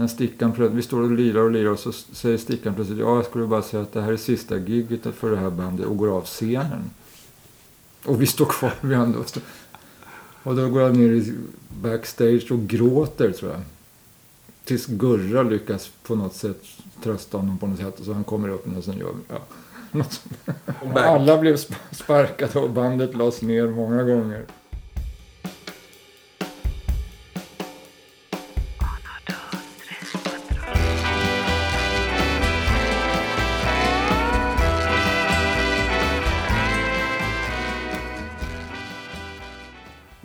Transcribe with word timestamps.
När 0.00 0.06
Stickan 0.06 0.52
plötsligt, 0.52 0.78
vi 0.78 0.82
står 0.82 1.02
och 1.02 1.10
lirar 1.10 1.40
och 1.40 1.50
lirar 1.50 1.70
och 1.70 1.78
så 1.78 1.92
säger 1.92 2.38
Stickan 2.38 2.74
plötsligt 2.74 2.98
ja 2.98 3.16
jag 3.16 3.24
skulle 3.24 3.46
bara 3.46 3.62
säga 3.62 3.82
att 3.82 3.92
det 3.92 4.02
här 4.02 4.12
är 4.12 4.16
sista 4.16 4.56
giget 4.56 5.14
för 5.14 5.30
det 5.30 5.36
här 5.36 5.50
bandet 5.50 5.86
och 5.86 5.96
går 5.96 6.16
av 6.16 6.24
scenen. 6.24 6.90
Och 8.04 8.22
vi 8.22 8.26
står 8.26 8.44
kvar 8.44 8.74
vid 8.80 8.98
honom. 8.98 9.24
Och 10.42 10.56
då 10.56 10.68
går 10.68 10.82
han 10.82 10.92
ner 10.92 11.08
i 11.08 11.34
backstage 11.82 12.52
och 12.52 12.60
gråter 12.60 13.32
tror 13.32 13.50
jag. 13.50 13.60
Tills 14.64 14.86
Gurra 14.86 15.42
lyckas 15.42 15.90
på 16.02 16.14
något 16.14 16.34
sätt 16.34 16.62
trösta 17.02 17.38
honom 17.38 17.58
på 17.58 17.66
något 17.66 17.78
sätt. 17.78 18.00
Och 18.00 18.04
så 18.04 18.12
han 18.12 18.24
kommer 18.24 18.48
upp 18.48 18.76
och 18.76 18.84
sen 18.84 18.98
gör 18.98 19.14
ja. 19.28 19.40
Alla 20.94 21.38
blev 21.38 21.56
sparkade 21.90 22.58
och 22.58 22.70
bandet 22.70 23.14
lades 23.14 23.42
ner 23.42 23.66
många 23.66 24.02
gånger. 24.02 24.44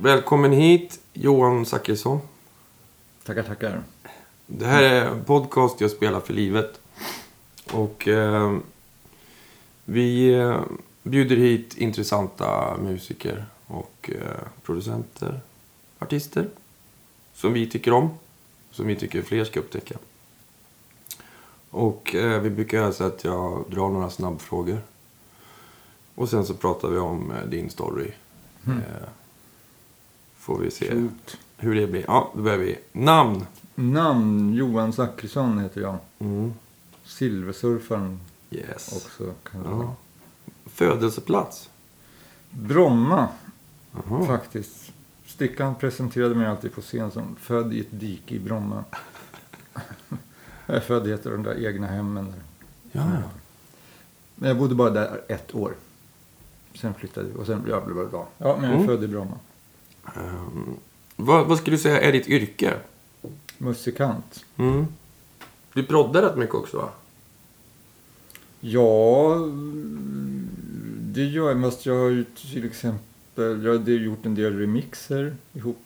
Välkommen 0.05 0.51
hit, 0.51 0.99
Johan 1.13 1.65
Zachrisson. 1.65 2.19
Tackar, 3.23 3.43
tackar. 3.43 3.83
Det 4.47 4.65
här 4.65 4.83
är 4.83 5.05
en 5.05 5.23
podcast 5.23 5.81
Jag 5.81 5.91
spelar 5.91 6.19
för 6.19 6.33
livet. 6.33 6.79
Och 7.71 8.07
eh, 8.07 8.57
vi 9.85 10.33
eh, 10.33 10.61
bjuder 11.03 11.35
hit 11.35 11.77
intressanta 11.77 12.77
musiker 12.77 13.45
och 13.67 14.09
eh, 14.13 14.47
producenter, 14.63 15.39
artister. 15.99 16.49
Som 17.33 17.53
vi 17.53 17.69
tycker 17.69 17.93
om. 17.93 18.09
Som 18.71 18.87
vi 18.87 18.95
tycker 18.95 19.21
fler 19.21 19.45
ska 19.45 19.59
upptäcka. 19.59 19.97
Och 21.69 22.15
eh, 22.15 22.41
vi 22.41 22.49
brukar 22.49 22.77
göra 22.77 22.91
så 22.91 23.03
att 23.03 23.23
jag 23.23 23.65
drar 23.69 23.90
några 23.90 24.09
snabbfrågor. 24.09 24.81
Och 26.15 26.29
sen 26.29 26.45
så 26.45 26.53
pratar 26.53 26.87
vi 26.87 26.97
om 26.97 27.31
eh, 27.31 27.49
din 27.49 27.69
story. 27.69 28.12
Mm. 28.67 28.81
Får 30.46 30.60
vi 30.60 30.71
se 30.71 30.91
Shoot. 30.91 31.38
hur 31.57 31.76
det 31.76 31.88
blir. 31.88 32.04
Ja, 32.07 32.32
då 32.35 32.41
börjar 32.41 32.57
vi. 32.57 32.77
Namn. 32.91 33.46
Namn 33.76 34.54
Johan 34.54 34.93
Zachrisson 34.93 35.60
heter 35.60 35.82
jag. 35.82 35.98
Mm. 36.20 36.54
Silversurfaren 37.04 38.20
Yes. 38.52 38.93
också. 39.05 39.34
Kan 39.52 39.63
det 39.63 39.70
vara. 39.70 39.91
Födelseplats. 40.65 41.70
Bromma 42.49 43.27
Jaha. 43.91 44.26
faktiskt. 44.26 44.91
Stickan 45.26 45.76
presenterade 45.76 46.35
mig 46.35 46.48
alltid 46.48 46.74
på 46.74 46.82
scen 46.82 47.12
som 47.12 47.35
född 47.40 47.74
i 47.74 47.80
ett 47.80 47.99
dike 47.99 48.35
i 48.35 48.40
Bromma. 48.40 48.84
jag 50.65 50.76
är 50.76 50.80
född 50.80 51.07
i 51.07 51.12
ett 51.12 51.26
av 51.26 51.32
de 51.32 51.43
där 51.43 51.65
egna 51.68 51.87
hemmen. 51.87 52.26
Där. 52.26 52.41
Ja. 52.91 53.12
Men 54.35 54.49
jag 54.49 54.57
bodde 54.57 54.76
bara 54.76 54.90
där 54.90 55.21
ett 55.27 55.55
år. 55.55 55.74
Sen 56.74 56.93
flyttade 56.93 57.27
vi 57.27 57.34
och 57.40 57.46
sen 57.46 57.62
blev 57.63 57.87
det 57.87 57.93
bra. 58.05 58.27
Ja, 58.37 58.57
men 58.62 58.63
jag 58.63 58.71
är 58.71 58.76
Mm. 58.84 58.87
född 58.87 59.04
i 59.04 59.07
Bromma. 59.07 59.37
Ehm, 60.05 60.77
vad, 61.15 61.48
vad 61.48 61.57
skulle 61.57 61.75
du 61.75 61.81
säga 61.81 62.01
är 62.01 62.11
ditt 62.11 62.27
yrke? 62.27 62.73
Musikant. 63.57 64.45
Mm. 64.57 64.88
Du 65.73 65.84
proddar 65.84 66.22
rätt 66.22 66.38
mycket 66.38 66.56
också 66.56 66.78
va? 66.78 66.89
Ja, 68.59 69.35
det 71.00 71.23
gör 71.23 71.47
jag. 71.47 71.57
Mest 71.57 71.85
jag 71.85 72.00
har 72.00 72.09
ju 72.09 72.23
till 72.23 72.66
exempel 72.66 73.63
jag 73.66 73.79
har 73.79 73.89
gjort 73.89 74.25
en 74.25 74.35
del 74.35 74.59
remixer 74.59 75.35
ihop. 75.53 75.78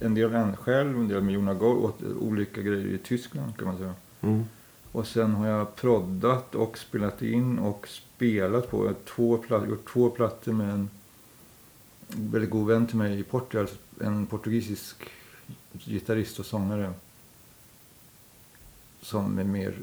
En 0.00 0.14
del 0.14 0.34
en 0.34 0.56
själv, 0.56 0.96
en 0.96 1.08
del 1.08 1.22
med 1.22 1.34
Jona 1.34 1.54
Go 1.54 1.66
åt 1.66 2.02
olika 2.20 2.62
grejer 2.62 2.86
i 2.86 2.98
Tyskland 2.98 3.56
kan 3.56 3.66
man 3.66 3.78
säga. 3.78 3.94
Mm. 4.20 4.44
Och 4.92 5.06
sen 5.06 5.34
har 5.34 5.46
jag 5.46 5.76
proddat 5.76 6.54
och 6.54 6.78
spelat 6.78 7.22
in 7.22 7.58
och 7.58 7.88
spelat 7.88 8.70
på 8.70 8.92
två 9.04 9.38
gjort 9.66 9.90
två 9.92 10.10
plattor 10.10 10.52
med 10.52 10.70
en 10.70 10.90
väldigt 12.08 12.50
god 12.50 12.66
vän 12.66 12.86
till 12.86 12.96
mig 12.96 13.20
i 13.20 13.22
Portugal. 13.22 13.68
En 14.00 14.26
portugisisk 14.26 14.96
gitarrist 15.72 16.38
och 16.38 16.46
sångare. 16.46 16.92
Som 19.00 19.38
är 19.38 19.44
mer 19.44 19.74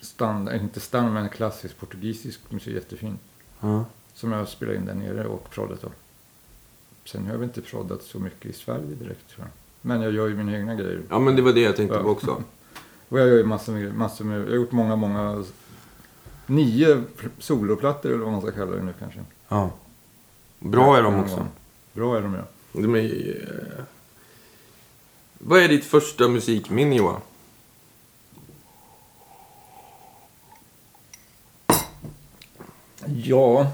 standard, 0.00 0.60
inte 0.60 0.80
standard 0.80 1.12
men 1.12 1.28
klassisk 1.28 1.78
portugisisk 1.78 2.40
musik, 2.50 2.74
jättefin. 2.74 3.18
Ja. 3.60 3.84
Som 4.14 4.32
jag 4.32 4.48
spelade 4.48 4.78
in 4.78 4.84
där 4.84 4.94
nere 4.94 5.26
och 5.26 5.50
proddat 5.50 5.84
av. 5.84 5.92
Sen 7.04 7.24
har 7.24 7.30
jag 7.30 7.38
väl 7.38 7.48
inte 7.48 7.60
proddat 7.60 8.02
så 8.02 8.18
mycket 8.18 8.46
i 8.46 8.52
Sverige 8.52 8.86
direkt 8.86 9.28
tror 9.30 9.46
jag. 9.46 9.48
Men 9.80 10.02
jag 10.02 10.12
gör 10.12 10.28
ju 10.28 10.36
mina 10.36 10.58
egna 10.58 10.74
grejer. 10.74 11.02
ja, 11.10 11.18
men 11.18 11.36
det 11.36 11.42
var 11.42 11.52
det 11.52 11.60
jag 11.60 11.76
tänkte 11.76 11.98
på 11.98 12.08
också. 12.08 12.42
Och 13.08 13.20
jag 13.20 13.28
gör 13.28 13.36
ju 13.36 13.44
massor 13.44 13.72
med, 13.72 13.94
massor 13.94 14.24
med, 14.24 14.40
jag 14.40 14.46
har 14.46 14.54
gjort 14.54 14.72
många, 14.72 14.96
många, 14.96 15.44
nio 16.46 17.02
soloplattor 17.38 18.10
eller 18.10 18.24
vad 18.24 18.32
man 18.32 18.42
ska 18.42 18.50
kalla 18.50 18.76
det 18.76 18.82
nu 18.82 18.94
kanske. 18.98 19.20
Ja. 19.48 19.70
Bra 20.64 20.96
är 20.96 21.02
de 21.02 21.20
också. 21.20 21.46
Bra 21.92 22.16
är 22.16 22.22
de 22.22 22.34
ja. 22.34 22.44
De 22.72 22.94
är, 22.94 23.04
eh, 23.04 23.84
Vad 25.38 25.62
är 25.62 25.68
ditt 25.68 25.84
första 25.84 26.28
musikminne 26.28 26.96
Johan? 26.96 27.20
Ja. 33.06 33.72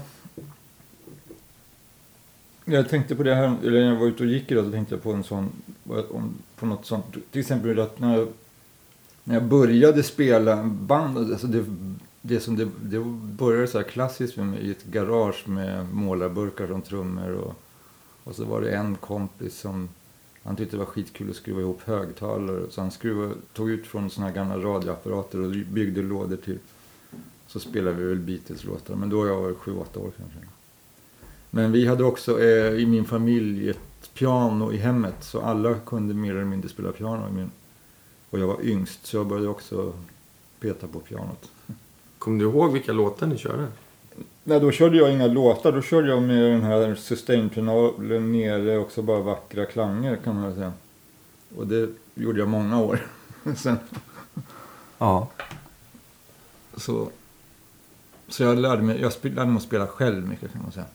Jag 2.65 2.89
tänkte 2.89 3.15
på 3.15 3.23
det 3.23 3.35
här, 3.35 3.55
eller 3.63 3.79
när 3.79 3.89
jag 3.89 3.95
var 3.95 4.07
ute 4.07 4.23
och 4.23 4.29
gick 4.29 4.51
idag 4.51 4.65
så 4.65 4.71
tänkte 4.71 4.95
jag 4.95 5.03
på 5.03 5.11
en 5.11 5.23
sån, 5.23 5.49
på 6.55 6.65
något 6.65 6.85
sånt. 6.85 7.05
Till 7.31 7.41
exempel 7.41 7.79
att 7.79 7.99
när 7.99 8.17
jag, 8.17 8.27
när 9.23 9.35
jag 9.35 9.43
började 9.43 10.03
spela 10.03 10.63
band, 10.63 11.17
alltså 11.17 11.47
det, 11.47 11.65
det 12.21 12.39
som 12.39 12.55
det, 12.55 12.67
det 12.83 12.99
började 13.37 13.67
så 13.67 13.77
här 13.77 13.85
klassiskt 13.85 14.37
med 14.37 14.61
i 14.63 14.71
ett 14.71 14.83
garage 14.85 15.47
med 15.47 15.93
målarburkar 15.93 16.67
som 16.67 16.81
trummor 16.81 17.31
och, 17.31 17.55
och 18.23 18.35
så 18.35 18.45
var 18.45 18.61
det 18.61 18.71
en 18.71 18.95
kompis 18.95 19.59
som 19.59 19.89
han 20.43 20.55
tyckte 20.55 20.75
det 20.75 20.79
var 20.79 20.85
skitkul 20.85 21.29
att 21.29 21.35
skruva 21.35 21.61
ihop 21.61 21.81
högtalare 21.85 22.61
så 22.69 22.81
han 22.81 22.91
skruvade, 22.91 23.33
tog 23.53 23.69
ut 23.69 23.87
från 23.87 24.09
såna 24.09 24.27
här 24.27 24.33
gamla 24.35 24.57
radioapparater 24.57 25.39
och 25.41 25.51
byggde 25.51 26.01
lådor 26.01 26.37
till 26.37 26.59
så 27.47 27.59
spelade 27.59 27.97
vi 27.97 28.03
väl 28.03 28.19
Beatles-låtar, 28.19 28.95
men 28.95 29.09
då 29.09 29.19
var 29.19 29.27
jag 29.27 29.57
sju, 29.57 29.75
åtta 29.77 29.99
år 29.99 30.11
kanske. 30.17 30.39
Men 31.49 31.71
vi 31.71 31.87
hade 31.87 32.03
också 32.03 32.41
eh, 32.43 32.73
i 32.73 32.85
min 32.85 33.05
familj 33.05 33.69
ett 33.69 34.13
piano 34.13 34.73
i 34.73 34.77
hemmet, 34.77 35.15
så 35.23 35.41
alla 35.41 35.75
kunde 35.85 36.13
mer 36.13 36.31
eller 36.31 36.45
mindre 36.45 36.69
spela 36.69 36.91
piano. 36.91 37.29
i 37.29 37.31
min- 37.31 37.51
Och 38.29 38.39
jag 38.39 38.47
var 38.47 38.61
yngst, 38.65 39.05
så 39.05 39.17
jag 39.17 39.27
började 39.27 39.47
också 39.47 39.93
peta 40.59 40.87
på 40.87 40.99
pianot. 40.99 41.51
Kommer 42.19 42.39
du 42.39 42.45
ihåg 42.45 42.71
vilka 42.73 42.91
låtar 42.91 43.27
ni 43.27 43.37
körde? 43.37 43.67
Nej, 44.43 44.59
då 44.59 44.71
körde 44.71 44.97
jag 44.97 45.11
inga 45.11 45.27
låtar, 45.27 45.71
då 45.71 45.81
körde 45.81 46.07
jag 46.07 46.21
med 46.23 46.51
den 46.51 46.63
här 46.63 46.95
sustain-pedalen 46.95 48.31
nere 48.31 48.77
och 48.77 48.91
så 48.91 49.01
bara 49.01 49.19
vackra 49.21 49.65
klanger 49.65 50.15
kan 50.15 50.41
man 50.41 50.53
säga. 50.55 50.73
Och 51.55 51.67
det 51.67 51.89
gjorde 52.15 52.39
jag 52.39 52.49
många 52.49 52.79
år. 52.81 53.07
Sen, 53.55 53.77
Ja. 54.97 55.27
så, 56.77 57.09
så 58.27 58.43
jag 58.43 58.57
lärde 58.57 58.81
mig, 58.81 59.01
jag 59.01 59.13
lärde 59.21 59.45
mig 59.45 59.55
att 59.57 59.63
spela 59.63 59.87
själv 59.87 60.27
mycket 60.27 60.51
kan 60.53 60.61
man 60.61 60.71
säga. 60.71 60.85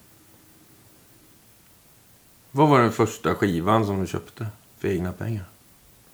Vad 2.50 2.68
var 2.68 2.80
den 2.80 2.92
första 2.92 3.34
skivan 3.34 3.86
som 3.86 4.00
du 4.00 4.06
köpte 4.06 4.46
för 4.78 4.88
egna 4.88 5.12
pengar? 5.12 5.44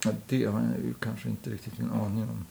Ja, 0.04 0.10
det 0.28 0.44
har 0.44 0.60
jag 0.60 0.86
ju 0.86 0.94
kanske 1.00 1.28
inte 1.28 1.50
riktigt 1.50 1.78
en 1.78 1.90
aning 1.90 2.22
om. 2.22 2.46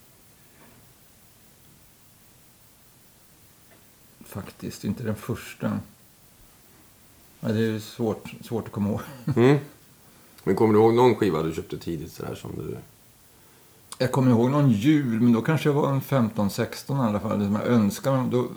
Faktiskt, 4.30 4.84
inte 4.84 5.04
den 5.04 5.16
första. 5.16 5.80
Ja, 7.40 7.48
det 7.48 7.66
är 7.66 7.80
svårt, 7.80 8.34
svårt 8.42 8.66
att 8.66 8.72
komma 8.72 8.90
ihåg. 8.90 9.02
Mm. 9.36 9.58
Men 10.44 10.56
kommer 10.56 10.74
du 10.74 10.80
ihåg 10.80 10.94
någon 10.94 11.16
skiva 11.16 11.44
du 11.44 11.54
köpte 11.54 11.78
tidigt 11.78 12.12
sådär 12.12 12.36
som 12.36 12.52
du... 12.56 12.78
Jag 13.98 14.12
kommer 14.12 14.32
ihåg 14.32 14.52
någon 14.52 14.72
jul, 14.72 15.22
men 15.22 15.34
då 15.34 15.42
kanske 15.42 15.70
jag 15.70 15.74
var 15.74 15.90
en 15.90 16.02
15-16 16.02 17.06
i 17.06 17.10
alla 17.10 17.20
fall. 17.20 17.44
Som 17.44 17.56
jag 17.56 17.68
önskade. 17.68 18.30
Då, 18.32 18.48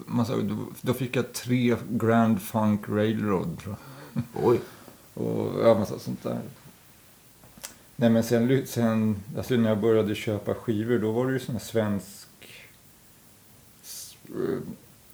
då, 0.43 0.57
då 0.81 0.95
fick 0.95 1.17
jag 1.17 1.33
tre 1.33 1.77
Grand 1.89 2.43
Funk 2.43 2.89
Railroad, 2.89 3.59
tror 3.59 3.77
jag. 4.13 4.23
Oj. 4.45 4.61
Och 5.15 5.67
ja, 5.67 5.75
massa 5.79 5.99
sånt 5.99 6.23
där. 6.23 6.41
Nej 7.97 8.11
men 8.11 8.25
sen, 8.25 8.67
sen 8.67 9.23
alltså 9.37 9.55
när 9.55 9.69
jag 9.69 9.81
började 9.81 10.15
köpa 10.15 10.55
skivor 10.55 10.99
då 10.99 11.13
var 11.13 11.27
det 11.27 11.33
ju 11.33 11.41
sån 11.41 11.55
här 11.55 11.63
svensk 11.63 12.29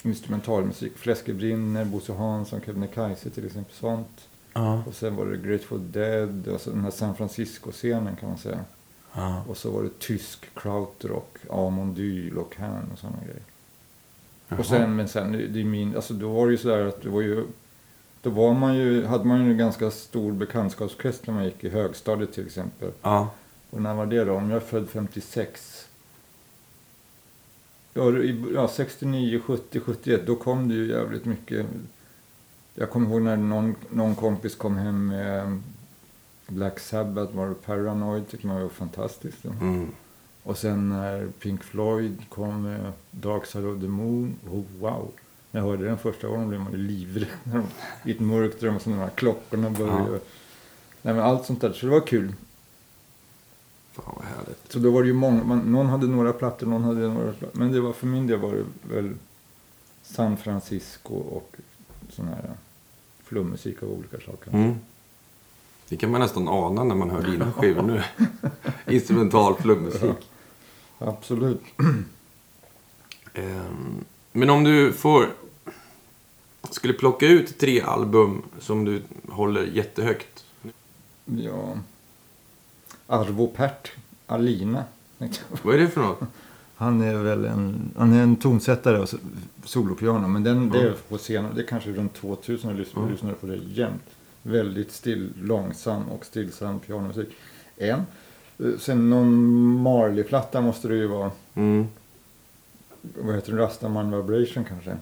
instrumentalmusik. 0.03 0.97
Fläske 0.99 1.33
brinner, 1.35 1.85
Bosse 1.85 2.13
Hansson, 2.13 2.61
Kebnekaise 2.67 3.31
till 3.31 3.47
exempel 3.47 3.75
sånt. 3.75 4.29
Ja. 4.53 4.83
Och 4.87 4.95
sen 4.95 5.17
var 5.17 5.27
det 5.27 5.37
Grateful 5.37 5.93
Dead 5.93 6.49
och 6.49 6.61
så 6.61 6.71
den 6.71 6.81
här 6.85 6.91
San 6.91 7.15
Francisco-scenen 7.17 8.17
kan 8.17 8.29
man 8.29 8.39
säga. 8.39 8.59
ja. 9.13 9.43
Och 9.49 9.57
så 9.57 9.71
var 9.71 9.83
det 9.83 9.99
tysk 9.99 10.55
krautrock, 10.55 11.37
Amon 11.51 11.95
Dyl 11.95 12.39
och 12.39 12.55
Kern 12.57 12.91
och 12.93 12.99
sådana 12.99 13.17
grejer. 13.25 13.43
Jaha. 14.49 14.59
Och 14.61 14.67
sen, 14.67 14.97
men 14.97 15.09
sen, 15.09 15.33
det 15.33 15.61
är 15.61 15.65
min, 15.65 15.97
alltså 15.97 16.15
då 16.15 16.29
var 16.29 16.47
det 16.47 16.53
ju 16.53 16.59
sådär 16.59 16.87
att 16.87 17.03
det 17.03 17.09
var 17.09 17.21
ju, 17.21 17.47
då 18.23 18.31
var 18.31 18.55
man 18.55 18.77
ju, 18.77 19.05
hade 19.07 19.25
man 19.25 19.45
ju 19.45 19.51
en 19.51 19.59
ganska 19.59 19.91
stor 19.91 20.33
bekantskapskrets 20.33 21.27
när 21.27 21.35
man 21.35 21.45
gick 21.45 21.65
i 21.65 21.69
högstadiet 21.69 22.33
till 22.33 22.47
exempel. 22.47 22.91
Ja. 23.03 23.31
Och 23.71 23.83
när 23.83 23.95
var 23.95 24.07
det 24.07 24.25
då? 24.25 24.35
Om 24.35 24.51
jag 24.51 24.57
är 24.57 24.67
född 24.67 24.89
56. 24.89 25.88
Ja, 27.99 28.19
i- 28.19 28.45
ja 28.55 28.69
69, 28.69 29.41
70, 29.47 29.81
71. 29.81 30.27
Då 30.27 30.37
kom 30.37 30.69
det 30.69 30.75
ju 30.75 30.87
jävligt 30.87 31.25
mycket. 31.25 31.67
Jag 32.75 32.91
kommer 32.91 33.11
ihåg 33.11 33.23
när 33.23 33.37
någon, 33.37 33.75
någon 33.91 34.15
kompis 34.15 34.55
kom 34.55 34.77
hem 34.77 35.07
med 35.07 35.61
Black 36.47 36.79
Sabbath, 36.81 37.35
var 37.37 37.49
det 37.49 37.55
Paranoid, 37.55 38.29
tyckte 38.29 38.47
man 38.47 38.63
var 38.63 38.69
fantastiskt. 38.69 39.45
Mm. 39.45 39.87
Och 40.43 40.59
sen 40.59 40.89
när 40.89 41.27
Pink 41.27 41.63
Floyd 41.65 42.17
kom 42.29 42.63
med 42.63 42.93
Dark 43.11 43.47
Side 43.47 43.65
of 43.67 43.81
the 43.81 43.89
Moon, 43.89 44.35
oh, 44.51 44.63
wow. 44.81 45.11
När 45.51 45.61
jag 45.61 45.69
hörde 45.69 45.85
den 45.85 45.99
första 45.99 46.29
gången 46.29 46.49
blev 46.49 46.61
man 46.61 46.73
ju 46.73 46.79
livrädd. 46.79 47.27
när 47.45 47.57
de- 47.57 48.11
I 48.11 48.13
ett 48.15 48.21
mörkt 48.21 48.63
rum 48.63 48.77
och 48.77 48.83
så 48.83 48.91
de 48.91 48.97
här 48.99 49.11
klockorna 49.15 49.71
började. 49.71 50.13
Ja. 50.13 50.19
Nej, 51.03 51.15
men 51.15 51.19
allt 51.25 51.47
sånt 51.47 51.61
där, 51.61 51.73
så 51.73 51.87
det 51.87 51.93
var 51.93 52.07
kul. 52.07 52.33
Fan 54.05 54.15
vad 54.17 54.25
härligt. 54.25 54.73
Så 54.73 54.79
då 54.79 54.91
var 54.91 55.03
det 55.03 55.09
ju 55.09 55.15
många, 55.15 55.45
man, 55.45 55.59
någon 55.59 55.87
hade 55.87 56.07
några 56.07 56.33
plattor, 56.33 56.67
någon 56.67 56.85
hade 56.85 57.09
några 57.09 57.33
plattor. 57.33 57.59
Men 57.59 57.73
det 57.73 57.81
var, 57.81 57.93
för 57.93 58.07
min 58.07 58.27
del 58.27 58.39
var 58.39 58.53
det 58.53 58.65
väl 58.95 59.15
San 60.03 60.37
Francisco 60.37 61.15
och 61.15 61.57
sån 62.11 62.29
här 62.29 62.51
flummusik 63.25 63.83
av 63.83 63.89
olika 63.89 64.17
saker. 64.21 64.51
Mm. 64.51 64.75
Det 65.89 65.97
kan 65.97 66.11
man 66.11 66.21
nästan 66.21 66.49
ana 66.49 66.85
när 66.85 66.95
man 66.95 67.11
hör 67.11 67.23
dina 67.23 67.53
skivor 67.53 67.83
nu. 67.83 68.03
Instrumental 68.95 69.55
flummusik. 69.55 70.31
Absolut. 70.99 71.61
Ehm, 73.35 74.05
Men 74.33 74.51
om 74.51 74.65
du 74.65 74.93
får... 74.93 75.29
Skulle 76.71 76.95
plocka 76.95 77.27
ut 77.27 77.59
tre 77.59 77.81
album 77.81 78.43
som 78.61 78.85
du 78.85 79.03
håller 79.29 79.65
jättehögt. 79.65 80.45
Ja. 81.25 81.79
Arvo 83.11 83.47
Pärt, 83.47 83.93
Alina. 84.27 84.85
Vad 85.63 85.75
är 85.75 85.79
det 85.79 85.89
för 85.89 86.01
något? 86.01 86.21
Han 86.77 87.01
är 87.03 87.15
väl 87.17 87.45
en, 87.45 87.91
han 87.97 88.13
är 88.13 88.23
en 88.23 88.37
tonsättare 88.37 88.99
och 88.99 89.09
solopiano. 89.65 90.29
Men 90.29 90.43
den, 90.43 90.71
det 90.71 90.79
är 90.79 90.83
Mm. 90.87 90.95
på 91.09 91.19
scenen, 91.19 91.55
det 91.55 91.63
är 91.63 91.67
kanske 91.67 91.91
runt 91.93 92.15
2000 92.15 92.71
jag 92.71 92.79
lyssnar, 92.79 93.03
Mm. 93.03 93.13
lyssnar 93.15 93.33
på 93.33 93.47
det 93.47 93.57
jämt. 93.57 94.03
Väldigt 94.43 94.93
still, 94.93 95.33
långsam 95.43 96.09
och 96.09 96.25
stillsam 96.25 96.79
pianomusik. 96.81 97.29
En. 97.77 98.01
Eh, 98.59 98.67
Sen 98.79 99.11
någon 99.11 99.33
Marley-platta 99.83 100.61
måste 100.61 100.89
det 100.89 100.95
ju 100.97 101.07
vara. 101.07 101.31
Mm. 101.55 101.87
Vad 103.03 103.35
heter 103.35 103.51
den? 103.51 103.59
Rastaman 103.61 104.11
Vibration 104.27 104.65
kanske. 104.65 104.97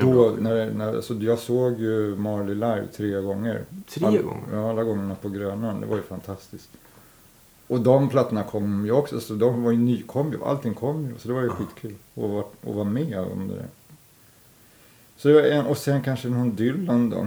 Då, 0.00 0.36
när, 0.40 0.70
när, 0.70 0.94
alltså 0.96 1.14
jag 1.14 1.38
såg 1.38 1.80
ju 1.80 2.16
Marley 2.16 2.54
live 2.54 2.86
tre 2.96 3.20
gånger. 3.20 3.64
Tre 3.88 4.06
All, 4.06 4.18
gånger? 4.22 4.42
Ja, 4.52 4.70
alla 4.70 4.84
gångerna 4.84 5.14
på 5.14 5.28
Grönan. 5.28 5.80
Det 5.80 5.86
var 5.86 5.96
ju 5.96 6.02
fantastiskt. 6.02 6.68
Och 7.72 7.80
de 7.80 8.08
plattorna 8.08 8.42
kom 8.44 8.84
ju 8.84 8.92
också. 8.92 9.20
Så 9.20 9.34
de 9.34 9.62
var 9.62 9.70
ju 9.70 9.76
ny, 9.78 10.02
kom 10.02 10.32
ju, 10.32 10.44
allting 10.44 10.74
kom 10.74 11.06
ju. 11.06 11.18
Så 11.18 11.28
det 11.28 11.34
var 11.34 11.40
ju 11.42 11.46
Ja. 11.48 11.54
skitkul 11.54 11.94
att 12.14 12.30
vara, 12.30 12.40
att 12.40 12.74
vara 12.74 12.84
med 12.84 13.18
om 13.18 13.48
det 13.48 13.54
där. 13.54 13.66
Så 15.16 15.28
det 15.28 15.34
var 15.34 15.42
en, 15.42 15.66
och 15.66 15.78
sen 15.78 16.02
kanske 16.02 16.28
någon 16.28 16.54
Dylan 16.56 17.10
då. 17.10 17.26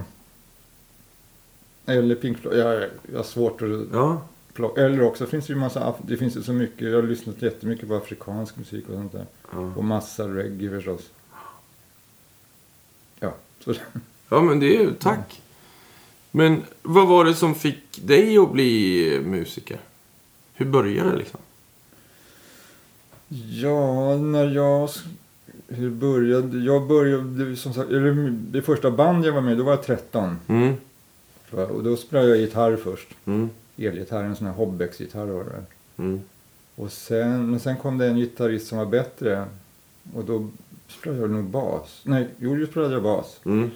Eller 1.86 2.14
Pink 2.14 2.38
Floyd. 2.38 2.58
Jag, 2.58 2.82
jag 3.12 3.16
har 3.18 3.22
svårt 3.22 3.62
att 3.62 3.68
Ja. 3.92 4.22
plocka. 4.52 4.80
Eller 4.80 5.02
också 5.02 5.26
finns 5.26 5.46
det 5.46 5.52
ju 5.52 5.58
massa, 5.58 5.94
det 6.06 6.16
finns 6.16 6.36
ju 6.36 6.42
så 6.42 6.52
mycket. 6.52 6.88
Jag 6.88 6.94
har 6.96 7.02
lyssnat 7.02 7.42
jättemycket 7.42 7.88
på 7.88 7.94
afrikansk 7.96 8.56
musik 8.56 8.88
och 8.88 8.94
sånt 8.94 9.12
där. 9.12 9.26
ja. 9.52 9.72
Och 9.76 9.84
massa 9.84 10.28
reggae 10.28 10.70
förstås. 10.70 11.10
Ja, 13.20 13.34
så 13.64 13.74
Ja, 14.28 14.42
men 14.42 14.60
det 14.60 14.66
är 14.76 14.80
ju... 14.82 14.94
Tack. 14.94 15.42
Men 16.30 16.62
vad 16.82 17.08
var 17.08 17.24
det 17.24 17.34
som 17.34 17.54
fick 17.54 18.06
dig 18.06 18.38
att 18.38 18.52
bli 18.52 19.20
musiker? 19.24 19.78
Hur 20.56 20.66
började 20.66 21.10
det 21.10 21.16
liksom? 21.16 21.40
Ja, 23.28 24.16
när 24.16 24.50
jag... 24.50 24.90
Hur 25.68 25.90
började... 25.90 26.58
Jag 26.58 26.86
började 26.86 27.56
som 27.56 27.74
sagt... 27.74 27.90
Eller 27.90 28.30
det 28.30 28.62
första 28.62 28.90
band 28.90 29.26
jag 29.26 29.32
var 29.32 29.40
med 29.40 29.58
då 29.58 29.64
var 29.64 29.72
jag 29.72 29.82
13. 29.82 30.38
Mm. 30.46 30.74
Och 31.50 31.84
då 31.84 31.96
spelade 31.96 32.28
jag 32.28 32.38
gitarr 32.38 32.76
först. 32.76 33.08
Mm. 33.24 33.50
Elgitarr, 33.76 34.24
en 34.24 34.36
sån 34.36 34.46
här 34.46 34.54
Hobbex-gitarr 34.54 35.26
var 35.26 35.44
det. 35.44 35.64
Mm. 36.02 36.20
Och 36.74 36.92
sen, 36.92 37.50
men 37.50 37.60
sen 37.60 37.76
kom 37.76 37.98
det 37.98 38.06
en 38.06 38.16
gitarrist 38.16 38.66
som 38.66 38.78
var 38.78 38.86
bättre. 38.86 39.44
Och 40.14 40.24
då 40.24 40.48
spelade 40.88 41.20
jag 41.20 41.30
nog 41.30 41.44
bas. 41.44 42.00
Nej, 42.02 42.28
jo, 42.38 42.56
då 42.56 42.66
spelade 42.66 42.94
jag 42.94 43.02
bas. 43.02 43.40
Mm. 43.44 43.70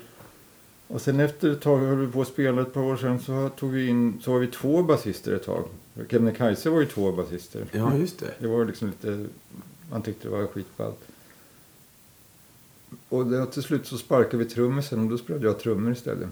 Och 0.86 1.00
sen 1.00 1.20
efter 1.20 1.50
ett 1.50 1.60
tag, 1.60 1.78
höll 1.78 1.98
vi 1.98 2.12
på 2.12 2.20
att 2.20 2.28
spela 2.28 2.62
ett 2.62 2.74
par 2.74 2.82
år 2.82 2.96
sedan, 2.96 3.20
så 3.20 3.48
tog 3.48 3.70
vi 3.70 3.86
in, 3.86 4.20
så 4.22 4.32
var 4.32 4.38
vi 4.38 4.46
två 4.46 4.82
basister 4.82 5.32
ett 5.32 5.46
tag. 5.46 5.64
Kebnekaise 6.08 6.70
var 6.70 6.80
ju 6.80 6.86
två 6.86 7.12
basister. 7.12 7.66
Ja, 7.72 7.96
just 7.96 8.18
det. 8.18 8.34
Det 8.38 8.46
var 8.46 8.64
liksom 8.64 8.88
lite, 8.88 9.26
man 9.90 10.02
tyckte 10.02 10.28
det 10.28 10.36
var 10.36 10.46
skitballt. 10.46 11.00
Och 13.08 13.26
då, 13.26 13.46
till 13.46 13.62
slut 13.62 13.86
så 13.86 13.98
sparkade 13.98 14.36
vi 14.36 14.50
trummisen 14.50 15.00
och 15.00 15.10
då 15.10 15.18
spelade 15.18 15.46
jag 15.46 15.58
trummor 15.58 15.92
istället. 15.92 16.28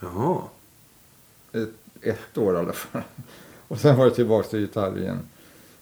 Jaha. 0.00 0.42
Ett, 1.52 1.70
ett 2.00 2.38
år 2.38 2.54
i 2.54 2.58
alla 2.58 2.72
fall. 2.72 3.02
Och 3.68 3.80
sen 3.80 3.96
var 3.96 4.04
det 4.04 4.14
tillbaka 4.14 4.48
till 4.48 4.60
gitarr 4.60 4.98
igen. 4.98 5.18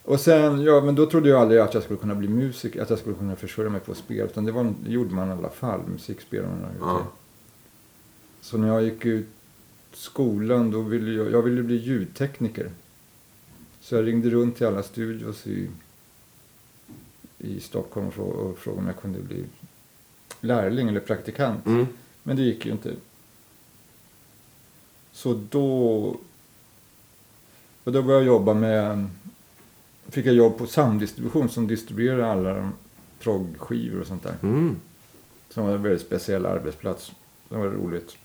Och 0.03 0.21
sen, 0.21 0.63
ja 0.63 0.81
men 0.81 0.95
då 0.95 1.07
trodde 1.07 1.29
jag 1.29 1.41
aldrig 1.41 1.61
att 1.61 1.75
jag 1.75 1.83
skulle 1.83 1.99
kunna 1.99 2.15
bli 2.15 2.29
musiker, 2.29 2.83
att 2.83 2.91
jag 2.91 2.99
skulle 2.99 3.17
kunna 3.17 3.37
försörja 3.37 3.71
mig 3.71 3.81
på 3.81 3.95
spel. 3.95 4.27
Utan 4.27 4.45
det, 4.45 4.53
var, 4.53 4.75
det 4.85 4.91
gjorde 4.91 5.15
man 5.15 5.29
i 5.29 5.33
alla 5.33 5.51
fall, 5.51 5.81
musikspelare. 5.87 6.69
Ja. 6.81 7.07
Så 8.41 8.59
när 8.59 8.69
jag 8.69 8.83
gick 8.83 9.05
ut 9.05 9.27
skolan 9.93 10.71
då 10.71 10.81
ville 10.81 11.11
jag, 11.11 11.31
jag 11.31 11.43
ville 11.43 11.63
bli 11.63 11.77
ljudtekniker. 11.77 12.71
Så 13.89 13.95
jag 13.95 14.07
ringde 14.07 14.31
runt 14.31 14.57
till 14.57 14.67
alla 14.67 14.83
studios 14.83 15.47
i, 15.47 15.69
i 17.39 17.61
Stockholm 17.61 18.07
och 18.07 18.15
frå- 18.15 18.33
och 18.33 18.59
frågade 18.59 18.81
om 18.81 18.87
jag 18.87 18.97
kunde 18.97 19.21
bli 19.21 19.45
lärling 20.41 20.89
eller 20.89 21.01
praktikant. 21.01 21.67
Mm. 21.67 21.87
Men 22.23 22.37
det 22.37 22.43
gick 22.43 22.67
ju 22.67 22.73
inte. 22.73 22.95
Så 25.13 25.41
då, 25.51 25.97
och 27.85 27.93
då 27.93 28.03
började 28.03 28.25
jag 28.25 28.35
jobba 28.35 28.55
med, 28.55 29.09
fick 30.09 30.27
jag 30.27 30.35
jobb 30.35 30.59
på 30.59 30.67
samdistribution 30.67 31.49
som 31.49 31.67
distribuerar 31.67 32.23
alla 32.23 32.73
proggskivor 33.19 34.01
och 34.01 34.07
sånt 34.07 34.23
där. 34.23 34.37
Mm. 34.43 34.77
Som 35.51 35.67
var 35.67 35.75
en 35.75 35.83
väldigt 35.83 36.07
speciell 36.07 36.47
arbetsplats. 36.47 37.13
Det 37.49 37.57
var 37.57 37.67
roligt. 37.67 38.17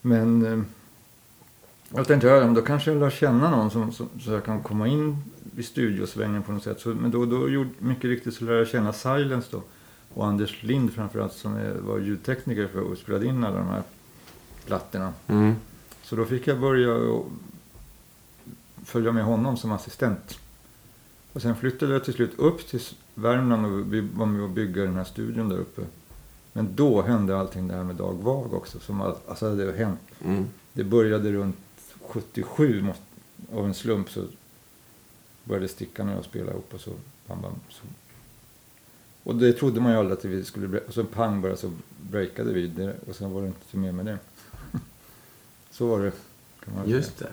Men 0.00 0.46
eh, 0.46 0.62
jag 1.94 2.06
tänkte, 2.06 2.28
ja, 2.28 2.40
men 2.40 2.54
då 2.54 2.62
kanske 2.62 2.90
jag 2.90 3.00
lär 3.00 3.10
känna 3.10 3.50
någon 3.50 3.70
som, 3.70 3.92
som, 3.92 4.08
så 4.20 4.30
jag 4.30 4.44
kan 4.44 4.62
komma 4.62 4.88
in 4.88 5.16
i 5.56 5.62
studiosvängen 5.62 6.42
på 6.42 6.52
något 6.52 6.62
sätt. 6.62 6.80
Så, 6.80 6.88
men 6.88 7.10
då, 7.10 7.26
då 7.26 7.48
gjorde, 7.48 7.70
mycket 7.78 8.04
riktigt 8.04 8.34
så 8.34 8.44
lärde 8.44 8.58
jag 8.58 8.68
känna 8.68 8.92
Silence 8.92 9.48
då. 9.50 9.62
Och 10.14 10.26
Anders 10.26 10.62
Lind 10.62 10.92
framförallt 10.92 11.32
som 11.32 11.56
är, 11.56 11.74
var 11.74 11.98
ljudtekniker 11.98 12.68
för 12.68 12.80
och 12.80 12.98
spelade 12.98 13.26
in 13.26 13.44
alla 13.44 13.56
de 13.56 13.68
här 13.68 13.82
plattorna. 14.66 15.12
Mm. 15.26 15.54
Så 16.02 16.16
då 16.16 16.24
fick 16.24 16.46
jag 16.46 16.60
börja 16.60 17.22
följa 18.84 19.12
med 19.12 19.24
honom 19.24 19.56
som 19.56 19.72
assistent. 19.72 20.38
Och 21.32 21.42
sen 21.42 21.56
flyttade 21.56 21.92
jag 21.92 22.04
till 22.04 22.14
slut 22.14 22.38
upp 22.38 22.68
till 22.68 22.80
Värmland 23.14 23.66
och 23.66 23.94
vi 23.94 24.00
var 24.00 24.26
med 24.26 24.42
och 24.42 24.50
bygga 24.50 24.82
den 24.82 24.96
här 24.96 25.04
studion 25.04 25.48
där 25.48 25.58
uppe. 25.58 25.82
Men 26.52 26.68
då 26.74 27.02
hände 27.02 27.38
allting 27.38 27.68
det 27.68 27.74
här 27.74 27.84
med 27.84 27.96
Dag 27.96 28.14
Vag 28.22 28.54
också. 28.54 28.80
Som 28.80 29.00
all, 29.00 29.14
alltså 29.28 29.54
det 29.54 29.64
har 29.64 29.72
hänt. 29.72 30.00
Mm. 30.24 30.46
Det 30.72 30.84
började 30.84 31.32
runt 31.32 31.56
77 32.10 32.82
måste, 32.82 33.02
av 33.52 33.66
en 33.66 33.74
slump 33.74 34.10
så 34.10 34.24
började 35.44 35.68
Stickan 35.68 36.08
och 36.08 36.16
jag 36.16 36.24
spela 36.24 36.50
ihop 36.50 36.74
och 36.74 36.80
så 36.80 36.90
bam, 37.26 37.42
bam, 37.42 37.52
så. 37.68 37.82
Och 39.22 39.34
det 39.34 39.52
trodde 39.52 39.80
man 39.80 39.92
ju 39.92 39.98
aldrig 39.98 40.18
att 40.18 40.24
vi 40.24 40.44
skulle 40.44 40.66
bre- 40.66 40.86
Och 40.86 40.94
så 40.94 41.04
pang 41.04 41.40
bara 41.42 41.56
så 41.56 41.72
breakade 42.10 42.52
vi 42.52 42.66
det 42.66 42.94
och 43.08 43.16
sen 43.16 43.32
var 43.32 43.40
det 43.42 43.46
inte 43.46 43.76
mer 43.76 43.92
med 43.92 44.06
det. 44.06 44.18
så 45.70 45.86
var 45.86 46.00
det. 46.00 46.12
Kan 46.64 46.74
man 46.74 46.88
Just 46.88 47.18
det. 47.18 47.28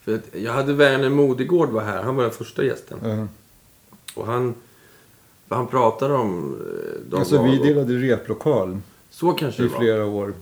För 0.00 0.14
att 0.14 0.34
jag 0.34 0.52
hade 0.52 0.72
Werner 0.72 1.10
Modegård 1.10 1.68
var 1.68 1.82
här. 1.82 2.02
Han 2.02 2.16
var 2.16 2.22
den 2.22 2.32
första 2.32 2.64
gästen. 2.64 3.00
säga. 3.00 3.16
Ja. 3.16 3.26
Och 4.14 4.26
han, 4.26 4.54
han 5.48 5.66
pratade 5.66 6.14
om 6.14 6.54
eh, 6.54 7.10
Dag 7.10 7.20
Alltså 7.20 7.42
vi 7.42 7.58
delade 7.58 7.94
replokal 7.94 8.80
Så 9.10 9.32
kanske 9.32 9.64
i 9.64 9.68
flera 9.68 10.06
år. 10.06 10.34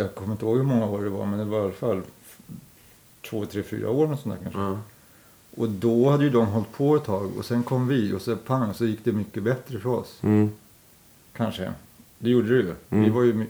Jag 0.00 0.14
kommer 0.14 0.32
inte 0.32 0.44
ihåg 0.44 0.56
hur 0.56 0.64
många 0.64 0.86
år 0.86 1.02
det 1.04 1.10
var 1.10 1.26
men 1.26 1.38
det 1.38 1.44
var 1.44 1.58
i 1.60 1.62
alla 1.64 1.72
fall 1.72 2.02
två, 3.30 3.46
tre, 3.46 3.62
fyra 3.62 3.90
år 3.90 4.06
något 4.06 4.20
sånt 4.20 4.34
där 4.34 4.42
kanske. 4.42 4.60
Ja. 4.60 4.78
Och 5.56 5.68
då 5.68 6.10
hade 6.10 6.24
ju 6.24 6.30
de 6.30 6.46
hållit 6.46 6.72
på 6.72 6.96
ett 6.96 7.04
tag 7.04 7.30
och 7.38 7.44
sen 7.44 7.62
kom 7.62 7.88
vi 7.88 8.12
och 8.12 8.22
så 8.22 8.36
pang 8.36 8.74
så 8.74 8.84
gick 8.86 9.04
det 9.04 9.12
mycket 9.12 9.42
bättre 9.42 9.78
för 9.78 9.90
oss. 9.90 10.18
Mm. 10.22 10.50
Kanske. 11.32 11.72
Det 12.18 12.30
gjorde 12.30 12.48
det 12.48 12.54
ju. 12.62 12.74
Vi, 12.88 12.96
Mm. 12.98 13.12
var 13.14 13.22
ju 13.22 13.46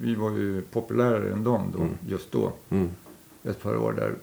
vi 0.00 0.14
var 0.14 0.30
ju 0.30 0.62
populärare 0.62 1.32
än 1.32 1.44
dem 1.44 1.72
då, 1.76 1.78
Mm. 1.82 1.94
just 2.08 2.32
då. 2.32 2.52
Mm. 2.70 2.90
Ett 3.44 3.62
par 3.62 3.76
år 3.76 3.92
där. 3.92 4.14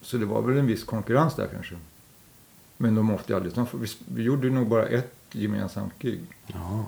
Så 0.00 0.16
det 0.16 0.26
var 0.26 0.42
väl 0.42 0.58
en 0.58 0.66
viss 0.66 0.84
konkurrens 0.84 1.34
där 1.34 1.48
kanske. 1.52 1.74
Men 2.76 2.94
de 2.94 3.10
åkte 3.10 3.36
aldrig. 3.36 3.52
Vi, 3.74 3.86
vi 4.08 4.22
gjorde 4.22 4.50
nog 4.50 4.68
bara 4.68 4.86
ett 4.86 5.14
gemensamt 5.32 5.92
gig. 5.98 6.20
Ja. 6.46 6.84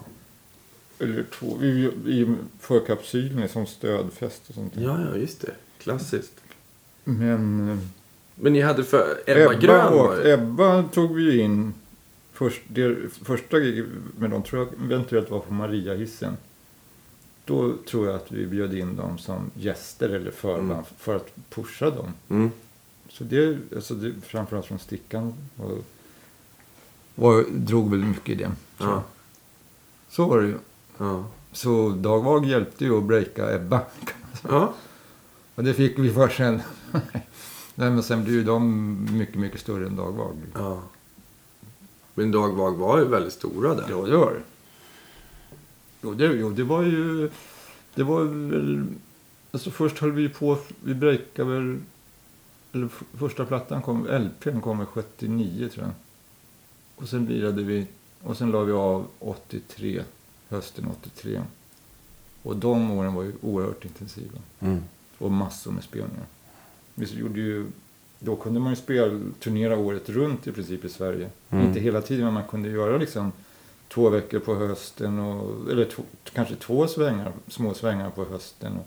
Eller 1.01 1.23
två. 1.23 1.57
Vi, 1.61 1.85
I 2.07 2.35
förkapsylen 2.61 3.49
som 3.49 3.67
stödfest 3.67 4.43
och 4.49 4.55
sånt. 4.55 4.73
ja, 4.77 5.01
ja, 5.11 5.17
just 5.17 5.41
det. 5.41 5.53
Klassiskt. 5.79 6.33
Men... 7.05 7.81
Men 8.35 8.53
ni 8.53 8.61
hade 8.61 8.85
för 8.85 9.21
Ebba, 9.27 9.55
Grön 9.55 9.93
var 9.93 10.17
det? 10.17 10.33
Ebba 10.33 10.83
tog 10.83 11.15
vi 11.15 11.41
in. 11.41 11.75
Först, 12.33 12.63
det, 12.69 12.97
första 13.25 13.57
med 14.19 14.31
dem 14.31 14.43
tror 14.43 14.63
jag 14.63 14.85
eventuellt 14.85 15.31
var 15.31 15.39
på 15.41 15.53
Mariahissen. 15.55 16.37
Då 17.45 17.77
tror 17.91 18.07
jag 18.07 18.17
att 18.17 18.33
vi 18.33 18.47
bjöd 18.47 18.75
in 18.75 18.97
dem 18.97 19.19
som 19.19 19.51
gäster 19.55 20.09
eller 20.09 20.31
förband 20.31 20.71
Mm. 20.71 20.85
för 20.99 21.17
att 21.17 21.33
pusha 21.51 21.91
dem. 21.91 22.13
Mm. 22.29 22.51
Så 23.09 23.25
det, 23.25 23.59
alltså 23.77 23.95
det 23.95 24.13
framförallt 24.27 24.67
från 24.67 24.79
Stickan 24.79 25.35
var, 25.57 25.79
var, 27.15 27.45
drog 27.51 27.91
väl 27.91 28.01
mycket 28.05 28.29
i 28.29 28.35
det. 28.35 28.43
jag. 28.43 28.89
Ja. 28.89 29.03
Så 30.09 30.25
var 30.25 30.41
det 30.41 30.47
ju. 30.49 30.59
Ja. 31.01 31.25
Så 31.53 31.89
Dagvag 31.89 32.47
hjälpte 32.47 32.85
ju 32.85 32.99
att 32.99 33.05
breaka 33.05 33.55
Ebba. 33.55 33.81
ja. 34.49 34.75
Och 35.55 35.65
det 35.65 35.75
fick 35.75 35.99
vi 35.99 36.11
för 36.11 36.29
sen. 36.29 36.61
Nej, 37.75 37.91
men 37.91 38.03
sen 38.03 38.25
blev 38.25 38.37
ju 38.37 38.45
de 38.45 39.19
mycket, 39.19 39.35
mycket 39.37 39.61
större 39.61 39.87
än 39.87 39.97
Dagvag. 39.97 40.37
ja. 40.55 40.83
Men 42.15 42.31
Dagvag 42.31 42.73
var 42.77 42.99
ju 42.99 43.05
väldigt 43.05 43.33
stora 43.33 43.75
där. 43.75 43.87
Ja, 43.91 44.07
det 44.07 44.17
var 44.17 44.33
det. 44.33 44.43
Jo, 46.03 46.15
det, 46.15 46.25
jo, 46.27 46.51
det 46.51 46.65
var 46.65 46.83
ju... 46.83 47.31
Det 47.95 48.03
var 48.03 48.25
väl... 48.25 48.87
Alltså 49.51 49.71
först 49.71 49.99
höll 49.99 50.13
vi 50.13 50.29
på... 50.29 50.59
Vi 50.85 50.95
breakade 50.95 51.51
väl... 51.51 51.79
Eller 52.73 52.89
första 53.19 53.45
plattan 53.45 53.83
kom... 53.83 54.07
LPn 54.07 54.61
kom 54.61 54.79
väl 54.79 54.87
79 54.87 55.69
tror 55.69 55.85
jag. 55.85 55.95
Och 56.97 57.09
sen 57.09 57.27
lirade 57.27 57.63
vi... 57.63 57.87
Och 58.23 58.37
sen 58.37 58.51
la 58.51 58.61
vi 58.63 58.73
av 58.73 59.07
83. 59.19 60.03
Hösten 60.51 60.89
83. 61.01 61.43
Och 62.43 62.57
de 62.57 62.91
åren 62.91 63.15
var 63.15 63.23
ju 63.23 63.33
oerhört 63.43 63.85
intensiva. 63.85 64.39
Mm. 64.61 64.83
Och 65.19 65.31
massor 65.31 65.73
med 65.73 65.85
spelningar. 65.85 66.27
Vi 66.95 67.07
gjorde 67.07 67.41
ju... 67.41 67.67
Då 68.19 68.37
kunde 68.37 68.61
man 68.61 68.73
ju 68.73 68.77
spelturnera 68.77 69.79
året 69.79 70.09
runt 70.09 70.47
i 70.47 70.53
princip 70.53 70.85
i 70.85 70.89
Sverige. 70.89 71.31
Mm. 71.51 71.67
Inte 71.67 71.81
hela 71.81 72.03
tiden, 72.03 72.25
men 72.25 72.35
man 72.35 72.49
kunde 72.49 72.69
göra 72.69 72.99
liksom 72.99 73.33
två 73.89 74.11
veckor 74.11 74.39
på 74.39 74.55
hösten. 74.55 75.19
Och, 75.19 75.71
eller 75.71 75.85
två, 75.85 76.03
kanske 76.33 76.57
två 76.57 76.87
svängar, 76.87 77.33
små 77.49 77.75
svängar 77.75 78.11
på 78.11 78.25
hösten. 78.25 78.77
Och 78.77 78.87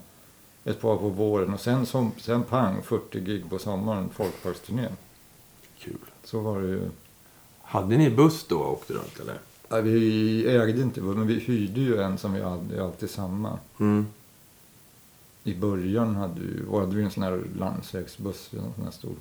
ett 0.70 0.80
par 0.80 0.96
på 0.96 1.08
våren. 1.08 1.54
Och 1.54 1.60
sen, 1.60 1.86
som, 1.86 2.12
sen 2.18 2.42
pang, 2.42 2.82
40 2.82 3.20
gig 3.20 3.50
på 3.50 3.58
sommaren, 3.58 4.10
folkparksturné. 4.10 4.88
Kul. 5.78 5.98
Så 6.24 6.40
var 6.40 6.60
det 6.60 6.68
ju. 6.68 6.90
Hade 7.62 7.96
ni 7.96 8.10
buss 8.10 8.46
då 8.48 8.58
och 8.58 8.72
åkte 8.72 8.92
runt 8.92 9.20
eller? 9.20 9.38
Ja, 9.74 9.80
vi 9.80 10.46
ägde 10.46 10.82
inte, 10.82 11.00
men 11.00 11.26
vi 11.26 11.34
hyrde 11.34 11.80
ju 11.80 12.00
en 12.00 12.18
som 12.18 12.32
vi 12.32 12.42
hade 12.42 12.84
alltid 12.84 13.10
samma. 13.10 13.58
Mm. 13.80 14.06
I 15.44 15.54
början 15.54 16.16
hade 16.16 16.40
vi, 16.40 16.76
hade 16.78 16.96
vi 16.96 17.02
en 17.02 17.10
sån 17.10 17.22
här 17.22 17.42
landsvägsbuss, 17.58 18.50
en 18.52 18.72
sån 18.74 18.84
här 18.84 18.90
stor. 18.90 19.14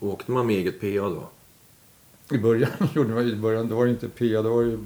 Åkte 0.00 0.32
man 0.32 0.46
med 0.46 0.56
eget 0.56 0.80
PA 0.80 1.08
då? 1.08 1.28
I 2.30 2.38
början 2.38 2.70
gjorde 2.94 3.14
vi, 3.14 3.32
i 3.32 3.36
början, 3.36 3.68
då 3.68 3.76
var 3.76 3.84
det 3.84 3.90
inte 3.90 4.08
PA, 4.08 4.42
då 4.42 4.54
var 4.54 4.62
det 4.62 4.70
ju, 4.70 4.78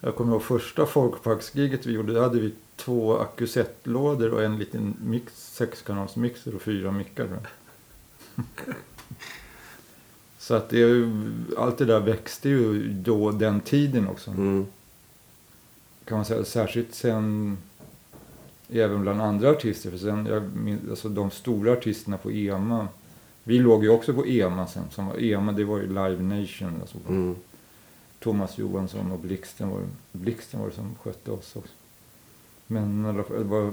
jag 0.00 0.16
kommer 0.16 0.32
ihåg 0.32 0.42
första 0.42 0.86
folkparksgiget 0.86 1.86
vi 1.86 1.92
gjorde, 1.92 2.14
då 2.14 2.20
hade 2.20 2.40
vi 2.40 2.52
två 2.76 3.18
akusettlådor 3.18 4.30
och 4.30 4.42
en 4.42 4.58
liten 4.58 4.94
mix, 5.04 5.54
sexkanalsmixer 5.54 6.54
och 6.54 6.62
fyra 6.62 6.90
mickar. 6.92 7.28
Så 10.46 10.54
att 10.54 10.68
det, 10.68 11.12
allt 11.56 11.78
det 11.78 11.84
där 11.84 12.00
växte 12.00 12.48
ju 12.48 12.88
då, 12.92 13.30
den 13.30 13.60
tiden 13.60 14.08
också. 14.08 14.30
Mm. 14.30 14.66
Kan 16.04 16.18
man 16.18 16.24
säga, 16.24 16.44
särskilt 16.44 16.94
sen, 16.94 17.58
även 18.70 19.02
bland 19.02 19.22
andra 19.22 19.50
artister, 19.50 19.90
för 19.90 19.98
sen, 19.98 20.26
jag 20.26 20.78
alltså 20.90 21.08
de 21.08 21.30
stora 21.30 21.72
artisterna 21.72 22.18
på 22.18 22.30
EMA, 22.30 22.88
vi 23.44 23.58
låg 23.58 23.84
ju 23.84 23.90
också 23.90 24.14
på 24.14 24.26
EMA 24.26 24.66
sen, 24.66 24.82
som 24.90 25.06
var, 25.06 25.22
EMA 25.22 25.52
det 25.52 25.64
var 25.64 25.78
ju 25.78 25.86
Live 25.86 26.22
Nation, 26.22 26.78
alltså 26.80 26.98
Mm. 27.08 27.36
Thomas 28.18 28.58
Johansson 28.58 29.12
och 29.12 29.18
Blixten 29.18 29.70
var, 29.70 29.82
Blixten 30.12 30.60
var 30.60 30.68
det 30.68 30.74
som 30.74 30.94
skötte 31.02 31.30
oss 31.30 31.56
också. 31.56 31.74
Men 32.66 33.02
det 33.02 33.44
var... 33.44 33.72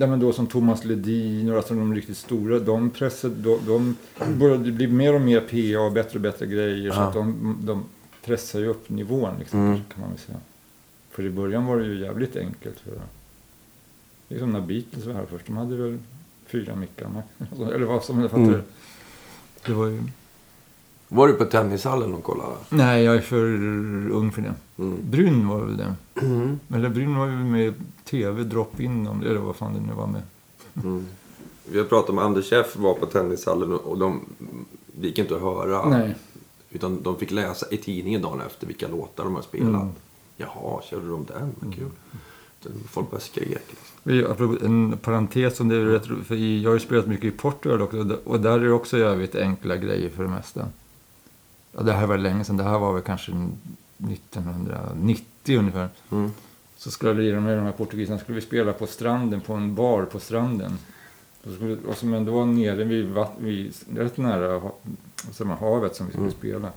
Ja, 0.00 0.06
men 0.06 0.20
då 0.20 0.32
som 0.32 0.46
Thomas 0.46 0.84
Ledin 0.84 1.50
och 1.50 1.56
alltså 1.56 1.74
de 1.74 1.94
riktigt 1.94 2.16
stora, 2.16 2.58
de 2.58 2.90
pressade, 2.90 3.34
de, 3.34 3.58
de 3.66 3.96
började 4.38 4.72
bli 4.72 4.86
mer 4.86 5.14
och 5.14 5.20
mer 5.20 5.40
PA 5.40 5.80
och 5.86 5.92
bättre 5.92 6.14
och 6.14 6.20
bättre 6.20 6.46
grejer. 6.46 6.90
Så 6.90 6.96
Ja. 7.00 7.02
att 7.08 7.14
de, 7.14 7.56
de 7.62 7.84
pressar 8.24 8.58
ju 8.60 8.66
upp 8.66 8.88
nivån 8.88 9.34
liksom, 9.38 9.60
Mm. 9.60 9.80
kan 9.94 10.00
man 10.00 10.10
väl 10.10 10.18
säga. 10.18 10.38
För 11.10 11.24
i 11.26 11.30
början 11.30 11.66
var 11.66 11.78
det 11.78 11.86
ju 11.86 12.00
jävligt 12.00 12.36
enkelt. 12.36 12.80
För, 12.80 12.92
det 14.28 14.34
är 14.34 14.38
som 14.38 14.52
när 14.52 14.60
Beatles 14.60 15.04
var 15.06 15.14
här 15.14 15.26
först, 15.30 15.46
de 15.46 15.56
hade 15.56 15.76
väl 15.76 15.98
fyra 16.46 16.76
mickar. 16.76 17.22
Eller 17.74 17.86
vad 17.86 18.04
som 18.04 18.22
fattar 18.22 18.36
Mm. 18.38 18.62
Det 19.66 19.72
var 19.72 19.86
ju... 19.86 20.02
Var 21.12 21.28
du 21.28 21.34
på 21.34 21.44
tennishallen 21.44 22.14
och 22.14 22.22
kollade? 22.22 22.54
Nej, 22.68 23.04
jag 23.04 23.14
är 23.16 23.20
för 23.20 23.44
ung 24.10 24.32
för 24.32 24.42
det. 24.42 24.54
Mm. 24.78 24.98
Bryn 25.10 25.48
var 25.48 25.60
väl 25.60 25.76
det. 25.76 25.94
Mm. 26.22 26.60
Eller 26.74 26.88
Bryn 26.88 27.16
var 27.16 27.26
ju 27.26 27.32
med 27.32 27.74
tv, 28.04 28.44
drop-in, 28.44 29.06
eller 29.06 29.40
vad 29.40 29.56
fan 29.56 29.74
det 29.74 29.80
nu 29.80 29.92
var 29.92 30.06
med. 30.06 30.22
Mm. 30.84 31.06
Vi 31.64 31.78
har 31.78 31.84
pratat 31.86 32.14
med 32.14 32.24
Anders 32.24 32.52
F 32.52 32.76
var 32.76 32.94
på 32.94 33.06
tennishallen 33.06 33.72
och 33.72 33.98
de 33.98 34.20
det 34.86 35.06
gick 35.06 35.18
inte 35.18 35.34
att 35.36 35.40
höra. 35.42 35.88
Nej. 35.88 36.14
Utan 36.70 37.02
de 37.02 37.16
fick 37.16 37.30
läsa 37.30 37.66
i 37.70 37.76
tidningen 37.76 38.22
dagen 38.22 38.40
efter 38.46 38.66
vilka 38.66 38.88
låtar 38.88 39.24
de 39.24 39.34
har 39.34 39.42
spelat. 39.42 39.68
Mm. 39.82 39.88
Jaha, 40.36 40.82
körde 40.90 41.08
de 41.08 41.24
den? 41.24 41.52
Vad 41.60 41.74
kul. 41.74 41.90
Folk 42.88 43.10
bara 43.10 43.20
skrek. 43.20 43.62
Liksom. 44.04 44.58
En 44.62 44.98
parentes 45.02 45.60
om 45.60 45.68
det 45.68 45.76
är 45.76 45.84
rätt 45.84 46.06
för 46.26 46.34
Jag 46.34 46.70
har 46.70 46.74
ju 46.74 46.80
spelat 46.80 47.06
mycket 47.06 47.24
i 47.34 47.36
Portugal 47.36 47.82
också 47.82 47.98
och 47.98 48.06
där- 48.06 48.18
och 48.28 48.40
där 48.40 48.50
är 48.60 48.64
det 48.64 48.72
också 48.72 48.98
jävligt 48.98 49.34
enkla 49.34 49.76
grejer 49.76 50.10
för 50.10 50.22
det 50.22 50.28
mesta. 50.30 50.66
Ja, 51.72 51.82
det 51.82 51.92
här 51.92 52.06
var 52.06 52.18
länge 52.18 52.44
sedan, 52.44 52.56
det 52.56 52.64
här 52.64 52.78
var 52.78 52.92
väl 52.92 53.02
kanske 53.02 53.32
1990 53.32 55.58
ungefär. 55.58 55.88
Mm. 56.10 56.30
Så 56.76 56.90
skulle 56.90 57.22
vi 57.22 57.40
med 57.40 57.58
de 57.58 57.64
här 57.64 57.72
portugiserna 57.72 58.18
skulle 58.18 58.34
vi 58.36 58.40
spela 58.46 58.72
på 58.72 58.86
stranden, 58.86 59.40
på 59.40 59.54
en 59.54 59.74
bar 59.74 60.04
på 60.04 60.20
stranden. 60.20 60.78
Och, 61.44 61.52
skulle, 61.52 61.76
och 61.76 61.96
som 61.96 62.14
ändå 62.14 62.32
var 62.32 62.46
nere 62.46 62.84
vid, 62.84 63.14
vid 63.38 63.74
rätt 63.96 64.16
nära 64.16 64.70
man, 65.44 65.58
havet 65.58 65.96
som 65.96 66.06
vi 66.06 66.12
skulle 66.12 66.26
Mm. 66.26 66.38
spela. 66.38 66.70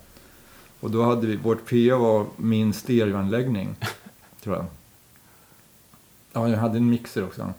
Och 0.80 0.92
då 0.92 1.04
hade 1.04 1.28
vi, 1.28 1.36
vårt 1.36 1.70
PA 1.70 1.98
var 1.98 2.26
min 2.38 2.74
stereoanläggning, 2.74 3.76
tror 4.44 4.56
jag. 4.56 4.66
Ja, 6.34 6.50
jag 6.50 6.58
hade 6.58 6.78
en 6.78 6.90
mixer 6.90 7.24
också. 7.24 7.54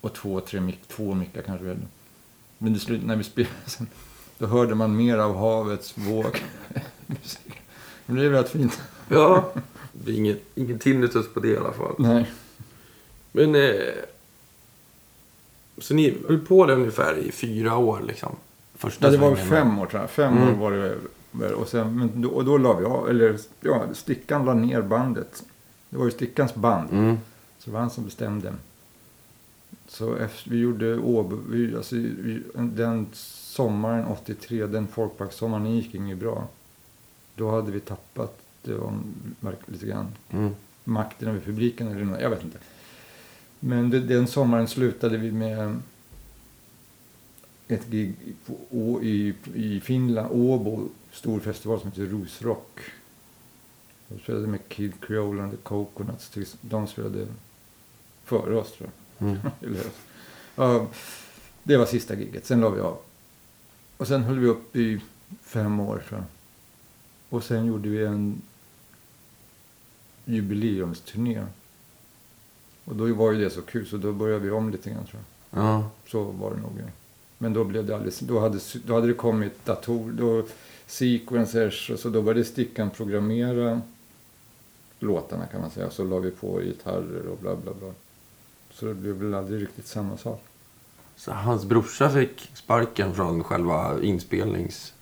Och 0.00 0.12
två, 0.12 0.40
tre 0.40 0.60
mick, 0.60 0.80
två 0.88 1.14
mickar 1.14 1.42
kanske. 1.42 1.64
väl. 1.66 1.76
Men 2.58 2.72
det 2.72 2.78
slut, 2.78 3.04
när 3.04 3.16
vi 3.16 3.24
spelade 3.24 3.54
sen, 3.66 3.86
då 4.42 4.48
hörde 4.48 4.74
man 4.74 4.96
mer 4.96 5.18
av 5.18 5.36
havets 5.36 5.98
våg. 5.98 6.42
Men 8.06 8.16
det 8.16 8.24
är 8.24 8.30
rätt 8.30 8.50
fint. 8.50 8.80
Ja, 9.08 9.52
det 9.92 10.12
är 10.12 10.16
ingen, 10.16 10.36
ingen 10.54 10.78
tinnitus 10.78 11.34
på 11.34 11.40
det 11.40 11.48
i 11.48 11.56
alla 11.56 11.72
fall. 11.72 11.94
Nej. 11.98 12.30
Men... 13.32 13.54
Eh, 13.54 13.70
så 15.78 15.94
ni 15.94 16.18
höll 16.28 16.38
på 16.38 16.66
det 16.66 16.74
ungefär 16.74 17.18
i 17.18 17.32
fyra 17.32 17.76
år 17.76 18.04
liksom? 18.08 18.36
Första 18.74 19.06
Ja, 19.06 19.10
det 19.10 19.18
var 19.18 19.36
fem 19.36 19.78
år 19.78 19.86
tror 19.86 20.00
jag. 20.02 20.10
Fem 20.10 20.36
Mm. 20.36 20.48
år 20.48 20.70
var 20.70 20.72
det. 20.72 21.54
Och, 21.54 21.68
sen, 21.68 21.98
men 21.98 22.22
då, 22.22 22.28
och 22.28 22.44
då 22.44 22.58
la 22.58 22.72
vi 22.72 22.84
av, 22.84 23.10
eller 23.10 23.38
ja, 23.60 23.84
Stickan 23.94 24.44
la 24.44 24.54
ner 24.54 24.82
bandet. 24.82 25.44
Det 25.88 25.96
var 25.96 26.04
ju 26.04 26.10
Stickans 26.10 26.54
band. 26.54 26.92
Mm. 26.92 27.16
Så 27.58 27.70
det 27.70 27.72
var 27.74 27.80
han 27.80 27.90
som 27.90 28.04
bestämde. 28.04 28.54
Så 29.88 30.14
efter, 30.14 30.50
vi 30.50 30.58
gjorde 30.58 30.98
Åbo, 30.98 31.38
vi, 31.48 31.76
alltså, 31.76 31.94
vi, 31.96 32.42
den 32.54 33.06
sommaren 33.56 34.04
83, 34.06 34.66
den 34.66 34.86
folkparkssommaren, 34.88 35.64
den 35.64 35.76
gick 35.76 35.94
inget 35.94 36.18
bra. 36.18 36.48
Då 37.34 37.50
hade 37.50 37.72
vi 37.72 37.80
tappat 37.80 38.38
det 38.62 38.74
var, 38.74 38.92
lite 39.66 39.86
grann 39.86 40.06
Mm. 40.30 40.50
makten 40.84 41.28
över 41.28 41.40
publiken 41.40 41.88
eller 41.88 42.04
något, 42.04 42.20
jag 42.20 42.30
vet 42.30 42.44
inte. 42.44 42.58
Men 43.60 43.90
det, 43.90 44.00
den 44.00 44.26
sommaren 44.26 44.68
slutade 44.68 45.16
vi 45.18 45.32
med 45.32 45.80
ett 47.68 47.86
gig 47.90 48.14
på, 48.46 48.56
Å- 48.70 49.02
i, 49.02 49.34
i 49.54 49.80
Finland, 49.80 50.28
Åbo, 50.32 50.88
stor 51.12 51.40
festival 51.40 51.80
som 51.80 51.90
heter 51.90 52.06
Rosrock. 52.06 52.80
De 54.08 54.18
spelade 54.18 54.46
med 54.46 54.68
Kid 54.68 54.92
Creole 55.00 55.42
and 55.42 55.50
the 55.52 55.56
Coconuts. 55.62 56.30
De 56.60 56.86
spelade 56.86 57.26
före 58.24 58.56
oss 58.56 58.72
tror 58.72 58.90
jag. 59.18 59.28
Mm. 59.28 59.38
Ja, 60.56 60.86
det 61.62 61.76
var 61.76 61.86
sista 61.86 62.14
giget, 62.14 62.46
sen 62.46 62.60
la 62.60 62.68
vi 62.70 62.80
av. 62.80 62.98
Och 64.02 64.08
sen 64.08 64.22
höll 64.22 64.38
vi 64.38 64.46
upp 64.46 64.76
i 64.76 65.00
fem 65.42 65.80
år 65.80 66.02
tror 66.08 66.20
jag. 66.20 66.24
Och 67.28 67.44
sen 67.44 67.66
gjorde 67.66 67.88
vi 67.88 68.04
en 68.04 68.42
jubileumsturné. 70.24 71.46
Och 72.84 72.96
då 72.96 73.14
var 73.14 73.32
ju 73.32 73.44
det 73.44 73.50
så 73.50 73.62
kul 73.62 73.86
så 73.86 73.96
då 73.96 74.12
började 74.12 74.44
vi 74.44 74.50
om 74.50 74.70
lite 74.70 74.90
grann 74.90 75.06
tror 75.06 75.22
jag. 75.50 75.64
Ja. 75.64 75.90
Så 76.06 76.22
var 76.22 76.50
det 76.50 76.60
nog. 76.60 76.70
Ja. 76.78 76.84
Men 77.38 77.52
då 77.52 77.64
blev 77.64 77.86
det 77.86 77.94
alldeles, 77.94 78.18
då 78.18 78.40
hade, 78.40 78.58
då 78.86 78.94
hade 78.94 79.06
det 79.06 79.14
kommit 79.14 79.64
datorer, 79.64 80.12
då 80.12 80.46
sequencers 80.86 81.90
och 81.90 81.98
så 81.98 82.08
då 82.08 82.22
började 82.22 82.44
Stickan 82.44 82.90
programmera 82.90 83.80
låtarna 84.98 85.46
kan 85.46 85.60
man 85.60 85.70
säga. 85.70 85.90
Så 85.90 86.04
la 86.04 86.18
vi 86.18 86.30
på 86.30 86.60
gitarrer 86.60 87.26
och 87.26 87.38
bla 87.38 87.56
bla 87.56 87.72
bla. 87.74 87.92
Så 88.70 88.86
det 88.86 88.94
blev 88.94 89.14
väl 89.14 89.34
aldrig 89.34 89.62
riktigt 89.62 89.86
samma 89.86 90.16
sak. 90.16 90.44
Så 91.16 91.32
hans 91.32 91.64
brorsa 91.64 92.10
fick 92.10 92.50
sparken 92.54 93.14
från 93.14 93.44
själva 93.44 94.02
inspelnings... 94.02 94.92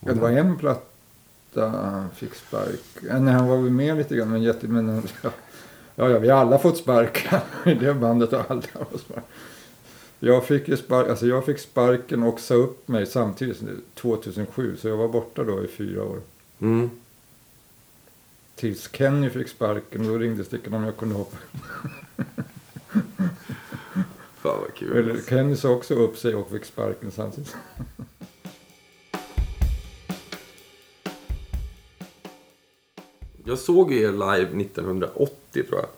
Ja, 0.00 0.12
det 0.12 0.20
var 0.20 0.30
en 0.30 0.58
platta 0.58 1.68
han 1.68 2.10
fick 2.10 2.34
spark. 2.34 2.80
Nej, 3.02 3.34
han 3.34 3.48
var 3.48 3.56
väl 3.56 3.70
med 3.70 3.96
lite 3.96 4.16
grann. 4.16 4.30
Men, 4.30 4.42
jätte, 4.42 4.68
men 4.68 5.02
ja, 5.94 6.08
ja, 6.08 6.18
vi 6.18 6.28
har 6.28 6.38
alla 6.38 6.58
fått 6.58 6.76
sparka. 6.76 7.42
I 7.70 7.74
det 7.74 7.94
bandet 7.94 8.32
har 8.32 8.44
alla 8.48 8.62
fått 8.62 9.00
spark. 9.00 9.24
Jag 10.20 10.44
fick, 10.44 10.78
spark, 10.78 11.08
alltså 11.08 11.26
jag 11.26 11.46
fick 11.46 11.58
sparken 11.58 12.22
och 12.22 12.40
sa 12.40 12.54
upp 12.54 12.88
mig 12.88 13.06
samtidigt, 13.06 13.62
2007. 13.94 14.76
Så 14.76 14.88
jag 14.88 14.96
var 14.96 15.08
borta 15.08 15.44
då 15.44 15.64
i 15.64 15.68
fyra 15.68 16.04
år. 16.04 16.20
Mm. 16.60 16.90
Tills 18.54 18.88
Kenny 18.92 19.30
fick 19.30 19.48
sparken. 19.48 20.06
Då 20.06 20.18
ringde 20.18 20.44
Stickan 20.44 20.74
om 20.74 20.84
jag 20.84 20.96
kunde 20.96 21.14
hoppa. 21.14 21.36
Fan 24.50 24.60
vad 24.60 24.74
kul. 24.74 24.96
Eller 24.96 25.20
Kenny 25.28 25.56
sa 25.56 25.70
också 25.70 25.94
upp 25.94 26.16
sig 26.16 26.34
och 26.34 26.50
fick 26.50 26.64
sparken 26.64 27.10
samtidigt. 27.10 27.56
Jag 33.44 33.58
såg 33.58 33.92
er 33.92 34.12
live 34.12 34.62
1980 34.62 35.62
tror 35.68 35.80
jag. 35.80 35.88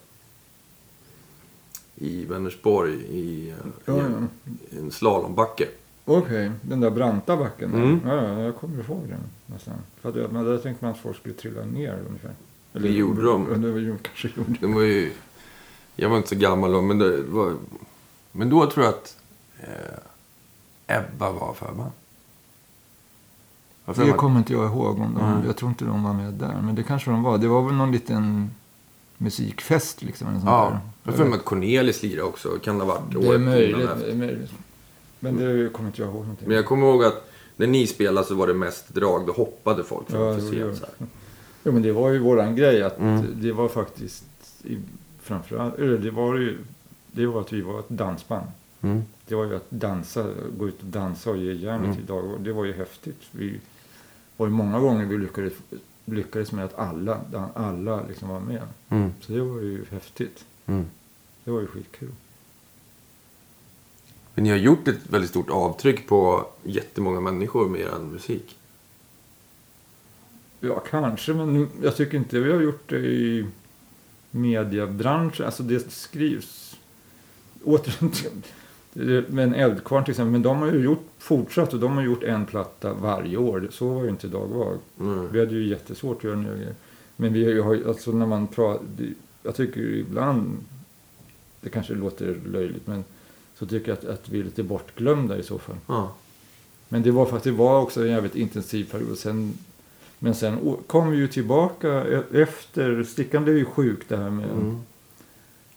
I 1.96 2.24
Vänersborg 2.24 2.94
i, 2.94 3.50
eh, 3.50 3.56
Ja, 3.84 3.96
ja. 3.96 4.02
en, 4.02 4.28
i 4.70 4.78
en 4.78 4.90
slalombacke. 4.90 5.68
Okej, 6.04 6.50
den 6.62 6.80
där 6.80 6.90
branta 6.90 7.36
backen. 7.36 7.74
Mm. 7.74 8.00
Ja, 8.06 8.14
ja, 8.14 8.40
jag 8.42 8.56
kommer 8.56 8.84
ihåg 8.84 9.08
den 9.08 9.20
nästan. 9.46 9.74
För 10.00 10.08
att, 10.08 10.32
men 10.32 10.44
där 10.44 10.58
tänkte 10.58 10.84
man 10.84 10.94
att 10.94 11.00
folk 11.00 11.16
skulle 11.16 11.34
trilla 11.34 11.64
ner 11.64 11.98
ungefär. 12.08 12.34
Det 12.72 12.88
gjorde 12.88 13.22
de. 13.22 13.62
Det 13.62 13.70
var 13.70 13.98
kanske 14.02 14.28
gjorde. 14.36 14.56
Det 14.60 14.66
var 14.66 14.82
ju... 14.82 15.12
Jag 15.96 16.08
var 16.08 16.16
inte 16.16 16.28
så 16.28 16.36
gammal 16.36 16.72
då, 16.72 16.80
men 16.80 16.98
det 16.98 17.22
var... 17.22 17.54
Men 18.32 18.50
då 18.50 18.70
tror 18.70 18.84
jag 18.84 18.94
att 18.94 19.16
eh, 19.60 20.96
Ebba 20.98 21.30
var 21.32 21.54
förband. 21.54 21.90
För 23.86 24.04
Det 24.04 24.10
att- 24.10 24.16
kommer 24.16 24.38
inte 24.38 24.52
jag 24.52 24.64
ihåg. 24.64 25.00
Om 25.00 25.14
de, 25.14 25.34
Nej. 25.34 25.46
Jag 25.46 25.56
tror 25.56 25.68
inte 25.70 25.84
de 25.84 26.02
var 26.04 26.12
med 26.12 26.32
där. 26.34 26.60
Men 26.62 26.74
det 26.74 26.82
kanske 26.82 27.10
de 27.10 27.22
var. 27.22 27.38
Det 27.38 27.48
var 27.48 27.62
väl 27.62 27.74
någon 27.74 27.92
liten 27.92 28.50
musikfest 29.18 30.02
liksom. 30.02 30.28
eller 30.28 30.38
sånt 30.38 30.50
Ja, 30.50 30.70
där. 30.70 30.78
jag 31.12 31.12
har 31.24 31.30
för 31.30 31.36
att 31.38 31.44
Cornelis 31.44 32.02
lirade 32.02 32.22
också. 32.22 32.48
Kan 32.62 32.78
det 32.78 32.84
ha 32.84 32.94
varit 32.94 33.22
Det 33.22 33.34
är 33.34 33.38
möjligt. 33.38 33.88
Det 34.00 34.10
är 34.10 34.14
möjligt. 34.14 34.50
Men 35.20 35.36
det 35.36 35.72
kommer 35.72 35.88
inte 35.88 36.02
jag 36.02 36.08
ihåg 36.10 36.20
någonting. 36.22 36.48
Men 36.48 36.56
jag 36.56 36.66
kommer 36.66 36.86
ihåg 36.86 37.04
att 37.04 37.28
när 37.56 37.66
ni 37.66 37.86
spelade 37.86 38.26
så 38.26 38.34
var 38.34 38.46
det 38.46 38.54
mest 38.54 38.88
drag. 38.88 39.26
Då 39.26 39.32
hoppade 39.32 39.84
folk 39.84 40.06
Ja, 40.08 40.12
framför 40.12 40.50
det 40.50 40.56
gjorde 40.56 40.74
scen. 40.74 40.76
så 40.76 40.86
här. 40.98 41.08
Jo, 41.64 41.72
men 41.72 41.82
det 41.82 41.92
var 41.92 42.10
ju 42.10 42.18
våran 42.18 42.56
grej 42.56 42.82
att 42.82 42.98
Mm. 42.98 43.26
det 43.34 43.52
var 43.52 43.68
faktiskt 43.68 44.24
i, 44.64 44.78
framförallt, 45.22 45.74
eller 45.78 45.98
det 45.98 46.10
var 46.10 46.34
ju, 46.36 46.58
det 47.12 47.26
var 47.26 47.40
att 47.40 47.52
vi 47.52 47.60
var 47.60 47.80
ett 47.80 47.88
dansband. 47.88 48.46
Mm. 48.80 49.02
Det 49.26 49.34
var 49.34 49.44
ju 49.44 49.56
att 49.56 49.70
dansa, 49.70 50.26
gå 50.58 50.68
ut 50.68 50.80
och 50.80 50.86
dansa 50.86 51.30
och 51.30 51.36
ge 51.36 51.52
järnet 51.52 51.86
Mm. 51.86 51.98
idag. 52.04 52.40
Det 52.40 52.52
var 52.52 52.64
ju 52.64 52.72
häftigt. 52.72 53.20
Vi 53.30 53.60
var 54.36 54.46
ju 54.46 54.52
många 54.52 54.80
gånger 54.80 55.04
vi 55.04 55.18
lyckades, 55.18 55.52
lyckades 56.04 56.52
med 56.52 56.64
att 56.64 56.78
alla, 56.78 57.20
alla 57.54 58.02
liksom 58.08 58.28
var 58.28 58.40
med. 58.40 58.62
Mm. 58.88 59.12
Så 59.20 59.32
det 59.32 59.40
var 59.40 59.60
ju 59.60 59.84
häftigt. 59.90 60.44
Mm. 60.66 60.84
Det 61.44 61.50
var 61.50 61.60
ju 61.60 61.66
skitkul. 61.66 62.10
Men 64.34 64.44
ni 64.44 64.50
har 64.50 64.56
gjort 64.56 64.88
ett 64.88 65.00
väldigt 65.10 65.30
stort 65.30 65.50
avtryck 65.50 66.08
på 66.08 66.46
jättemånga 66.62 67.20
människor 67.20 67.68
med 67.68 67.80
er 67.80 67.98
musik. 68.12 68.58
Ja, 70.60 70.80
kanske, 70.90 71.34
men 71.34 71.68
jag 71.82 71.96
tycker 71.96 72.16
inte 72.18 72.40
vi 72.40 72.52
har 72.52 72.60
gjort 72.60 72.88
det 72.90 72.98
i 72.98 73.46
mediebranschen. 74.30 75.46
Alltså 75.46 75.62
det 75.62 75.92
skrivs 75.92 76.71
återigen 77.64 78.10
till- 78.10 79.24
med 79.28 79.44
en 79.44 79.54
eldkvarn 79.54 80.04
till 80.04 80.12
exempel. 80.12 80.32
Men 80.32 80.42
de 80.42 80.58
har 80.58 80.72
ju 80.72 80.78
gjort, 80.84 81.04
fortsatt 81.18 81.72
och 81.74 81.80
de 81.80 81.92
har 81.96 82.02
gjort 82.02 82.22
en 82.22 82.46
platta 82.46 82.94
varje 82.94 83.36
år. 83.36 83.68
Så 83.70 83.88
var 83.88 84.02
ju 84.04 84.08
inte 84.10 84.28
Dagvag. 84.28 84.78
Mm. 85.00 85.28
Vi 85.32 85.38
hade 85.40 85.54
ju 85.54 85.68
jättesvårt 85.68 86.16
att 86.18 86.24
göra 86.24 86.36
nya 86.36 86.54
grejer. 86.54 86.74
Men 87.16 87.32
vi 87.32 87.60
har 87.60 87.74
ju, 87.74 87.88
alltså 87.88 88.12
när 88.12 88.26
man 88.26 88.46
pratar, 88.46 88.84
jag 89.42 89.54
tycker 89.56 89.80
ibland, 89.80 90.56
det 91.60 91.68
kanske 91.70 91.94
låter 91.94 92.36
löjligt, 92.52 92.86
men 92.86 93.04
så 93.58 93.66
tycker 93.66 93.88
jag 93.88 93.98
att, 93.98 94.04
att 94.04 94.28
vi 94.28 94.40
är 94.40 94.44
lite 94.44 94.62
bortglömda 94.62 95.38
i 95.38 95.42
så 95.42 95.58
fall. 95.58 95.76
Ja. 95.86 96.14
Men 96.88 97.02
det 97.02 97.10
var 97.10 97.26
för 97.26 97.36
att 97.36 97.42
det 97.42 97.50
var 97.52 97.80
också 97.82 98.00
en 98.02 98.10
jävligt 98.10 98.36
intensiv 98.36 98.84
period. 98.90 99.18
Sen, 99.18 99.52
men 100.18 100.34
sen 100.34 100.76
kom 100.86 101.10
vi 101.10 101.16
ju 101.16 101.28
tillbaka 101.28 101.88
e- 102.04 102.22
efter, 102.32 103.04
Stickan 103.04 103.44
blev 103.44 103.56
ju 103.58 103.64
sjuk 103.64 104.00
det 104.08 104.16
här 104.16 104.30
med, 104.30 104.50
Mm. 104.50 104.78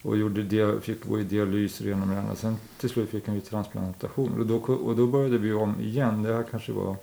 Och 0.06 0.18
gjorde 0.18 0.82
fick 0.82 1.06
gå 1.06 1.20
i 1.20 1.24
dialys 1.24 1.80
och 1.80 1.86
det 1.86 1.92
ena 1.92 2.06
med 2.06 2.18
det 2.18 2.22
andra. 2.22 2.36
Sen 2.36 2.58
till 2.80 2.90
slut 2.90 3.10
fick 3.10 3.28
han 3.28 3.36
ju 3.36 3.42
transplantation 3.42 4.40
och 4.40 4.46
då, 4.46 4.58
och 4.58 4.96
då 4.96 5.08
började 5.08 5.38
vi 5.38 5.54
om 5.54 5.76
igen. 5.82 6.24
Det 6.24 6.34
här 6.34 6.44
kanske 6.52 6.72
var 6.72 6.96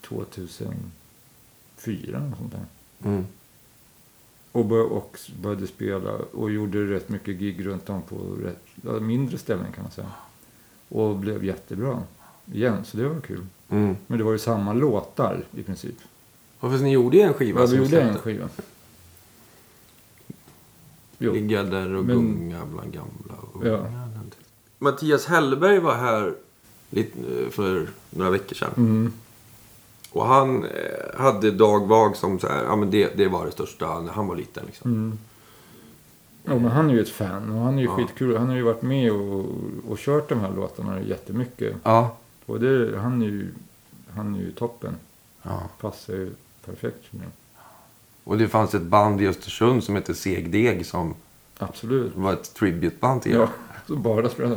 2004 0.00 0.76
eller 2.02 2.36
sånt 2.38 2.52
där. 2.52 2.64
Mm. 3.10 3.24
Och, 4.52 4.64
bör, 4.64 4.92
och 4.92 5.18
började 5.42 5.66
spela 5.66 6.12
och 6.12 6.50
gjorde 6.50 6.86
rätt 6.86 7.08
mycket 7.08 7.38
gig 7.38 7.66
runt 7.66 7.90
om 7.90 8.02
på 8.02 8.16
rätt, 8.16 9.02
mindre 9.02 9.38
ställen 9.38 9.72
kan 9.74 9.82
man 9.82 9.92
säga. 9.92 10.12
Och 10.88 11.16
blev 11.16 11.44
jättebra 11.44 12.02
igen, 12.52 12.84
så 12.84 12.96
det 12.96 13.08
var 13.08 13.20
kul. 13.20 13.46
Mm. 13.68 13.96
Men 14.06 14.18
det 14.18 14.24
var 14.24 14.32
ju 14.32 14.38
samma 14.38 14.72
låtar 14.72 15.44
i 15.56 15.62
princip. 15.62 15.96
Varför 16.60 16.78
ni 16.78 16.90
gjorde 16.90 17.22
en 17.22 17.34
skiva 17.34 17.60
Ja, 17.60 17.66
vi 17.66 17.76
gjorde 17.76 18.00
en 18.00 18.18
skiva. 18.18 18.48
Jo. 21.22 21.32
Ligga 21.32 21.62
där 21.62 21.94
och 21.94 22.04
Men- 22.04 22.16
gunga 22.16 22.60
bland 22.74 22.92
gamla 22.92 23.34
och 23.52 23.66
Ja. 23.66 23.86
Mattias 24.78 25.26
Hellberg 25.26 25.78
var 25.78 25.94
här 25.94 26.34
eh, 26.90 27.04
för 27.50 27.88
några 28.10 28.30
veckor 28.30 28.54
sedan. 28.54 28.70
Mm. 28.76 29.12
Och 30.12 30.26
han 30.26 30.64
eh, 30.64 31.20
hade 31.20 31.50
Dag 31.50 31.86
Vag 31.88 32.16
som 32.16 32.38
så 32.38 32.48
här, 32.48 32.64
ja 32.64 32.76
men 32.76 32.90
det, 32.90 33.16
det 33.16 33.28
var 33.28 33.46
det 33.46 33.52
största 33.52 34.00
när 34.00 34.12
han 34.12 34.26
var 34.26 34.36
liten 34.36 34.66
liksom. 34.66 34.90
Mm. 34.92 35.18
Ja, 36.44 36.54
men 36.58 36.70
han 36.70 36.90
är 36.90 36.94
ju 36.94 37.00
ett 37.00 37.08
fan 37.08 37.50
och 37.52 37.60
han 37.60 37.74
är 37.74 37.82
ju 37.82 37.84
Ja. 37.88 37.96
skitkul. 37.96 38.36
Han 38.36 38.48
har 38.48 38.56
ju 38.56 38.62
varit 38.62 38.82
med 38.82 39.12
och, 39.12 39.44
och 39.88 39.98
kört 39.98 40.28
de 40.28 40.40
här 40.40 40.52
låtarna 40.56 41.00
jättemycket. 41.00 41.76
Ja. 41.82 42.16
Och 42.46 42.60
det, 42.60 42.98
han, 42.98 43.22
är 43.22 43.26
ju, 43.26 43.48
han 44.14 44.34
är 44.34 44.38
ju 44.38 44.52
toppen. 44.52 44.94
ja. 45.42 45.62
Passar 45.80 46.12
ju 46.14 46.30
perfekt 46.64 47.04
för 47.06 47.16
mig. 47.16 47.26
Och 48.30 48.38
det 48.38 48.48
fanns 48.48 48.74
ett 48.74 48.82
band 48.82 49.22
i 49.22 49.26
Östersund 49.26 49.84
som 49.84 49.94
hette 49.94 50.14
Segdeg 50.14 50.86
som 50.86 51.14
Absolut. 51.58 52.16
var 52.16 52.32
ett 52.32 52.54
tributeband 52.54 53.22
till 53.22 53.32
er. 53.32 53.36
Ja, 53.36 53.48
så 53.86 53.96
bara 53.96 54.28
spela. 54.28 54.56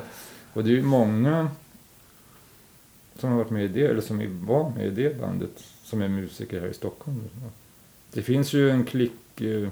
Och 0.54 0.64
det 0.64 0.70
är 0.70 0.76
ju 0.76 0.84
många 0.84 1.50
som 3.20 3.30
har 3.30 3.38
varit 3.38 3.50
med 3.50 3.64
i 3.64 3.68
det, 3.68 3.86
eller 3.88 4.02
som 4.02 4.46
var 4.46 4.70
med 4.70 4.86
i 4.86 4.90
det 4.90 5.20
bandet, 5.22 5.64
som 5.84 6.02
är 6.02 6.08
musiker 6.08 6.62
här 6.62 6.68
i 6.68 6.74
Stockholm. 6.74 7.24
Det 8.12 8.22
finns 8.22 8.54
ju 8.54 8.70
en 8.70 8.86
klick 8.86 9.42
eh, 9.42 9.70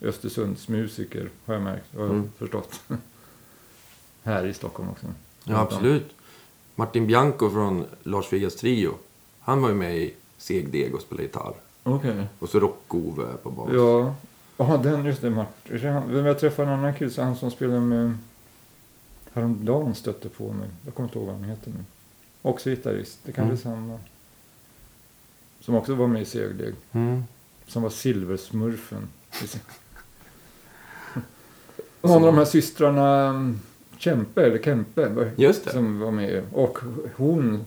Östersundsmusiker, 0.00 1.28
har 1.44 1.54
jag 1.54 1.62
märkt, 1.62 1.84
jag 1.90 2.04
Mm. 2.10 2.30
förstått. 2.38 2.80
här 4.22 4.46
i 4.46 4.54
Stockholm 4.54 4.88
också. 4.90 5.06
Ja, 5.44 5.58
absolut. 5.60 6.10
Martin 6.74 7.06
Bianco 7.06 7.50
från 7.50 7.84
Lars 8.02 8.32
Vegas 8.32 8.56
Trio. 8.56 8.94
Han 9.40 9.62
var 9.62 9.68
ju 9.68 9.74
med 9.74 9.96
i 9.98 10.14
Segdeg 10.38 10.94
och 10.94 11.00
spelade 11.00 11.22
gitarr. 11.22 11.54
Okej. 11.82 12.26
Och 12.38 12.48
så 12.48 12.60
Rock-Ove 12.60 13.26
på 13.42 13.50
bas. 13.50 13.70
Ja. 13.74 14.14
Ja, 14.56 14.76
den, 14.76 15.04
just 15.04 15.20
det, 15.22 15.30
Martin. 15.30 15.80
Men 15.82 16.24
Jag 16.24 16.38
träffade 16.40 16.68
en 16.72 16.78
annan 16.78 16.94
kille, 16.94 17.10
så 17.10 17.22
han 17.22 17.36
som 17.36 17.50
spelar 17.50 17.80
med... 17.80 18.18
Häromdagen 19.34 19.94
stötte 19.94 20.28
på 20.28 20.52
mig. 20.52 20.68
Jag 20.84 20.94
kommer 20.94 21.08
inte 21.08 21.18
ihåg 21.18 21.26
vad 21.26 21.36
han 21.36 21.44
heter 21.44 21.70
nu. 21.70 21.84
Också 22.42 22.70
gitarrist. 22.70 23.18
Det 23.22 23.32
kan 23.32 23.44
Mm. 23.44 23.54
bli 23.54 23.62
samma. 23.62 23.98
Som 25.60 25.74
också 25.74 25.94
var 25.94 26.06
med 26.06 26.22
i 26.22 26.24
Segdeg. 26.24 26.74
Mm. 26.92 27.24
Som 27.66 27.82
var 27.82 27.90
Silversmurfen. 27.90 29.08
Någon 32.02 32.12
av 32.16 32.22
de 32.22 32.38
här 32.38 32.44
systrarna 32.44 33.34
Kempe, 33.98 34.46
eller 34.46 34.58
Kempe. 34.58 35.30
Just 35.36 35.64
det. 35.64 35.70
Som 35.70 36.00
var 36.00 36.10
med. 36.10 36.42
Och 36.52 36.78
hon, 37.16 37.64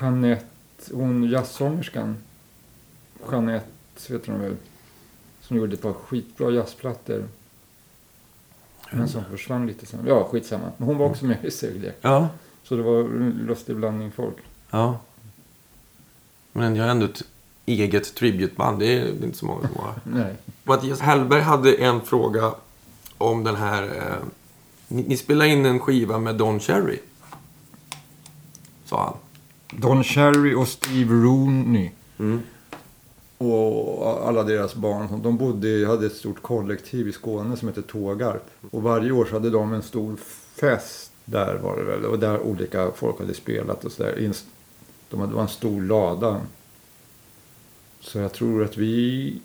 Jeanette, 0.00 0.44
hon 0.92 1.24
jazzsångerskan. 1.24 2.16
Jeanette, 3.30 3.66
vet 4.08 4.24
du 4.24 4.32
väl? 4.32 4.56
Som 5.40 5.56
gjorde 5.56 5.74
ett 5.74 5.82
par 5.82 5.92
skitbra 5.92 6.50
jazzplattor. 6.50 7.28
Men 8.90 9.08
som 9.08 9.24
försvann 9.24 9.66
lite 9.66 9.86
sen. 9.86 10.00
Ja, 10.06 10.24
skitsamma. 10.24 10.72
Men 10.76 10.86
hon 10.86 10.98
var 10.98 11.06
också 11.06 11.24
med 11.24 11.44
i 11.44 11.50
Segdeg. 11.50 11.92
Ja. 12.00 12.28
Så 12.62 12.76
det 12.76 12.82
var 12.82 13.00
en 13.00 13.44
lustig 13.46 13.76
blandning 13.76 14.12
folk. 14.12 14.36
Ja. 14.70 14.98
Men 16.52 16.76
jag 16.76 16.84
har 16.84 16.90
ändå 16.90 17.06
ett 17.06 17.22
eget 17.66 18.14
tributeband. 18.14 18.78
Det 18.78 18.98
är 18.98 19.24
inte 19.24 19.38
så 19.38 19.46
många 19.46 19.68
som 19.68 19.76
har. 19.76 19.94
Nej. 20.04 20.34
Mattias 20.64 21.00
Hellberg 21.00 21.40
hade 21.40 21.74
en 21.74 22.00
fråga 22.00 22.54
om 23.18 23.44
den 23.44 23.56
här... 23.56 23.82
Eh, 23.82 24.26
ni, 24.88 25.02
ni 25.02 25.16
spelade 25.16 25.50
in 25.50 25.66
en 25.66 25.78
skiva 25.78 26.18
med 26.18 26.36
Don 26.36 26.60
Cherry. 26.60 26.98
Sa 28.84 29.04
han. 29.04 29.16
Don 29.80 30.04
Cherry 30.04 30.54
och 30.54 30.68
Steve 30.68 31.14
Rooney. 31.14 31.90
Mm. 32.18 32.42
Och 33.40 34.28
alla 34.28 34.42
deras 34.42 34.74
barn. 34.74 35.22
De 35.22 35.36
bodde, 35.36 35.86
hade 35.86 36.06
ett 36.06 36.16
stort 36.16 36.42
kollektiv 36.42 37.08
i 37.08 37.12
Skåne 37.12 37.56
som 37.56 37.68
hette 37.68 37.82
Tågarp. 37.82 38.50
Och 38.70 38.82
varje 38.82 39.12
år 39.12 39.24
så 39.24 39.32
hade 39.32 39.50
de 39.50 39.72
en 39.72 39.82
stor 39.82 40.16
fest 40.54 41.12
Där 41.24 41.58
var 41.62 41.76
det 41.76 41.82
väl. 41.82 42.04
Och 42.04 42.18
där 42.18 42.40
olika 42.40 42.90
folk 42.90 43.18
hade 43.18 43.34
spelat 43.34 43.84
och 43.84 43.92
sådär. 43.92 44.32
De 45.10 45.20
hade, 45.20 45.32
det 45.32 45.36
var 45.36 45.42
en 45.42 45.48
stor 45.48 45.82
lada. 45.82 46.40
Så 48.00 48.18
jag 48.18 48.32
tror 48.32 48.64
att 48.64 48.76
vi... 48.76 49.40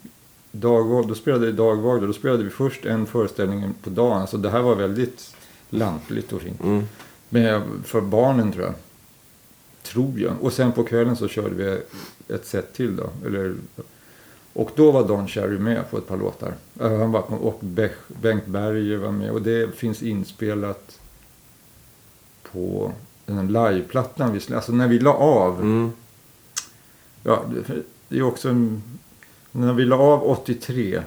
Dagvag, 0.52 1.08
då 1.08 1.16
spelade 1.16 1.46
vi 1.46 1.52
dagvag. 1.52 2.02
Då 2.02 2.14
spelade 2.14 2.44
vi 2.44 2.50
först 2.50 2.86
en 2.86 3.06
föreställning 3.06 3.74
på 3.84 3.90
dagen. 3.90 4.28
Så 4.28 4.38
det 4.38 4.50
här 4.50 4.62
var 4.62 4.76
väldigt 4.76 5.36
lantligt 5.70 6.34
och 6.34 6.42
fint. 6.42 6.64
Mm. 6.64 6.84
Med, 7.30 7.62
för 7.84 8.02
barnen 8.02 8.52
tror 8.52 8.66
jag. 8.66 8.74
Tror 9.86 10.20
jag. 10.20 10.34
Och 10.42 10.54
sen 10.54 10.72
på 10.72 10.84
kvällen 10.84 11.16
så 11.16 11.28
körde 11.28 11.56
vi 11.56 11.82
ett 12.34 12.46
set 12.46 12.74
till 12.74 12.96
då. 12.96 13.10
Eller, 13.26 13.56
och 14.54 14.72
då 14.76 14.92
var 14.92 15.08
Don 15.08 15.28
Cherry 15.28 15.58
med 15.58 15.92
på 15.92 15.98
ett 15.98 16.08
par 16.08 16.18
låtar. 16.18 16.54
Han 16.80 17.12
var, 17.12 17.22
och 17.22 17.60
Bengt 18.08 18.46
Berger 18.46 18.98
var 18.98 19.12
med. 19.12 19.32
Och 19.32 19.42
det 19.42 19.76
finns 19.76 20.04
inspelat 20.04 21.00
på 22.52 22.92
den 23.26 23.48
liveplattan 23.48 24.34
vi. 24.34 24.56
Alltså 24.56 24.72
när 24.72 24.88
vi 24.88 25.00
la 25.00 25.14
av. 25.14 25.62
Mm. 25.62 25.92
Ja, 27.24 27.44
det 28.08 28.18
är 28.18 28.24
också 28.24 28.50
en, 28.50 28.84
När 29.52 29.74
vi 29.74 29.86
la 29.86 29.98
av 29.98 30.24
83. 30.24 31.02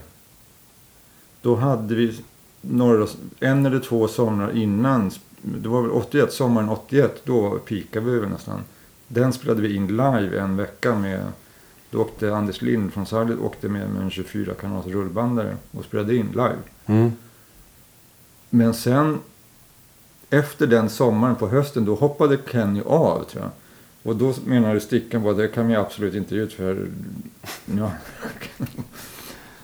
Då 1.42 1.54
hade 1.54 1.94
vi 1.94 2.20
några, 2.60 3.06
en 3.40 3.66
eller 3.66 3.80
två 3.80 4.08
somrar 4.08 4.56
innan. 4.56 5.10
Det 5.42 5.68
var 5.68 5.82
väl 5.82 5.90
81, 5.90 6.32
sommaren 6.32 6.68
81. 6.68 7.22
Då 7.24 7.58
pikade 7.58 8.10
vi 8.10 8.18
väl 8.18 8.28
nästan. 8.28 8.60
Den 9.08 9.32
spelade 9.32 9.62
vi 9.62 9.74
in 9.74 9.86
live 9.86 10.38
en 10.38 10.56
vecka 10.56 10.94
med. 10.94 11.24
Då 11.90 12.00
åkte 12.00 12.36
Anders 12.36 12.62
Lind 12.62 12.92
från 12.92 13.06
Sarlet 13.06 13.38
åkte 13.38 13.68
med 13.68 13.90
med 13.90 14.02
en 14.02 14.10
24 14.10 14.54
kanals 14.54 14.86
rullbandare 14.86 15.56
och 15.70 15.84
spelade 15.84 16.16
in 16.16 16.28
live. 16.30 16.58
Mm. 16.86 17.12
Men 18.50 18.74
sen 18.74 19.18
efter 20.30 20.66
den 20.66 20.88
sommaren 20.88 21.36
på 21.36 21.48
hösten 21.48 21.84
då 21.84 21.94
hoppade 21.94 22.38
Kenny 22.50 22.82
av 22.86 23.24
tror 23.24 23.42
jag. 23.42 23.50
Och 24.02 24.16
då 24.16 24.34
menade 24.44 24.80
Stickan 24.80 25.22
på 25.22 25.32
det 25.32 25.48
kan 25.48 25.68
vi 25.68 25.74
absolut 25.74 26.14
inte 26.14 26.34
ge 26.34 26.40
ut 26.40 26.52
för... 26.52 26.88
Ja. 27.78 27.90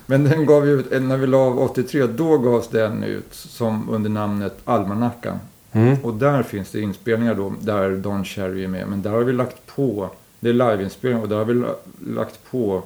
Men 0.05 0.23
den 0.23 0.45
gav 0.45 0.67
ju 0.67 0.79
ut, 0.79 1.03
när 1.03 1.17
vi 1.17 1.27
la 1.27 1.37
av 1.37 1.59
83 1.59 2.07
då 2.07 2.37
gavs 2.37 2.67
den 2.67 3.03
ut 3.03 3.33
som 3.33 3.89
under 3.89 4.09
namnet 4.09 4.57
Almanackan. 4.65 5.39
Mm. 5.75 5.97
Och 6.03 6.13
där 6.13 6.43
finns 6.43 6.71
det 6.71 6.81
inspelningar 6.81 7.35
då 7.35 7.53
där 7.61 7.89
Don 7.97 8.25
Cherry 8.25 8.63
är 8.63 8.67
med. 8.67 8.87
Men 8.87 9.01
där 9.01 9.09
har 9.11 9.23
vi 9.23 9.33
lagt 9.33 9.65
på, 9.65 10.09
det 10.39 10.49
är 10.49 10.53
liveinspelning 10.53 11.21
och 11.23 11.29
där 11.29 11.35
har 11.37 11.45
vi 11.45 11.53
la- 11.53 11.75
lagt 12.07 12.39
på 12.51 12.83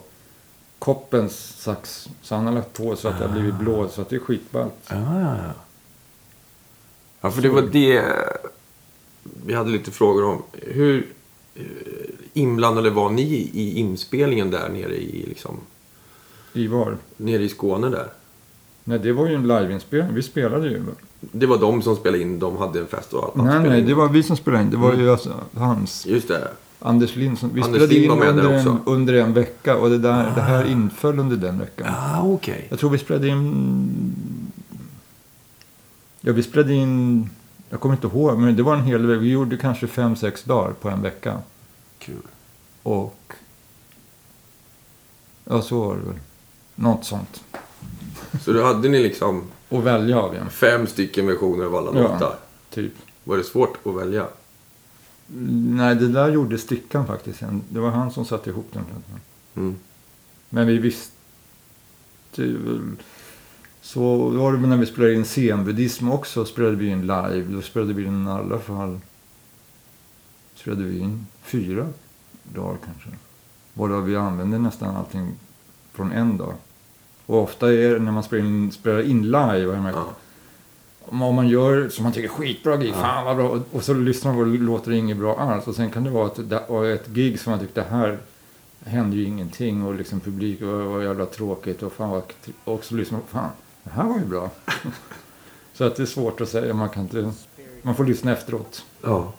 Koppens 0.80 1.62
sax. 1.62 2.10
Så 2.22 2.36
han 2.36 2.46
har 2.46 2.54
lagt 2.54 2.74
på 2.74 2.96
så 2.96 3.08
att 3.08 3.20
det 3.20 3.26
har 3.26 3.32
blivit 3.34 3.56
blå 3.56 3.90
så 3.90 4.02
att 4.02 4.10
det 4.10 4.16
är 4.16 4.20
skitballt. 4.20 4.74
Ja, 4.90 4.96
ja, 5.22 5.36
ja. 5.38 5.54
Ja, 7.22 7.32
för 7.32 7.42
det 7.42 7.50
var 7.50 7.62
det 7.62 8.04
vi 9.46 9.54
hade 9.54 9.70
lite 9.72 9.92
frågor 9.92 10.24
om. 10.26 10.44
Hur 10.54 11.08
eh, 11.56 11.64
inblandade 12.34 12.90
var 12.90 13.10
ni 13.10 13.22
i 13.54 13.80
inspelningen 13.80 14.52
där 14.52 14.70
nere 14.70 14.96
i, 14.96 15.26
liksom, 15.28 15.58
I 16.54 16.68
var? 16.68 16.98
nere 17.18 17.44
i 17.44 17.50
Skåne 17.50 17.90
där? 17.90 18.08
Nej, 18.90 19.00
det 19.00 19.12
var 19.14 19.28
ju 19.28 19.36
en 19.36 19.48
liveinspelning. 19.48 20.16
Vi 20.16 20.22
spelade 20.24 20.68
ju. 20.68 20.84
Det 21.20 21.46
var 21.46 21.58
de 21.58 21.82
som 21.82 21.96
spelade 21.96 22.22
in, 22.24 22.40
de 22.40 22.58
hade 22.58 22.80
en 22.80 22.88
fest 22.88 23.14
och 23.14 23.24
allt. 23.24 23.36
Nej, 23.36 23.70
nej, 23.70 23.80
in. 23.80 23.86
det 23.88 23.94
var 23.94 24.10
vi 24.10 24.24
som 24.24 24.38
spelade 24.38 24.64
in. 24.64 24.70
Det 24.70 24.78
var 24.78 24.90
Mm. 24.92 25.02
ju 25.06 25.12
alltså 25.12 25.34
hans, 25.58 26.06
Just 26.06 26.28
det. 26.28 26.48
Anders 26.80 27.16
Lind 27.16 27.40
som... 27.40 27.54
Vi 27.54 27.62
Anders 27.62 27.76
spelade 27.76 27.94
Lind 27.94 28.04
in 28.04 28.10
var 28.10 28.18
med 28.18 28.36
där 28.36 28.44
under 28.46 28.60
en, 28.72 28.80
under 28.86 29.14
en 29.14 29.34
vecka 29.34 29.78
och 29.78 29.90
det, 29.90 29.98
där, 29.98 30.32
det 30.36 30.42
här 30.42 30.66
inföll 30.72 31.20
under 31.20 31.38
den 31.38 31.60
veckan. 31.60 31.88
Ja, 31.90 32.22
okej. 32.24 32.68
Jag 32.70 32.80
tror 32.80 32.90
vi 32.90 32.98
spelade 32.98 33.28
in... 33.28 34.16
Ja, 36.22 36.34
vi 36.34 36.44
spelade 36.44 36.74
in... 36.74 37.30
Jag 37.70 37.80
kommer 37.80 37.96
inte 37.96 38.08
ihåg, 38.08 38.38
men 38.38 38.56
det 38.56 38.64
var 38.64 38.76
en 38.76 38.84
hel 38.84 39.06
vecka. 39.06 39.20
Vi 39.20 39.30
gjorde 39.32 39.58
kanske 39.58 39.88
fem, 39.88 40.16
sex 40.16 40.44
dagar 40.44 40.72
på 40.74 40.90
en 40.90 41.02
vecka. 41.02 41.38
Kul. 42.00 42.16
Och... 42.84 43.34
Ja, 45.46 45.62
så 45.62 45.80
var 45.80 45.96
det 45.96 46.02
väl. 46.02 46.20
Något 46.76 47.06
sånt. 47.06 47.44
Så 48.42 48.54
då 48.54 48.64
hade 48.64 48.90
ni 48.90 49.04
liksom 49.04 49.44
Och 49.70 49.86
välja 49.88 50.20
av 50.20 50.34
igen. 50.34 50.50
fem 50.50 50.88
stycken 50.88 51.28
versioner 51.28 51.66
av 51.66 51.76
alla 51.76 51.92
Ja. 52.02 52.02
låtar. 52.14 52.36
Typ. 52.70 52.94
Var 53.24 53.38
det 53.38 53.44
svårt 53.44 53.78
att 53.88 53.96
välja? 53.96 54.28
Nej, 55.68 55.96
det 55.96 56.08
där 56.08 56.30
gjorde 56.32 56.58
Stickan 56.58 57.08
faktiskt. 57.08 57.40
Det 57.70 57.80
var 57.80 57.90
han 57.90 58.12
som 58.12 58.26
satte 58.26 58.50
ihop 58.50 58.70
den. 58.74 58.84
Mm. 59.56 59.76
Men 60.50 60.68
vi 60.68 60.78
visste 60.78 61.12
väl... 62.38 62.82
Så 63.82 64.30
var 64.30 64.54
det 64.54 64.58
när 64.68 64.78
vi 64.78 64.86
spelade 64.86 65.14
in 65.14 65.26
scenbuddhism 65.26 66.10
också. 66.12 66.46
Spelade 66.46 66.76
vi 66.76 66.88
in 66.88 67.02
live. 67.02 67.42
Då 67.50 67.62
spelade 67.62 67.94
vi 67.94 68.04
in 68.04 68.28
i 68.28 68.30
alla 68.32 68.60
fall... 68.60 69.00
Spelade 70.56 70.84
vi 70.84 71.00
in 71.00 71.26
fyra 71.42 71.88
dagar 72.44 72.78
kanske. 72.86 73.10
Varav 73.74 74.04
vi 74.06 74.16
använde 74.16 74.58
nästan 74.58 74.96
allting 74.96 75.32
från 75.94 76.12
en 76.12 76.38
dag. 76.38 76.54
Och 77.30 77.44
ofta 77.44 77.74
är 77.74 77.94
det 77.94 78.00
när 78.00 78.12
man 78.12 78.24
spelar 78.24 78.46
in, 78.46 78.72
spelar 78.72 79.02
in 79.02 79.24
live. 79.24 79.58
Jag 79.60 79.82
märkt, 79.84 79.98
Ja. 79.98 80.16
om 81.28 81.36
man 81.36 81.48
gör 81.48 81.90
som 81.90 82.04
man 82.04 82.14
tycker 82.14 82.28
är 82.30 82.34
skitbra 82.34 82.78
gig, 82.78 82.94
fan 82.94 83.26
vad 83.26 83.36
bra. 83.38 83.60
Och 83.72 83.84
så 83.84 83.94
lyssnar 83.94 84.34
man 84.34 84.42
och 84.42 84.48
låter 84.48 84.92
det 84.92 84.98
inget 84.98 85.18
bra 85.18 85.38
alls. 85.40 85.68
Och 85.68 85.76
sen 85.76 85.90
kan 85.92 86.04
det 86.04 86.10
vara 86.10 86.28
ett, 86.28 86.50
det- 86.50 86.66
och 86.68 86.88
ett 86.88 87.08
gig 87.08 87.40
som 87.40 87.52
man 87.52 87.60
tyckte 87.60 87.82
här 87.82 88.18
hände 88.86 89.16
ju 89.18 89.24
ingenting 89.24 89.84
och 89.86 89.96
liksom 89.96 90.20
publik 90.20 90.62
var, 90.62 90.74
var 90.84 91.02
jävla 91.02 91.26
tråkigt 91.26 91.84
och 91.84 91.94
fan 91.94 92.10
vad, 92.10 92.24
och 92.64 92.84
så 92.86 92.96
lyssnar 92.96 93.20
man, 93.20 93.28
fan 93.28 93.50
det 93.84 93.90
här 93.90 94.04
var 94.04 94.18
ju 94.20 94.26
bra. 94.26 94.50
så 95.74 95.84
att 95.84 95.96
det 95.96 96.04
är 96.04 96.08
svårt 96.08 96.42
att 96.42 96.50
säga, 96.50 96.74
man 96.74 96.90
kan 96.90 97.04
inte, 97.04 97.32
man 97.82 97.96
får 97.96 98.06
lyssna 98.06 98.32
efteråt. 98.32 98.86
ja. 99.04 99.34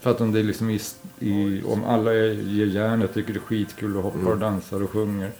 För 0.00 0.10
att 0.10 0.20
om 0.20 0.32
det 0.32 0.42
liksom 0.42 0.70
i, 0.70 0.80
i, 1.18 1.62
om 1.62 1.84
alla 1.84 2.12
ger 2.14 2.66
järnet, 2.66 3.14
tycker 3.14 3.32
det 3.32 3.38
är 3.38 3.40
skitkul 3.40 3.96
och 3.96 4.02
hoppar 4.02 4.18
Mm. 4.18 4.32
och 4.32 4.38
dansar 4.38 4.82
och 4.82 4.90
sjunger. 4.90 5.30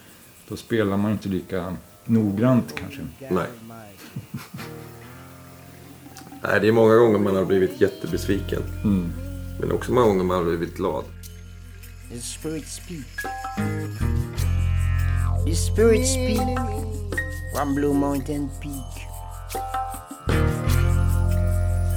Då 0.50 0.56
spelar 0.56 0.96
man 0.96 1.12
inte 1.12 1.28
lika 1.28 1.76
noggrant 2.04 2.74
kanske. 2.74 3.00
Nej. 3.30 3.46
Nej, 6.42 6.60
det 6.60 6.68
är 6.68 6.72
många 6.72 6.94
gånger 6.94 7.18
man 7.18 7.36
har 7.36 7.44
blivit 7.44 7.80
jättebesviken. 7.80 8.62
Mm. 8.84 9.12
Men 9.60 9.72
också 9.72 9.92
många 9.92 10.06
gånger 10.06 10.24
man 10.24 10.36
har 10.36 10.44
blivit 10.44 10.76
glad. 10.76 11.04
The 12.12 12.20
spirit 12.20 12.68
speak. 12.68 13.06
The 15.46 15.54
spirit 15.54 16.06
speak 16.08 16.58
from 17.54 17.74
Blue 17.74 17.94
Mountain 17.94 18.48
Peak. 18.62 19.06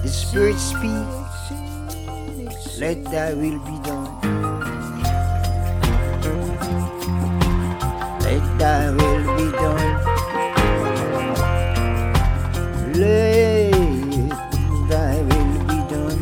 The 0.04 0.10
spirit 0.10 0.60
speak. 0.60 1.08
Let 2.80 3.06
thy 3.06 3.34
will 3.36 3.60
be 3.60 3.90
done. 3.90 4.03
Thy 8.64 8.90
will 8.92 9.24
be 9.36 9.48
done. 9.52 9.92
Let 12.96 13.74
thy 14.92 15.16
will 15.30 15.56
be 15.70 15.80
done. 15.94 16.22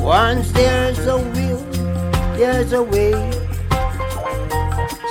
Once 0.00 0.50
there's 0.52 1.06
a 1.06 1.18
will, 1.34 1.62
there's 2.38 2.72
a 2.72 2.82
way. 2.82 3.12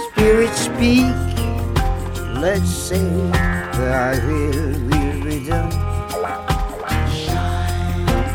Spirit 0.07 0.53
speak, 0.67 1.13
let's 2.41 2.71
say 2.87 3.05
thy 3.81 4.17
will 4.25 4.73
will 4.89 5.19
be 5.27 5.45
done. 5.45 5.73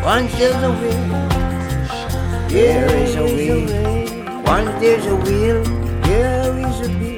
Once 0.05 0.33
there's 0.39 0.63
a 0.71 0.73
will, 0.81 1.07
there 2.55 2.89
is 3.03 3.17
a 3.17 3.27
way. 3.37 3.61
Once 4.45 4.71
there's 4.81 5.07
a 5.07 5.17
will, 5.17 5.63
there 6.07 6.57
is 6.69 6.81
a 6.87 6.91
bill. 7.01 7.16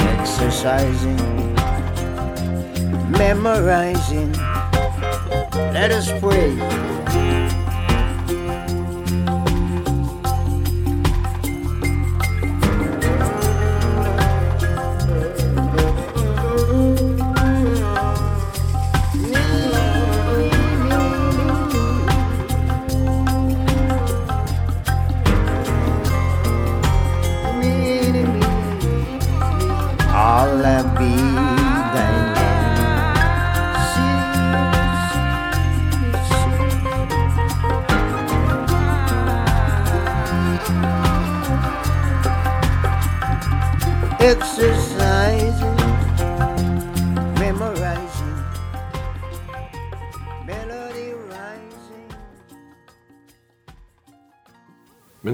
exercising, 0.00 1.54
memorizing. 3.12 4.32
Let 5.72 5.92
us 5.92 6.10
pray. 6.18 7.45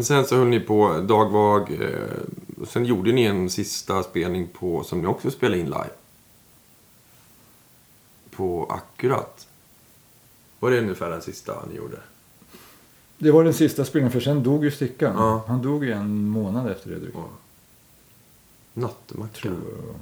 Men 0.02 0.06
sen 0.06 0.24
så 0.24 0.36
höll 0.36 0.48
ni 0.48 0.60
på 0.60 1.00
dagvag. 1.00 1.72
Eh, 1.80 2.66
sen 2.66 2.84
gjorde 2.84 3.12
ni 3.12 3.24
en 3.24 3.50
sista 3.50 4.02
spelning 4.02 4.48
på, 4.48 4.84
som 4.84 5.00
ni 5.00 5.06
också 5.06 5.30
spelade 5.30 5.60
in 5.60 5.66
live. 5.66 5.90
På 8.30 8.66
Akkurat. 8.70 9.48
Var 10.60 10.70
det 10.70 10.80
ungefär 10.80 11.10
den 11.10 11.22
sista 11.22 11.66
ni 11.70 11.76
gjorde? 11.76 11.96
Det 13.18 13.30
var 13.30 13.44
den 13.44 13.54
sista 13.54 13.84
spelningen 13.84 14.12
för 14.12 14.20
sen 14.20 14.42
dog 14.42 14.64
ju 14.64 14.70
Stickan. 14.70 15.14
Ja. 15.16 15.44
Han 15.46 15.62
dog 15.62 15.84
ju 15.84 15.92
en 15.92 16.28
månad 16.28 16.70
efter 16.70 16.90
det 16.90 16.98
drygt. 16.98 17.16
Ja. 17.16 17.28
Nattemacka. 18.72 19.40
Tror 19.40 19.54
jag. 19.54 19.94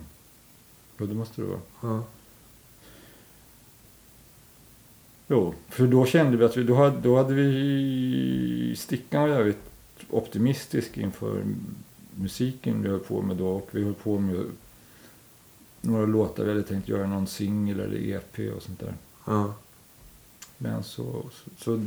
Ja, 0.96 1.06
det 1.06 1.14
måste 1.14 1.42
det 1.42 1.48
vara. 1.48 1.60
Ja. 1.80 2.02
Jo, 5.28 5.54
för 5.68 5.86
då 5.86 6.06
kände 6.06 6.36
vi 6.36 6.44
att 6.44 6.56
vi, 6.56 6.62
då 6.62 6.74
hade, 6.74 7.00
då 7.00 7.16
hade 7.16 7.34
vi, 7.34 8.74
Stickan 8.76 9.22
var 9.22 9.28
jävligt 9.28 9.69
optimistisk 10.10 10.98
inför 10.98 11.44
musiken 12.14 12.82
vi 12.82 12.88
höll 12.88 13.00
på 13.00 13.22
med 13.22 13.36
då 13.36 13.48
och 13.48 13.68
vi 13.70 13.84
höll 13.84 13.94
på 13.94 14.18
med 14.18 14.44
några 15.80 16.06
låtar 16.06 16.44
vi 16.44 16.50
hade 16.50 16.62
tänkt 16.62 16.88
göra 16.88 17.06
någon 17.06 17.26
singel 17.26 17.80
eller 17.80 17.96
EP 17.96 18.54
och 18.56 18.62
sånt 18.62 18.80
där. 18.80 18.94
Ja. 19.26 19.54
Men 20.58 20.84
så, 20.84 21.24
så, 21.32 21.50
så 21.56 21.84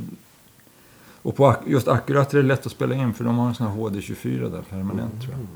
och 1.22 1.36
på 1.36 1.56
just 1.66 1.88
Akkurat 1.88 2.34
är 2.34 2.38
det 2.38 2.44
lätt 2.44 2.66
att 2.66 2.72
spela 2.72 2.96
in 2.96 3.14
för 3.14 3.24
de 3.24 3.38
har 3.38 3.48
en 3.48 3.56
sån 3.56 3.68
här 3.68 3.78
HD24 3.78 4.52
där 4.52 4.62
permanent 4.62 5.22
tror 5.22 5.34
jag. 5.34 5.48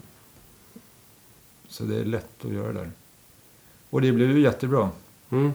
Så 1.67 1.83
det 1.83 1.99
är 1.99 2.05
lätt 2.05 2.45
att 2.45 2.51
göra 2.51 2.73
där. 2.73 2.91
Och 3.89 4.01
det 4.01 4.11
blev 4.11 4.31
ju 4.31 4.41
jättebra. 4.41 4.89
Mm. 5.29 5.53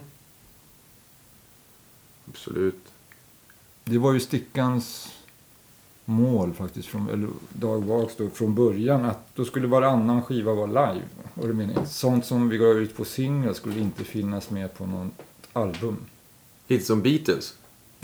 Absolut. 2.28 2.92
Det 3.84 3.98
var 3.98 4.12
ju 4.12 4.20
Stickans 4.20 5.12
mål 6.12 6.52
faktiskt, 6.52 6.88
från, 6.88 7.08
eller 7.08 7.28
Dag 7.52 7.84
Vags 7.84 8.16
då, 8.16 8.28
från 8.30 8.54
början, 8.54 9.04
att 9.04 9.36
då 9.36 9.44
skulle 9.44 9.66
varannan 9.66 10.22
skiva 10.22 10.54
vara 10.54 10.66
live. 10.66 11.04
Och 11.34 11.48
det 11.48 11.54
meningen. 11.54 11.86
Sånt 11.86 12.26
som 12.26 12.48
vi 12.48 12.58
gav 12.58 12.78
ut 12.78 12.96
på 12.96 13.04
singel 13.04 13.54
skulle 13.54 13.80
inte 13.80 14.04
finnas 14.04 14.50
med 14.50 14.74
på 14.78 14.86
något 14.86 15.12
album. 15.52 15.96
Lite 16.68 16.84
som 16.84 17.02
Beatles. 17.02 17.54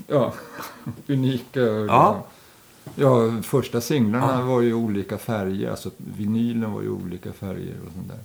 Ja, 0.07 0.35
unika. 1.07 1.61
Ja. 1.61 2.25
Ja, 2.95 3.43
första 3.43 3.81
singlarna 3.81 4.39
Ja. 4.41 4.47
var 4.47 4.61
ju 4.61 4.75
olika 4.75 5.19
färger, 5.19 5.71
alltså 5.71 5.91
vinylen 5.97 6.73
var 6.73 6.83
ju 6.83 6.91
olika 6.91 7.33
färger 7.33 7.75
och 7.87 7.93
sånt 7.95 8.09
där. 8.09 8.19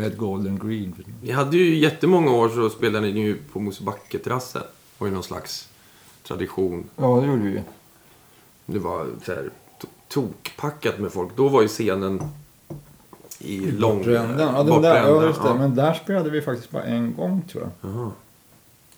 Red, 0.00 0.16
gold 0.16 0.48
and 0.48 0.62
green. 0.68 0.94
Ni 1.22 1.30
hade 1.32 1.56
ju 1.56 1.78
jättemånga 1.78 2.30
år 2.30 2.48
så 2.48 2.70
spelade 2.70 3.06
ni 3.12 3.20
ju 3.20 3.36
på 3.52 3.60
Mosebacke-terrassen. 3.60 4.62
Det 4.62 4.68
var 4.98 5.06
ju 5.08 5.14
någon 5.14 5.22
slags 5.22 5.68
tradition. 6.22 6.84
Ja, 6.96 7.20
det 7.20 7.26
gjorde 7.26 7.42
vi. 7.42 7.62
Det 8.66 8.78
var 8.78 9.06
så 9.24 9.32
här 9.32 9.50
to- 9.80 9.86
tokpackat 10.08 10.98
med 10.98 11.12
folk. 11.12 11.36
Då 11.36 11.48
var 11.48 11.62
ju 11.62 11.68
scenen 11.68 12.22
i 13.38 13.70
lång... 13.70 13.98
Bortre 13.98 14.18
ändan. 14.18 14.54
Ja, 14.54 14.62
den 14.62 14.82
där, 14.82 15.08
ja, 15.08 15.26
just 15.26 15.42
det. 15.42 15.54
Men 15.54 15.74
där 15.74 15.94
spelade 15.94 16.30
vi 16.30 16.40
faktiskt 16.40 16.70
bara 16.70 16.82
en 16.82 17.14
gång 17.14 17.42
tror 17.52 17.70
jag. 17.82 18.10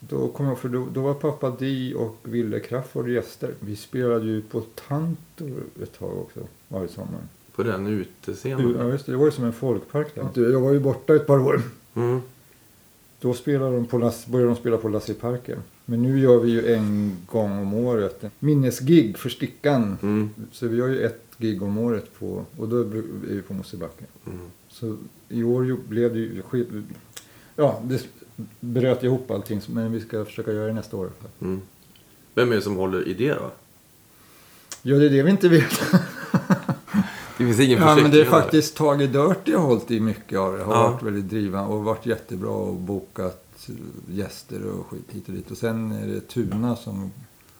Då 0.00 0.28
kom 0.28 0.46
jag 0.46 0.58
för 0.58 0.68
då, 0.68 0.86
då 0.92 1.00
var 1.02 1.14
pappa 1.14 1.50
Di 1.50 1.94
och 1.94 2.16
Ville 2.22 2.60
Crafoord 2.60 3.08
gäster. 3.08 3.54
Vi 3.60 3.76
spelade 3.76 4.26
ju 4.26 4.42
på 4.42 4.60
Tantor 4.88 5.62
ett 5.82 5.98
tag 5.98 6.18
också, 6.18 6.40
varje 6.68 6.88
sommar. 6.88 7.20
På 7.54 7.62
den 7.62 7.86
utescenen. 7.86 8.76
Ja, 8.78 8.88
just 8.88 9.06
det. 9.06 9.12
Det 9.12 9.18
var 9.18 9.24
ju 9.24 9.30
som 9.30 9.44
en 9.44 9.52
folkpark 9.52 10.14
där. 10.14 10.50
Jag 10.52 10.60
var 10.60 10.72
ju 10.72 10.80
borta 10.80 11.14
ett 11.14 11.26
par 11.26 11.38
år. 11.38 11.62
Mm. 11.94 12.22
Då 13.20 13.34
spelade 13.34 13.76
de 13.76 13.86
på 13.86 13.98
började 14.26 14.50
de 14.50 14.56
spela 14.56 14.76
på 14.76 14.88
Lasseparken. 14.88 15.58
Men 15.88 16.02
nu 16.02 16.18
gör 16.20 16.38
vi 16.38 16.50
ju 16.50 16.74
en 16.74 17.16
gång 17.26 17.58
om 17.58 17.74
året 17.74 18.24
minnesgig 18.38 19.18
för 19.18 19.28
Stickan. 19.28 19.98
Mm. 20.02 20.30
Så 20.52 20.68
vi 20.68 20.76
gör 20.76 20.88
ju 20.88 21.00
ett 21.06 21.22
gig 21.38 21.62
om 21.62 21.78
året 21.78 22.18
på, 22.18 22.44
och 22.56 22.68
då 22.68 22.80
är 22.80 22.84
vi 23.28 23.42
på 23.42 23.54
Mosebacke. 23.54 24.04
Mm. 24.26 24.38
Så 24.68 24.96
i 25.28 25.42
år 25.42 25.76
blev 25.88 26.12
det 26.12 26.18
ju 26.18 26.42
Ja, 27.56 27.80
det 27.84 28.06
bröt 28.60 29.02
ihop 29.02 29.30
allting. 29.30 29.60
Men 29.68 29.92
vi 29.92 30.00
ska 30.00 30.24
försöka 30.24 30.52
göra 30.52 30.66
det 30.66 30.72
nästa 30.72 30.96
år. 30.96 31.10
Mm. 31.40 31.60
Vem 32.34 32.52
är 32.52 32.56
det 32.56 32.62
som 32.62 32.76
håller 32.76 33.08
i 33.08 33.14
det 33.14 33.32
då? 33.34 33.50
Ja, 34.82 34.96
det 34.96 35.06
är 35.06 35.10
det 35.10 35.22
vi 35.22 35.30
inte 35.30 35.48
vet. 35.48 35.80
Det 37.38 37.44
finns 37.44 37.60
ingen 37.60 37.78
Ja, 37.78 37.96
men 38.02 38.10
det 38.10 38.20
är 38.20 38.24
faktiskt 38.24 38.76
Tage 38.76 38.98
Dirty 38.98 39.52
har 39.52 39.66
hållit 39.66 39.90
i 39.90 40.00
mycket 40.00 40.38
av 40.38 40.58
det. 40.58 40.64
Har 40.64 40.74
Ja. 40.74 40.90
varit 40.90 41.02
väldigt 41.02 41.28
drivande 41.28 41.74
och 41.74 41.84
varit 41.84 42.06
jättebra 42.06 42.50
och 42.50 42.74
bokat 42.74 43.45
gäster 44.08 44.66
och 44.66 44.86
skit 44.86 45.04
hit 45.10 45.28
och 45.28 45.34
dit. 45.34 45.50
Och 45.50 45.58
sen 45.58 45.92
är 45.92 46.06
det 46.06 46.20
Tuna 46.20 46.76
som 46.76 47.10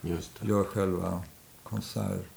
Just 0.01 0.31
det. 0.41 0.49
gör 0.49 0.65
själva 0.65 1.23
konsertdelen 1.63 2.31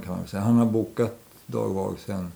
kan 0.00 0.10
man 0.10 0.18
väl 0.18 0.28
säga. 0.28 0.42
Han 0.42 0.56
har 0.56 0.66
bokat 0.66 1.18
Dag 1.46 1.74
Vag 1.74 1.98
sen 1.98 2.32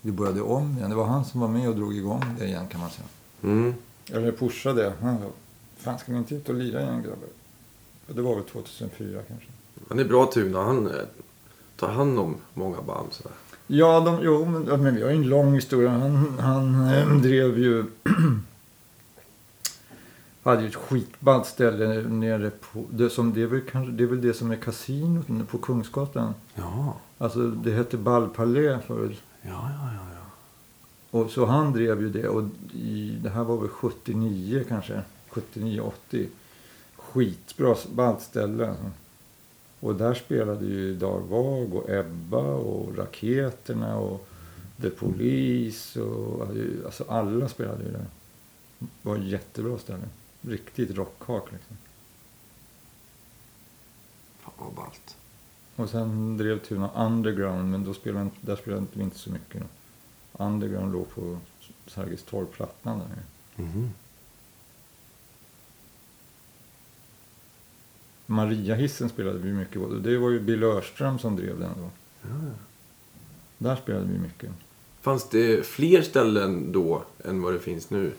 vi 0.00 0.12
började 0.12 0.42
om 0.42 0.76
igen. 0.76 0.90
Det 0.90 0.96
var 0.96 1.06
han 1.06 1.24
som 1.24 1.40
var 1.40 1.48
med 1.48 1.68
och 1.68 1.76
drog 1.76 1.96
igång 1.96 2.24
det 2.38 2.46
igen 2.46 2.68
kan 2.68 2.80
man 2.80 2.90
säga. 2.90 3.08
Mm. 3.42 3.74
Eller 4.12 4.32
pushade. 4.32 4.92
Han 5.00 5.18
sa, 5.18 5.30
fan 5.76 5.98
ska 5.98 6.12
ni 6.12 6.18
inte 6.18 6.34
ut 6.34 6.48
och 6.48 6.54
lira 6.54 6.82
igen 6.82 7.02
grabbar? 7.02 7.28
Och 8.08 8.14
det 8.14 8.22
var 8.22 8.34
väl 8.34 8.44
2004 8.44 9.22
kanske. 9.28 9.46
Han 9.88 9.98
är 9.98 10.04
bra 10.04 10.26
Tuna. 10.26 10.62
Han 10.62 10.86
eh, 10.86 10.94
tar 11.76 11.88
hand 11.88 12.18
om 12.18 12.36
många 12.54 12.82
band 12.82 13.12
sådär. 13.12 13.32
Ja, 13.72 14.00
de, 14.00 14.22
jo, 14.22 14.44
men, 14.44 14.82
men 14.82 14.94
vi 14.94 15.02
har 15.02 15.10
ju 15.10 15.16
en 15.16 15.28
lång 15.28 15.54
historia. 15.54 15.90
Han, 15.90 16.38
han 16.38 16.88
eh, 16.88 17.16
drev 17.16 17.58
ju... 17.58 17.84
hade 20.42 20.62
ju 20.62 20.68
ett 20.68 20.74
skitballt 20.74 21.46
ställe 21.46 22.02
nere 22.02 22.50
på... 22.50 22.84
Det, 22.90 23.10
som, 23.10 23.32
det, 23.32 23.42
är 23.42 23.46
väl 23.46 23.60
kanske, 23.60 23.92
det 23.92 24.02
är 24.02 24.06
väl 24.06 24.20
det 24.20 24.34
som 24.34 24.50
är 24.50 24.56
kasinot 24.56 25.26
på 25.48 25.58
Kungsgatan. 25.58 26.34
Ja. 26.54 26.96
Alltså 27.18 27.50
det 27.50 27.70
hette 27.70 27.96
Ballpalais 27.96 28.84
förut. 28.84 29.22
Ja, 29.42 29.50
ja, 29.50 29.90
ja. 29.94 30.00
ja. 30.14 31.18
Och 31.18 31.30
så 31.30 31.46
han 31.46 31.72
drev 31.72 32.00
ju 32.00 32.10
det. 32.10 32.28
Och 32.28 32.42
i, 32.74 33.18
det 33.22 33.30
här 33.30 33.44
var 33.44 33.56
väl 33.56 33.68
79 33.68 34.64
kanske. 34.68 35.02
79, 35.28 35.80
80. 35.80 36.28
Skitbra 36.96 37.76
ballt 37.94 38.20
ställe. 38.20 38.68
Alltså. 38.68 38.84
Och 39.80 39.94
där 39.94 40.14
spelade 40.14 40.66
ju 40.66 40.94
Dag 40.94 41.20
Vag 41.20 41.74
och 41.74 41.90
Ebba 41.90 42.54
och 42.54 42.98
Raketerna 42.98 43.96
och 43.96 44.26
The 44.80 44.90
Police 44.90 46.00
och 46.00 46.48
alltså 46.84 47.04
alla 47.08 47.48
spelade 47.48 47.84
ju 47.84 47.90
där. 47.90 48.06
Det 48.78 48.86
var 49.02 49.16
ett 49.16 49.24
jättebra 49.24 49.78
ställe. 49.78 50.08
Riktigt 50.40 50.90
rockhak 50.90 51.52
liksom. 51.52 51.76
Fan 54.40 54.52
vad 54.58 54.72
ballt. 54.72 55.16
Och 55.76 55.90
sen 55.90 56.36
drev 56.36 56.58
Tuna 56.58 56.90
Underground 57.06 57.70
men 57.70 57.84
då 57.84 57.94
spelade, 57.94 58.30
där 58.40 58.56
spelade 58.56 58.86
vi 58.92 59.02
inte 59.02 59.18
så 59.18 59.30
mycket. 59.30 59.62
Då. 59.62 60.44
Underground 60.44 60.92
låg 60.92 61.10
på 61.10 61.38
Sergels 61.86 62.22
torg-plattan 62.22 62.98
där. 62.98 63.62
Mhm. 63.64 63.90
Mariahissen 68.30 69.08
spelade 69.08 69.38
vi 69.38 69.52
mycket 69.52 69.82
på. 69.82 69.88
Det 69.88 70.18
var 70.18 70.30
ju 70.30 70.40
Bill 70.40 70.62
Örström 70.62 71.18
som 71.18 71.36
drev 71.36 71.60
den 71.60 71.70
då. 71.76 71.90
Ja. 72.22 72.28
Där 73.58 73.76
spelade 73.76 74.06
vi 74.06 74.18
mycket. 74.18 74.50
Fanns 75.00 75.28
det 75.28 75.66
fler 75.66 76.02
ställen 76.02 76.72
då 76.72 77.02
än 77.24 77.42
vad 77.42 77.52
det 77.52 77.58
finns 77.58 77.90
nu? 77.90 78.12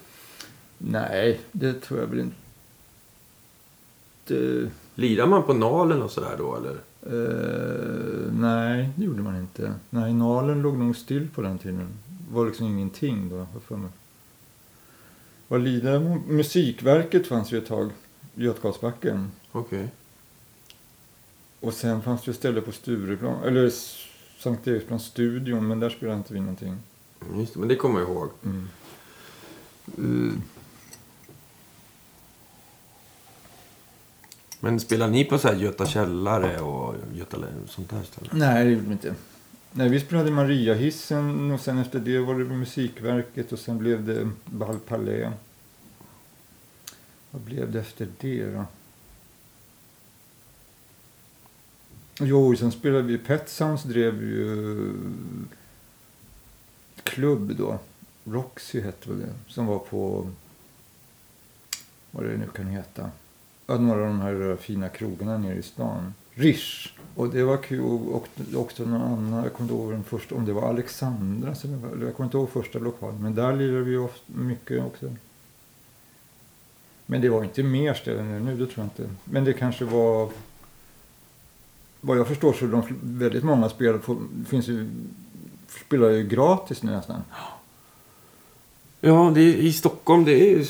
Nej, 0.78 1.39
det 1.52 1.74
tror 1.74 2.00
jag 2.00 2.08
väl 2.08 2.19
inte. 2.19 2.36
Lirar 4.95 5.28
man 5.28 5.43
på 5.43 5.54
Nalen 5.54 6.02
och 6.02 6.12
sådär 6.12 6.36
då 6.38 6.56
eller? 6.56 6.78
Eh, 7.02 8.32
nej, 8.34 8.89
det 8.95 9.06
gjorde 9.06 9.21
man 9.21 9.38
inte. 9.38 9.74
Nej, 9.89 10.13
Nalen 10.13 10.62
låg 10.62 10.78
nog 10.78 10.95
still 10.95 11.30
på 11.30 11.41
den 11.41 11.58
tiden. 11.58 11.88
Det 12.08 12.36
var 12.36 12.45
liksom 12.45 12.65
ingenting 12.65 13.30
då, 13.30 13.47
för 13.67 13.78
mig. 13.78 13.89
Vad 15.47 15.62
lider 15.62 16.19
Musikverket 16.28 17.28
fanns 17.28 17.52
ju 17.52 17.58
ett 17.58 17.67
tag. 17.67 17.89
Götgatsbacken. 18.34 19.32
Okej. 19.52 19.88
Och 21.62 21.74
sen 21.74 22.02
fanns 22.02 22.24
det 22.24 22.32
ett 22.32 22.38
ställe 22.38 22.62
på 22.62 22.71
Stureplan, 22.71 23.43
eller 23.43 23.71
Sankt 24.39 24.67
Eriksplan 24.67 25.00
studion, 25.00 25.67
men 25.67 25.80
där 25.80 25.89
spelade 25.89 26.17
inte 26.17 26.34
vi 26.34 26.39
någonting. 26.39 26.78
Mm, 27.21 27.39
Just 27.39 27.54
det, 27.54 27.60
men 27.60 27.69
det 27.69 27.76
kommer 27.76 28.00
jag 28.00 28.10
ihåg. 28.10 28.30
Mm. 28.45 30.41
Men 34.60 34.80
spelar 34.80 35.08
ni 35.08 35.26
på 35.26 35.38
så 35.38 35.47
här 35.47 35.56
Göta 35.56 35.86
källare 35.86 36.60
och 36.60 36.95
Göta 37.13 37.38
sånt 37.67 37.89
där 37.89 38.04
ställe? 38.04 38.30
Nej, 38.32 38.65
det 38.65 38.71
gjorde 38.71 38.86
vi 38.86 38.91
inte. 38.91 39.15
Nej, 39.71 39.89
vi 39.89 40.00
spelade 40.00 40.32
Mariahissen 40.32 41.52
och 41.52 41.60
sen 41.60 41.78
efter 41.78 42.00
det 42.00 42.19
var 42.19 42.39
det 42.39 42.45
Musikverket 42.45 43.52
och 43.52 43.60
sen 43.60 43.78
blev 43.78 44.06
det 44.06 44.30
Ballpalais. 44.45 45.34
Vad 47.32 47.41
blev 47.41 47.71
det 47.71 47.80
efter 47.80 48.08
det 48.19 48.45
då? 48.45 48.65
Jo, 52.23 52.55
sen 52.55 52.71
spelade 52.71 53.03
vi 53.03 53.17
Pet 53.17 53.49
Sounds 53.49 53.84
drev 53.84 54.23
ju 54.23 54.88
eh, 54.88 54.95
klubb 57.03 57.55
då. 57.57 57.79
Roxy 58.23 58.81
hette 58.81 59.10
väl 59.10 59.19
det. 59.19 59.34
Som 59.47 59.65
var 59.65 59.79
på, 59.79 60.27
vad 62.12 62.23
det 62.23 62.38
nu 62.38 62.47
kan 62.55 62.67
heta. 62.67 63.10
Några 63.67 64.01
av 64.01 64.07
de 64.07 64.21
här 64.21 64.49
eh, 64.49 64.57
fina 64.57 64.89
krogarna 64.89 65.38
nere 65.38 65.55
i 65.55 65.62
stan. 65.62 66.13
Rish. 66.34 66.93
Och 67.15 67.29
det 67.29 67.43
var 67.43 67.57
kul. 67.57 67.81
Och 67.81 68.27
också 68.55 68.86
någon 68.86 69.01
annan, 69.01 69.43
jag 69.43 69.53
kommer 69.53 69.71
inte 69.71 69.81
ihåg 69.81 69.91
den 69.91 70.03
första, 70.03 70.36
om 70.36 70.45
det 70.45 70.53
var 70.53 70.69
Alexandra. 70.69 71.55
Så 71.55 71.67
det 71.67 71.75
var, 71.75 72.05
jag 72.05 72.15
kommer 72.15 72.27
inte 72.27 72.38
ihåg 72.38 72.49
första 72.49 72.79
lokalen. 72.79 73.21
Men 73.21 73.36
där 73.36 73.55
lirade 73.55 73.84
vi 73.84 73.97
ofta 73.97 74.34
mycket 74.34 74.84
också. 74.84 75.15
Men 77.05 77.21
det 77.21 77.29
var 77.29 77.43
inte 77.43 77.63
mer 77.63 77.93
ställen 77.93 78.31
än 78.31 78.45
nu, 78.45 78.57
det 78.57 78.65
tror 78.65 78.75
jag 78.75 78.86
inte. 78.86 79.15
Men 79.23 79.43
det 79.43 79.53
kanske 79.53 79.86
var... 79.86 80.29
Vad 82.01 82.17
jag 82.17 82.27
förstår 82.27 82.53
så 82.53 82.65
de 82.65 82.83
väldigt 83.01 83.43
många 83.43 83.69
får, 83.69 84.17
finns 84.49 84.67
ju, 84.67 84.89
spelar 85.85 86.09
ju 86.09 86.27
gratis 86.27 86.83
nu 86.83 86.91
nästan. 86.91 87.21
Ja, 88.99 89.31
det 89.35 89.41
är, 89.41 89.55
i 89.55 89.73
Stockholm 89.73 90.25
det 90.25 90.31
är 90.31 90.57
ju... 90.57 90.65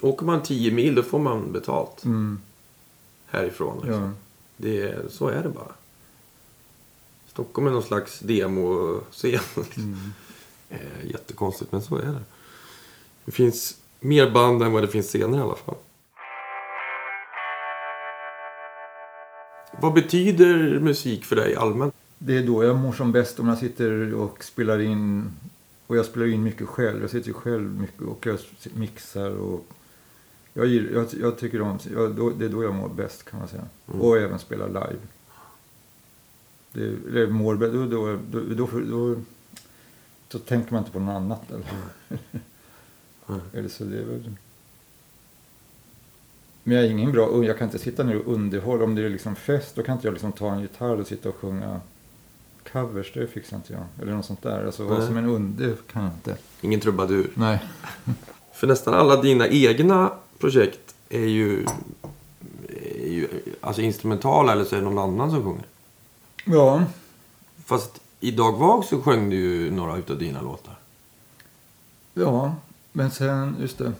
Åker 0.00 0.26
man 0.26 0.42
10 0.42 0.70
mil 0.70 0.94
då 0.94 1.02
får 1.02 1.18
man 1.18 1.52
betalt 1.52 2.04
Mm, 2.04 2.40
härifrån. 3.26 3.76
Liksom. 3.76 4.02
ja. 4.02 4.10
Det 4.56 4.82
är, 4.82 5.04
så 5.10 5.28
är 5.28 5.42
det 5.42 5.48
bara. 5.48 5.72
Stockholm 7.26 7.66
är 7.66 7.70
någon 7.70 7.82
slags 7.82 8.20
demoscen. 8.20 9.40
Mm. 9.76 10.12
Eh, 10.70 11.10
Jättekonstigt, 11.10 11.72
men 11.72 11.82
så 11.82 11.96
är 11.96 12.06
det. 12.06 12.22
Det 13.24 13.32
finns 13.32 13.76
mer 14.00 14.30
band 14.30 14.62
än 14.62 14.72
vad 14.72 14.82
det 14.82 14.88
finns 14.88 15.06
scener 15.06 15.38
i 15.38 15.40
alla 15.40 15.54
fall. 15.54 15.74
Vad 19.80 19.92
betyder 19.92 20.80
musik 20.80 21.24
för 21.24 21.36
dig 21.36 21.54
allmänt? 21.54 21.94
Det 22.18 22.38
är 22.38 22.46
då 22.46 22.64
jag 22.64 22.76
mår 22.76 22.92
som 22.92 23.12
bäst 23.12 23.40
om 23.40 23.48
jag 23.48 23.58
sitter 23.58 24.14
och 24.14 24.44
spelar 24.44 24.78
in. 24.78 25.30
Och 25.86 25.96
jag 25.96 26.06
spelar 26.06 26.26
in 26.26 26.42
mycket 26.42 26.68
själv. 26.68 27.00
Jag 27.00 27.10
sitter 27.10 27.28
ju 27.28 27.34
själv 27.34 27.80
mycket 27.80 28.02
och 28.02 28.26
jag 28.26 28.38
mixar 28.74 29.30
och 29.30 29.66
jag, 30.52 30.66
jag, 30.66 31.06
jag 31.20 31.38
tycker 31.38 31.60
om, 31.60 31.78
jag, 31.92 32.38
det 32.38 32.44
är 32.44 32.48
då 32.48 32.62
jag 32.62 32.74
mår 32.74 32.88
bäst 32.88 33.24
kan 33.24 33.38
man 33.38 33.48
säga. 33.48 33.64
Mm. 33.88 34.00
Och 34.00 34.18
även 34.18 34.38
spela 34.38 34.66
live. 34.66 35.00
Det, 36.72 36.84
eller 37.08 37.26
mår 37.26 37.56
bäst, 37.56 37.72
då, 37.72 37.86
då, 37.86 38.18
då, 38.30 38.40
då, 38.40 38.54
då, 38.54 38.80
då, 38.80 39.16
då 40.28 40.38
tänker 40.38 40.72
man 40.72 40.78
inte 40.78 40.92
på 40.92 41.00
något 41.00 41.16
annat. 41.16 41.50
Eller, 41.50 41.66
Mm. 43.28 43.40
eller 43.52 43.68
så 43.68 43.84
det 43.84 43.98
är 43.98 44.04
väl... 44.04 44.30
Men 46.64 46.76
jag 46.76 46.86
är 46.86 46.90
ingen 46.90 47.12
bra, 47.12 47.44
jag 47.44 47.58
kan 47.58 47.68
inte 47.68 47.78
sitta 47.78 48.02
ner 48.02 48.16
och 48.16 48.32
underhålla. 48.34 48.84
Om 48.84 48.94
det 48.94 49.02
är 49.02 49.10
liksom 49.10 49.36
fest, 49.36 49.76
då 49.76 49.82
kan 49.82 49.94
inte 49.94 50.06
jag 50.06 50.12
liksom 50.12 50.32
ta 50.32 50.52
en 50.52 50.60
gitarr 50.60 51.00
och 51.00 51.06
sitta 51.06 51.28
och 51.28 51.34
sjunga 51.34 51.80
covers. 52.72 53.12
Det 53.12 53.26
fixar 53.26 53.56
inte 53.56 53.72
jag. 53.72 53.82
Eller 54.02 54.12
något 54.12 54.26
sånt 54.26 54.42
där. 54.42 54.66
Alltså 54.66 54.84
Nej. 54.84 55.06
som 55.06 55.16
en 55.16 55.24
under, 55.24 55.74
kan 55.92 56.02
jag 56.02 56.12
inte. 56.12 56.36
Ingen 56.60 56.80
trubadur. 56.80 57.30
Nej. 57.34 57.58
För 58.52 58.66
nästan 58.66 58.94
alla 58.94 59.22
dina 59.22 59.48
egna 59.48 60.12
projekt 60.38 60.94
är 61.08 61.26
ju, 61.26 61.66
är 63.02 63.10
ju 63.10 63.28
alltså 63.60 63.82
instrumentala 63.82 64.52
eller 64.52 64.64
så 64.64 64.76
är 64.76 64.80
det 64.80 64.84
någon 64.84 64.98
annan 64.98 65.30
som 65.30 65.42
sjunger. 65.42 65.64
Ja, 66.44 66.84
Fast 67.64 68.00
i 68.20 68.30
Dag 68.30 68.52
Vag 68.52 68.84
så 68.84 69.02
sjöng 69.02 69.30
du 69.30 69.36
ju 69.36 69.70
några 69.70 69.96
utav 69.96 70.18
dina 70.18 70.42
låtar. 70.42 70.78
ja. 72.14 72.54
Men 72.96 73.10
sen, 73.10 73.56
just 73.60 73.78
det. 73.78 73.92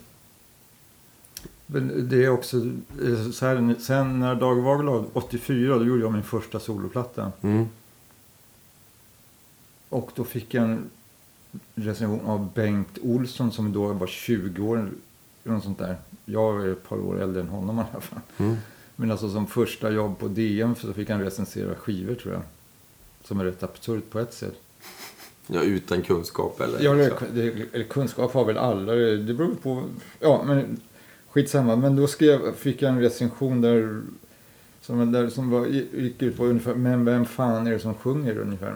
Men 1.67 2.09
det 2.09 2.25
är 2.25 2.29
också 2.29 2.57
eh, 3.05 3.31
så 3.33 3.47
här, 3.47 3.75
sen 3.81 4.21
när 4.21 4.35
Dag 4.35 4.63
Vagel 4.63 5.05
84 5.13 5.79
då 5.79 5.85
gjorde 5.85 6.03
jag 6.03 6.13
min 6.13 6.23
första 6.23 6.61
soloplatta. 6.61 7.33
Mm. 7.43 7.69
Och 9.89 10.11
då 10.15 10.25
fick 10.25 10.55
jag 10.55 10.65
en 10.65 10.91
recension 11.75 12.21
av 12.27 12.53
Bengt 12.55 12.99
Olsson 13.03 13.53
som 13.53 13.73
då 13.73 13.93
var 13.93 14.07
20 14.07 14.63
år. 14.63 14.77
eller 14.79 15.55
Något 15.55 15.65
sånt 15.65 15.79
där. 15.79 15.97
Jag 16.25 16.67
är 16.67 16.73
ett 16.73 16.89
par 16.89 16.97
år 16.97 17.23
äldre 17.23 17.43
än 17.43 17.49
honom 17.49 17.79
i 17.79 17.83
alla 17.93 18.01
fall. 18.01 18.21
Mm. 18.37 18.57
Men 18.97 19.11
alltså 19.11 19.31
som 19.31 19.47
första 19.47 19.91
jobb 19.91 20.19
på 20.19 20.29
DM 20.29 20.75
så 20.75 20.93
fick 20.93 21.11
han 21.11 21.21
recensera 21.21 21.75
skivor 21.75 22.15
tror 22.15 22.35
jag. 22.35 22.43
Som 23.25 23.41
är 23.41 23.45
rätt 23.45 23.63
absurt 23.63 24.11
på 24.11 24.19
ett 24.19 24.35
sätt. 24.35 24.55
Ja, 25.47 25.63
utan 25.63 26.03
kunskap 26.03 26.61
eller? 26.61 26.81
Ja, 26.83 26.95
det, 26.95 27.53
det, 27.73 27.85
kunskap 27.85 28.35
har 28.35 28.45
väl 28.45 28.59
alla. 28.59 28.93
Det 28.95 29.35
beror 29.35 29.55
på. 29.55 29.85
Ja, 30.21 30.43
men 30.47 30.81
skitsamma. 31.35 31.77
Men 31.77 31.97
då 31.97 32.07
skrev, 32.07 32.55
fick 32.55 32.83
jag 32.83 32.93
en 32.93 33.01
recension 33.01 33.61
där 33.61 34.03
som, 34.81 35.13
där, 35.13 35.29
som 35.29 35.51
var, 35.51 35.67
gick 35.67 36.23
ut 36.23 36.37
på 36.37 36.47
ungefär, 36.47 36.75
men 36.75 37.05
vem 37.05 37.25
fan 37.25 37.67
är 37.67 37.71
det 37.71 37.79
som 37.79 37.95
sjunger 37.95 38.39
ungefär? 38.39 38.75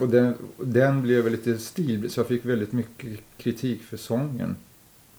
Och 0.00 0.08
den, 0.08 0.34
den 0.56 1.02
blev 1.02 1.30
lite 1.30 1.58
stil, 1.58 2.10
så 2.10 2.20
jag 2.20 2.26
fick 2.26 2.44
väldigt 2.44 2.72
mycket 2.72 3.20
kritik 3.36 3.82
för 3.82 3.96
sången. 3.96 4.56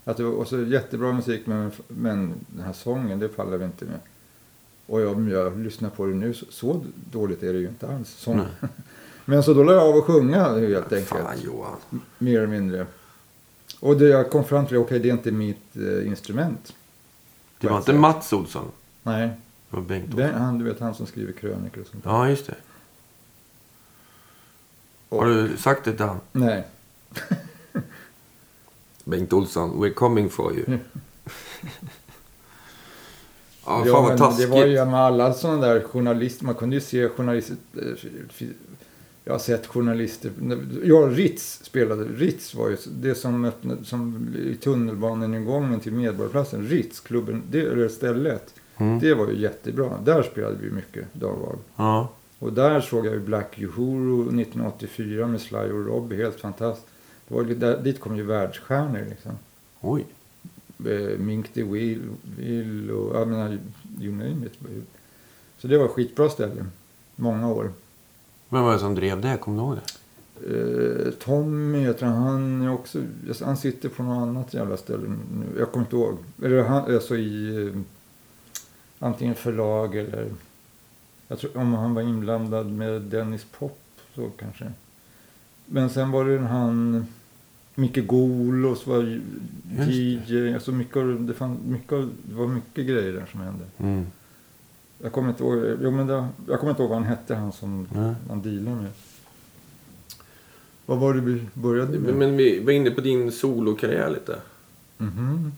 Att 0.04 0.16
det 0.16 0.22
var 0.22 0.32
och 0.32 0.48
så 0.48 0.60
jättebra 0.60 1.12
musik, 1.12 1.46
men, 1.46 1.70
men 1.88 2.34
den 2.46 2.64
här 2.64 2.72
sången, 2.72 3.18
det 3.18 3.28
pallar 3.28 3.56
vi 3.56 3.64
inte 3.64 3.84
med. 3.84 4.00
Och 4.86 5.00
jag, 5.00 5.28
jag 5.30 5.58
lyssnar 5.58 5.90
på 5.90 6.06
det 6.06 6.14
nu, 6.14 6.34
så, 6.34 6.46
så 6.50 6.84
dåligt 7.12 7.42
är 7.42 7.52
det 7.52 7.58
ju 7.58 7.68
inte 7.68 7.88
alls. 7.88 8.08
Sång. 8.08 8.36
Nej. 8.36 8.46
Men 9.24 9.42
så 9.42 9.54
då 9.54 9.62
la 9.62 9.72
jag 9.72 9.82
av 9.82 9.96
att 9.96 10.04
sjunga 10.04 10.42
helt 10.42 10.92
enkelt. 10.92 11.08
Fan 11.08 11.36
Johan. 11.44 11.76
Mer 12.18 12.38
eller 12.38 12.46
mindre. 12.46 12.86
Och 13.80 13.96
det 13.96 14.08
jag 14.08 14.30
kom 14.30 14.44
fram 14.44 14.66
till, 14.66 14.76
okej 14.76 14.98
det 14.98 15.08
är 15.08 15.12
inte 15.12 15.30
mitt 15.32 15.76
eh, 15.76 16.06
instrument. 16.06 16.74
Det 17.60 17.68
var 17.68 17.76
inte 17.76 17.92
sätt. 17.92 18.00
Mats 18.00 18.32
Olsson? 18.32 18.70
Nej, 19.02 19.28
Det 19.70 19.76
var 19.76 19.82
Bengt 19.82 20.16
det, 20.16 20.24
Olsson. 20.26 20.40
han, 20.40 20.58
du 20.58 20.64
vet 20.64 20.80
han 20.80 20.94
som 20.94 21.06
skriver 21.06 21.32
krönikor 21.32 21.80
och 21.80 21.86
sånt. 21.86 22.04
där. 22.04 22.10
Ja, 22.10 22.28
just 22.28 22.46
det. 22.46 22.54
Har 25.16 25.26
du 25.26 25.56
sagt 25.56 25.84
det 25.84 25.92
till 25.92 26.06
han? 26.06 26.20
Nej, 26.32 26.64
Bengt 29.04 29.32
Olsson, 29.32 29.70
we're 29.84 29.94
coming 29.94 30.30
for 30.30 30.52
you. 30.54 30.64
Ja, 33.66 33.82
Ja, 33.86 33.92
fan 33.94 34.04
vad 34.04 34.18
taskigt. 34.18 34.50
Det 34.50 34.56
var 34.56 34.66
ju 34.66 34.84
med 34.84 35.00
alla 35.00 35.34
sådana 35.34 35.66
där 35.66 35.82
journalister. 35.82 36.44
Man 36.44 36.54
kunde 36.54 36.76
ju 36.76 36.80
se 36.80 37.08
journalister. 37.08 37.56
Jag 39.28 39.34
har 39.34 39.38
sett 39.38 39.66
journalister. 39.66 40.30
Ja, 40.84 40.96
Ritz 40.96 41.60
spelade. 41.64 42.04
Ritz 42.04 42.54
var 42.54 42.68
ju 42.68 42.76
det 42.86 43.14
som 43.14 43.44
öppnade 43.44 43.84
som 43.84 44.28
i 44.36 44.54
tunnelbanegången 44.54 45.80
till 45.80 45.92
Medborgarplatsen. 45.92 46.62
Ritz, 46.68 47.00
klubben, 47.00 47.42
det 47.50 47.60
eller 47.60 47.88
stället. 47.88 48.54
Mm. 48.76 48.98
Det 48.98 49.14
var 49.14 49.28
ju 49.28 49.38
jättebra. 49.38 49.98
Där 50.04 50.22
spelade 50.22 50.56
vi 50.60 50.70
mycket 50.70 51.14
dagvag. 51.14 51.58
Ja. 51.76 52.08
Och 52.38 52.52
där 52.52 52.80
såg 52.80 53.06
jag 53.06 53.14
ju 53.14 53.20
Black 53.20 53.58
Uhuru 53.58 54.22
1984 54.22 55.26
med 55.26 55.40
Sly 55.40 55.58
och 55.58 55.86
Robbie. 55.86 56.16
Helt 56.16 56.40
fantastiskt. 56.40 56.88
Det 57.28 57.34
var, 57.34 57.44
där, 57.44 57.82
dit 57.82 58.00
kom 58.00 58.16
ju 58.16 58.22
världsstjärnor 58.22 59.06
liksom. 59.08 59.32
Oj. 59.80 60.06
Eh, 60.86 61.18
Mink 61.18 61.52
the 61.52 61.62
Will, 61.62 62.02
Will 62.38 62.90
och 62.90 63.16
jag 63.16 63.28
menar, 63.28 63.58
you 64.00 64.12
name 64.12 64.46
it. 64.46 64.58
Så 65.58 65.68
det 65.68 65.78
var 65.78 65.88
skitbra 65.88 66.28
ställe. 66.28 66.66
Många 67.16 67.52
år. 67.52 67.72
Vem 68.48 68.62
var 68.62 68.72
det 68.72 68.78
som 68.78 68.94
drev 68.94 69.20
det? 69.20 69.36
Kommer 69.40 69.58
du 69.58 69.64
ihåg 69.64 69.76
det? 69.76 69.82
Eh, 71.06 71.10
Tommy 71.12 71.78
heter 71.80 72.06
han. 72.06 72.16
Han 72.22 72.62
är 72.62 72.72
också, 72.72 72.98
han 73.44 73.56
sitter 73.56 73.88
på 73.88 74.02
något 74.02 74.22
annat 74.28 74.54
jävla 74.54 74.76
ställe 74.76 75.08
nu. 75.08 75.58
Jag 75.58 75.72
kommer 75.72 75.84
inte 75.86 75.96
ihåg. 75.96 76.16
Eller 76.42 76.62
han, 76.62 76.94
alltså 76.94 77.16
i 77.16 77.66
eh, 77.66 77.80
antingen 78.98 79.34
förlag 79.34 79.96
eller 79.96 80.30
jag 81.28 81.38
tror 81.38 81.56
om 81.56 81.74
han 81.74 81.94
var 81.94 82.02
inblandad 82.02 82.66
med 82.72 83.02
Dennis 83.02 83.46
Pop 83.58 83.78
så 84.14 84.30
kanske. 84.38 84.72
Men 85.66 85.90
sen 85.90 86.10
var 86.10 86.24
det 86.24 86.38
han 86.38 87.06
Micke 87.74 88.06
Golos 88.06 88.86
var 88.86 89.20
DJ. 89.78 90.54
Alltså 90.54 90.72
mycket, 90.72 90.96
av- 90.96 91.22
det, 91.26 91.34
fann, 91.34 91.58
mycket, 91.66 91.92
av- 91.92 92.10
det 92.22 92.34
var 92.34 92.46
mycket 92.46 92.86
grejer 92.86 93.12
där 93.12 93.26
som 93.30 93.40
hände. 93.40 93.64
Mm. 93.78 94.06
Jag 95.02 95.12
kommer 95.12 95.28
inte 95.28 95.44
ihåg, 95.44 95.76
jo, 95.82 95.90
men 95.90 96.06
det, 96.06 96.28
jag 96.48 96.60
kommer 96.60 96.70
inte 96.70 96.82
ihåg 96.82 96.90
vad 96.90 96.98
han 96.98 97.08
hette, 97.08 97.34
han 97.34 97.52
som 97.52 97.88
Nej. 97.92 98.14
han 98.28 98.42
dealade 98.42 98.76
med. 98.76 98.90
Vad 100.86 100.98
var 100.98 101.14
det 101.14 101.20
vi 101.20 101.46
började 101.54 101.98
med? 101.98 102.14
Men 102.14 102.36
vi 102.36 102.64
var 102.64 102.72
inne 102.72 102.90
på 102.90 103.00
din 103.00 103.32
solokarriär 103.32 104.10
lite. 104.10 104.36
Mhm. 104.98 105.52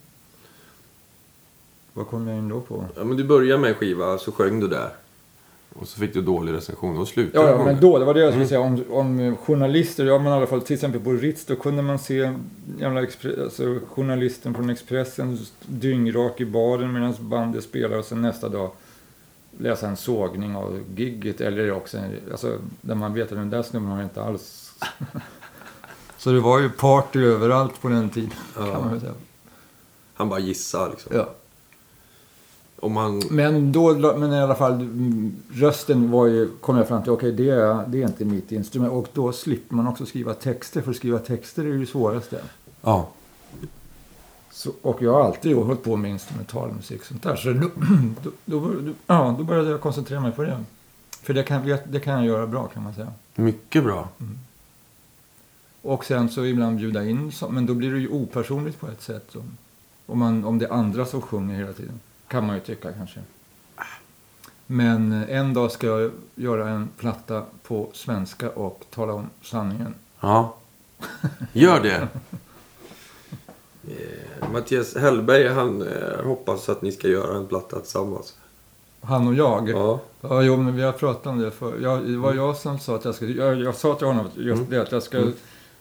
Vad 1.92 2.06
kom 2.06 2.28
jag 2.28 2.38
in 2.38 2.48
då 2.48 2.60
på? 2.60 2.84
Ja, 2.96 3.04
men 3.04 3.16
du 3.16 3.24
började 3.24 3.60
med 3.60 3.70
en 3.70 3.74
skiva, 3.74 4.18
så 4.18 4.32
sjöng 4.32 4.60
du 4.60 4.68
där. 4.68 4.90
Och 5.74 5.88
så 5.88 6.00
fick 6.00 6.14
du 6.14 6.22
dålig 6.22 6.52
recension 6.52 6.98
och 6.98 7.08
slutade 7.08 7.46
Ja, 7.46 7.50
ja, 7.58 7.64
men 7.64 7.80
då, 7.80 7.98
det 7.98 8.04
var 8.04 8.14
det 8.14 8.20
jag 8.20 8.32
skulle 8.32 8.46
säga 8.46 8.60
om, 8.60 8.84
om 8.90 9.36
journalister. 9.36 10.06
Ja, 10.06 10.18
men 10.18 10.26
i 10.26 10.30
alla 10.30 10.46
fall 10.46 10.62
till 10.62 10.74
exempel 10.74 11.00
på 11.00 11.12
Ritz, 11.12 11.44
då 11.44 11.56
kunde 11.56 11.82
man 11.82 11.98
se 11.98 12.32
jävla 12.78 13.00
alltså, 13.00 13.78
journalisten 13.88 14.54
från 14.54 14.70
Expressen 14.70 15.38
dyngrak 15.66 16.40
i 16.40 16.44
baren 16.44 16.92
medan 16.92 17.14
bandet 17.20 17.64
spelar 17.64 17.98
och 17.98 18.04
sen 18.04 18.22
nästa 18.22 18.48
dag 18.48 18.70
läsa 19.60 19.88
en 19.88 19.96
sågning 19.96 20.56
av 20.56 20.80
gigget 20.96 21.40
eller 21.40 21.72
också 21.72 21.98
en- 21.98 22.20
alltså, 22.30 22.58
där 22.80 22.94
man 22.94 23.14
vet 23.14 23.32
att 23.32 23.38
den 23.38 23.50
där 23.50 23.62
snubben 23.62 23.90
har 23.90 24.02
inte 24.02 24.22
alls... 24.22 24.72
Så 26.18 26.30
det 26.32 26.40
var 26.40 26.58
ju 26.60 26.70
party 26.70 27.24
överallt 27.24 27.80
på 27.82 27.88
den 27.88 28.10
tiden, 28.10 28.30
Ja. 28.56 28.60
kan 28.72 28.80
man 28.82 28.90
väl 28.90 29.00
säga. 29.00 29.12
Han 30.14 30.28
bara 30.28 30.40
gissar 30.40 30.90
liksom. 30.90 31.12
Ja. 31.16 31.28
Om 32.80 32.92
man... 32.92 33.22
Men, 33.30 33.72
då, 33.72 34.16
men 34.16 34.32
i 34.32 34.38
alla 34.40 34.54
fall, 34.54 34.88
rösten 35.52 36.10
var 36.10 36.26
ju, 36.26 36.48
kom 36.60 36.76
jag 36.76 36.88
fram 36.88 37.02
till, 37.02 37.12
okej 37.12 37.32
det, 37.32 37.50
är, 37.50 37.84
det 37.86 38.02
är 38.02 38.06
inte 38.06 38.24
mitt 38.24 38.52
instrument. 38.52 38.92
Och 38.92 39.08
då 39.12 39.32
slipper 39.32 39.74
man 39.74 39.86
också 39.86 40.06
skriva 40.06 40.34
texter, 40.34 40.80
för 40.82 40.90
att 40.90 40.96
skriva 40.96 41.18
texter 41.18 41.62
är 41.62 41.66
ju 41.68 41.80
det 41.80 41.86
svåraste. 41.86 42.40
Ja. 42.82 43.08
Så, 44.50 44.72
och 44.82 45.02
jag 45.02 45.12
har 45.12 45.24
alltid 45.24 45.56
hållit 45.56 45.84
på 45.84 45.96
med 45.96 46.10
instrumentalmusik 46.10 47.00
och 47.00 47.06
sånt 47.06 47.22
där. 47.22 47.36
Så 47.36 47.52
då, 48.22 48.30
då, 48.44 48.60
då, 48.80 48.92
ja, 49.06 49.34
då 49.38 49.44
började 49.44 49.70
jag 49.70 49.80
koncentrera 49.80 50.20
mig 50.20 50.32
på 50.32 50.42
det. 50.42 50.64
För 51.22 51.34
det 51.34 51.42
kan, 51.42 51.78
det 51.86 52.00
kan 52.00 52.14
jag 52.14 52.24
göra 52.24 52.46
bra 52.46 52.66
kan 52.66 52.82
man 52.82 52.94
säga. 52.94 53.12
Mycket 53.34 53.84
bra. 53.84 54.08
Och 55.82 56.04
sen 56.04 56.28
så 56.28 56.44
ibland 56.44 56.76
bjuda 56.76 57.04
in, 57.04 57.32
men 57.50 57.66
då 57.66 57.74
blir 57.74 57.92
det 57.92 57.98
ju 57.98 58.08
opersonligt 58.08 58.80
på 58.80 58.86
ett 58.86 59.02
sätt. 59.02 59.36
Om, 59.36 59.56
om, 60.06 60.18
man, 60.18 60.44
om 60.44 60.58
det 60.58 60.66
är 60.66 60.72
andra 60.72 61.06
som 61.06 61.22
sjunger 61.22 61.56
hela 61.56 61.72
tiden. 61.72 62.00
Kan 62.28 62.46
man 62.46 62.56
ju 62.56 62.60
tycka 62.60 62.92
kanske. 62.92 63.20
Men 64.66 65.12
eh, 65.12 65.36
en 65.36 65.54
dag 65.54 65.72
ska 65.72 65.86
jag 65.86 66.10
göra 66.34 66.68
en 66.68 66.88
platta 66.96 67.44
på 67.62 67.90
svenska 67.92 68.50
och 68.50 68.84
tala 68.90 69.12
om 69.12 69.30
sanningen. 69.42 69.94
Ja. 70.20 70.56
Gör 71.52 71.80
det. 71.80 72.08
Eh, 73.90 74.52
Mattias 74.52 74.96
Hellberg, 74.96 75.48
han 75.48 75.82
eh, 75.82 76.24
hoppas 76.24 76.68
att 76.68 76.82
ni 76.82 76.92
ska 76.92 77.08
göra 77.08 77.36
en 77.36 77.46
platta 77.46 77.80
tillsammans. 77.80 78.36
Han 79.00 79.26
och 79.28 79.34
jag. 79.34 79.68
Ja. 79.68 80.00
Ja, 80.20 80.42
jo, 80.42 80.56
men 80.56 80.76
vi 80.76 80.82
har 80.82 80.92
pratat 80.92 81.26
om 81.26 81.38
det 81.38 81.50
för 81.50 81.80
jag, 81.80 82.06
Det 82.06 82.16
var 82.16 82.34
jag 82.34 82.56
som 82.56 82.78
sa 82.78 82.96
att 82.96 83.04
jag 83.04 83.14
skulle... 83.14 83.32
Jag, 83.32 83.60
jag 83.60 83.74
sa 83.74 83.94
till 83.94 84.06
honom 84.06 84.26
just 84.36 84.58
Mm. 84.58 84.70
det 84.70 84.82
att 84.82 84.92
jag 84.92 85.02
ska... 85.02 85.26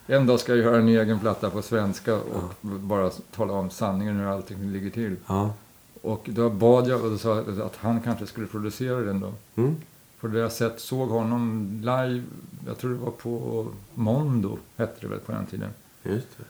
En 0.07 0.28
dag 0.28 0.39
ska 0.39 0.55
jag 0.55 0.66
göra 0.66 0.78
en 0.78 0.88
egen 0.88 1.20
platta 1.20 1.49
på 1.49 1.62
svenska 1.62 2.16
och 2.16 2.43
bara 2.62 3.10
tala 3.10 3.53
om 3.53 3.70
sanningen 3.70 4.18
hur 4.20 4.26
allting 4.28 4.72
ligger 4.72 4.89
till. 4.89 5.16
Ja. 5.28 5.53
Och 6.01 6.22
då 6.26 6.49
bad 6.49 6.88
jag 6.88 7.03
och 7.03 7.12
då 7.12 7.18
sa 7.18 7.39
att 7.39 7.76
han 7.78 8.01
kanske 8.01 8.26
skulle 8.26 8.47
producera 8.47 8.99
den 8.99 9.20
då. 9.20 9.34
Mm. 9.55 9.76
För 10.20 10.28
det 10.28 10.39
jag 10.39 10.51
sett, 10.51 10.80
såg 10.80 11.10
honom 11.10 11.70
live, 11.82 12.24
jag 12.68 12.78
tror 12.78 12.91
det 12.91 12.97
var 12.97 13.12
på 13.12 13.68
Mondo, 13.93 14.57
hette 14.78 14.95
det 15.01 15.07
väl 15.07 15.20
på 15.20 15.32
den 15.32 15.45
tiden. 15.45 15.70
Just 16.03 16.28
det. 16.38 16.43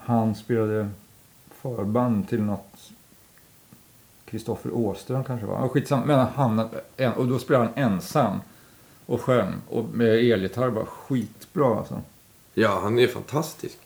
Han 0.00 0.34
spelade 0.34 0.88
förband 1.50 2.28
till 2.28 2.42
något 2.42 2.90
Kristoffer 4.24 4.70
Åström 4.74 5.24
kanske 5.24 5.46
var. 5.46 5.68
Skitsamma. 5.68 6.04
Men 6.06 6.26
han, 6.26 6.68
och 7.16 7.26
då 7.28 7.38
spelade 7.38 7.64
han 7.64 7.74
ensam 7.92 8.40
och 9.06 9.20
sjöng. 9.20 9.54
Och 9.68 9.84
med 9.84 10.08
elgitarr 10.08 10.70
bara 10.70 10.86
skitbra 10.86 11.78
alltså. 11.78 12.02
Ja, 12.54 12.80
han 12.82 12.98
är 12.98 13.06
fantastisk. 13.06 13.78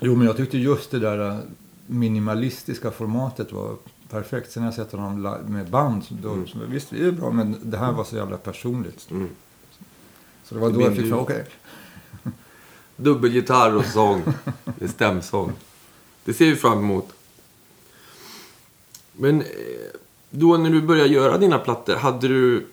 Jo, 0.00 0.16
men 0.16 0.26
jag 0.26 0.36
tyckte 0.36 0.58
just 0.58 0.90
det 0.90 0.98
där 0.98 1.30
äh, 1.30 1.38
minimalistiska 1.86 2.90
formatet 2.90 3.52
var 3.52 3.76
perfekt. 4.10 4.52
Sen 4.52 4.62
har 4.62 4.68
jag 4.68 4.74
sett 4.74 4.92
honom 4.92 5.22
med 5.46 5.70
band. 5.70 6.04
Då, 6.08 6.46
så, 6.46 6.58
visst, 6.68 6.90
det 6.90 7.06
är 7.06 7.12
bra, 7.12 7.30
men 7.30 7.56
det 7.62 7.78
här 7.78 7.92
var 7.92 8.04
så 8.04 8.16
jävla 8.16 8.36
personligt. 8.36 9.10
Mm. 9.10 9.28
Så 10.44 10.54
det 10.54 10.60
var 10.60 10.70
då 10.70 10.80
jag 10.80 10.96
fick 10.96 11.14
okej. 11.14 11.44
Dubbelgitarr 12.96 13.74
och 13.74 13.84
sång. 13.84 14.22
Stämsång. 14.88 15.52
Det 16.24 16.34
ser 16.34 16.46
vi 16.46 16.56
fram 16.56 16.78
emot. 16.78 17.12
Men 19.12 19.40
eh, 19.40 19.46
då 20.30 20.56
när 20.56 20.70
du 20.70 20.82
började 20.82 21.08
göra 21.08 21.38
dina 21.38 21.58
plattor, 21.58 21.94
hade 21.94 22.28
du 22.28 22.66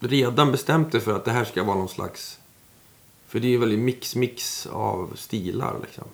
redan 0.00 0.52
bestämt 0.52 0.92
dig 0.92 1.00
för 1.00 1.16
att 1.16 1.24
det 1.24 1.30
här 1.30 1.44
ska 1.44 1.64
vara 1.64 1.76
någon 1.76 1.88
slags... 1.88 2.38
För 3.28 3.40
det 3.40 3.54
är 3.54 3.58
väldigt 3.58 3.78
mix-mix 3.78 4.66
av 4.66 5.12
stilar 5.16 5.76
liksom. 5.82 6.04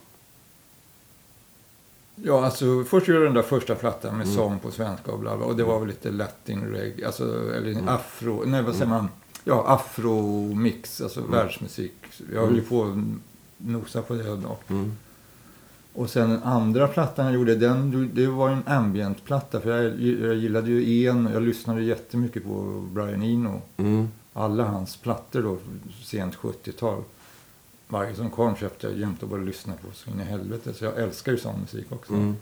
Ja, 2.16 2.44
alltså 2.44 2.84
först 2.84 3.08
gjorde 3.08 3.20
jag 3.20 3.26
den 3.26 3.34
där 3.34 3.42
första 3.42 3.74
plattan 3.74 4.18
med 4.18 4.28
sång 4.28 4.58
på 4.58 4.70
svenska 4.70 5.12
och 5.12 5.18
bla 5.18 5.36
bla. 5.36 5.46
Och 5.46 5.56
det 5.56 5.64
var 5.64 5.78
väl 5.78 5.88
lite 5.88 6.10
latin 6.10 6.60
reggae, 6.60 7.06
alltså, 7.06 7.52
eller 7.54 7.88
afro, 7.88 8.42
nej 8.46 8.62
vad 8.62 8.74
säger 8.74 8.86
man? 8.86 9.08
Ja, 9.44 9.64
afro-mix, 9.66 11.00
alltså 11.00 11.20
världsmusik. 11.20 11.94
Jag 12.32 12.40
höll 12.40 12.54
ju 12.54 12.62
på 12.62 12.84
att 12.84 12.96
nosa 13.66 14.02
på 14.02 14.14
det. 14.14 14.22
Då. 14.22 14.56
Mm. 14.68 14.92
Och 15.94 16.10
sen 16.10 16.30
den 16.30 16.42
andra 16.42 16.88
plattan 16.88 17.26
jag 17.26 17.34
gjorde, 17.34 17.54
den, 17.54 18.10
det 18.14 18.26
var 18.26 18.50
en 18.50 18.62
ambient-platta. 18.66 19.60
För 19.60 19.82
jag, 19.82 20.00
jag 20.00 20.34
gillade 20.34 20.70
ju 20.70 21.08
en, 21.08 21.28
jag 21.32 21.42
lyssnade 21.42 21.82
jättemycket 21.82 22.44
på 22.44 22.84
Brian 22.92 23.22
Eno. 23.22 23.62
Mm. 23.76 24.08
Alla 24.32 24.64
hans 24.64 24.96
plattor 24.96 25.42
då, 25.42 25.58
sent 26.02 26.36
70-tal. 26.36 27.02
Varje 27.88 28.14
som 28.14 28.30
kom 28.30 28.56
köpte 28.56 28.86
jag 28.86 28.98
jämt 28.98 29.22
och 29.22 29.28
bara 29.28 29.40
lyssnade 29.40 29.78
på 29.78 29.86
så 29.94 30.10
in 30.10 30.20
i 30.20 30.24
helvete. 30.24 30.74
Så 30.74 30.84
jag 30.84 30.98
älskar 30.98 31.32
ju 31.32 31.38
sån 31.38 31.60
musik 31.60 31.92
också. 31.92 32.12
Mm. 32.12 32.36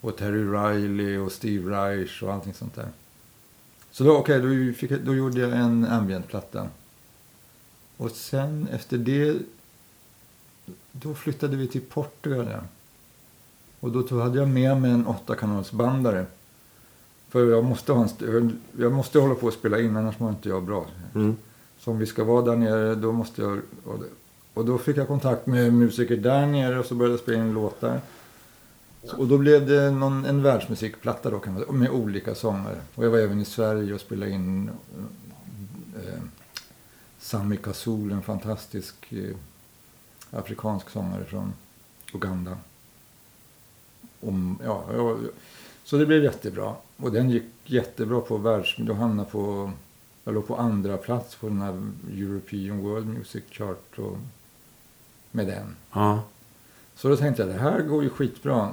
Och 0.00 0.16
Terry 0.16 0.44
Riley 0.44 1.18
och 1.18 1.32
Steve 1.32 1.70
Reich 1.70 2.22
och 2.22 2.32
allting 2.32 2.54
sånt 2.54 2.74
där. 2.74 2.88
Så 3.90 4.04
då, 4.04 4.16
okej, 4.16 4.40
då, 4.40 4.72
fick 4.72 4.90
då 4.90 5.14
gjorde 5.14 5.40
jag 5.40 5.52
en 5.52 5.84
ambient-platta. 5.84 6.68
Och 7.96 8.10
sen 8.10 8.68
efter 8.72 8.98
det, 8.98 9.36
då 11.02 11.14
flyttade 11.14 11.56
vi 11.56 11.66
till 11.68 11.80
Portugal. 11.80 12.48
Ja. 12.50 12.60
Och 13.80 13.90
då 13.90 14.02
tog, 14.02 14.20
hade 14.20 14.38
jag 14.38 14.48
med 14.48 14.80
mig 14.80 14.90
en 14.90 15.06
åttakanalsbandare. 15.06 16.26
För 17.28 17.50
jag 17.50 17.64
måste, 17.64 17.92
ha 17.92 18.08
en, 18.20 18.60
jag 18.78 18.92
måste 18.92 19.18
hålla 19.18 19.34
på 19.34 19.46
och 19.46 19.52
spela 19.52 19.80
in, 19.80 19.96
annars 19.96 20.18
mår 20.18 20.30
inte 20.30 20.48
jag 20.48 20.62
bra. 20.62 20.86
Mm. 21.14 21.36
Så 21.78 21.90
om 21.90 21.98
vi 21.98 22.06
ska 22.06 22.24
vara 22.24 22.42
där 22.44 22.56
nere, 22.56 22.94
då 22.94 23.12
måste 23.12 23.42
jag... 23.42 23.60
Och, 23.84 23.98
det- 23.98 24.06
och 24.54 24.64
då 24.64 24.78
fick 24.78 24.96
jag 24.96 25.06
kontakt 25.06 25.46
med 25.46 25.72
musiker 25.72 26.16
där 26.16 26.46
nere 26.46 26.78
och 26.78 26.86
så 26.86 26.94
började 26.94 27.12
jag 27.12 27.20
spela 27.20 27.38
in 27.38 27.52
låtar. 27.52 28.00
Så, 29.04 29.16
och 29.16 29.26
då 29.26 29.38
blev 29.38 29.66
det 29.66 29.90
någon, 29.90 30.24
en 30.24 30.42
världsmusikplatta 30.42 31.30
då 31.30 31.38
kan 31.38 31.52
man 31.54 31.62
säga, 31.62 31.72
med 31.72 31.90
olika 31.90 32.34
sångare. 32.34 32.80
Och 32.94 33.04
jag 33.04 33.10
var 33.10 33.18
även 33.18 33.40
i 33.40 33.44
Sverige 33.44 33.94
och 33.94 34.00
spelade 34.00 34.30
in 34.32 34.70
eh, 35.96 36.20
Sami 37.18 37.56
Kazul, 37.56 38.12
en 38.12 38.22
fantastisk 38.22 38.94
eh, 39.12 39.36
afrikansk 40.36 40.90
sångare 40.90 41.24
från 41.24 41.52
Uganda. 42.12 42.58
Om, 44.20 44.58
ja, 44.64 44.84
ja, 44.92 45.16
så 45.84 45.96
det 45.96 46.06
blev 46.06 46.24
jättebra. 46.24 46.74
Och 46.96 47.12
den 47.12 47.30
gick 47.30 47.44
jättebra 47.64 48.20
på 48.20 48.36
världs... 48.36 48.76
Då 48.78 48.94
hamnade 48.94 49.30
på... 49.30 49.72
Jag 50.24 50.34
låg 50.34 50.46
på 50.46 50.56
andra 50.56 50.96
plats 50.96 51.34
på 51.34 51.48
den 51.48 51.60
här 51.60 51.92
European 52.10 52.78
World 52.78 53.06
Music 53.06 53.44
Chart 53.50 53.98
och, 53.98 54.18
med 55.30 55.46
den. 55.46 55.76
Ja. 55.92 56.22
Så 56.94 57.08
då 57.08 57.16
tänkte 57.16 57.42
jag, 57.42 57.52
det 57.52 57.58
här 57.58 57.80
går 57.80 58.02
ju 58.02 58.10
skitbra. 58.10 58.70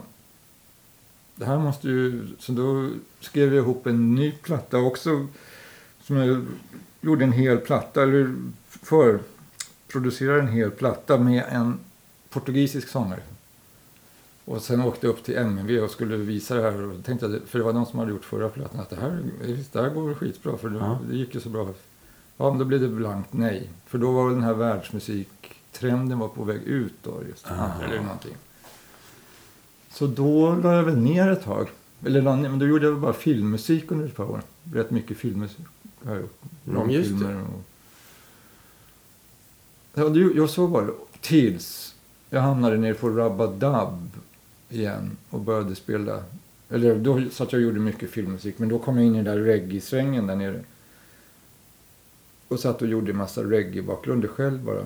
Det 1.36 1.46
här 1.46 1.60
måste 1.60 1.88
ju... 1.88 2.28
Så 2.40 2.52
då 2.52 2.90
skrev 3.20 3.54
jag 3.54 3.64
ihop 3.64 3.88
en 3.88 4.16
ny 4.16 4.32
platta 4.32 4.78
också. 4.78 5.28
Som 6.02 6.18
jag 6.18 6.46
gjorde 7.02 7.24
en 7.24 7.32
hel 7.32 7.58
platta, 7.58 8.04
eller 8.04 8.36
för 8.68 9.20
producerade 9.94 10.40
en 10.40 10.48
hel 10.48 10.72
platta 10.72 11.18
med 11.18 11.44
en 11.50 11.80
portugisisk 12.30 12.88
sångare. 12.88 13.22
Och 14.46 14.62
sen 14.62 14.82
åkte 14.82 15.08
jag 15.08 15.14
upp 15.14 15.24
till 15.24 15.38
MNV 15.38 15.80
och 15.80 15.90
skulle 15.92 16.18
visa 16.18 16.56
det 16.56 16.62
här. 16.62 16.84
Och 16.84 17.04
tänkte 17.06 17.26
att, 17.26 17.32
för 17.46 17.60
det 17.60 17.66
var 17.66 17.74
de 17.74 17.86
som 17.86 18.00
hade 18.00 18.12
gjort 18.12 18.26
förra 18.26 18.50
plattan. 18.50 18.80
Att 18.80 18.90
det 18.90 18.96
här, 18.96 19.20
det 19.72 19.82
här 19.82 19.90
går 19.90 20.14
skitbra. 20.14 20.58
För 20.58 20.70
det, 20.70 20.78
Ja. 20.78 21.00
det 21.10 21.16
gick 21.18 21.36
ju 21.36 21.42
så 21.42 21.50
bra. 21.50 21.68
Ja, 22.38 22.50
men 22.50 22.60
då 22.60 22.66
blev 22.66 22.82
det 22.82 22.88
blankt 22.88 23.34
nej. 23.34 23.70
För 23.86 23.98
då 23.98 24.12
var 24.12 24.30
den 24.30 24.44
här 24.44 24.54
världsmusiktrenden 24.54 26.20
var 26.20 26.28
på 26.28 26.44
väg 26.44 26.62
ut 26.64 26.94
då. 27.04 27.22
Just, 27.30 27.48
eller 27.86 28.02
någonting. 28.02 28.36
Så 29.92 30.08
då 30.08 30.56
la 30.56 30.76
jag 30.76 30.84
väl 30.84 30.98
ner 30.98 31.32
ett 31.32 31.44
tag. 31.44 31.68
Eller 32.06 32.22
men 32.22 32.60
då 32.60 32.68
gjorde 32.68 32.86
jag 32.86 33.00
bara 33.00 33.14
filmmusik 33.14 33.92
under 33.92 34.06
ett 34.06 34.16
par 34.16 34.32
år. 34.32 34.42
Rätt 34.74 34.92
mycket 34.92 35.18
filmmusik 35.18 35.66
har 36.06 36.12
jag 36.14 36.22
gjort. 36.22 36.42
Mm, 36.68 36.90
just 36.90 37.10
det. 37.10 37.14
Långfilmer 37.16 37.42
och... 37.42 37.73
Ja, 39.94 40.16
jag 40.36 40.50
så 40.50 40.66
var 40.68 40.82
det. 40.82 40.94
Tills 41.22 41.96
jag 42.30 42.42
hamnade 42.42 42.78
nere 42.78 42.94
på 42.94 43.10
Rabba 43.10 43.48
Dub 43.48 44.10
igen 44.70 45.18
och 45.30 45.40
började 45.40 45.76
spela. 45.76 46.24
Eller 46.70 46.96
då 46.96 47.22
satt 47.32 47.54
jag 47.54 47.60
och 47.60 47.64
gjorde 47.64 47.80
mycket 47.80 48.10
filmmusik. 48.10 48.60
Men 48.60 48.70
då 48.70 48.80
kom 48.80 48.98
jag 48.98 49.06
in 49.06 49.14
i 49.16 49.24
den 49.24 49.26
där 49.26 49.44
reggae-svängen 49.44 50.28
där 50.28 50.36
nere. 50.36 50.60
Och 52.48 52.60
satt 52.60 52.82
och 52.82 52.88
gjorde 52.88 53.12
en 53.12 53.18
massa 53.18 53.44
reggae-bakgrunder 53.44 54.28
själv 54.28 54.64
bara. 54.64 54.86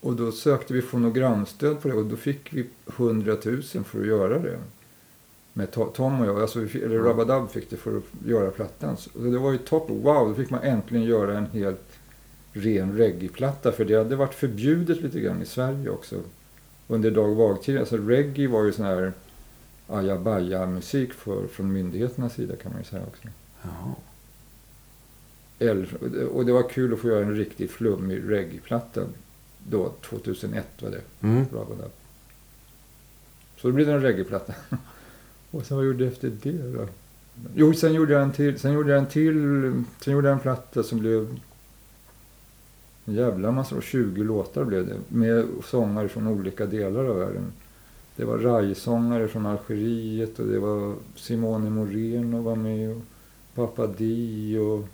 Och 0.00 0.12
då 0.16 0.32
sökte 0.32 0.74
vi 0.74 0.82
fonogramstöd 0.82 1.80
på 1.82 1.88
det 1.88 1.94
och 1.94 2.04
då 2.06 2.16
fick 2.16 2.52
vi 2.52 2.66
100 2.96 3.36
000 3.44 3.62
för 3.62 4.00
att 4.00 4.06
göra 4.06 4.38
det. 4.38 4.58
Med 5.52 5.68
To- 5.68 5.92
Tom 5.92 6.20
och 6.20 6.26
jag, 6.26 6.40
alltså 6.40 6.58
eller 6.60 6.98
Rabba 6.98 7.24
Dub 7.24 7.50
fick 7.50 7.70
det 7.70 7.76
för 7.76 7.96
att 7.96 8.04
göra 8.26 8.50
plattan. 8.50 8.96
Så 8.96 9.10
det 9.18 9.38
var 9.38 9.52
ju 9.52 9.58
toppen, 9.58 10.02
wow, 10.02 10.28
då 10.28 10.34
fick 10.34 10.50
man 10.50 10.62
äntligen 10.62 11.04
göra 11.04 11.38
en 11.38 11.46
helt 11.46 11.87
ren 12.58 12.96
reggae-platta. 12.96 13.72
För 13.72 13.84
det 13.84 13.94
hade 13.94 14.16
varit 14.16 14.34
förbjudet 14.34 15.00
lite 15.00 15.20
grann 15.20 15.42
i 15.42 15.46
Sverige 15.46 15.88
också. 15.88 16.16
Under 16.88 17.10
dag 17.10 17.30
och 17.30 17.36
vagtid. 17.36 17.78
Alltså 17.78 17.96
reggae 17.96 18.48
var 18.48 18.64
ju 18.64 18.72
sån 18.72 18.84
här 18.84 19.12
ajabaja-musik 19.86 21.12
från 21.50 21.72
myndigheternas 21.72 22.34
sida 22.34 22.56
kan 22.56 22.72
man 22.72 22.80
ju 22.80 22.84
säga 22.84 23.02
också. 23.02 23.28
Jaha. 23.62 23.94
Och 26.32 26.46
det 26.46 26.52
var 26.52 26.68
kul 26.68 26.92
att 26.92 26.98
få 26.98 27.08
göra 27.08 27.24
en 27.24 27.36
riktigt 27.36 27.70
flummig 27.70 28.22
reggae-platta. 28.28 29.02
Då, 29.70 29.92
2001 30.02 30.66
var 30.80 30.90
det. 30.90 31.00
Mm. 31.20 31.44
Det. 31.52 31.90
Så 33.56 33.68
då 33.68 33.72
blev 33.72 33.86
det 33.86 33.92
en 33.92 34.02
reggaeplatta. 34.02 34.54
Och 35.50 35.66
sen 35.66 35.76
vad 35.76 35.86
gjorde 35.86 36.04
jag 36.04 36.12
efter 36.12 36.32
det 36.42 36.72
då? 36.72 36.88
Jo, 37.54 37.74
sen 37.74 37.94
gjorde 37.94 38.12
jag 38.12 38.22
en 38.22 38.32
till. 38.32 38.58
Sen 38.58 38.72
gjorde 38.72 38.90
jag 38.90 38.98
en 38.98 39.06
till. 39.06 39.84
Sen 40.00 40.12
gjorde 40.12 40.28
jag 40.28 40.34
en 40.34 40.40
platta 40.40 40.82
som 40.82 40.98
blev 40.98 41.36
en 43.08 43.14
jävla 43.14 43.52
massa, 43.52 43.80
20 43.80 44.24
låtar 44.24 44.64
blev 44.64 44.86
det. 44.86 44.96
Med 45.08 45.46
sångare 45.64 46.08
från 46.08 46.26
olika 46.26 46.66
delar 46.66 47.04
av 47.04 47.16
världen. 47.16 47.52
Det 48.16 48.24
var 48.24 48.38
rajsångare 48.38 49.28
från 49.28 49.46
Algeriet 49.46 50.38
och 50.38 50.46
det 50.46 50.58
var 50.58 50.94
Simone 51.16 51.70
Moreno 51.70 52.42
var 52.42 52.56
med 52.56 52.90
och 52.96 53.02
Papa 53.54 53.86
Di 53.86 54.58
och 54.58 54.88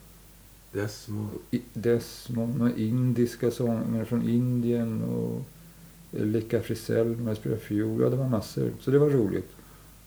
Desmo. 0.73 1.29
Desmond 1.73 2.63
och 2.63 2.79
indiska 2.79 3.51
sångare 3.51 4.05
från 4.05 4.29
Indien 4.29 5.03
och 5.03 5.43
Lika 6.11 6.61
Frisell 6.61 7.17
med 7.17 7.37
spelar 7.37 7.57
fiol. 7.57 8.03
Ja, 8.03 8.09
det 8.09 8.17
var 8.17 8.29
massor. 8.29 8.71
Så 8.81 8.91
det 8.91 8.99
var 8.99 9.11
roligt. 9.11 9.51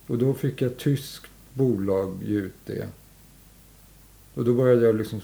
Och 0.08 0.18
då 0.18 0.34
fick 0.34 0.62
jag 0.62 0.78
tyskt 0.78 1.26
bolag 1.53 2.18
ge 2.24 2.36
ut 2.36 2.66
det. 2.66 2.88
Och 4.34 4.45
då 4.45 4.53
började 4.53 4.86
jag 4.86 4.95
liksom 4.95 5.22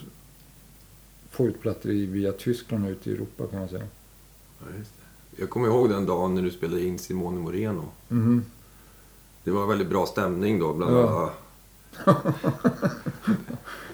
få 1.33 1.47
ut 1.47 1.61
plattor 1.61 1.89
via 1.89 2.31
Tyskland 2.31 2.87
ut 2.89 3.07
i 3.07 3.11
Europa 3.11 3.47
kan 3.47 3.59
man 3.59 3.69
säga. 3.69 3.83
Ja. 4.59 4.65
Jag 5.35 5.49
kommer 5.49 5.67
ihåg 5.67 5.89
den 5.89 6.05
dagen 6.05 6.35
när 6.35 6.41
du 6.41 6.51
spelade 6.51 6.81
in 6.85 6.99
Simone 6.99 7.39
Moreno. 7.39 7.85
Mhm. 8.07 8.45
Det 9.43 9.51
var 9.51 9.67
väldigt 9.67 9.87
bra 9.89 10.05
stämning 10.05 10.59
då 10.59 10.73
bland 10.73 10.95
Ja. 10.97 11.31
alla. 12.05 12.13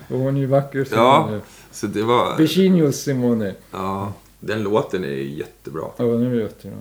Och 0.10 0.20
hon 0.20 0.36
är 0.36 0.40
ju 0.40 0.46
vacker. 0.46 0.88
Ja. 0.92 1.24
Simone. 1.26 1.42
Så 1.72 1.88
det 1.88 2.04
var... 2.04 2.38
Virginius 2.38 2.96
Simone. 3.04 3.56
Ja, 3.72 4.14
den 4.40 4.64
låten 4.64 5.04
är 5.04 5.08
jättebra. 5.10 5.84
Ja, 5.98 6.04
nu 6.06 6.42
vet 6.42 6.64
jag. 6.64 6.74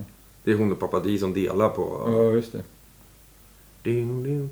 Det 0.44 0.50
är 0.52 0.56
hon 0.56 0.72
och 0.72 0.78
Papa 0.80 1.00
Di 1.00 1.18
som 1.18 1.34
delar 1.34 1.68
på... 1.68 2.02
Ja, 2.06 2.22
just 2.32 2.52
det. 2.52 2.62
Du, 3.82 4.04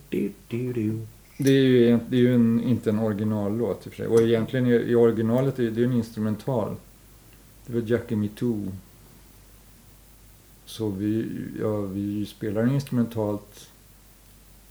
du, 0.08 0.32
du. 0.72 1.06
Det 1.38 1.50
är 1.50 1.62
ju, 1.62 1.98
det 2.08 2.16
är 2.16 2.20
ju 2.20 2.34
en, 2.34 2.62
inte 2.62 2.90
en 2.90 2.98
originallåt 2.98 3.86
i 3.86 3.88
och 3.88 3.92
för 3.92 3.96
sig. 3.96 4.06
Och 4.06 4.22
egentligen 4.22 4.66
i, 4.66 4.70
i 4.70 4.94
originalet 4.94 5.58
är 5.58 5.70
det 5.70 5.80
är 5.80 5.84
en 5.84 5.92
instrumental. 5.92 6.76
Det 7.66 7.72
var 7.72 7.80
Jackie 7.80 8.16
Me 8.16 8.28
Too. 8.28 8.72
Så 10.64 10.88
vi, 10.88 11.28
ja, 11.60 11.80
vi 11.80 12.26
spelar 12.26 12.62
den 12.62 12.74
instrumentalt. 12.74 13.68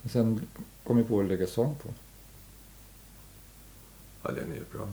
Men 0.02 0.10
sen 0.10 0.40
kom 0.84 0.96
vi 0.96 1.04
på 1.04 1.20
att 1.20 1.26
lägga 1.26 1.46
sång 1.46 1.74
på. 1.82 1.88
Ja, 4.22 4.30
den 4.30 4.52
är 4.52 4.76
bra. 4.78 4.88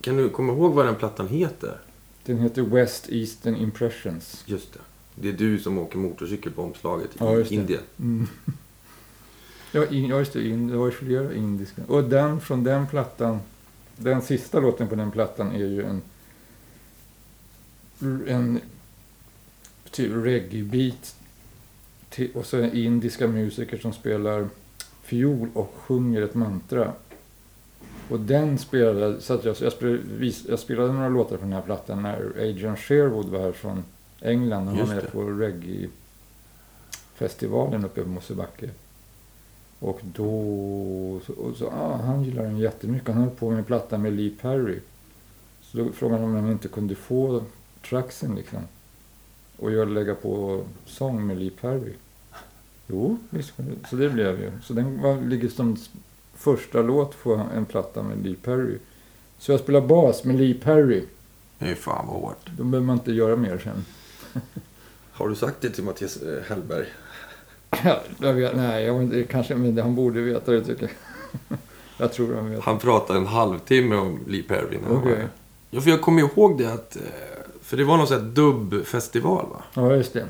Kan 0.00 0.16
du 0.16 0.28
komma 0.28 0.52
ihåg 0.52 0.74
vad 0.74 0.86
den 0.86 0.96
plattan 0.96 1.28
heter? 1.28 1.78
Den 2.24 2.38
heter 2.38 2.62
West 2.62 3.06
Eastern 3.08 3.56
Impressions. 3.56 4.44
Just 4.46 4.72
det. 4.72 4.80
Det 5.14 5.28
är 5.28 5.32
du 5.32 5.58
som 5.58 5.78
åker 5.78 5.98
motorcykel 5.98 6.52
på 6.52 6.62
omslaget 6.62 7.10
i 7.10 7.16
Ja, 7.18 7.30
det. 7.34 7.50
Indien. 7.50 7.82
Mm. 7.98 8.26
Ja, 9.72 9.86
in, 9.86 10.06
ja, 10.06 10.18
just 10.18 10.32
det. 10.32 10.48
In, 10.48 10.68
det 10.68 10.76
var 10.76 10.86
ju 10.86 10.92
flera 10.92 11.34
indiska. 11.34 11.82
Och 11.86 12.04
den 12.04 12.40
från 12.40 12.64
den 12.64 12.86
plattan, 12.86 13.40
den 13.96 14.22
sista 14.22 14.60
låten 14.60 14.88
på 14.88 14.94
den 14.94 15.10
plattan 15.10 15.52
är 15.52 15.66
ju 15.66 15.84
en, 15.84 16.02
en 18.26 18.60
typ 19.90 20.12
reggae-beat. 20.12 21.14
Och 22.34 22.46
så 22.46 22.56
är 22.56 22.62
det 22.62 22.78
indiska 22.78 23.28
musiker 23.28 23.78
som 23.78 23.92
spelar 23.92 24.48
fiol 25.02 25.48
och 25.54 25.74
sjunger 25.76 26.22
ett 26.22 26.34
mantra. 26.34 26.92
Och 28.08 28.20
den 28.20 28.58
spelade, 28.58 29.20
så 29.20 29.40
jag, 29.44 29.56
jag, 29.60 29.72
spelade, 29.72 30.32
jag 30.48 30.58
spelade 30.58 30.92
några 30.92 31.08
låtar 31.08 31.36
från 31.36 31.50
den 31.50 31.58
här 31.58 31.66
plattan 31.66 32.02
när 32.02 32.32
Adrian 32.36 32.76
Sherwood 32.76 33.26
var 33.26 33.40
här 33.40 33.52
från 33.52 33.84
England. 34.20 34.66
Han 34.66 34.78
var 34.78 34.86
med 34.86 35.12
på 35.12 35.22
reggae-festivalen 35.22 37.84
uppe 37.84 38.02
på 38.02 38.08
Mosebacke. 38.08 38.70
Och 39.80 40.00
då, 40.02 40.30
och 41.36 41.56
så, 41.56 41.66
ah, 41.66 41.96
han 41.96 42.24
gillar 42.24 42.42
den 42.42 42.58
jättemycket. 42.58 43.14
Han 43.14 43.22
höll 43.22 43.30
på 43.30 43.50
med 43.50 43.58
en 43.58 43.64
platta 43.64 43.98
med 43.98 44.12
Lee 44.12 44.30
Perry. 44.40 44.80
Så 45.62 45.78
då 45.78 45.92
frågade 45.92 46.22
han 46.22 46.36
om 46.36 46.44
jag 46.44 46.54
inte 46.54 46.68
kunde 46.68 46.94
få 46.94 47.44
tracksen 47.88 48.34
liksom. 48.34 48.58
Och 49.56 49.72
jag 49.72 49.88
lägga 49.88 50.14
på 50.14 50.62
sång 50.86 51.26
med 51.26 51.38
Lee 51.38 51.50
Perry. 51.60 51.92
Jo, 52.86 53.18
visst. 53.30 53.56
kunde. 53.56 53.72
Så 53.90 53.96
det 53.96 54.08
blev 54.08 54.40
ju. 54.40 54.52
Så 54.62 54.72
den 54.72 55.02
var, 55.02 55.20
ligger 55.20 55.48
som 55.48 55.76
första 56.34 56.82
låt 56.82 57.22
på 57.22 57.34
en 57.54 57.64
platta 57.64 58.02
med 58.02 58.24
Lee 58.24 58.36
Perry. 58.42 58.78
Så 59.38 59.52
jag 59.52 59.60
spelar 59.60 59.80
bas 59.80 60.24
med 60.24 60.36
Lee 60.36 60.54
Perry. 60.54 61.04
Det 61.58 61.70
är 61.70 61.74
fan 61.74 62.06
vad 62.06 62.20
hårt. 62.20 62.50
Då 62.56 62.64
behöver 62.64 62.86
man 62.86 62.96
inte 62.96 63.12
göra 63.12 63.36
mer 63.36 63.58
sen. 63.58 63.84
Har 65.12 65.28
du 65.28 65.34
sagt 65.34 65.60
det 65.60 65.70
till 65.70 65.84
Mattias 65.84 66.16
eh, 66.16 66.42
Hellberg? 66.42 66.86
Ja, 67.84 68.00
jag 68.18 68.32
vet, 68.34 68.56
nej, 68.56 68.84
jag 68.84 69.26
kanske, 69.30 69.54
men 69.54 69.78
han 69.78 69.94
borde 69.94 70.20
veta 70.20 70.52
det 70.52 70.64
tycker 70.64 70.82
jag. 71.48 71.58
jag 71.98 72.12
tror 72.12 72.34
han 72.36 72.50
vet. 72.50 72.60
Han 72.64 72.78
pratade 72.78 73.18
en 73.18 73.26
halvtimme 73.26 73.96
om 73.96 74.18
Lee 74.26 74.42
Perry. 74.42 74.78
när 74.88 74.94
han 74.94 75.04
här. 75.06 75.28
Ja, 75.70 75.80
för 75.80 75.90
jag 75.90 76.00
kommer 76.02 76.22
ihåg 76.22 76.58
det 76.58 76.72
att... 76.72 76.96
eh, 76.96 77.02
För 77.62 77.76
det 77.76 77.84
var 77.84 77.96
någon 77.96 78.06
sån 78.06 78.18
här 78.20 78.26
dubbfestival 78.26 79.46
va? 79.50 79.62
Ja, 79.74 79.94
just 79.96 80.12
det. 80.12 80.26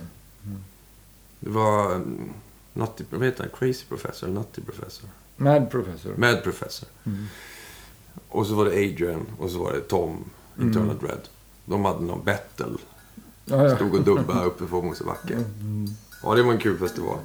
Det 1.41 1.51
var... 1.51 1.95
mm, 1.95 2.31
Nutty, 2.73 3.05
vad 3.11 3.25
heter 3.25 3.41
han? 3.43 3.51
Crazy 3.59 3.85
Professor? 3.89 4.29
Nutty 4.29 4.63
Professor? 4.63 5.09
Mad 5.37 5.71
Professor. 5.71 6.13
Mad 6.17 6.43
Professor. 6.43 6.89
Mm. 7.07 7.27
Och 8.29 8.47
så 8.47 8.55
var 8.55 8.65
det 8.65 8.71
Adrian 8.71 9.27
och 9.39 9.51
så 9.51 9.59
var 9.59 9.73
det 9.73 9.81
Tom, 9.81 10.25
Internal 10.61 10.99
Dread. 10.99 11.29
De 11.65 11.85
hade 11.85 12.01
någon 12.05 12.25
battle. 12.25 12.67
Ja, 13.45 13.65
ja. 13.69 13.77
Stod 13.77 13.95
och 13.95 14.05
dubba 14.05 14.45
uppe 14.45 14.65
på 14.65 14.83
Mosebacke. 14.83 15.35
Mm. 15.35 15.87
Ja, 16.23 16.35
det 16.35 16.43
var 16.43 16.53
en 16.53 16.59
kul 16.59 16.79
festival. 16.79 17.19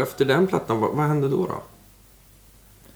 Och 0.00 0.06
efter 0.06 0.24
den 0.24 0.46
plattan, 0.46 0.80
vad, 0.80 0.94
vad 0.94 1.06
hände 1.06 1.28
då 1.28 1.46
då? 1.46 1.62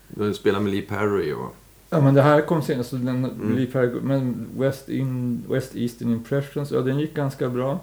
Du 0.08 0.34
spelade 0.34 0.64
med 0.64 0.72
Lee 0.72 0.82
Perry 0.82 1.32
och... 1.32 1.54
Ja, 1.90 2.00
men 2.00 2.14
det 2.14 2.22
här 2.22 2.40
kom 2.40 2.62
senast. 2.62 2.90
Så 2.90 2.96
den, 2.96 3.22
Lee 3.56 3.66
Perry- 3.66 4.00
Men 4.02 4.48
West, 4.56 4.88
in, 4.88 5.44
West 5.48 5.76
Eastern 5.76 6.12
Impressions, 6.12 6.70
ja 6.70 6.80
den 6.80 6.98
gick 6.98 7.14
ganska 7.14 7.48
bra. 7.48 7.80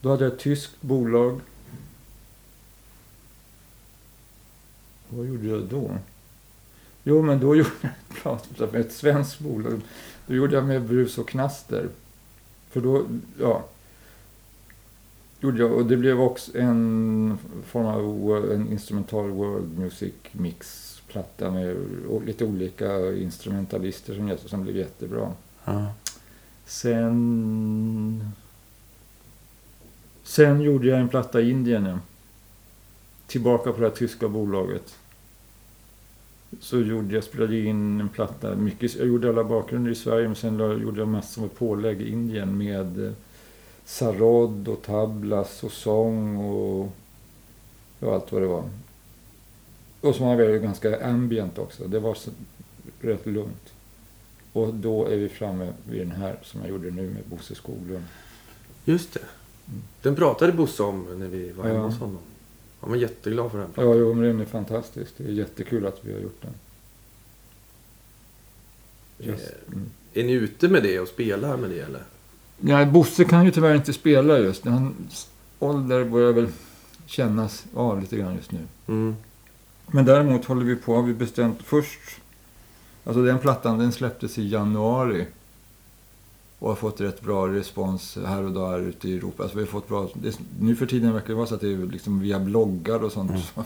Då 0.00 0.10
hade 0.10 0.24
jag 0.24 0.32
ett 0.32 0.38
tyskt 0.38 0.82
bolag. 0.82 1.40
Vad 5.08 5.26
gjorde 5.26 5.48
jag 5.48 5.62
då? 5.62 5.90
Jo, 7.04 7.22
men 7.22 7.40
då 7.40 7.56
gjorde 7.56 7.70
jag 8.24 8.34
ett 8.34 8.72
med 8.72 8.80
ett 8.80 8.92
svenskt 8.92 9.38
bolag. 9.38 9.80
Då 10.26 10.34
gjorde 10.34 10.54
jag 10.54 10.64
med 10.64 10.82
Brus 10.82 11.18
och 11.18 11.28
Knaster. 11.28 11.88
För 12.70 12.80
då, 12.80 13.06
ja. 13.40 13.64
Gjorde 15.42 15.58
jag, 15.58 15.72
och 15.72 15.86
det 15.86 15.96
blev 15.96 16.20
också 16.20 16.58
en 16.58 17.38
form 17.66 17.86
av 17.86 18.52
en 18.52 18.72
instrumental 18.72 19.30
world 19.30 19.78
music 19.78 20.12
mix 20.32 20.88
platta 21.08 21.50
med 21.50 21.76
lite 22.26 22.44
olika 22.44 23.12
instrumentalister 23.16 24.14
som, 24.14 24.28
jätte- 24.28 24.48
som 24.48 24.62
blev 24.62 24.76
jättebra. 24.76 25.32
Ja. 25.64 25.94
Sen... 26.66 28.30
Sen 30.22 30.60
gjorde 30.60 30.86
jag 30.88 31.00
en 31.00 31.08
platta 31.08 31.40
i 31.40 31.50
Indien. 31.50 31.84
ja. 31.86 31.98
Tillbaka 33.26 33.72
på 33.72 33.80
det 33.80 33.86
här 33.88 33.96
tyska 33.96 34.28
bolaget. 34.28 34.94
så 36.60 36.80
gjorde 36.80 37.14
jag, 37.14 37.24
spelade 37.24 37.58
in 37.58 38.00
en 38.00 38.08
platta. 38.08 38.54
Mycket, 38.56 38.96
jag 38.96 39.06
gjorde 39.06 39.28
alla 39.28 39.44
bakgrunder 39.44 39.90
i 39.90 39.94
Sverige 39.94 40.26
men 40.26 40.36
sen 40.36 40.58
gjorde 40.58 41.00
jag 41.00 41.08
massor 41.08 41.42
med 41.42 41.54
pålägg 41.54 42.00
i 42.02 42.10
Indien 42.10 42.58
med 42.58 43.14
sarod 43.92 44.68
och 44.68 44.82
tablas 44.82 45.64
och 45.64 45.72
sång 45.72 46.36
och, 46.36 46.92
och 48.00 48.14
allt 48.14 48.32
vad 48.32 48.42
det 48.42 48.48
var. 48.48 48.70
Och 50.00 50.14
så 50.14 50.24
var 50.24 50.36
det 50.36 50.58
ganska 50.58 51.06
ambient 51.06 51.58
också. 51.58 51.88
Det 51.88 51.98
var 51.98 52.14
så, 52.14 52.30
rätt 53.00 53.26
lugnt. 53.26 53.72
Och 54.52 54.74
då 54.74 55.06
är 55.06 55.16
vi 55.16 55.28
framme 55.28 55.72
vid 55.84 56.00
den 56.00 56.10
här 56.10 56.38
som 56.42 56.60
jag 56.60 56.70
gjorde 56.70 56.90
nu 56.90 57.02
med 57.02 57.22
Bosse 57.24 57.54
Skoglund. 57.54 58.04
Just 58.84 59.14
det. 59.14 59.20
Den 60.02 60.16
pratade 60.16 60.52
Bosse 60.52 60.82
om 60.82 61.18
när 61.18 61.28
vi 61.28 61.52
var 61.52 61.64
hemma 61.64 61.78
Ja. 61.78 61.84
hos 61.86 61.98
honom. 61.98 62.18
Han 62.80 62.90
var 62.90 62.96
jätteglad 62.96 63.50
för 63.50 63.58
den. 63.58 63.70
Ja, 63.76 63.94
jo, 63.94 64.14
men 64.14 64.24
den 64.24 64.40
är 64.40 64.44
fantastisk. 64.44 65.12
Det 65.16 65.24
är 65.24 65.28
jättekul 65.28 65.86
att 65.86 65.98
vi 66.04 66.12
har 66.12 66.20
gjort 66.20 66.42
den. 66.42 66.54
Just, 69.18 69.52
mm. 69.68 69.90
Är 70.14 70.24
ni 70.24 70.32
ute 70.32 70.68
med 70.68 70.82
det 70.82 71.00
och 71.00 71.08
spelar 71.08 71.56
med 71.56 71.70
det 71.70 71.80
eller? 71.80 72.02
Ja, 72.64 72.84
Bosse 72.84 73.24
kan 73.24 73.44
ju 73.44 73.50
tyvärr 73.50 73.74
inte 73.74 73.92
spela 73.92 74.38
just 74.38 74.64
nu. 74.64 74.70
Hans 74.70 75.28
ålder 75.58 76.04
börjar 76.04 76.32
väl 76.32 76.48
kännas 77.06 77.64
av 77.74 78.00
lite 78.00 78.16
grann 78.16 78.34
just 78.34 78.52
nu. 78.52 78.58
Mm. 78.88 79.16
Men 79.86 80.04
däremot 80.04 80.44
håller 80.44 80.64
vi 80.64 80.76
på, 80.76 80.94
har 80.94 81.02
vi 81.02 81.14
bestämt 81.14 81.62
först. 81.62 82.00
Alltså 83.04 83.22
den 83.22 83.38
plattan 83.38 83.78
den 83.78 83.92
släpptes 83.92 84.38
i 84.38 84.48
januari. 84.48 85.26
Och 86.58 86.68
har 86.68 86.76
fått 86.76 87.00
rätt 87.00 87.20
bra 87.20 87.48
respons 87.48 88.18
här 88.26 88.42
och 88.42 88.52
där 88.52 88.80
ute 88.80 89.08
i 89.08 89.16
Europa. 89.16 89.42
Alltså 89.42 89.58
vi 89.58 89.64
har 89.64 89.70
fått 89.70 89.88
bra, 89.88 90.08
det, 90.14 90.40
nu 90.60 90.76
för 90.76 90.86
tiden 90.86 91.12
verkar 91.12 91.28
det 91.28 91.34
vara 91.34 91.46
så 91.46 91.54
att 91.54 91.60
det 91.60 91.72
är 91.72 91.86
liksom 91.86 92.20
via 92.20 92.40
bloggar 92.40 93.04
och 93.04 93.12
sånt. 93.12 93.30
Men 93.30 93.64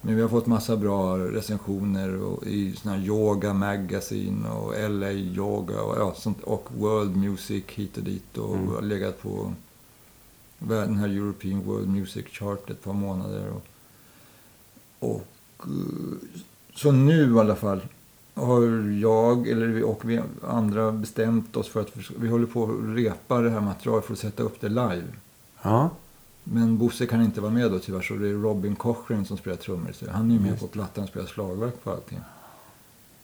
vi 0.00 0.22
har 0.22 0.28
fått 0.28 0.46
massa 0.46 0.76
bra 0.76 1.18
recensioner 1.18 2.22
och 2.22 2.46
i 2.46 2.76
såna 2.76 2.94
här 2.94 3.02
Yoga 3.04 3.52
Magazine 3.54 4.48
och 4.48 4.90
LA 4.90 5.12
Yoga 5.12 5.82
och, 5.82 5.96
ja, 5.98 6.14
sånt, 6.16 6.42
och 6.42 6.68
World 6.78 7.16
Music 7.16 7.64
hit 7.68 7.96
och 7.96 8.02
dit. 8.02 8.38
Och 8.38 8.54
Mm. 8.56 8.84
legat 8.88 9.22
på 9.22 9.52
den 10.58 10.96
här 10.96 11.08
European 11.08 11.62
World 11.62 11.88
Music 11.88 12.26
Chart 12.26 12.70
ett 12.70 12.84
par 12.84 12.92
månader. 12.92 13.44
Och, 13.50 13.64
och 15.12 15.26
eh, 15.58 16.28
så 16.74 16.92
nu 16.92 17.34
i 17.34 17.38
alla 17.38 17.56
fall 17.56 17.80
har 18.34 18.62
jag 19.00 19.48
eller 19.48 19.66
vi, 19.66 19.82
och 19.82 20.10
vi 20.10 20.20
andra 20.48 20.92
bestämt 20.92 21.56
oss 21.56 21.68
för 21.68 21.80
att 21.80 21.90
vi 22.18 22.28
håller 22.28 22.46
på 22.46 22.64
att 22.64 22.96
repa 22.96 23.40
det 23.40 23.50
här 23.50 23.60
materialet 23.60 24.04
för 24.04 24.12
att 24.12 24.18
sätta 24.18 24.42
upp 24.42 24.60
det 24.60 24.68
live. 24.68 25.04
Ja. 25.62 25.90
Men 26.52 26.78
Bosse 26.78 27.06
kan 27.06 27.22
inte 27.22 27.40
vara 27.40 27.52
med 27.52 27.70
då 27.70 27.78
tyvärr 27.78 28.00
så 28.00 28.14
det 28.14 28.28
är 28.28 28.32
Robin 28.32 28.76
Cochrane 28.76 29.24
som 29.24 29.36
spelar 29.36 29.56
trummor. 29.56 29.92
Så 29.92 30.10
han 30.10 30.30
är 30.30 30.34
ju 30.34 30.40
med 30.40 30.50
Just 30.50 30.60
på 30.60 30.66
plattan 30.68 31.04
och 31.04 31.10
spelar 31.10 31.26
slagverk 31.26 31.84
på 31.84 31.90
allting. 31.90 32.18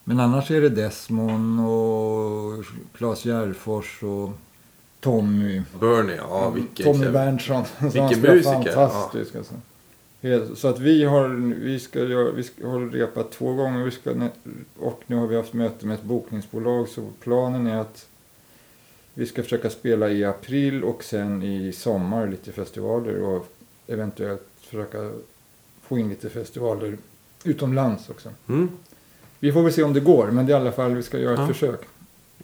Men 0.04 0.20
annars 0.20 0.50
är 0.50 0.60
det 0.60 0.68
Desmond 0.68 1.60
och 1.60 2.64
Claes 2.96 3.24
Järfors 3.24 4.02
och 4.02 4.30
Tommy. 5.00 5.62
Bernie, 5.80 6.16
ja 6.16 6.50
vilken 6.54 6.86
Tommy 6.86 7.10
Berntsson. 7.10 7.64
Vilken 7.80 8.20
musiker, 8.20 8.72
Fantastisk 8.72 9.36
alltså. 9.36 9.54
Helt- 10.22 10.58
Så 10.58 10.68
att 10.68 10.78
vi 10.78 11.04
har, 11.04 11.28
vi 11.64 11.78
ska 11.78 11.98
göra, 12.04 12.30
vi 12.30 12.42
ska, 12.42 12.68
har 12.68 12.80
repat 12.80 13.30
två 13.32 13.54
gånger 13.54 13.84
vi 13.84 13.90
ska, 13.90 14.10
och 14.78 15.02
nu 15.06 15.16
har 15.16 15.26
vi 15.26 15.36
haft 15.36 15.52
möte 15.52 15.86
med 15.86 15.94
ett 15.94 16.02
bokningsbolag 16.02 16.88
så 16.88 17.08
planen 17.20 17.66
är 17.66 17.76
att 17.80 18.06
vi 19.14 19.26
ska 19.26 19.42
försöka 19.42 19.70
spela 19.70 20.10
i 20.10 20.24
april 20.24 20.84
och 20.84 21.04
sen 21.04 21.42
i 21.42 21.72
sommar 21.72 22.26
lite 22.26 22.52
festivaler 22.52 23.22
och 23.22 23.46
eventuellt 23.86 24.46
försöka 24.60 25.10
få 25.82 25.98
in 25.98 26.08
lite 26.08 26.30
festivaler 26.30 26.98
utomlands 27.44 28.10
också. 28.10 28.30
Mm. 28.48 28.68
Vi 29.38 29.52
får 29.52 29.62
väl 29.62 29.72
se 29.72 29.82
om 29.82 29.92
det 29.92 30.00
går 30.00 30.30
men 30.30 30.46
det 30.46 30.52
är 30.52 30.56
i 30.56 30.60
alla 30.60 30.72
fall 30.72 30.94
vi 30.94 31.02
ska 31.02 31.18
göra 31.18 31.34
ett 31.34 31.40
Ja. 31.40 31.46
försök. 31.46 31.80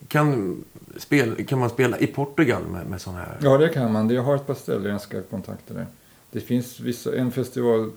Kan, 0.09 0.65
spel, 0.97 1.47
kan 1.47 1.59
man 1.59 1.71
spela 1.71 1.99
i 1.99 2.07
Portugal 2.07 2.63
med, 2.67 2.87
med 2.87 3.01
sån 3.01 3.15
här? 3.15 3.39
Ja, 3.43 3.59
det 3.59 3.69
kan 3.69 3.93
man. 3.93 4.11
Jag 4.11 4.23
har 4.23 4.37
ett 4.37 4.47
par 4.47 4.55
ställen 4.55 4.93
jag 4.93 5.01
ska 5.01 5.23
kontakta 5.23 5.75
där. 5.75 5.87
Det 6.31 6.41
finns 6.41 6.81
vissa, 6.81 7.17
en 7.17 7.33
festival 7.33 7.91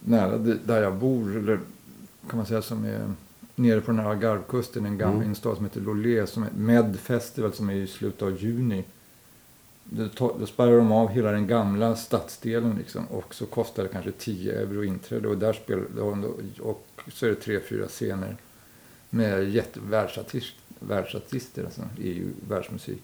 nära 0.00 0.38
där 0.38 0.82
jag 0.82 0.94
bor, 0.94 1.36
eller 1.36 1.60
kan 2.30 2.36
man 2.36 2.46
säga 2.46 2.62
som 2.62 2.84
är 2.84 3.12
nere 3.54 3.80
på 3.80 3.90
den 3.90 4.00
här 4.00 4.10
Algarvekusten, 4.10 4.86
en, 4.86 4.98
gammal, 4.98 5.16
Mm. 5.16 5.28
en 5.28 5.34
stad 5.34 5.56
som 5.56 5.64
heter 5.64 5.80
Lolé, 5.80 6.26
som 6.26 6.42
är 6.42 6.50
Med 6.56 6.96
Festival 7.00 7.52
som 7.52 7.70
är 7.70 7.74
i 7.74 7.86
slutet 7.86 8.22
av 8.22 8.36
juni. 8.42 8.84
Då, 9.84 10.46
spärrar 10.46 10.76
de 10.76 10.92
av 10.92 11.08
hela 11.08 11.30
den 11.32 11.46
gamla 11.46 11.96
stadsdelen 11.96 12.74
liksom, 12.78 13.06
och 13.06 13.34
så 13.34 13.46
kostar 13.46 13.82
det 13.82 13.88
kanske 13.88 14.12
10 14.12 14.52
euro 14.60 14.84
inträde 14.84 15.28
och 15.28 15.38
där 15.38 15.52
spelar 15.52 15.84
de, 15.96 16.24
och 16.60 16.86
så 17.12 17.26
är 17.26 17.30
det 17.30 17.36
tre, 17.36 17.60
fyra 17.60 17.86
scener 17.86 18.36
med 19.10 19.50
jätte, 19.50 19.80
världsartist, 19.80 20.54
världsartister, 20.78 21.64
alltså, 21.64 21.82
i 21.98 22.12
ju 22.12 22.28
världsmusik. 22.48 23.02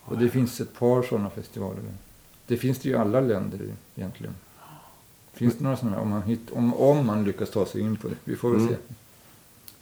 Och 0.00 0.18
det 0.18 0.28
finns 0.28 0.60
ett 0.60 0.74
par 0.78 1.02
sådana 1.02 1.30
festivaler. 1.30 1.80
Det 2.46 2.56
finns 2.56 2.78
det 2.78 2.88
ju 2.88 2.94
i 2.94 2.98
alla 2.98 3.20
länder 3.20 3.60
egentligen. 3.96 4.34
Finns 5.32 5.54
det 5.58 5.64
några 5.64 5.76
sådana? 5.76 6.00
Om 6.00 6.08
man, 6.08 6.22
hitt, 6.22 6.50
om, 6.52 6.74
om 6.74 7.06
man 7.06 7.24
lyckas 7.24 7.50
ta 7.50 7.66
sig 7.66 7.80
in 7.80 7.96
på 7.96 8.08
det. 8.08 8.14
Vi 8.24 8.36
får 8.36 8.50
väl 8.50 8.60
Mm. 8.60 8.68
se. 8.72 8.76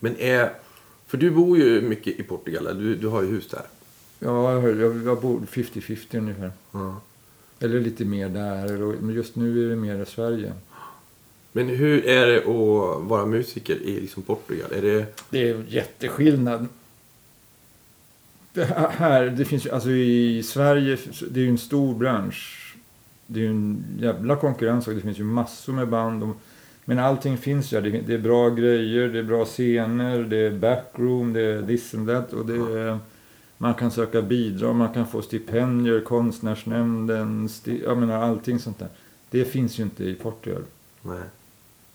Men 0.01 0.16
är... 0.18 0.53
För 1.07 1.18
du 1.18 1.30
bor 1.30 1.59
ju 1.59 1.80
mycket 1.80 2.20
i 2.20 2.22
Portugal, 2.22 2.78
du, 2.78 2.94
du 2.96 3.07
har 3.09 3.22
ju 3.22 3.28
hus 3.28 3.49
där. 3.49 3.62
Ja, 4.18 4.53
jag, 4.53 4.80
jag, 4.80 5.03
jag 5.05 5.20
bor 5.20 5.40
50-50 5.40 6.18
ungefär. 6.18 6.53
Ja. 6.72 7.01
Eller 7.61 7.80
lite 7.80 8.05
mer 8.05 8.28
där. 8.28 8.68
Men 9.01 9.14
just 9.14 9.36
nu 9.36 9.64
är 9.64 9.70
det 9.70 9.76
mer 9.76 10.03
i 10.03 10.07
Sverige. 10.07 10.53
Men 11.53 11.68
hur 11.68 12.07
är 12.07 12.26
det 12.26 12.38
att 12.38 13.03
vara 13.09 13.26
musiker 13.26 13.76
i 13.76 14.01
liksom 14.01 14.22
Portugal? 14.22 14.72
Är 14.72 14.82
det... 14.82 15.18
Det 15.30 15.49
är 15.51 15.64
jätteskillnad. 15.68 16.68
Det 18.53 18.64
här- 18.64 18.88
här, 18.90 19.24
det 19.26 19.44
finns 19.44 19.66
ju, 19.66 19.70
alltså 19.70 19.90
i 19.90 20.42
Sverige, 20.42 20.99
det 21.30 21.40
är 21.40 21.44
ju 21.44 21.51
en 21.51 21.59
stor 21.59 21.94
bransch. 21.94 22.74
Det 23.26 23.40
är 23.40 23.44
ju 23.44 23.51
en 23.51 23.84
jävla 23.99 24.36
konkurrens 24.36 24.88
och 24.88 24.94
det 24.94 25.01
finns 25.01 25.18
ju 25.18 25.24
massor 25.24 25.72
med 25.72 25.88
band. 25.88 26.22
Och, 26.22 26.36
men 26.89 26.99
allting 26.99 27.39
finns 27.39 27.72
ju. 27.72 27.80
Det, 27.80 27.91
det 27.91 28.14
är 28.14 28.18
bra 28.18 28.51
grejer, 28.51 29.09
det 29.09 29.18
är 29.18 29.22
bra 29.22 29.45
scener, 29.45 30.18
det 30.18 30.36
är 30.36 30.51
backroom, 30.51 31.32
det 31.32 31.41
är 31.41 31.62
this 31.66 31.95
and 31.95 32.09
that. 32.09 32.32
Och 32.32 32.47
det 32.47 32.80
är, 32.80 32.99
man 33.59 33.74
kan 33.74 33.91
söka 33.91 34.22
bidrag, 34.22 34.74
man 34.74 34.95
kan 34.95 35.07
få 35.07 35.22
stipendier, 35.22 36.01
konstnärsnämnden, 36.01 37.49
sti, 37.49 37.82
jag 37.84 37.99
menar 37.99 38.22
allting 38.22 38.59
sånt 38.59 38.78
där. 38.78 38.89
Det 39.30 39.45
finns 39.45 39.78
ju 39.78 39.82
inte 39.82 40.05
i 40.05 40.14
Portugal. 40.14 40.62
Nej. 41.03 41.22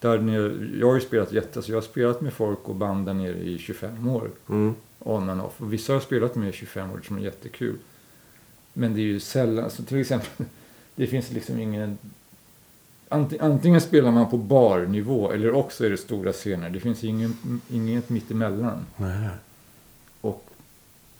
Där 0.00 0.18
nere, 0.18 0.78
jag 0.80 0.86
har 0.86 0.94
ju 0.94 1.00
spelat 1.00 1.32
jätte, 1.32 1.62
så 1.62 1.72
jag 1.72 1.76
har 1.76 1.82
spelat 1.82 2.20
med 2.20 2.32
folk 2.32 2.68
och 2.68 2.74
band 2.74 3.06
där 3.06 3.14
nere 3.14 3.38
i 3.38 3.58
25 3.58 4.08
år. 4.08 4.30
Mm. 4.48 4.74
On 4.98 5.28
and 5.28 5.40
off. 5.42 5.60
Och 5.60 5.72
vissa 5.72 5.92
har 5.92 5.94
jag 5.94 6.02
spelat 6.02 6.34
med 6.34 6.48
i 6.48 6.52
25 6.52 6.90
år 6.90 7.00
som 7.06 7.18
är 7.18 7.20
jättekul. 7.20 7.76
Men 8.72 8.94
det 8.94 9.00
är 9.00 9.06
ju 9.06 9.20
sällan, 9.20 9.70
så 9.70 9.82
till 9.82 10.00
exempel, 10.00 10.46
det 10.94 11.06
finns 11.06 11.30
liksom 11.30 11.60
ingen... 11.60 11.98
anti- 13.08 13.38
Antingen 13.40 13.80
spelar 13.80 14.10
man 14.10 14.30
på 14.30 14.36
barnivå 14.36 15.30
eller 15.32 15.54
också 15.54 15.86
är 15.86 15.90
det 15.90 15.96
stora 15.96 16.32
scener. 16.32 16.70
Det 16.70 16.80
finns 16.80 17.04
ingen, 17.04 17.60
inget 17.68 18.08
mittemellan. 18.10 18.86
Nej. 18.96 19.28
Och, 20.20 20.44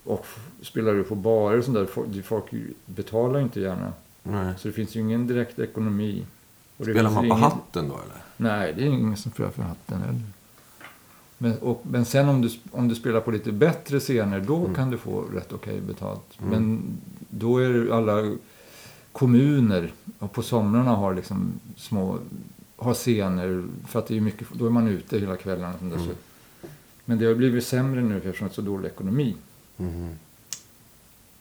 och 0.05 0.27
spelar 0.63 0.95
du 0.95 1.05
på 1.05 1.15
barer 1.15 1.59
och 1.59 1.65
sånt 1.65 1.77
där, 1.77 2.23
folk, 2.23 2.51
betalar 2.87 3.41
inte 3.41 3.61
gärna. 3.61 3.93
Nej. 4.23 4.55
Så 4.59 4.69
det 4.69 4.75
finns 4.75 4.97
ju 4.97 5.01
ingen 5.01 5.27
direkt 5.27 5.59
ekonomi. 5.59 6.27
Och 6.77 6.85
Spelar 6.85 7.03
man 7.11 7.15
på 7.15 7.25
ingen- 7.25 7.39
hatten 7.39 7.89
då 7.89 7.95
eller? 7.95 8.23
Nej, 8.37 8.75
det 8.77 8.83
är 8.83 8.87
ingen 8.87 9.17
som 9.17 9.33
spelar 9.33 9.51
för 9.51 9.63
hatten 9.63 10.01
heller. 10.01 10.21
Men, 11.39 11.59
och, 11.59 11.81
men 11.83 12.05
sen 12.05 12.29
om 12.29 12.41
du, 12.43 12.51
om 12.71 12.89
du 12.89 12.95
spelar 12.95 13.21
på 13.21 13.31
lite 13.31 13.53
bättre 13.53 14.01
scener, 14.01 14.41
då 14.41 14.57
Mm. 14.57 14.75
kan 14.75 14.91
du 14.91 14.99
få 14.99 15.21
rätt 15.35 15.53
okej 15.53 15.81
betalt. 15.81 16.39
Mm. 16.39 16.51
Men 16.51 16.83
då 17.29 17.59
är 17.59 17.69
det 17.73 17.95
alla 17.95 18.37
kommuner 19.15 19.93
och 20.19 20.33
på 20.33 20.43
somrarna 20.43 20.91
har 20.91 21.15
liksom 21.15 21.53
små 21.77 22.19
har 22.77 22.95
scener 22.95 23.65
för 23.89 23.99
att 23.99 24.07
det 24.07 24.17
är 24.17 24.21
mycket, 24.21 24.49
då 24.53 24.67
är 24.67 24.71
man 24.71 24.89
ute 24.89 25.19
hela 25.19 25.37
kvällen. 25.37 25.73
Det 25.81 25.95
Mm. 25.97 26.09
Men 27.05 27.19
det 27.19 27.27
har 27.27 27.35
blivit 27.35 27.67
sämre 27.67 28.03
nu 28.03 28.17
eftersom 28.17 28.47
det 28.49 28.53
är 28.53 28.55
så 28.55 28.61
dålig 28.63 28.89
ekonomi. 28.89 29.37
Mm. 29.79 30.09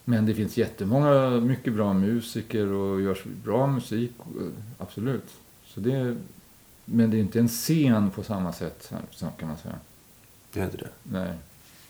Men 0.05 0.26
det 0.26 0.34
finns 0.34 0.57
jättemånga 0.57 1.30
mycket 1.30 1.74
bra 1.74 1.93
musiker 1.93 2.67
och 2.67 3.01
görs 3.01 3.24
bra 3.43 3.67
musik, 3.67 4.11
absolut. 4.78 5.26
Så 5.65 5.80
det 5.80 5.91
är, 5.95 6.15
men 6.86 7.11
det 7.11 7.17
är 7.17 7.19
inte 7.19 7.39
en 7.39 7.47
scen 7.47 8.11
på 8.11 8.24
samma 8.24 8.53
sätt, 8.53 8.91
så- 9.11 9.28
kan 9.39 9.47
man 9.47 9.57
säga. 9.57 9.76
Det 10.53 10.59
är 10.59 10.65
inte 10.65 10.78
det. 10.78 10.89
Nej. 11.03 11.34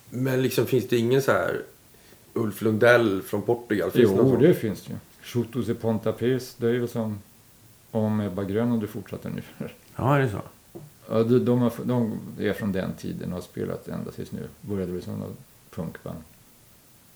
Men 0.09 0.41
liksom 0.41 0.65
finns 0.65 0.87
det 0.87 0.97
ingen 0.97 1.21
så 1.21 1.31
här 1.31 1.61
Ulf 2.33 2.61
Lundell 2.61 3.21
från 3.21 3.41
Portugal? 3.41 3.91
Finns 3.91 4.09
Jo, 4.09 4.15
någon 4.17 4.29
sån? 4.31 4.41
det 4.41 4.53
finns 4.53 4.81
det 4.83 4.93
ju. 4.93 4.97
Chutos 5.23 5.69
e 5.69 5.73
Pontapés, 5.73 6.55
det 6.57 6.67
är 6.67 6.73
ju 6.73 6.87
som 6.87 7.19
om 7.91 8.19
Ebba 8.19 8.43
Grön 8.43 8.71
och 8.71 8.79
du 8.79 8.87
fortsätter 8.87 9.29
ungefär. 9.29 9.73
Ja, 9.95 10.15
är 10.15 10.19
det 10.19 10.29
så? 10.29 10.41
Ja, 11.09 11.23
de, 11.23 11.39
de, 11.39 11.59
har, 11.59 11.73
de 11.83 12.19
är 12.39 12.53
från 12.53 12.71
den 12.71 12.93
tiden 12.93 13.29
och 13.29 13.35
har 13.35 13.41
spelat 13.41 13.87
ända 13.87 14.11
tills 14.11 14.31
nu. 14.31 14.47
Började 14.61 14.91
väl 14.91 15.01
som 15.01 15.19
något 15.19 15.37
punkband. 15.69 16.17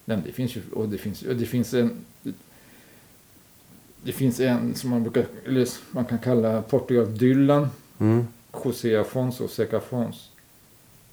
Nej, 0.05 0.21
det 0.25 0.31
finns 0.31 0.55
ju, 0.55 0.61
och 0.73 0.89
det 0.89 0.97
finns, 0.97 1.21
och 1.21 1.35
det 1.35 1.45
finns 1.45 1.73
en... 1.73 2.05
Det 4.03 4.11
finns 4.11 4.39
en 4.39 4.75
som 4.75 4.89
man 4.89 5.03
brukar, 5.03 5.25
eller 5.45 5.67
man 5.91 6.05
kan 6.05 6.19
kalla 6.19 6.61
Portugal 6.61 7.17
Dylan. 7.17 7.69
Mm. 7.99 8.27
José 8.63 8.95
Afonso 8.95 9.47
Seca 9.47 9.79
Fons 9.79 10.29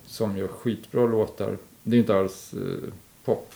som 0.07 0.37
gör 0.37 0.49
skitbra 0.49 1.07
låtar. 1.07 1.59
Det 1.83 1.97
är 1.97 2.01
inte 2.01 2.17
alls 2.17 2.55
eh, 2.55 2.89
pop. 3.25 3.55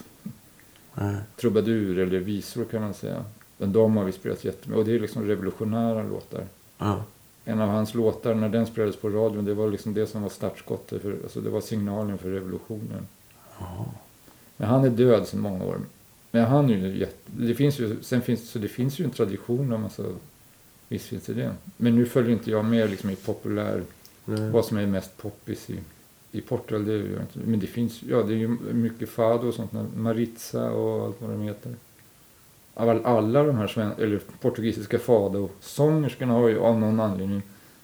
Trubadur 1.36 1.98
eller 1.98 2.18
visor 2.18 2.64
kan 2.64 2.82
man 2.82 2.94
säga. 2.94 3.24
Men 3.58 3.72
de 3.72 3.96
har 3.96 4.04
vi 4.04 4.12
spelat 4.12 4.44
jättemycket. 4.44 4.78
Och 4.78 4.84
det 4.84 4.94
är 4.94 5.00
liksom 5.00 5.24
revolutionära 5.24 6.02
låtar. 6.02 6.44
Ja. 6.78 7.04
En 7.44 7.60
av 7.60 7.68
hans 7.68 7.94
låtar, 7.94 8.34
när 8.34 8.48
den 8.48 8.66
spelades 8.66 8.96
på 8.96 9.08
radion, 9.08 9.44
det 9.44 9.54
var 9.54 9.70
liksom 9.70 9.94
det 9.94 10.06
som 10.06 10.22
var 10.22 10.28
startskottet. 10.28 11.02
För, 11.02 11.12
alltså 11.22 11.40
det 11.40 11.50
var 11.50 11.60
signalen 11.60 12.18
för 12.18 12.30
revolutionen. 12.30 13.06
Men 14.56 14.68
han 14.68 14.84
är 14.84 14.90
död 14.90 15.26
sedan 15.26 15.40
många 15.40 15.64
år. 15.64 15.80
Men 16.30 16.44
han 16.44 16.70
är 16.70 16.74
ju 16.76 16.98
jätte... 16.98 17.16
Det 17.26 17.54
finns 17.54 17.78
ju, 17.80 18.02
sen 18.02 18.22
finns, 18.22 18.50
så 18.50 18.58
det 18.58 18.68
finns 18.68 18.98
ju 19.00 19.04
en 19.04 19.10
tradition 19.10 19.72
om 19.72 19.84
alltså, 19.84 20.14
Visst 20.88 21.06
finns 21.06 21.26
det 21.26 21.34
det. 21.34 21.54
Men 21.76 21.96
nu 21.96 22.06
följer 22.06 22.32
inte 22.32 22.50
jag 22.50 22.64
med 22.64 22.90
liksom, 22.90 23.10
i 23.10 23.16
populär... 23.16 23.82
Vad 24.24 24.64
som 24.64 24.76
är 24.76 24.86
mest 24.86 25.16
poppis 25.16 25.70
i, 25.70 25.78
i 26.32 26.40
Portugal, 26.40 26.84
det 26.84 26.92
gör 26.92 27.12
jag 27.12 27.22
inte. 27.22 27.38
Men 27.38 27.60
det 27.60 27.66
finns 27.66 28.02
ja, 28.02 28.22
det 28.22 28.32
är 28.32 28.36
ju 28.36 28.48
mycket 28.72 29.08
fado 29.08 29.48
och 29.48 29.54
sånt. 29.54 29.72
Maritza 29.96 30.70
och 30.70 31.06
allt 31.06 31.20
vad 31.20 31.30
de 31.30 31.42
heter. 31.42 31.74
All, 32.74 33.04
alla 33.04 33.42
de 33.42 33.56
här 33.56 33.66
sven, 33.66 33.92
eller 33.98 34.20
portugisiska 34.40 34.98
fado-sångerskorna 34.98 36.32
har 36.32 36.48
ju 36.48 36.58
av 36.58 36.78
någon 36.78 37.00
anledning 37.00 37.42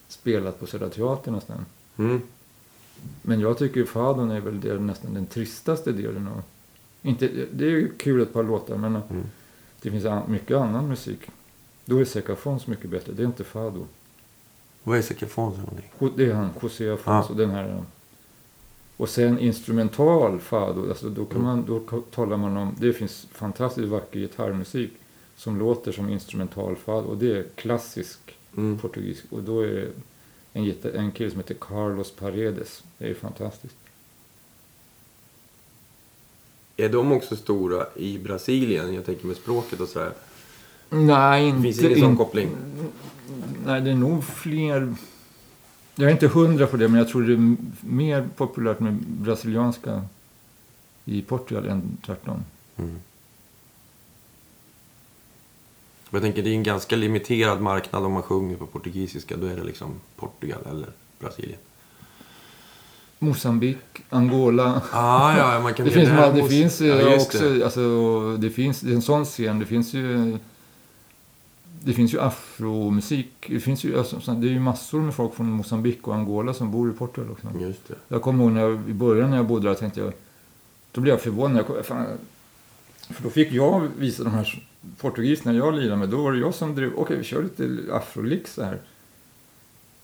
spelat 0.08 0.60
på 0.60 0.66
Södra 0.66 0.88
Teatern 0.88 1.34
nästan. 1.34 1.66
Mm. 1.96 2.20
Men 3.22 3.40
jag 3.40 3.58
tycker 3.58 3.84
fadon 3.84 4.30
är 4.30 4.40
väl 4.40 4.60
det, 4.60 4.78
nästan 4.78 5.14
den 5.14 5.26
tristaste 5.26 5.92
delen 5.92 6.28
av... 6.28 6.42
Inte, 7.02 7.30
det 7.52 7.64
är 7.64 7.70
ju 7.70 7.92
kul 7.96 8.22
ett 8.22 8.32
par 8.32 8.42
låtar 8.42 8.76
men 8.76 8.94
Mm. 8.96 9.24
det 9.82 9.90
finns 9.90 10.04
an, 10.04 10.22
mycket 10.28 10.56
annan 10.56 10.88
musik. 10.88 11.20
Då 11.84 11.98
är 11.98 12.04
Secafons 12.04 12.66
mycket 12.66 12.90
bättre, 12.90 13.12
det 13.12 13.22
är 13.22 13.26
inte 13.26 13.44
fado. 13.44 13.86
Vad 14.82 14.98
är 14.98 15.02
sekafon 15.02 15.52
för 15.52 15.60
någonting? 15.60 16.16
Det 16.16 16.30
är 16.30 16.34
han, 16.34 16.50
José 16.62 16.90
Afonso, 16.90 17.34
den 17.34 17.50
här... 17.50 17.82
Och 18.96 19.08
sen 19.08 19.38
instrumental 19.38 20.40
fado, 20.40 20.88
alltså 20.88 21.08
då, 21.08 21.24
kan 21.24 21.42
man, 21.42 21.64
då 21.66 22.02
talar 22.14 22.36
man 22.36 22.56
om... 22.56 22.76
Det 22.80 22.92
finns 22.92 23.26
fantastiskt 23.32 23.88
vacker 23.88 24.18
gitarrmusik 24.20 24.90
som 25.36 25.58
låter 25.58 25.92
som 25.92 26.08
instrumental 26.08 26.76
fado. 26.76 27.06
Och 27.08 27.16
det 27.16 27.36
är 27.38 27.46
klassisk 27.54 28.18
Mm. 28.56 28.78
portugisisk. 28.78 29.32
Och 29.32 29.42
då 29.42 29.60
är 29.60 29.66
det 29.66 29.88
en, 30.52 30.64
gitar, 30.64 30.90
en 30.90 31.10
kille 31.12 31.30
som 31.30 31.40
heter 31.40 31.54
Carlos 31.54 32.10
Paredes. 32.10 32.84
Det 32.98 33.06
är 33.10 33.14
fantastiskt. 33.14 33.74
Är 36.76 36.88
de 36.88 37.12
också 37.12 37.36
stora 37.36 37.86
i 37.96 38.18
Brasilien? 38.18 38.94
Jag 38.94 39.06
tänker 39.06 39.26
med 39.26 39.36
språket 39.36 39.80
och 39.80 39.88
sådär. 39.88 40.12
Nej, 40.90 41.48
inte... 41.48 41.62
finns 41.62 41.80
ingen 41.82 42.00
sån 42.00 42.10
in- 42.10 42.16
koppling? 42.16 42.48
Nej, 43.66 43.80
det 43.80 43.90
är 43.90 43.94
nog 43.94 44.24
fler... 44.24 44.94
Jag 45.96 46.08
är 46.08 46.12
inte 46.12 46.28
hundra 46.28 46.66
på 46.66 46.76
det, 46.76 46.88
men 46.88 46.98
jag 46.98 47.08
tror 47.08 47.22
det 47.22 47.32
är 47.32 47.56
mer 47.80 48.28
populärt 48.36 48.80
med 48.80 48.94
brasilianska 48.94 50.02
i 51.04 51.22
Portugal 51.22 51.68
än 51.68 51.96
tvärtom. 52.06 52.44
Mm. 52.76 52.96
Jag 56.10 56.22
tänker 56.22 56.42
det 56.42 56.50
är 56.50 56.54
en 56.54 56.62
ganska 56.62 56.96
limiterad 56.96 57.60
marknad 57.60 58.04
om 58.04 58.12
man 58.12 58.22
sjunger 58.22 58.56
på 58.56 58.66
portugisiska. 58.66 59.36
Då 59.36 59.46
är 59.46 59.56
det 59.56 59.64
liksom 59.64 59.94
Portugal 60.16 60.60
eller 60.70 60.88
Brasilien. 61.18 61.58
Mosambik, 63.18 63.78
Angola. 64.10 64.82
Ah, 64.92 65.36
ja, 65.38 65.60
man 65.60 65.74
kan 65.74 65.86
Det 65.86 65.92
finns, 65.92 66.08
det 66.08 66.32
måste- 66.34 66.48
finns 66.48 66.80
ja, 66.80 67.14
också, 67.16 67.48
det. 67.50 67.64
alltså, 67.64 68.36
det 68.36 68.50
finns 68.50 68.80
det 68.80 68.90
är 68.90 68.94
en 68.94 69.02
sån 69.02 69.24
scen. 69.24 69.58
Det 69.58 69.66
finns 69.66 69.94
ju, 69.94 70.38
det 71.84 71.92
finns 71.92 72.14
ju 72.14 72.20
afromusik. 72.20 73.30
Det 73.48 73.60
finns 73.60 73.84
ju, 73.84 73.98
alltså, 73.98 74.20
så- 74.20 74.32
det 74.32 74.46
är 74.46 74.50
ju 74.50 74.60
massor 74.60 75.00
med 75.00 75.14
folk 75.14 75.34
från 75.34 75.50
Mosambik 75.50 76.08
och 76.08 76.14
Angola 76.14 76.54
som 76.54 76.70
bor 76.70 76.90
i 76.90 76.92
Portugal 76.92 77.30
också. 77.30 77.46
Just 77.60 77.88
det. 77.88 77.94
Jag 78.08 78.22
kommer 78.22 78.44
ihåg 78.44 78.52
när 78.52 78.60
jag, 78.60 78.88
i 78.88 78.92
början 78.92 79.30
när 79.30 79.36
jag 79.36 79.46
bodde 79.46 79.68
där 79.68 79.74
tänkte 79.74 80.00
jag, 80.00 80.12
då 80.92 81.00
blev 81.00 81.12
jag 81.14 81.20
förvånad. 81.22 81.56
Jag, 81.58 81.66
kom- 81.66 81.82
fan, 81.84 82.06
för 83.10 83.22
då 83.22 83.30
fick 83.30 83.52
jag 83.52 83.88
visa 83.98 84.24
de 84.24 84.30
här 84.32 84.62
portugiserna 85.00 85.54
jag 85.54 85.74
lirade 85.74 85.96
med. 85.96 86.08
Då 86.08 86.22
var 86.22 86.32
det 86.32 86.38
jag 86.38 86.54
som 86.54 86.74
drev, 86.74 86.92
okej 86.96 87.16
vi 87.18 87.24
kör 87.24 87.42
lite 87.42 87.78
afrolix 87.92 88.56
här. 88.56 88.78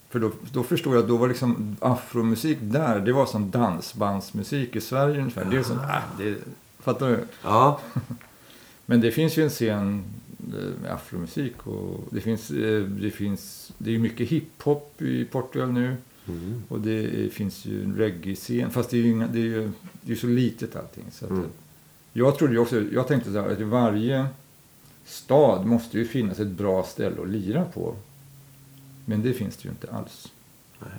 För 0.09 0.19
då, 0.21 0.31
då 0.53 0.63
förstod 0.63 0.95
jag 0.95 1.03
att 1.03 1.09
då 1.09 1.17
var 1.17 1.29
liksom 1.29 1.77
afromusik 1.81 2.59
där, 2.61 3.01
det 3.01 3.13
var 3.13 3.27
som 3.27 3.51
dansbandsmusik 3.51 4.77
i 4.77 4.81
Sverige 4.81 5.19
ungefär. 5.19 5.45
Det 5.45 5.57
är 5.57 5.63
som, 5.63 5.79
äh, 5.79 5.97
det, 6.19 6.37
fattar 6.79 7.09
du? 7.09 7.19
Ja, 7.43 7.81
Men 8.87 9.01
det 9.01 9.11
finns 9.11 9.37
ju 9.37 9.43
en 9.45 9.51
scen 9.51 10.05
afromusik 10.89 11.67
och 11.67 12.09
det 12.11 12.21
finns, 12.21 12.51
eh, 12.51 12.83
det 12.83 13.11
finns, 13.11 13.73
det 13.79 13.91
är 13.91 13.93
ju 13.93 13.99
mycket 13.99 14.29
hiphop 14.29 15.03
i 15.03 15.25
Portugal 15.25 15.73
nu. 15.73 15.97
Mm. 16.29 16.63
Och 16.69 16.81
det 16.81 17.33
finns 17.33 17.65
ju 17.67 17.85
en 17.85 17.97
reggae-scen, 17.97 18.71
fast 18.71 18.91
det 18.91 18.97
är 18.97 19.03
ju, 19.03 19.11
inga, 19.11 19.27
det 19.27 19.39
är 19.39 19.45
ju 19.45 19.71
det 20.03 20.13
är 20.13 20.17
så 20.17 20.27
litet 20.27 20.77
allting. 20.77 21.05
Så 21.11 21.25
att, 21.25 21.31
Mm. 21.31 21.47
Jag 22.13 22.39
trodde 22.39 22.53
ju 22.53 22.59
också, 22.59 22.81
jag 22.81 23.09
tänkte 23.09 23.33
så 23.33 23.41
här, 23.41 23.49
att 23.49 23.61
i 23.61 23.65
varje 23.65 24.27
stad 25.05 25.67
måste 25.67 25.99
ju 25.99 26.05
finnas 26.05 26.39
ett 26.41 26.49
bra 26.49 26.83
ställe 26.83 27.23
att 27.23 27.29
lira 27.29 27.65
på. 27.65 27.97
Men 29.05 29.23
det 29.23 29.33
finns 29.33 29.57
det 29.57 29.65
ju 29.65 29.71
inte 29.71 29.91
alls. 29.91 30.33
Nej. 30.79 30.91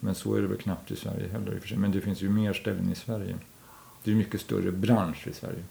Men 0.00 0.14
så 0.14 0.34
är 0.34 0.40
det 0.40 0.46
väl 0.46 0.58
knappt 0.58 0.90
i 0.90 0.96
Sverige 0.96 1.28
heller 1.28 1.56
i 1.56 1.60
för 1.60 1.68
sig. 1.68 1.78
Men 1.78 1.92
det 1.92 2.00
finns 2.00 2.22
ju 2.22 2.28
mer 2.28 2.52
ställen 2.52 2.92
i 2.92 2.94
Sverige. 2.94 3.36
Det 4.04 4.10
är 4.10 4.14
mycket 4.14 4.40
större 4.40 4.72
bransch 4.72 5.26
i 5.28 5.32
Sverige. 5.32 5.62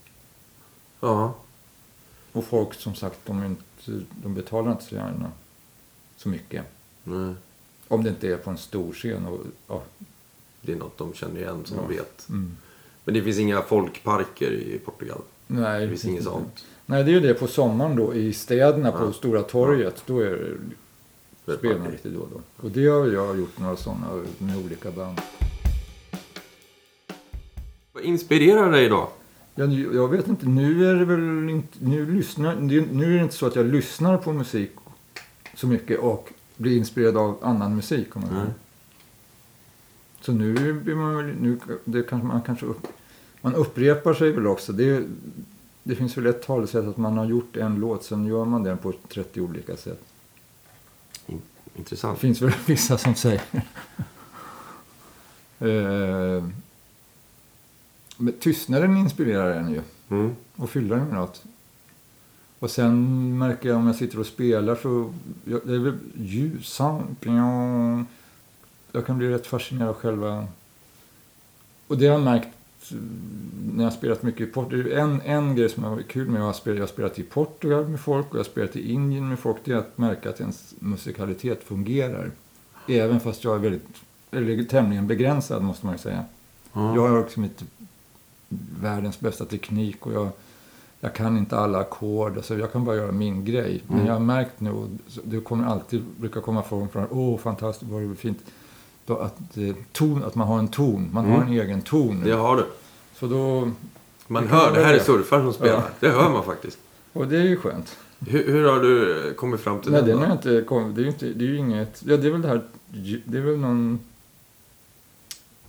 ja. 1.00 1.36
Och 2.36 2.46
folk 2.46 2.74
som 2.74 2.96
sagt, 2.96 3.20
de, 3.26 3.44
inte, 3.46 4.06
de 4.24 4.34
betalar 4.34 4.72
inte 4.72 4.84
så 4.84 4.96
gärna 4.96 5.32
så 6.18 6.30
mycket. 6.30 6.66
Nej. 7.04 7.34
Om 7.88 8.04
det 8.04 8.10
inte 8.10 8.28
är 8.34 8.38
på 8.38 8.50
en 8.50 8.58
stor 8.58 8.94
scen. 8.94 9.26
Och, 9.26 9.40
ja, 9.68 9.84
Det 10.62 10.72
är 10.72 10.76
något 10.76 10.98
de 10.98 11.14
känner 11.14 11.40
igen 11.42 11.62
som 11.66 11.78
Ja. 11.78 11.84
de 11.90 11.96
vet. 11.96 12.30
mm. 12.30 12.58
Men 13.04 13.14
det 13.14 13.22
finns 13.22 13.38
inga 13.40 13.62
folkparker 13.62 14.52
i 14.52 14.80
Portugal. 14.86 15.22
Nej, 15.48 15.82
Det 15.82 15.90
finns 15.90 16.06
inget 16.06 16.24
sånt. 16.24 16.66
Nej, 16.86 17.04
det 17.04 17.10
är 17.12 17.14
ju 17.14 17.20
det 17.20 17.34
på 17.34 17.48
sommaren 17.48 17.96
då 17.96 18.14
i 18.16 18.34
städerna 18.34 18.92
på 18.92 19.06
Ja. 19.06 19.14
Stora 19.14 19.42
torget. 19.44 20.04
Då 20.06 20.20
är 20.20 20.58
det 21.46 21.58
spelar 21.58 21.92
lite 21.92 22.10
då 22.10 22.20
och 22.20 22.30
då. 22.34 22.42
Och 22.66 22.72
det 22.72 22.88
har 22.88 23.08
jag 23.08 23.38
gjort 23.40 23.60
några 23.60 23.76
sådana 23.76 24.24
med 24.38 24.58
olika 24.66 24.92
band. 24.92 25.22
Vad 27.92 28.04
inspirerar 28.04 28.72
dig 28.72 28.90
då? 28.90 29.10
Jag, 29.56 29.74
jag 29.74 30.08
vet 30.08 30.28
inte, 30.28 30.46
nu 30.46 30.90
är 30.90 30.96
det 30.96 31.06
väl 31.06 31.50
inte, 31.50 31.78
nu 31.80 32.12
lyssnar, 32.14 32.56
nu 32.56 33.04
är 33.14 33.18
det 33.18 33.24
inte 33.24 33.36
så 33.36 33.46
att 33.46 33.56
jag 33.56 33.66
lyssnar 33.66 34.18
på 34.18 34.34
musik 34.34 34.72
så 35.54 35.68
mycket 35.68 36.00
och 36.00 36.30
blir 36.58 36.78
inspirerad 36.78 37.18
av 37.18 37.38
annan 37.42 37.76
musik. 37.76 38.16
Om 38.16 38.22
man 38.22 38.32
Mm. 38.32 38.48
Så 40.22 40.32
nu 40.32 40.74
blir 40.74 40.96
man 40.96 41.16
väl, 41.18 41.26
nu, 41.42 41.60
det 41.86 42.04
kanske 42.04 42.28
man 42.28 42.42
kanske 42.42 42.66
upp, 42.66 42.88
man 43.42 43.56
upprepar 43.56 44.14
sig 44.14 44.32
väl 44.32 44.48
också. 44.48 44.74
Det, 44.74 45.04
det 45.84 45.96
finns 45.96 46.18
väl 46.18 46.26
ett 46.26 46.42
talesätt 46.48 46.86
att 46.86 46.98
man 46.98 47.18
har 47.18 47.26
gjort 47.26 47.58
en 47.58 47.76
låt, 47.80 48.04
sen 48.04 48.26
gör 48.26 48.46
man 48.46 48.64
den 48.64 48.78
på 48.78 48.94
30 49.14 49.42
olika 49.42 49.78
sätt. 49.78 50.02
In- 51.28 51.42
Det 51.64 51.80
Intressant. 51.80 52.20
finns 52.20 52.42
väl 52.42 52.52
vissa 52.66 52.98
som 52.98 53.16
säger. 53.16 53.42
eh, 55.60 56.44
men 58.18 58.34
tystnaden 58.34 58.98
inspirerar 58.98 59.52
en 59.52 59.70
ju. 59.70 59.82
Mm. 60.10 60.36
Och 60.56 60.70
fylla 60.70 60.96
den 60.96 61.06
med 61.08 61.16
något. 61.16 61.44
Och 62.60 62.72
sen 62.72 63.38
märker 63.38 63.70
jag 63.70 63.78
om 63.78 63.88
jag 63.88 63.96
sitter 63.96 64.20
och 64.20 64.26
spelar 64.26 64.76
så... 64.76 65.14
Jag, 65.46 65.62
det 65.64 65.74
är 65.74 65.80
väl 65.80 65.98
ljus, 66.16 66.68
sound, 66.68 67.20
piano. 67.20 68.06
Jag 68.92 69.06
kan 69.06 69.18
bli 69.18 69.30
rätt 69.30 69.48
fascinerad 69.48 69.90
av 69.90 69.96
själva... 69.96 70.48
Och 71.88 71.98
det 71.98 72.08
har 72.08 72.14
jag 72.14 72.24
märkt 72.24 72.48
eh, 72.92 72.98
när 73.74 73.84
jag 73.84 73.92
har 73.92 73.98
spelat 73.98 74.24
mycket 74.24 74.42
i 74.42 74.52
Portugal. 74.52 74.92
En, 74.92 75.22
en 75.22 75.56
grej 75.56 75.70
som 75.70 75.84
har 75.84 75.92
varit 75.92 76.08
kul 76.08 76.30
med 76.30 76.42
att 76.42 76.46
ha 76.46 76.54
spelat, 76.54 76.78
jag 76.78 76.84
har 76.84 76.88
spelat 76.88 77.20
i 77.20 77.24
Portugal 77.24 77.88
med 77.88 78.00
folk 78.00 78.28
och 78.30 78.36
jag 78.36 78.40
har 78.40 78.50
spelat 78.50 78.76
i 78.76 78.92
Indien 78.92 79.30
med 79.30 79.40
folk. 79.40 79.58
Det 79.64 79.72
är 79.72 79.76
att 79.78 79.98
märka 79.98 80.30
att 80.30 80.40
ens 80.40 80.74
musikalitet 80.80 81.64
fungerar. 81.64 82.32
Även 82.88 83.20
fast 83.20 83.44
jag 83.44 83.56
är 83.56 83.60
väldigt, 83.60 83.88
eller 84.32 84.64
tämligen 84.64 85.08
begränsad 85.08 85.64
måste 85.64 85.86
man 85.86 85.96
ju 85.96 86.00
säga. 86.00 86.26
Ja. 86.74 86.96
Jag 86.96 87.08
har 87.08 87.20
också 87.20 87.42
inte 87.42 87.66
världens 88.82 89.20
bästa 89.20 89.46
teknik 89.46 90.06
och 90.06 90.14
jag, 90.14 90.28
jag 91.00 91.14
kan 91.16 91.38
inte 91.38 91.58
alla 91.58 91.80
ackord. 91.80 92.38
Alltså 92.38 92.58
jag 92.58 92.72
kan 92.72 92.86
bara 92.86 92.96
göra 92.96 93.12
min 93.12 93.46
grej. 93.46 93.84
Men 93.88 93.96
Mm. 93.96 94.08
jag 94.08 94.14
har 94.14 94.20
märkt 94.20 94.60
nu, 94.60 94.72
och 94.72 94.88
så- 95.08 95.22
det 95.24 95.40
kommer 95.40 95.66
alltid 95.68 96.04
brukar 96.20 96.42
komma 96.42 96.64
folk 96.64 96.92
från 96.92 97.08
åh 97.12 97.38
fantastiskt, 97.40 97.92
vad 97.92 98.02
det 98.02 98.16
fint. 98.16 98.40
Då 99.06 99.18
att, 99.18 99.58
eh, 99.58 99.76
ton, 99.92 100.24
att 100.24 100.36
man 100.36 100.48
har 100.48 100.60
en 100.60 100.68
ton, 100.68 101.10
man 101.14 101.26
har 101.26 101.36
Mm. 101.36 101.48
en 101.48 101.54
egen 101.54 101.82
ton. 101.82 102.22
Det 102.24 102.32
har 102.32 102.58
du. 102.58 102.66
Så 103.16 103.28
då, 103.28 103.72
Man 104.28 104.44
Det 104.44 104.50
hör, 104.50 104.74
det 104.74 104.84
här 104.84 104.94
är 104.94 104.98
det. 104.98 105.04
surfaren 105.04 105.44
som 105.44 105.54
spelar. 105.54 105.74
Ja. 105.74 105.84
Det 106.00 106.10
hör 106.10 106.30
man 106.30 106.44
faktiskt. 106.44 106.78
och 107.14 107.28
det 107.28 107.38
är 107.38 107.44
ju 107.44 107.58
skönt. 107.58 107.98
Hur, 108.20 108.52
hur 108.52 108.64
har 108.70 108.80
du 108.80 109.34
kommit 109.38 109.60
fram 109.62 109.80
till 109.82 109.92
Nej, 109.92 110.04
den? 110.04 110.18
har 110.18 110.26
jag 110.26 110.34
inte 110.36 110.62
kommit, 110.68 110.96
det 110.96 111.02
är 111.02 111.04
ju 111.04 111.10
inte, 111.10 111.26
det 111.26 111.46
är 111.46 111.54
inget, 111.54 112.04
ja 112.06 112.18
det 112.18 112.28
är 112.28 112.32
väl 112.32 112.42
det 112.42 112.48
här, 112.48 112.62
det 113.26 113.38
är 113.38 113.42
väl 113.42 113.58
någon, 113.60 114.00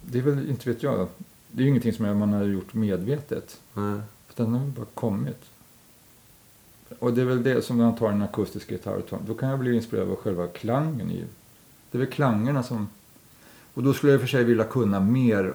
det 0.02 0.18
är 0.18 0.22
väl, 0.22 0.50
inte 0.50 0.68
vet 0.70 0.82
jag, 0.82 1.08
det 1.56 1.62
är 1.62 1.64
ju 1.64 1.68
ingenting 1.68 1.92
som 1.92 2.18
man 2.18 2.32
har 2.32 2.44
gjort 2.44 2.74
medvetet. 2.74 3.60
Nej. 3.74 4.00
Den 4.34 4.54
har 4.54 4.66
bara 4.66 4.86
kommit. 4.94 5.40
Och 6.98 7.12
det 7.12 7.20
är 7.20 7.24
väl 7.24 7.42
det 7.42 7.62
som 7.62 7.78
när 7.78 7.84
man 7.84 7.96
tar 7.96 8.10
en 8.10 8.22
akustisk 8.22 8.70
gitarr. 8.70 9.02
Då 9.26 9.34
kan 9.34 9.48
jag 9.48 9.58
bli 9.58 9.74
inspirerad 9.74 10.10
av 10.10 10.16
själva 10.16 10.46
klangen 10.46 11.10
i. 11.10 11.24
Det 11.90 11.98
är 11.98 12.00
väl 12.00 12.10
klangerna 12.10 12.62
som... 12.62 12.88
Och 13.74 13.82
då 13.82 13.92
skulle 13.92 14.12
jag 14.12 14.18
i 14.18 14.24
och 14.24 14.28
för 14.28 14.28
sig 14.28 14.44
vilja 14.44 14.64
kunna 14.64 15.00
mer 15.00 15.52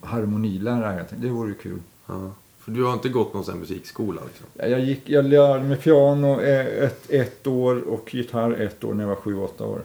harmonilära. 0.00 0.90
helt 0.90 1.02
enkelt. 1.02 1.22
Det 1.22 1.28
vore 1.28 1.48
ju 1.48 1.54
kul. 1.54 1.80
Ja. 2.06 2.30
För 2.58 2.72
du 2.72 2.84
har 2.84 2.92
inte 2.92 3.08
gått 3.08 3.34
någon 3.34 3.44
sån 3.44 3.58
musikskola 3.58 4.20
liksom? 4.26 4.46
Ja, 4.54 4.66
Jag, 4.66 4.80
gick, 4.80 5.08
jag 5.08 5.24
lärde 5.24 5.64
mig 5.64 5.76
piano 5.76 6.40
eh, 6.40 6.84
ett, 6.84 7.10
ett 7.10 7.46
år 7.46 7.80
och 7.80 8.14
gitarr 8.14 8.52
ett 8.52 8.84
år 8.84 8.94
när 8.94 9.02
jag 9.02 9.08
var 9.08 9.16
sju, 9.16 9.36
åtta 9.38 9.64
år. 9.64 9.82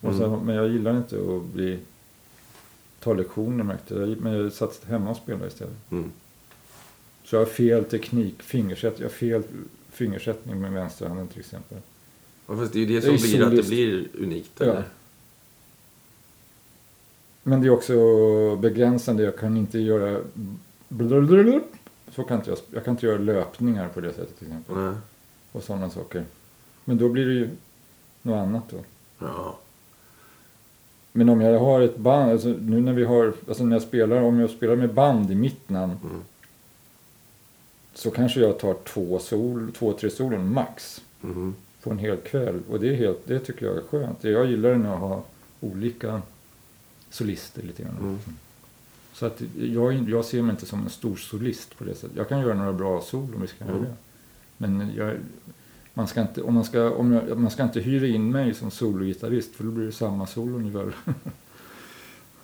Och 0.00 0.14
sen, 0.14 0.40
men 0.44 0.54
jag 0.54 0.68
gillade 0.68 0.96
inte 0.98 1.16
att 1.16 1.52
bli, 1.54 1.78
ta 3.02 3.12
lektioner 3.14 3.64
märkte 3.64 3.94
jag. 3.94 4.20
Men 4.20 4.32
jag 4.32 4.52
satt 4.52 4.84
hemma 4.84 5.10
och 5.10 5.16
spelade 5.16 5.46
istället. 5.46 5.90
Mm. 5.90 6.10
Så 7.24 7.36
jag 7.36 7.40
har 7.40 7.46
fel 7.46 7.84
teknik, 7.84 8.42
fingersätt, 8.42 8.94
jag 8.98 9.04
har 9.04 9.10
fel 9.12 9.42
fingersättning 9.90 10.60
med 10.60 10.72
vänsterhanden 10.72 11.26
till 11.28 11.40
exempel. 11.40 11.78
Ja, 12.46 12.56
fast 12.56 12.72
det 12.72 12.78
är 12.78 12.80
ju 12.80 12.86
det 12.86 12.94
Det 12.94 13.18
som 13.18 13.28
blir 13.30 13.42
att 13.42 13.50
det 13.50 13.56
solist. 13.56 13.68
blir 13.68 14.08
unikt. 14.18 14.52
Ja. 14.58 14.64
Eller? 14.64 14.84
Men 17.42 17.60
det 17.60 17.66
är 17.66 17.70
också 17.70 18.56
begränsande. 18.56 19.22
Jag 19.22 19.38
kan 19.38 19.56
inte 19.56 19.78
göra... 19.78 20.20
Så 22.14 22.24
kan 22.24 22.38
inte 22.38 22.50
jag, 22.50 22.58
jag 22.70 22.84
kan 22.84 22.94
inte 22.94 23.06
göra 23.06 23.18
löpningar 23.18 23.88
på 23.88 24.00
det 24.00 24.12
sättet 24.12 24.38
till 24.38 24.46
exempel. 24.46 24.76
Nej. 24.76 24.94
Och 25.52 25.62
sådana 25.62 25.90
saker. 25.90 26.24
Men 26.84 26.98
då 26.98 27.08
blir 27.08 27.26
det 27.26 27.32
ju 27.32 27.50
något 28.22 28.36
annat 28.42 28.64
då. 28.70 28.76
Ja. 29.18 29.58
Men 31.12 31.28
om 31.28 31.40
jag 31.40 31.60
har 31.60 31.80
ett 31.80 31.96
band, 31.96 32.30
alltså 32.30 32.48
nu 32.48 32.80
när 32.80 32.92
vi 32.92 33.04
har, 33.04 33.34
alltså 33.48 33.64
när 33.64 33.76
jag 33.76 33.82
spelar, 33.82 34.22
om 34.22 34.40
jag 34.40 34.50
spelar 34.50 34.76
med 34.76 34.94
band 34.94 35.30
i 35.30 35.34
mitt 35.34 35.68
namn. 35.68 35.92
Mm. 36.04 36.20
Så 37.94 38.10
kanske 38.10 38.40
jag 38.40 38.58
tar 38.58 38.74
två 38.74 39.18
sol, 39.18 39.72
två, 39.78 39.92
tre 39.92 40.10
solon 40.10 40.52
max. 40.52 41.02
Mhm. 41.20 41.54
På 41.82 41.90
en 41.90 41.98
hel 41.98 42.16
kväll. 42.16 42.60
Och 42.70 42.80
det 42.80 42.88
är 42.88 42.94
helt, 42.94 43.26
det 43.26 43.38
tycker 43.38 43.66
jag 43.66 43.76
är 43.76 43.82
skönt. 43.82 44.24
Jag 44.24 44.46
gillar 44.46 44.74
när 44.74 44.90
jag 44.90 44.96
har 44.96 45.22
olika 45.60 46.22
solister 47.10 47.62
lite 47.62 47.82
grann. 47.82 47.96
Mm. 48.00 48.18
Så 49.12 49.26
att 49.26 49.42
jag, 49.58 50.08
jag 50.08 50.24
ser 50.24 50.42
mig 50.42 50.50
inte 50.50 50.66
som 50.66 50.82
en 50.82 50.90
stor 50.90 51.16
solist 51.16 51.78
på 51.78 51.84
det 51.84 51.94
sättet. 51.94 52.16
Jag 52.16 52.28
kan 52.28 52.40
göra 52.40 52.54
några 52.54 52.72
bra 52.72 53.00
solon, 53.00 53.38
vi 53.40 53.46
ska 53.46 53.64
göra 53.64 53.76
Mm. 53.76 53.84
det. 53.84 53.94
Men 54.56 54.92
jag, 54.96 55.16
man, 55.94 56.06
ska 56.06 56.20
inte, 56.20 56.42
om 56.42 56.54
man, 56.54 56.64
ska, 56.64 56.90
om 56.90 57.12
jag, 57.12 57.38
man 57.38 57.50
ska 57.50 57.62
inte 57.62 57.80
hyra 57.80 58.06
in 58.06 58.30
mig 58.30 58.54
som 58.54 58.70
sologitarrist 58.70 59.54
för 59.54 59.64
då 59.64 59.70
blir 59.70 59.86
det 59.86 59.92
samma 59.92 60.26
solo 60.26 60.56
ungefär. 60.56 60.94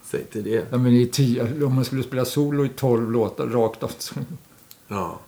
Säg 0.03 0.23
till 0.23 0.43
det. 0.43 0.67
Ja, 0.71 0.77
men 0.77 0.93
i 0.93 1.07
tio, 1.07 1.65
om 1.65 1.75
man 1.75 1.85
skulle 1.85 2.03
spela 2.03 2.25
solo 2.25 2.65
i 2.65 2.69
tolv 2.69 3.11
låtar 3.11 3.47
rakt 3.47 3.83
av. 3.83 3.91
Ja. 4.87 5.19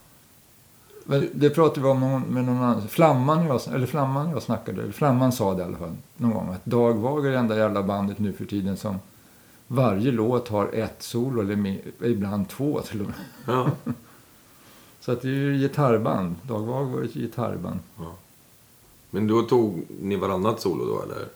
Men 1.04 1.30
det 1.34 1.50
pratade 1.50 1.82
vi 1.82 1.88
om 1.88 2.00
någon, 2.00 2.22
med 2.22 2.46
någon 2.46 2.58
annan. 2.58 2.88
Flamman 2.88 3.46
jag, 3.46 3.62
eller 3.74 3.86
Flamman 3.86 4.30
jag 4.30 4.44
snackade, 4.44 4.82
eller 4.82 4.92
Flamman 4.92 5.32
sa 5.32 5.54
det 5.54 5.62
i 5.62 5.66
alla 5.66 5.78
fall 5.78 5.96
någon 6.18 6.34
gång. 6.34 6.54
Att 6.54 6.66
Dag 6.66 6.94
Wager 6.94 7.28
är 7.30 7.32
det 7.32 7.40
enda 7.40 7.58
jävla 7.58 7.84
bandet 7.84 8.20
nu 8.20 8.34
för 8.34 8.46
tiden 8.46 8.78
som 8.78 9.00
varje 9.68 10.12
låt 10.12 10.48
har 10.48 10.70
ett 10.74 11.04
solo 11.04 11.42
eller 11.42 11.56
mer, 11.56 11.82
ibland 12.04 12.50
två 12.50 12.82
till 12.82 13.02
och 13.02 13.08
med. 13.08 13.16
Ja. 13.46 13.72
Så 15.02 15.12
att 15.12 15.22
det 15.22 15.28
är 15.28 15.32
ju 15.32 15.58
gitarrband. 15.58 16.36
Dag 16.44 16.66
Wager 16.66 16.96
var 16.96 17.04
ett 17.04 17.14
gitarrband. 17.14 17.80
Men 19.10 19.28
då 19.28 19.42
tog 19.42 19.86
ni 20.02 20.16
varannat 20.16 20.62
solo 20.62 20.86
då 20.86 21.02
eller? 21.04 21.28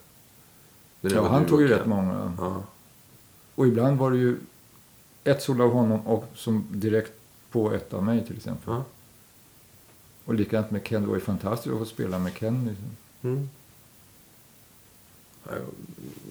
När 1.01 1.15
Ja, 1.15 1.27
han 1.27 1.45
tog 1.45 1.61
ju 1.61 1.67
rätt 1.67 1.85
många. 1.85 2.33
Ja. 2.37 2.63
Och 3.55 3.67
ibland 3.67 3.97
var 3.97 4.11
det 4.11 4.17
ju 4.17 4.37
ett 5.23 5.41
solo 5.43 5.63
av 5.63 5.71
honom 5.71 6.07
och 6.07 6.25
som 6.35 6.67
direkt 6.71 7.13
på 7.51 7.71
ett 7.71 7.93
av 7.93 8.03
mig 8.03 8.25
till 8.25 8.37
exempel. 8.37 8.73
Ja. 8.73 8.83
Och 10.25 10.33
likadant 10.33 10.71
med 10.71 10.83
Ken. 10.87 11.01
Det 11.01 11.07
var 11.07 11.15
ju 11.15 11.21
fantastiskt 11.21 11.73
att 11.73 11.79
få 11.79 11.85
spela 11.85 12.19
med 12.19 12.33
Ken. 12.33 12.65
Liksom. 12.65 12.85
Mm. 13.21 13.49
Ja, 15.43 15.51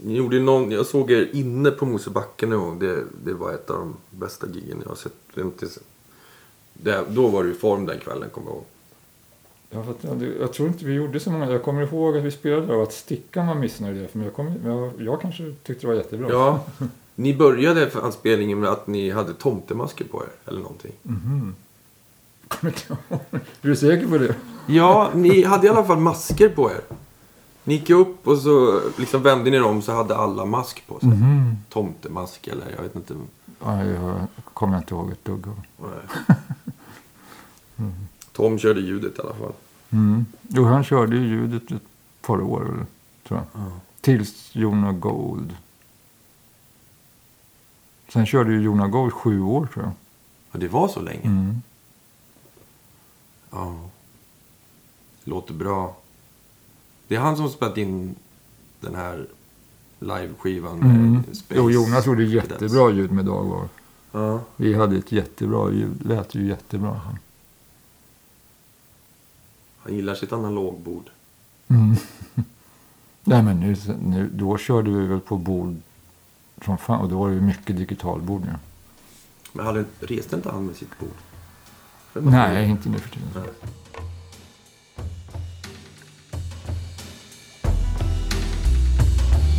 Ni 0.02 0.16
gjorde 0.16 0.40
någon, 0.40 0.70
jag 0.70 0.86
såg 0.86 1.10
er 1.10 1.30
inne 1.32 1.70
på 1.70 1.86
Mosebacke 1.86 2.46
nu 2.46 2.56
och 2.56 2.76
det, 2.76 3.04
det 3.24 3.34
var 3.34 3.52
ett 3.52 3.70
av 3.70 3.78
de 3.78 3.96
bästa 4.10 4.46
giggen 4.46 4.78
jag 4.82 4.88
har 4.88 4.96
sett. 4.96 5.12
Inte, 5.36 5.66
det, 6.84 7.04
då 7.08 7.28
var 7.28 7.44
du 7.44 7.50
i 7.50 7.54
form 7.54 7.86
den 7.86 7.98
kvällen, 7.98 8.30
kommer 8.30 8.46
jag 8.48 8.54
ihåg. 8.56 8.64
Ja, 9.70 9.82
för 9.82 9.90
att, 9.90 9.98
ja, 10.00 10.10
det- 10.10 10.34
jag 10.40 10.52
tror 10.52 10.68
inte 10.68 10.84
vi 10.84 10.92
gjorde 10.92 11.20
så 11.20 11.30
många. 11.30 11.50
Jag 11.50 11.62
kommer 11.62 11.82
ihåg 11.82 12.16
att 12.16 12.22
vi 12.24 12.30
spelade 12.30 12.66
där 12.66 12.74
och 12.76 12.82
att 12.82 12.92
Stickan 12.92 13.46
var 13.46 13.54
missnöjd. 13.54 14.10
För 14.10 14.18
jag, 14.18 14.34
kom, 14.34 14.54
jag, 14.64 14.92
jag 14.98 15.20
kanske 15.20 15.54
tyckte 15.62 15.82
det 15.82 15.86
var 15.86 15.94
jättebra. 15.94 16.28
Ja, 16.30 16.60
ni 17.14 17.34
började 17.36 17.90
anspelningen 18.02 18.60
med 18.60 18.70
att 18.70 18.86
ni 18.86 19.10
hade 19.10 19.34
tomtemasker 19.34 20.04
på 20.04 20.22
er, 20.22 20.50
eller 20.50 20.60
någonting. 20.60 20.92
Inte 22.62 22.82
ihåg. 22.88 23.20
Är 23.30 23.40
du 23.60 23.76
säker 23.76 24.06
på 24.08 24.18
det? 24.18 24.34
Ja, 24.66 25.10
ni 25.14 25.42
hade 25.44 25.66
i 25.66 25.70
alla 25.70 25.84
fall 25.84 25.98
masker 25.98 26.48
på 26.48 26.70
er. 26.70 26.80
Ni 27.64 27.74
gick 27.74 27.90
upp 27.90 28.28
och 28.28 28.38
så 28.38 28.80
liksom 28.98 29.22
vände 29.22 29.50
ni 29.50 29.60
om 29.60 29.82
så 29.82 29.92
hade 29.92 30.16
alla 30.16 30.44
mask 30.44 30.84
på 30.86 31.00
sig. 31.00 31.08
Tomtemask 31.70 32.46
eller 32.48 32.66
jag 32.76 32.82
vet 32.82 32.96
inte. 32.96 33.14
Ja, 33.64 33.84
jag 33.84 34.26
kommer 34.54 34.76
inte 34.78 34.94
ihåg 34.94 35.10
ett 35.12 35.24
dugg 35.24 35.46
av. 35.48 35.88
Tom 38.32 38.58
körde 38.58 38.80
ljudet 38.80 39.18
i 39.18 39.20
alla 39.20 39.34
fall. 39.34 39.52
Mm. 39.90 40.26
Jo, 40.48 40.64
han 40.64 40.84
körde 40.84 41.16
ju 41.16 41.26
ljudet 41.26 41.70
ett 41.70 41.82
par 42.20 42.40
år, 42.40 42.86
tror 43.28 43.40
jag. 43.52 43.70
Tills 44.00 44.50
Jona 44.56 44.92
Gold. 44.92 45.56
Sen 48.08 48.26
körde 48.26 48.52
ju 48.52 48.60
Jona 48.60 48.88
Gold 48.88 49.12
sju 49.12 49.40
år, 49.40 49.68
tror 49.72 49.84
jag. 49.84 49.92
Ja, 50.52 50.58
det 50.58 50.68
var 50.68 50.88
så 50.88 51.00
länge. 51.00 51.26
Mm. 51.26 51.62
Ja. 53.50 53.76
Låter 55.24 55.54
bra. 55.54 55.96
Det 57.08 57.16
är 57.16 57.20
han 57.20 57.36
som 57.36 57.50
spelat 57.50 57.76
in 57.76 58.14
den 58.80 58.94
här 58.94 59.26
live-skivan 59.98 60.78
med 60.78 60.90
Mm. 60.96 61.22
Space 61.24 61.60
Jo, 61.60 61.70
Jonas 61.70 62.06
gjorde 62.06 62.24
jättebra 62.24 62.90
ljud 62.90 63.12
med 63.12 63.24
Dagvar. 63.24 63.68
Ja. 64.12 64.40
Vi 64.56 64.74
hade 64.74 64.96
ett 64.96 65.12
jättebra 65.12 65.70
ljud. 65.70 66.06
Lät 66.06 66.34
ju 66.34 66.46
jättebra. 66.46 67.00
Han 69.84 69.94
gillar 69.94 70.14
sitt 70.14 70.32
analogbord. 70.32 71.10
Mm. 71.68 71.96
Nej, 73.24 73.42
men 73.42 73.60
nu, 73.60 73.76
nu, 74.02 74.30
då 74.32 74.58
körde 74.58 74.90
vi 74.90 75.06
väl 75.06 75.20
på 75.20 75.36
bord 75.36 75.76
som 76.64 76.78
fan. 76.78 77.00
Och 77.00 77.08
då 77.08 77.18
var 77.18 77.28
det 77.28 77.34
ju 77.34 77.40
mycket 77.40 77.76
digitalbord 77.76 78.40
nu. 78.40 78.54
Men 79.52 79.66
hade, 79.66 79.84
reste 80.00 80.36
inte 80.36 80.50
han 80.50 80.66
med 80.66 80.76
sitt 80.76 80.98
bord? 80.98 82.24
Nej, 82.32 82.70
inte 82.70 82.88
nu 82.88 82.98
för 82.98 83.10
tiden. 83.10 83.28
Nej. 83.34 83.44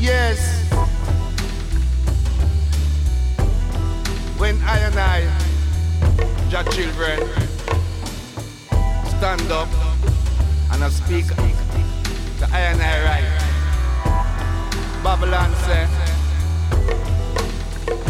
Yes. 0.02 0.40
When 4.40 4.56
I 4.56 4.80
and 4.86 4.96
I, 4.96 5.30
your 6.52 6.64
children, 6.72 7.20
stand 9.18 9.52
up 9.52 9.95
and 10.76 10.84
I 10.84 10.90
speak 10.90 11.28
the 11.28 12.50
I 12.52 12.60
and 12.60 12.82
I 12.82 13.04
right. 13.08 13.30
Babylon 15.04 15.56
say 15.64 15.88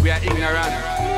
we 0.02 0.10
are 0.10 0.24
ignorant. 0.24 1.15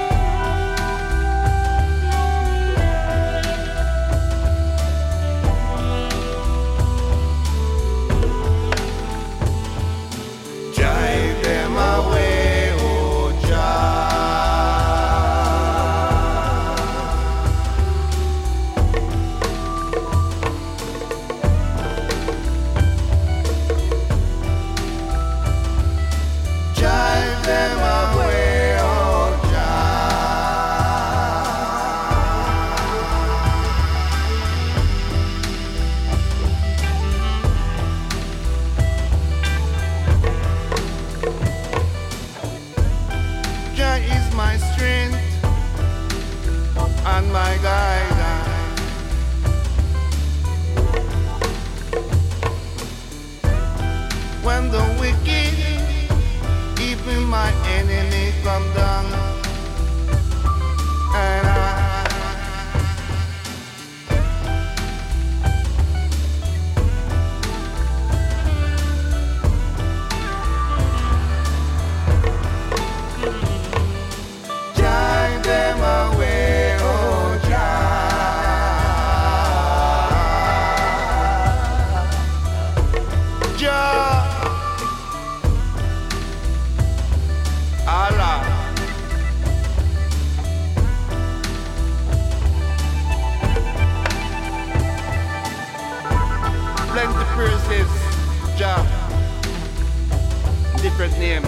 Names, 100.97 101.45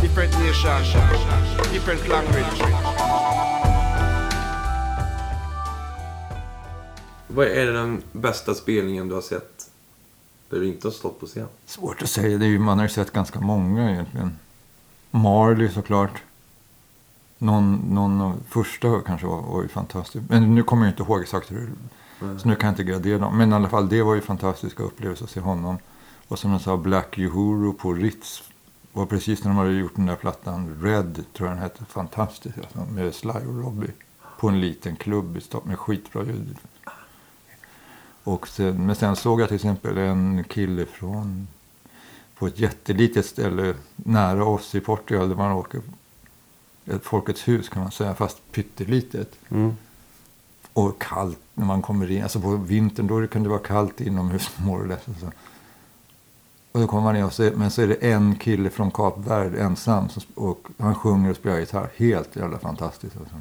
different 0.00 0.32
nations, 0.32 0.94
different 1.72 2.08
language. 2.08 2.62
Vad 7.28 7.46
är 7.46 7.66
den 7.66 8.02
bästa 8.12 8.54
spelningen 8.54 9.08
du 9.08 9.14
har 9.14 9.22
sett? 9.22 9.70
Där 10.50 10.60
du 10.60 10.68
inte 10.68 10.86
har 10.86 10.92
stått 10.92 11.20
på 11.20 11.26
scen? 11.26 11.46
Svårt 11.66 12.02
att 12.02 12.08
säga. 12.08 12.38
Det 12.38 12.44
är 12.44 12.48
ju, 12.48 12.58
man 12.58 12.78
har 12.78 12.84
ju 12.84 12.88
sett 12.88 13.12
ganska 13.12 13.40
många 13.40 13.90
egentligen. 13.90 14.38
Marley 15.10 15.68
såklart. 15.68 16.22
Någon, 17.38 17.74
någon 17.90 18.20
av 18.20 18.40
första 18.48 19.00
kanske 19.00 19.26
var, 19.26 19.42
var 19.42 19.62
ju 19.62 19.68
fantastisk. 19.68 20.24
Men 20.28 20.54
nu 20.54 20.62
kommer 20.62 20.86
jag 20.86 20.92
inte 20.92 21.02
ihåg 21.02 21.22
exakt 21.22 21.52
hur 21.52 21.70
Så 22.38 22.48
nu 22.48 22.56
kan 22.56 22.66
jag 22.66 22.72
inte 22.72 22.84
gradera 22.84 23.18
dem. 23.18 23.38
Men 23.38 23.52
i 23.52 23.54
alla 23.54 23.68
fall, 23.68 23.88
det 23.88 24.02
var 24.02 24.14
ju 24.14 24.20
fantastiska 24.20 24.82
upplevelser 24.82 25.24
att 25.24 25.30
se 25.30 25.40
honom. 25.40 25.78
Och 26.28 26.38
som 26.38 26.52
jag 26.52 26.60
sa, 26.60 26.76
Black 26.76 27.18
Uhuru 27.18 27.72
på 27.72 27.92
Ritz. 27.92 28.42
var 28.92 29.06
precis 29.06 29.44
när 29.44 29.50
de 29.50 29.56
hade 29.56 29.72
gjort 29.72 29.96
den 29.96 30.06
där 30.06 30.16
plattan 30.16 30.78
Red, 30.82 31.24
tror 31.32 31.48
jag 31.48 31.56
den 31.56 31.62
hette. 31.62 31.84
Fantastiskt 31.84 32.58
alltså, 32.58 32.92
med 32.94 33.14
Sly 33.14 33.30
och 33.30 33.62
Robbie. 33.64 33.92
På 34.38 34.48
en 34.48 34.60
liten 34.60 34.96
klubb 34.96 35.36
i 35.36 35.40
Stockholm 35.40 35.68
med 35.68 35.78
skitbra 35.78 36.24
ljud. 36.24 36.56
Och 38.24 38.48
sen, 38.48 38.86
men 38.86 38.96
sen 38.96 39.16
såg 39.16 39.40
jag 39.40 39.48
till 39.48 39.54
exempel 39.54 39.98
en 39.98 40.44
kille 40.44 40.86
från 40.86 41.48
på 42.38 42.46
ett 42.46 42.58
jättelitet 42.58 43.26
ställe 43.26 43.74
nära 43.96 44.44
oss 44.44 44.74
i 44.74 44.80
Portugal 44.80 45.28
där 45.28 45.36
man 45.36 45.52
åker 45.52 45.80
ett 46.86 47.04
Folkets 47.04 47.48
hus 47.48 47.68
kan 47.68 47.82
man 47.82 47.92
säga, 47.92 48.14
fast 48.14 48.52
pyttelitet. 48.52 49.32
Mm. 49.48 49.76
Och 50.72 51.02
kallt 51.02 51.38
när 51.54 51.66
man 51.66 51.82
kommer 51.82 52.10
in. 52.10 52.22
Alltså 52.22 52.40
på 52.40 52.56
vintern 52.56 53.06
då 53.06 53.26
kan 53.26 53.42
det 53.42 53.48
vara 53.48 53.58
kallt 53.58 54.00
inomhus 54.00 54.50
or 54.68 54.86
less. 54.86 55.08
Alltså. 55.08 55.32
Och 56.74 56.80
då 56.80 56.86
kommer 56.86 57.02
man 57.02 57.16
in 57.16 57.24
och 57.24 57.32
så, 57.32 57.52
men 57.56 57.70
så 57.70 57.82
är 57.82 57.88
det 57.88 57.94
en 57.94 58.36
kille 58.36 58.70
från 58.70 58.90
Kap 58.90 59.18
Verde 59.18 59.62
ensam. 59.62 60.08
Som, 60.08 60.22
och 60.34 60.66
han 60.78 60.94
sjunger 60.94 61.30
och 61.30 61.36
spelar 61.36 61.58
gitarr. 61.58 61.90
Helt 61.96 62.36
jävla 62.36 62.58
fantastiskt. 62.58 63.16
Alltså. 63.16 63.34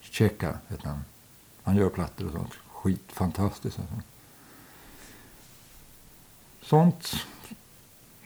Checka 0.00 0.58
heter 0.68 0.88
han. 0.88 1.04
Han 1.62 1.76
gör 1.76 1.88
plattor 1.88 2.26
och 2.26 2.32
sånt. 2.32 2.52
Skitfantastiskt 2.72 3.78
alltså. 3.78 3.94
Sånt. 6.62 7.12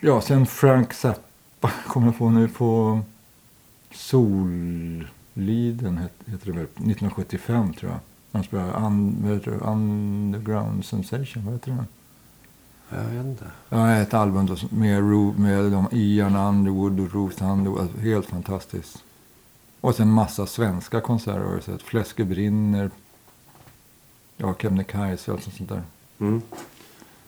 Ja, 0.01 0.20
sen 0.20 0.46
Frank 0.46 0.92
Zappa 0.92 1.70
kommer 1.86 2.07
jag 2.07 2.18
på 2.18 2.30
nu 2.30 2.48
på 2.48 3.01
Solliden 3.92 5.09
heter 6.26 6.46
det 6.46 6.53
väl. 6.53 6.64
1975 6.64 7.74
tror 7.74 7.90
jag. 7.90 8.01
Han 8.32 8.44
spelar 8.44 8.86
un. 8.86 9.40
Underground 9.62 10.84
Sensation. 10.84 11.44
Vad 11.44 11.55
heter 11.55 11.70
den? 11.70 11.86
Jag 12.91 13.05
vet 13.05 13.24
inte. 13.26 13.45
Ja, 13.68 13.97
ett 13.97 14.14
album 14.14 14.47
då, 14.47 14.57
med, 14.70 15.03
med 15.38 15.72
de 15.72 15.88
Ian 15.93 16.36
Underwood 16.36 17.01
och 17.01 17.14
Ruth 17.14 17.45
Underwood. 17.45 17.80
Alltså, 17.80 17.99
helt 17.99 18.26
fantastiskt. 18.26 19.05
Och 19.80 19.95
sen 19.95 20.09
massa 20.09 20.47
svenska 20.47 21.01
konserter 21.01 21.41
har 21.41 21.53
jag 21.53 21.62
sett. 21.62 21.82
Fläske 21.82 22.24
brinner. 22.24 22.91
Ja, 24.36 24.55
Kebnekaise 24.59 25.30
och 25.30 25.36
allt 25.36 25.57
sånt 25.57 25.68
där. 25.68 25.82
Mm. 26.20 26.43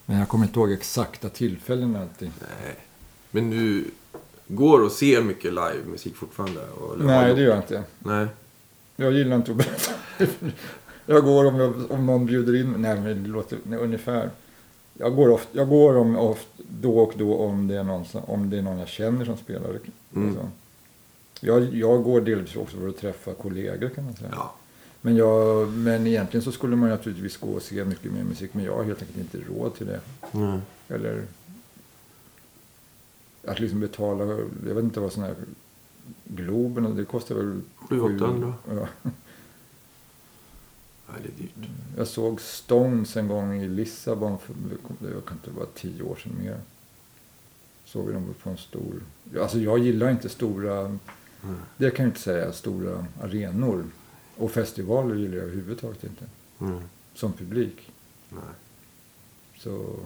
Men 0.06 0.18
jag 0.18 0.28
kommer 0.28 0.44
inte 0.44 0.60
ihåg 0.60 0.72
exakta 0.72 1.28
tillfällen 1.28 1.96
alltid. 1.96 2.30
Nej. 2.40 2.76
Men 3.30 3.50
du 3.50 3.90
går 4.46 4.84
och 4.84 4.92
ser 4.92 5.22
mycket 5.22 5.52
live-musik 5.52 6.16
fortfarande? 6.16 6.60
Nej, 6.98 7.34
det 7.34 7.40
gör 7.40 7.48
jag 7.50 7.58
inte. 7.58 7.82
Nej. 7.98 8.26
Jag 8.96 9.12
gillar 9.12 9.36
inte 9.36 9.50
att 9.50 9.56
berätta. 9.56 9.92
jag 11.06 11.24
går 11.24 11.46
om, 11.46 11.56
jag, 11.56 11.90
om 11.90 12.06
någon 12.06 12.26
bjuder 12.26 12.60
in 12.60 12.74
Nej, 12.78 13.00
men 13.00 13.22
det 13.22 13.28
låter 13.28 13.58
nej, 13.62 13.78
ungefär. 13.78 14.30
Jag 15.02 15.16
går, 15.16 15.28
oft, 15.28 15.48
jag 15.52 15.68
går 15.68 15.96
om, 15.96 16.16
oft, 16.16 16.48
då 16.56 16.98
och 16.98 17.14
då 17.16 17.36
om 17.36 17.68
det, 17.68 17.76
är 17.76 17.84
någon, 17.84 18.04
om 18.12 18.50
det 18.50 18.58
är 18.58 18.62
någon 18.62 18.78
jag 18.78 18.88
känner 18.88 19.24
som 19.24 19.36
spelar. 19.36 19.68
Mm. 19.68 20.28
Alltså. 20.28 20.48
Jag, 21.40 21.74
jag 21.74 22.02
går 22.02 22.20
delvis 22.20 22.56
också 22.56 22.76
för 22.76 22.88
att 22.88 22.96
träffa 22.96 23.34
kollegor 23.34 23.88
kan 23.88 24.04
man 24.04 24.14
säga. 24.14 24.30
Ja. 24.32 24.54
Men, 25.00 25.16
jag, 25.16 25.68
men 25.68 26.06
egentligen 26.06 26.44
så 26.44 26.52
skulle 26.52 26.76
man 26.76 26.88
naturligtvis 26.88 27.36
gå 27.36 27.48
och 27.48 27.62
se 27.62 27.84
mycket 27.84 28.12
mer 28.12 28.24
musik. 28.24 28.54
Men 28.54 28.64
jag 28.64 28.76
har 28.76 28.84
helt 28.84 29.02
enkelt 29.02 29.18
inte 29.34 29.52
råd 29.52 29.74
till 29.74 29.86
det. 29.86 30.00
Mm. 30.32 30.60
Eller 30.88 31.22
att 33.44 33.60
liksom 33.60 33.80
betala, 33.80 34.24
jag 34.66 34.74
vet 34.74 34.84
inte 34.84 35.00
vad 35.00 35.12
sån 35.12 35.22
här 35.22 35.34
Globen, 36.24 36.96
det 36.96 37.04
kostar 37.04 37.34
väl... 37.34 37.60
700-800. 37.88 38.52
Ja. 38.70 39.10
Är 41.18 41.42
dyrt. 41.42 41.68
Jag 41.96 42.06
såg 42.06 42.40
Stones 42.40 43.16
en 43.16 43.28
gång 43.28 43.62
i 43.62 43.68
Lissabon, 43.68 44.38
för, 44.38 44.54
det 44.98 45.26
kan 45.26 45.36
inte 45.36 45.50
vara 45.50 45.66
tio 45.74 46.02
år 46.02 46.16
sedan 46.16 46.32
mer. 46.42 46.60
Såg 47.84 48.06
vi 48.06 48.12
dem 48.12 48.34
på 48.42 48.50
en 48.50 48.56
stor... 48.56 49.02
Alltså 49.40 49.58
jag 49.58 49.78
gillar 49.78 50.10
inte 50.10 50.28
stora, 50.28 50.98
det 51.76 51.90
kan 51.90 52.04
jag 52.04 52.10
inte 52.10 52.20
säga, 52.20 52.52
stora 52.52 53.06
arenor. 53.22 53.84
Och 54.36 54.50
festivaler 54.50 55.14
gillar 55.14 55.36
jag 55.36 55.44
överhuvudtaget 55.44 56.04
inte. 56.04 56.24
Mm. 56.60 56.80
Som 57.14 57.32
publik. 57.32 57.92
Nej. 58.28 58.42
Så... 59.58 59.96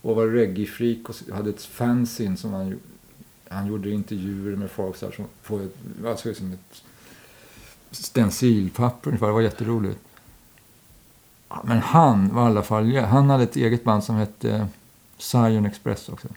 Och 0.03 0.17
var 0.17 0.27
reggae-freak 0.27 1.09
och 1.09 1.35
hade 1.35 1.51
ett 1.51 1.63
fanzine 1.63 2.37
som 2.37 2.53
han, 2.53 2.81
han 3.49 3.67
gjorde 3.67 3.91
intervjuer 3.91 4.57
med 4.57 4.71
folk 4.71 4.97
så 4.97 5.07
här 5.07 5.13
som 5.13 5.25
på 5.43 5.61
ett, 5.61 5.77
alltså 6.07 6.35
som 6.35 6.53
ett 6.53 6.83
stencilpapper 7.91 9.09
ungefär. 9.09 9.27
Det 9.27 9.33
var 9.33 9.41
jätteroligt. 9.41 10.01
Men 11.65 11.79
han 11.79 12.35
var 12.35 12.43
i 12.43 12.47
alla 12.47 12.63
fall, 12.63 12.97
han 12.97 13.31
hade 13.31 13.45
ett 13.45 13.57
eget 13.57 13.85
band 13.85 14.05
som 14.05 14.17
hette 14.17 14.51
eh, 14.51 14.67
Zion 15.19 15.67
Express 15.67 16.09
också. 16.09 16.29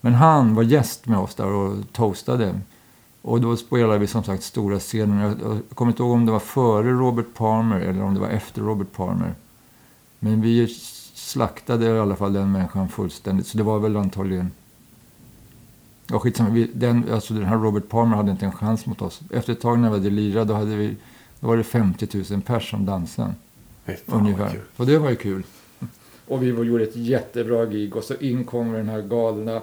Men 0.00 0.14
han 0.14 0.54
var 0.54 0.62
gäst 0.62 1.06
med 1.06 1.18
oss 1.18 1.34
där 1.34 1.46
och 1.46 1.92
toastade. 1.92 2.60
Och 3.22 3.40
då 3.40 3.56
spelade 3.56 3.98
vi 3.98 4.06
som 4.06 4.24
sagt 4.24 4.42
stora 4.42 4.78
scener. 4.78 5.22
Jag, 5.22 5.36
jag 5.40 5.76
kommer 5.76 5.92
inte 5.92 6.02
ihåg 6.02 6.12
om 6.12 6.26
det 6.26 6.32
var 6.32 6.40
före 6.40 6.90
Robert 6.90 7.34
Palmer 7.34 7.80
eller 7.80 8.02
om 8.02 8.14
det 8.14 8.20
var 8.20 8.28
efter 8.28 8.62
Robert 8.62 8.92
Palmer. 8.92 9.34
Men 10.18 10.40
vi 10.40 10.76
slaktade 11.24 11.86
i 11.86 11.98
alla 11.98 12.16
fall 12.16 12.32
den 12.32 12.52
människan 12.52 12.88
fullständigt. 12.88 13.46
Så 13.46 13.58
det 13.58 13.64
var 13.64 13.78
väl 13.78 13.96
antagligen... 13.96 14.50
Ja, 16.10 16.18
skitsamma. 16.18 16.50
Vi, 16.50 16.70
den, 16.74 17.04
alltså 17.12 17.34
den 17.34 17.44
här 17.44 17.56
Robert 17.58 17.88
Palmer 17.88 18.16
hade 18.16 18.30
inte 18.30 18.44
en 18.46 18.52
chans 18.52 18.86
mot 18.86 19.02
oss. 19.02 19.20
Efter 19.30 19.52
ett 19.52 19.60
tag 19.60 19.78
när 19.78 19.90
vi 19.90 19.96
hade 19.96 20.10
lirat, 20.10 20.48
då 20.48 20.54
hade 20.54 20.76
vi 20.76 20.96
Då 21.40 21.46
var 21.46 21.56
det 21.56 21.64
50 21.64 22.24
000 22.32 22.42
pers 22.42 22.70
som 22.70 22.86
dansade. 22.86 23.34
Ungefär. 24.06 24.60
Och 24.76 24.86
det 24.86 24.98
var 24.98 25.10
ju 25.10 25.16
kul. 25.16 25.42
Och 26.28 26.42
vi 26.42 26.50
var- 26.50 26.64
gjorde 26.64 26.84
ett 26.84 26.96
jättebra 26.96 27.66
gig 27.66 27.96
och 27.96 28.04
så 28.04 28.14
in 28.14 28.44
kommer 28.44 28.76
den 28.78 28.88
här 28.88 29.02
galna 29.02 29.60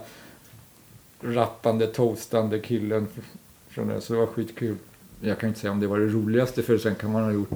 rappande, 1.22 1.88
toastande 1.88 2.60
killen 2.60 3.08
från 3.70 3.88
det. 3.88 4.02
Så 4.02 4.14
det 4.14 4.20
var 4.20 4.26
skitkul. 4.28 4.76
Jag 5.22 5.40
kan 5.40 5.50
inte 5.50 5.62
säga 5.62 5.72
om 5.72 5.80
det 5.80 5.88
var 5.88 6.00
det 6.00 6.06
roligaste 6.08 6.64
för 6.64 6.78
sen 6.78 6.96
kan 6.96 7.12
man 7.12 7.24
ha 7.24 7.32
gjort 7.32 7.50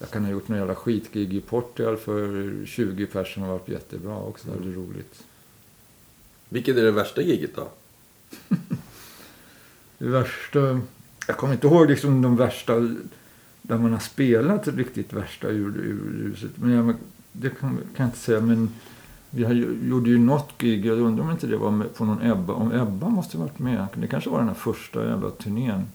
jag 0.00 0.10
kan 0.10 0.24
ha 0.24 0.30
gjort 0.30 0.48
några 0.48 0.60
jävla 0.60 0.74
skitgig 0.74 1.34
i 1.34 1.40
Portugal 1.40 1.96
för 1.96 2.52
20 2.66 3.06
personer 3.06 3.24
som 3.24 3.42
har 3.42 3.50
varit 3.50 3.68
jättebra 3.68 4.16
också. 4.16 4.48
Det 4.48 4.66
var 4.66 4.72
roligt. 4.72 5.24
Vilket 6.48 6.76
är 6.76 6.82
det 6.82 6.90
värsta 6.90 7.22
giget 7.22 7.56
då? 7.56 7.68
Det 9.98 10.08
värsta... 10.08 10.80
Jag 11.26 11.36
kommer 11.36 11.52
inte 11.52 11.66
ihåg 11.66 11.88
liksom 11.88 12.22
de 12.22 12.36
värsta 12.36 12.74
där 13.62 13.78
man 13.78 13.92
har 13.92 13.98
spelat 13.98 14.68
riktigt 14.68 15.12
värsta 15.12 15.48
ur, 15.48 15.76
ur 15.76 16.24
huset. 16.24 16.50
Men 16.54 16.70
jag, 16.70 16.94
det 17.32 17.50
kan, 17.50 17.76
kan 17.76 17.80
jag 17.96 18.06
inte 18.06 18.18
säga. 18.18 18.40
Men 18.40 18.70
vi 19.30 19.44
har, 19.44 19.52
gjorde 19.84 20.10
ju 20.10 20.18
något 20.18 20.58
gig. 20.58 20.86
Jag 20.86 20.98
undrar 20.98 21.24
om 21.24 21.30
inte 21.30 21.46
det 21.46 21.56
var 21.56 21.70
med, 21.70 21.94
på 21.94 22.04
någon 22.04 22.22
Ebba. 22.22 22.52
Om 22.52 22.72
Ebba 22.72 23.08
måste 23.08 23.36
ha 23.36 23.44
varit 23.44 23.58
med. 23.58 23.86
Det 23.94 24.06
kanske 24.06 24.30
var 24.30 24.38
den 24.38 24.48
här 24.48 24.54
första 24.54 25.04
jävla 25.04 25.30
turnén. 25.30 25.86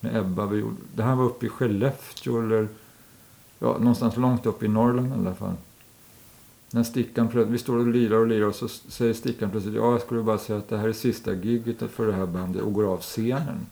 Med 0.00 0.16
Ebba 0.16 0.46
vi 0.46 0.58
gjorde. 0.58 0.76
Det 0.94 1.02
här 1.02 1.14
var 1.14 1.24
uppe 1.24 1.46
i 1.46 1.48
Skellefteå 1.48 2.40
eller 2.40 2.68
ja, 3.58 3.78
någonstans 3.78 4.16
långt 4.16 4.46
upp 4.46 4.62
i 4.62 4.68
Norrland 4.68 5.08
i 5.08 5.12
alla 5.12 5.34
fall. 5.34 5.54
När 6.70 6.82
Stickan 6.82 7.28
plötsligt, 7.28 7.54
vi 7.54 7.58
står 7.58 7.78
och 7.78 7.86
lirar 7.86 8.16
och 8.16 8.26
lirar 8.26 8.46
och 8.46 8.54
så 8.54 8.68
säger 8.68 9.14
Stickan 9.14 9.50
plötsligt 9.50 9.74
ja, 9.74 9.92
jag 9.92 10.00
skulle 10.00 10.22
bara 10.22 10.38
säga 10.38 10.58
att 10.58 10.68
det 10.68 10.78
här 10.78 10.88
är 10.88 10.92
sista 10.92 11.32
giget 11.32 11.90
för 11.90 12.06
det 12.06 12.12
här 12.12 12.26
bandet 12.26 12.62
och 12.62 12.72
går 12.72 12.92
av 12.92 13.00
scenen. 13.00 13.66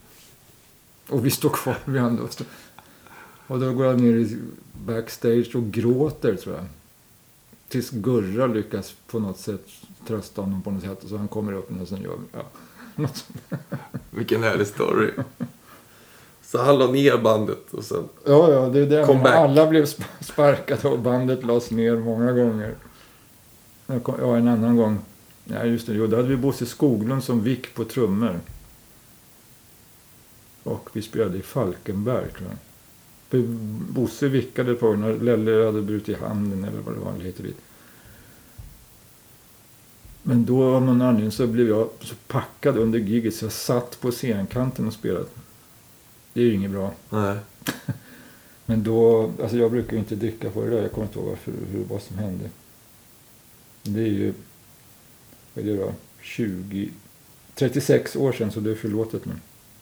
Och 1.09 1.27
vi 1.27 1.31
står 1.31 1.49
kvar 1.51 1.79
vid 1.85 2.03
andra 2.03 2.23
och, 2.23 2.33
stå- 2.33 2.45
och 3.47 3.61
då 3.61 3.73
går 3.73 3.87
han 3.87 3.97
ner 3.97 4.17
i 4.17 4.39
backstage 4.87 5.57
och 5.57 5.65
gråter 5.65 6.37
tror 6.37 6.55
jag. 6.55 6.65
Tills 7.69 7.91
Gurra 7.91 8.47
lyckas 8.47 8.95
på 9.07 9.19
något 9.19 9.39
sätt 9.39 9.67
trösta 10.07 10.43
honom 10.43 10.63
på 10.63 10.71
något 10.71 10.83
sätt 10.83 11.03
och 11.03 11.09
så 11.09 11.17
han 11.17 11.29
kommer 11.29 11.53
upp 11.53 11.81
och 11.81 11.89
sen 11.89 12.03
gör 12.03 12.17
ja, 12.33 12.43
något 12.95 13.17
sånt. 13.17 13.63
Vilken 14.11 14.43
härlig 14.43 14.67
story. 14.67 15.11
Så 16.55 16.63
han 16.63 16.79
la 16.79 16.87
ner 16.87 17.19
bandet 17.19 17.75
och 17.75 17.85
sen... 17.85 18.09
Ja, 18.25 18.53
ja, 18.53 18.69
det 18.69 18.81
är 18.81 18.87
det. 18.87 19.07
Alla 19.37 19.67
blev 19.67 19.85
sp- 19.85 20.05
sparkade 20.25 20.89
och 20.89 20.99
bandet 20.99 21.45
lades 21.45 21.71
ner 21.71 21.97
många 21.97 22.33
gånger. 22.33 22.75
Ja, 23.87 24.37
en 24.37 24.49
annan 24.49 24.77
gång. 24.77 24.99
Ja, 25.45 25.65
just 25.65 25.87
det. 25.87 25.95
Jo, 25.95 26.07
då 26.07 26.17
hade 26.17 26.29
vi 26.29 26.37
Bosse 26.37 26.67
Skoglund 26.67 27.25
som 27.25 27.43
vick 27.43 27.75
på 27.75 27.85
trummor. 27.85 28.41
Och 30.63 30.91
vi 30.93 31.03
spelade 31.03 31.39
i 31.39 31.43
Falkenberg, 31.43 32.27
tror 32.31 32.49
jag. 33.31 33.45
Bosse 33.89 34.29
vickade 34.29 34.75
på 34.75 34.93
när 34.93 35.15
Lelle 35.15 35.65
hade 35.65 35.83
brutit 35.83 36.19
handen 36.19 36.65
eller 36.65 36.81
vad 36.81 36.95
det 36.95 37.01
var. 37.01 37.13
Hit 37.25 37.39
och 37.39 37.45
dit. 37.45 37.61
Men 40.23 40.45
då 40.45 40.65
av 40.65 40.83
någon 40.83 41.03
anledning 41.03 41.33
så 41.33 41.47
blev 41.47 41.69
jag 41.69 41.89
så 42.01 42.15
packad 42.27 42.79
under 42.79 42.99
giget 42.99 43.35
så 43.35 43.45
jag 43.45 43.53
satt 43.53 44.01
på 44.01 44.11
scenkanten 44.11 44.87
och 44.87 44.93
spelade. 44.93 45.27
Det 46.35 46.41
är 46.41 46.45
ju 46.45 46.55
inget 46.55 46.71
bra. 46.71 46.93
Nej. 47.11 47.37
Men 48.67 48.83
då, 48.83 49.31
alltså 49.43 49.57
jag 49.57 49.71
brukar 49.71 49.93
ju 49.93 49.99
inte 49.99 50.15
dricka 50.15 50.51
på 50.51 50.65
det 50.65 50.71
där. 50.71 50.83
Jag 50.83 50.93
kommer 50.93 51.07
inte 51.07 51.19
ihåg 51.19 51.29
varför, 51.29 51.53
hur, 51.73 51.85
vad 51.91 52.03
som 52.03 52.19
hände. 52.19 52.45
Det 53.83 54.01
är 54.01 54.07
ju, 54.07 54.33
vad 55.55 55.65
är 55.65 55.69
det 55.71 55.77
då, 55.77 55.93
20, 56.21 56.91
36 57.55 58.17
år 58.17 58.33
sedan 58.33 58.51
så 58.51 58.61
det 58.61 58.71
är 58.71 58.75
förlåtet 58.75 59.25
nu. 59.25 59.33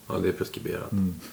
Ja, 0.07 0.17
det 0.17 0.27
är 0.29 0.33
preskriberat. 0.33 0.91
Mm. 0.91 1.15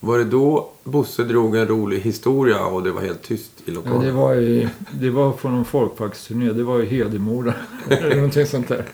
Var 0.00 0.18
det 0.18 0.24
då 0.24 0.70
Bosse 0.84 1.24
drog 1.24 1.56
en 1.56 1.68
rolig 1.68 2.00
historia 2.00 2.66
och 2.66 2.82
det 2.82 2.92
var 2.92 3.00
helt 3.02 3.22
tyst 3.22 3.50
i 3.56 3.62
Ja, 3.64 3.72
lokalen? 3.72 4.00
det, 4.02 4.12
var 4.12 4.34
i, 4.34 4.68
det 4.92 5.10
var 5.10 5.32
på 5.32 5.48
någon 5.48 5.64
folkparksturné, 5.64 6.52
det 6.52 6.62
var 6.62 6.82
i 6.82 6.86
Hedemora. 6.86 7.54
Eller 7.90 8.16
någonting 8.16 8.46
sånt 8.46 8.68
där. 8.68 8.84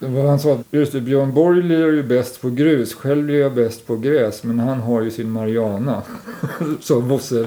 Han 0.00 0.38
sa 0.40 0.52
att 0.54 0.66
just 0.70 0.92
det, 0.92 1.00
Björn 1.00 1.34
Borg 1.34 1.62
lirar 1.62 1.88
ju 1.92 2.02
bäst 2.02 2.40
på 2.40 2.50
grus, 2.50 2.94
själv 2.94 3.26
lirar 3.26 3.38
jag 3.40 3.54
bäst 3.54 3.86
på 3.86 3.96
gräs, 3.96 4.44
men 4.44 4.58
han 4.58 4.80
har 4.80 5.02
ju 5.02 5.10
sin 5.10 5.30
Mariana. 5.30 6.02
Så 6.80 7.00
Bosse, 7.00 7.46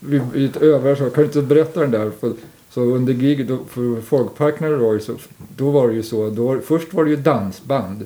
vi, 0.00 0.20
vi 0.32 0.44
ett 0.44 0.56
övare 0.62 0.96
så, 0.96 1.10
kan 1.10 1.22
du 1.22 1.26
inte 1.26 1.42
berätta 1.42 1.80
den 1.80 1.90
där? 1.90 2.10
För, 2.20 2.32
så 2.70 2.80
under 2.80 3.12
giget, 3.12 3.48
då- 3.48 3.64
för 3.68 4.00
folkparken 4.00 4.58
när 4.60 4.70
det 4.70 4.84
var 4.84 4.92
ju 4.92 5.00
så, 5.00 5.12
då 5.56 5.70
var 5.70 5.88
det 5.88 5.94
ju 5.94 6.02
så, 6.02 6.30
då, 6.30 6.58
först 6.60 6.94
var 6.94 7.04
det 7.04 7.10
ju 7.10 7.16
dansband, 7.16 8.04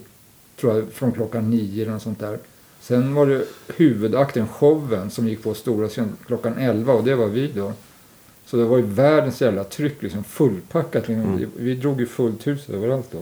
tror 0.60 0.74
jag, 0.74 0.84
från 0.92 1.12
klockan 1.12 1.50
nio 1.50 1.82
eller 1.82 1.92
något 1.92 2.02
sånt 2.02 2.20
där. 2.20 2.38
Sen 2.80 3.14
var 3.14 3.26
det 3.26 3.44
huvudakten, 3.76 4.48
showen, 4.48 5.10
som 5.10 5.28
gick 5.28 5.42
på 5.42 5.54
stora 5.54 5.88
scen 5.88 6.12
klockan 6.26 6.58
11 6.58 6.92
och 6.92 7.04
det 7.04 7.14
var 7.14 7.26
vi 7.26 7.52
då. 7.54 7.72
Så 8.46 8.56
det 8.56 8.64
var 8.64 8.76
ju 8.76 8.82
världens 8.82 9.42
jävla 9.42 9.64
tryck, 9.64 10.02
liksom 10.02 10.24
fullpackat. 10.24 11.08
Liksom. 11.08 11.20
Mm. 11.22 11.36
Vi, 11.36 11.46
vi 11.56 11.74
drog 11.74 12.00
ju 12.00 12.06
fullt 12.06 12.46
hus 12.46 12.70
överallt 12.70 13.06
då. 13.12 13.18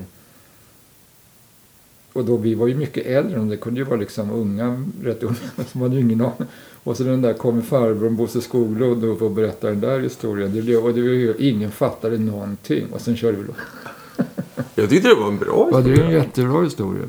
Och 2.13 2.25
då, 2.25 2.37
vi 2.37 2.55
var 2.55 2.67
ju 2.67 2.75
mycket 2.75 3.07
äldre 3.07 3.41
och 3.41 3.47
det 3.47 3.57
kunde 3.57 3.81
ju 3.81 3.85
vara 3.87 3.97
liksom 4.01 4.31
unga, 4.31 4.85
rätt 5.03 5.23
unga, 5.23 5.35
som 5.73 5.81
hade 5.83 5.95
ju 5.95 6.01
ingen 6.01 6.21
aning. 6.21 6.49
Och 6.85 6.97
så 6.97 7.03
den 7.03 7.23
där 7.23 7.33
kommer 7.35 7.63
farbrorn 7.63 8.17
Bosse 8.17 8.41
Skoglund 8.41 9.05
och 9.05 9.19
får 9.19 9.31
berätta 9.31 9.67
den 9.69 9.81
där 9.81 10.01
historien. 10.01 10.55
Det 10.55 10.63
blev, 10.63 10.79
och 10.79 10.95
det 10.95 11.01
ju, 11.01 11.35
ingen 11.39 11.71
fattade 11.71 12.19
någonting. 12.19 12.87
Och 12.93 13.01
sen 13.01 13.17
körde 13.17 13.37
vi 13.39 13.45
då. 13.45 13.55
Jag 14.75 14.91
tyckte 14.91 15.09
det 15.09 15.15
var 15.15 15.29
en 15.29 15.39
bra 15.39 15.69
Ja, 15.73 15.81
det 15.81 15.91
är 15.91 15.91
historia. 15.91 16.05
en 16.07 16.13
jättebra 16.25 16.63
historia. 16.63 17.05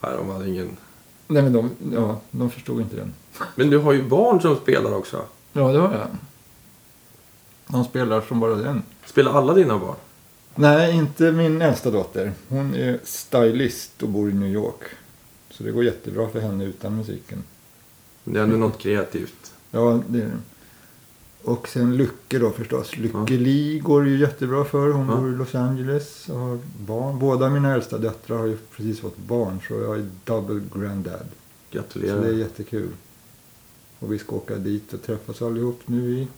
Nej, 0.00 0.12
de 0.16 0.28
hade 0.28 0.48
ingen... 0.48 0.76
Nej 1.28 1.42
men 1.42 1.52
de, 1.52 1.70
ja, 1.94 2.20
de 2.30 2.50
förstod 2.50 2.80
inte 2.80 2.96
den. 2.96 3.14
Men 3.54 3.70
du 3.70 3.78
har 3.78 3.92
ju 3.92 4.02
barn 4.02 4.40
som 4.40 4.56
spelar 4.56 4.94
också. 4.94 5.22
Ja, 5.52 5.72
det 5.72 5.78
har 5.78 5.92
jag. 5.92 6.06
De 7.66 7.84
spelar 7.84 8.20
som 8.20 8.40
bara 8.40 8.54
den. 8.54 8.82
Spelar 9.06 9.32
alla 9.32 9.54
dina 9.54 9.78
barn? 9.78 9.94
Nej, 10.56 10.94
inte 10.96 11.32
min 11.32 11.62
äldsta 11.62 11.90
dotter. 11.90 12.32
Hon 12.48 12.74
är 12.74 12.98
stylist 13.04 14.02
och 14.02 14.08
bor 14.08 14.30
i 14.30 14.32
New 14.34 14.48
York. 14.52 14.82
Så 15.50 15.62
det 15.62 15.70
går 15.70 15.84
jättebra 15.84 16.28
för 16.28 16.40
henne 16.40 16.64
utan 16.64 16.96
musiken. 16.96 17.42
Det 18.24 18.38
är 18.38 18.42
ändå 18.42 18.56
något 18.56 18.78
kreativt. 18.78 19.52
Ja, 19.70 20.00
det 20.08 20.18
är 20.18 20.24
det. 20.24 20.30
Och 21.42 21.68
sen 21.68 21.96
Lycke 21.96 22.38
då 22.38 22.50
förstås. 22.50 22.96
Lycke 22.96 23.32
Li 23.36 23.78
går 23.78 24.06
ju 24.08 24.16
jättebra 24.18 24.64
för. 24.64 24.90
Hon 24.90 25.08
Ja. 25.08 25.16
bor 25.16 25.32
i 25.32 25.36
Los 25.36 25.54
Angeles 25.54 26.28
och 26.28 26.38
har 26.38 26.58
barn. 26.78 27.18
Båda 27.18 27.50
mina 27.50 27.74
äldsta 27.74 27.98
döttrar 27.98 28.38
har 28.38 28.46
ju 28.46 28.56
precis 28.76 29.00
fått 29.00 29.18
barn. 29.18 29.60
Så 29.68 29.74
jag 29.74 29.96
är 29.98 30.06
double 30.24 30.60
granddad. 30.74 31.20
Så 31.20 31.76
Gratulerar. 31.76 32.20
det 32.20 32.28
är 32.28 32.32
jättekul. 32.32 32.88
Och 33.98 34.12
vi 34.12 34.18
ska 34.18 34.36
åka 34.36 34.54
dit 34.56 34.92
och 34.92 35.02
träffas 35.02 35.42
allihop 35.42 35.80
nu 35.86 36.10
i 36.18 36.28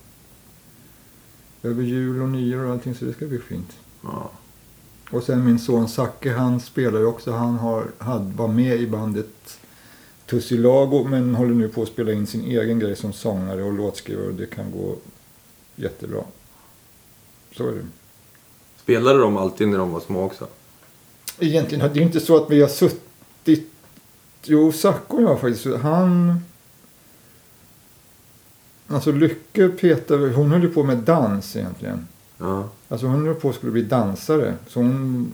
över 1.63 1.83
jul 1.83 2.23
och 2.23 2.29
nyår 2.29 2.65
och 2.65 2.73
allting. 2.73 2.95
Så 2.95 3.05
det 3.05 3.13
ska 3.13 3.27
bli 3.27 3.39
fint. 3.39 3.73
Ja. 4.13 4.31
Och 5.11 5.23
sen 5.23 5.45
min 5.45 5.59
son 5.59 5.89
Zacke, 5.89 6.33
han 6.33 6.61
spelar 6.61 6.99
ju 6.99 7.07
också. 7.07 7.33
Han 7.33 7.55
har, 7.55 7.87
hade, 7.99 8.35
var 8.37 8.49
med 8.49 8.81
i 8.81 8.87
bandet 8.87 9.59
Tussilago 10.27 11.05
men 11.05 11.35
håller 11.35 11.55
nu 11.55 11.69
på 11.69 11.83
att 11.83 11.89
spela 11.89 12.13
in 12.13 12.27
sin 12.27 12.45
egen 12.45 12.79
grej 12.79 12.97
som 12.97 13.13
sångare 13.13 13.63
och 13.63 13.73
låtskrivare 13.73 14.27
och 14.27 14.35
det 14.35 14.47
kan 14.47 14.71
gå 14.71 14.97
jättebra. 15.77 16.23
Så 17.57 17.69
är 17.69 17.73
det. 17.73 17.87
Spelade 18.83 19.19
de 19.19 19.37
alltid 19.37 19.69
när 19.69 19.79
de 19.79 19.91
var 19.91 20.01
små 20.01 20.25
också? 20.25 20.47
Egentligen, 21.39 21.85
det 21.85 21.93
är 21.93 22.01
ju 22.01 22.03
inte 22.03 22.21
så 22.21 22.37
att 22.37 22.51
vi 22.51 22.61
har 22.61 22.69
suttit... 22.69 23.71
Jo, 24.43 24.73
Zacke 24.73 25.17
och 25.17 25.23
jag 25.23 25.41
faktiskt. 25.41 25.67
Han... 25.83 26.41
Alltså 28.87 29.13
Lycke 29.13 29.69
petade... 29.69 30.29
Hon 30.29 30.51
höll 30.51 30.63
ju 30.63 30.69
på 30.69 30.83
med 30.83 30.99
dans 30.99 31.57
egentligen. 31.57 32.09
Ja. 32.39 32.69
Alltså 32.89 33.07
hon 33.07 33.27
höll 33.27 33.35
på 33.35 33.49
att 33.49 33.55
skulle 33.55 33.73
bli 33.73 33.83
dansare. 33.83 34.55
Så 34.67 34.81
hon 34.81 35.33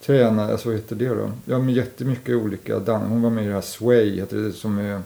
tränade, 0.00 0.52
alltså 0.52 0.68
vad 0.68 0.76
heter 0.76 0.96
det 0.96 1.08
då? 1.08 1.30
Ja 1.44 1.58
men 1.58 1.74
jättemycket 1.74 2.36
olika 2.36 2.78
dans. 2.78 3.08
Hon 3.08 3.22
var 3.22 3.30
med 3.30 3.44
i 3.44 3.46
det 3.46 3.54
här 3.54 3.60
Sway, 3.60 4.20
heter 4.20 4.36
det 4.36 4.52
som 4.52 4.78
är... 4.78 5.02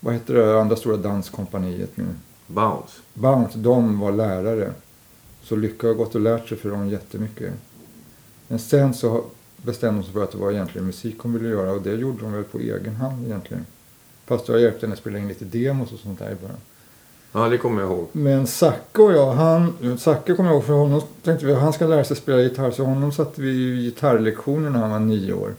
Vad 0.00 0.14
heter 0.14 0.34
det 0.34 0.60
andra 0.60 0.76
stora 0.76 0.96
danskompaniet 0.96 1.96
nu? 1.96 2.04
Bounce. 2.46 3.00
Bounce, 3.14 3.58
de 3.58 4.00
var 4.00 4.12
lärare. 4.12 4.72
Så 5.42 5.56
Lycka 5.56 5.86
har 5.86 5.94
gått 5.94 6.14
och 6.14 6.20
lärt 6.20 6.48
sig 6.48 6.58
för 6.58 6.70
dem 6.70 6.88
jättemycket. 6.88 7.52
Men 8.48 8.58
sen 8.58 8.94
så 8.94 9.24
bestämde 9.56 9.94
hon 9.94 10.04
sig 10.04 10.12
för 10.12 10.24
att 10.24 10.32
det 10.32 10.38
var 10.38 10.50
egentligen 10.50 10.86
musik 10.86 11.16
hon 11.18 11.32
ville 11.32 11.48
göra 11.48 11.72
och 11.72 11.82
det 11.82 11.94
gjorde 11.94 12.24
hon 12.24 12.32
väl 12.32 12.44
på 12.44 12.58
egen 12.58 12.96
hand 12.96 13.26
egentligen. 13.26 13.66
Fast 14.26 14.48
jag 14.48 14.60
hjälpte 14.60 14.86
henne 14.86 14.92
att 14.92 14.98
spela 14.98 15.18
in 15.18 15.28
lite 15.28 15.44
demos 15.44 15.92
och 15.92 15.98
sånt 15.98 16.18
där 16.18 16.30
i 16.30 16.34
början. 16.34 16.58
Ja, 17.32 17.48
det 17.48 17.58
kommer 17.58 17.82
jag 17.82 17.90
ihåg. 17.90 18.08
Men 18.12 18.46
Zacke 18.46 19.02
och 19.02 19.12
jag, 19.12 19.32
han, 19.32 19.98
Zacke 19.98 20.34
kommer 20.34 20.50
jag 20.50 20.54
ihåg 20.56 20.64
för 20.64 20.72
honom 20.72 21.02
tänkte 21.22 21.46
vi 21.46 21.54
han 21.54 21.72
ska 21.72 21.86
lära 21.86 22.04
sig 22.04 22.16
spela 22.16 22.42
gitarr 22.42 22.70
så 22.70 22.84
honom 22.84 23.12
satte 23.12 23.40
vi 23.42 23.50
i 23.50 23.82
gitarrlektioner 23.84 24.70
när 24.70 24.78
han 24.80 24.90
var 24.90 24.98
nio 24.98 25.32
år. 25.32 25.54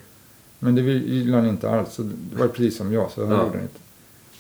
Men 0.60 0.76
det 0.76 0.82
gillade 0.82 1.41
han 1.44 1.50
inte 1.50 1.70
alls 1.70 1.94
så 1.94 2.02
det 2.02 2.36
var 2.40 2.48
precis 2.48 2.78
som 2.78 2.94
jag 2.94 3.12
så 3.12 3.22
han 3.26 3.32
Ja. 3.32 3.38
gjorde 3.38 3.52
han 3.58 3.62
inte. 3.62 3.80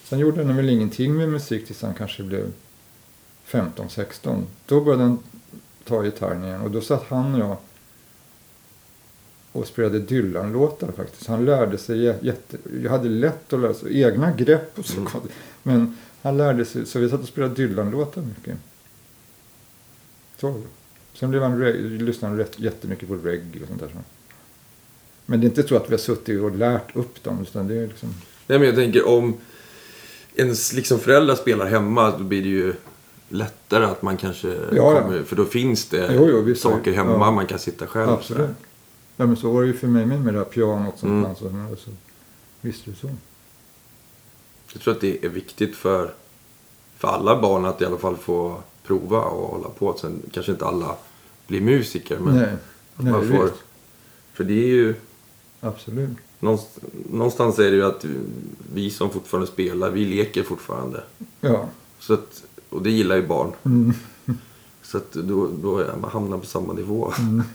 Sen 0.03 0.19
gjorde 0.19 0.43
han 0.43 0.55
väl 0.55 0.69
ingenting 0.69 1.15
med 1.17 1.29
musik 1.29 1.65
tills 1.67 1.81
han 1.81 1.93
kanske 1.93 2.23
blev 2.23 2.51
15-16. 3.47 4.41
Då 4.65 4.81
började 4.81 5.03
han 5.03 5.19
ta 5.87 6.01
gitarren 6.03 6.43
igen 6.43 6.61
och 6.61 6.71
då 6.71 6.81
satt 6.81 7.03
han 7.09 7.33
och 7.33 7.39
jag 7.39 7.57
och 9.51 9.67
spelade 9.67 9.99
Dylan-låtar 9.99 10.91
faktiskt. 10.91 11.27
Han 11.27 11.45
lärde 11.45 11.77
sig 11.77 11.97
jä- 12.07 12.15
jätte... 12.21 12.57
Jag 12.83 12.91
hade 12.91 13.09
lätt 13.09 13.53
att 13.53 13.59
lära 13.59 13.73
sig 13.73 14.01
egna 14.01 14.31
grepp 14.31 14.79
och 14.79 14.85
så. 14.85 15.07
Men 15.63 15.97
han 16.21 16.37
lärde 16.37 16.65
sig, 16.65 16.85
så 16.85 16.99
vi 16.99 17.09
satt 17.09 17.21
och 17.21 17.27
spelade 17.27 17.53
Dylan-låtar 17.55 18.21
mycket. 18.21 18.57
Så. 20.37 20.61
Sen 21.13 21.29
blev 21.29 21.41
han, 21.41 21.59
lyssnade 21.97 22.31
han 22.31 22.37
rätt, 22.37 22.59
jättemycket 22.59 23.07
på 23.07 23.15
reggae 23.15 23.61
och 23.61 23.67
sånt 23.67 23.79
där. 23.79 23.89
Men 25.25 25.41
det 25.41 25.45
är 25.45 25.49
inte 25.49 25.67
så 25.67 25.75
att 25.75 25.89
vi 25.89 25.93
har 25.93 25.97
suttit 25.99 26.41
och 26.41 26.55
lärt 26.55 26.95
upp 26.95 27.23
dem, 27.23 27.41
utan 27.41 27.67
det 27.67 27.75
är 27.75 27.87
liksom... 27.87 28.09
Nej, 28.47 28.59
men 28.59 28.67
jag 28.67 28.75
tänker 28.75 29.07
om 29.07 29.37
ens 30.35 30.73
liksom 30.73 30.99
föräldrar 30.99 31.35
spelar 31.35 31.65
hemma 31.65 32.17
då 32.17 32.23
blir 32.23 32.41
det 32.43 32.49
ju 32.49 32.73
lättare 33.29 33.85
att 33.85 34.01
man 34.01 34.17
kanske 34.17 34.57
ja. 34.71 35.01
kommer... 35.01 35.23
För 35.23 35.35
då 35.35 35.45
finns 35.45 35.85
det 35.89 36.09
Jo, 36.15 36.27
jo, 36.31 36.41
visst. 36.41 36.61
saker 36.61 36.91
hemma 36.93 37.11
Ja. 37.11 37.31
man 37.31 37.47
kan 37.47 37.59
sitta 37.59 37.87
själv. 37.87 38.09
Absolut. 38.09 38.49
Ja, 39.17 39.25
men 39.25 39.37
så 39.37 39.51
var 39.51 39.61
det 39.61 39.67
ju 39.67 39.73
för 39.73 39.87
mig 39.87 40.05
med, 40.05 40.21
med 40.21 40.33
det 40.33 40.37
här 40.37 40.45
pianot 40.45 40.99
som 40.99 41.09
Mm. 41.09 41.23
fanns. 41.25 41.39
Så, 41.81 41.91
visst 42.61 42.87
är 42.87 42.91
det 42.91 42.97
så. 42.97 43.09
Jag 44.73 44.81
tror 44.81 44.93
att 44.93 45.01
det 45.01 45.25
är 45.25 45.29
viktigt 45.29 45.75
för, 45.75 46.13
för 46.97 47.07
alla 47.07 47.41
barn 47.41 47.65
att 47.65 47.81
i 47.81 47.85
alla 47.85 47.97
fall 47.97 48.17
få 48.17 48.61
prova 48.83 49.21
och 49.21 49.47
hålla 49.47 49.69
på. 49.69 49.97
Sen 49.97 50.21
kanske 50.31 50.51
inte 50.51 50.65
alla 50.65 50.95
blir 51.47 51.61
musiker. 51.61 52.19
Men 52.19 52.35
Nej, 52.35 52.49
att 52.95 53.03
nej 53.03 53.13
man 53.13 53.27
får, 53.27 53.43
visst. 53.43 53.55
för 54.33 54.43
det 54.43 54.53
är 54.63 54.67
ju... 54.67 54.95
Absolut. 55.61 56.09
Någonstans, 57.09 57.59
är 57.59 57.71
det 57.71 57.75
ju 57.77 57.85
att 57.85 58.05
vi 58.73 58.89
som 58.89 59.09
fortfarande 59.09 59.47
spelar, 59.47 59.89
vi 59.89 60.05
leker 60.05 60.43
fortfarande. 60.43 61.03
Ja. 61.41 61.69
Så 61.99 62.13
att, 62.13 62.43
och 62.69 62.81
det 62.83 62.89
gillar 62.89 63.15
ju 63.15 63.27
barn. 63.27 63.51
Mm. 63.65 63.93
Så 64.81 64.97
att 64.97 65.11
då, 65.11 65.47
då 65.61 65.85
man 66.01 66.09
hamnar 66.11 66.37
på 66.37 66.45
samma 66.45 66.73
nivå. 66.73 67.13
Mm. 67.19 67.43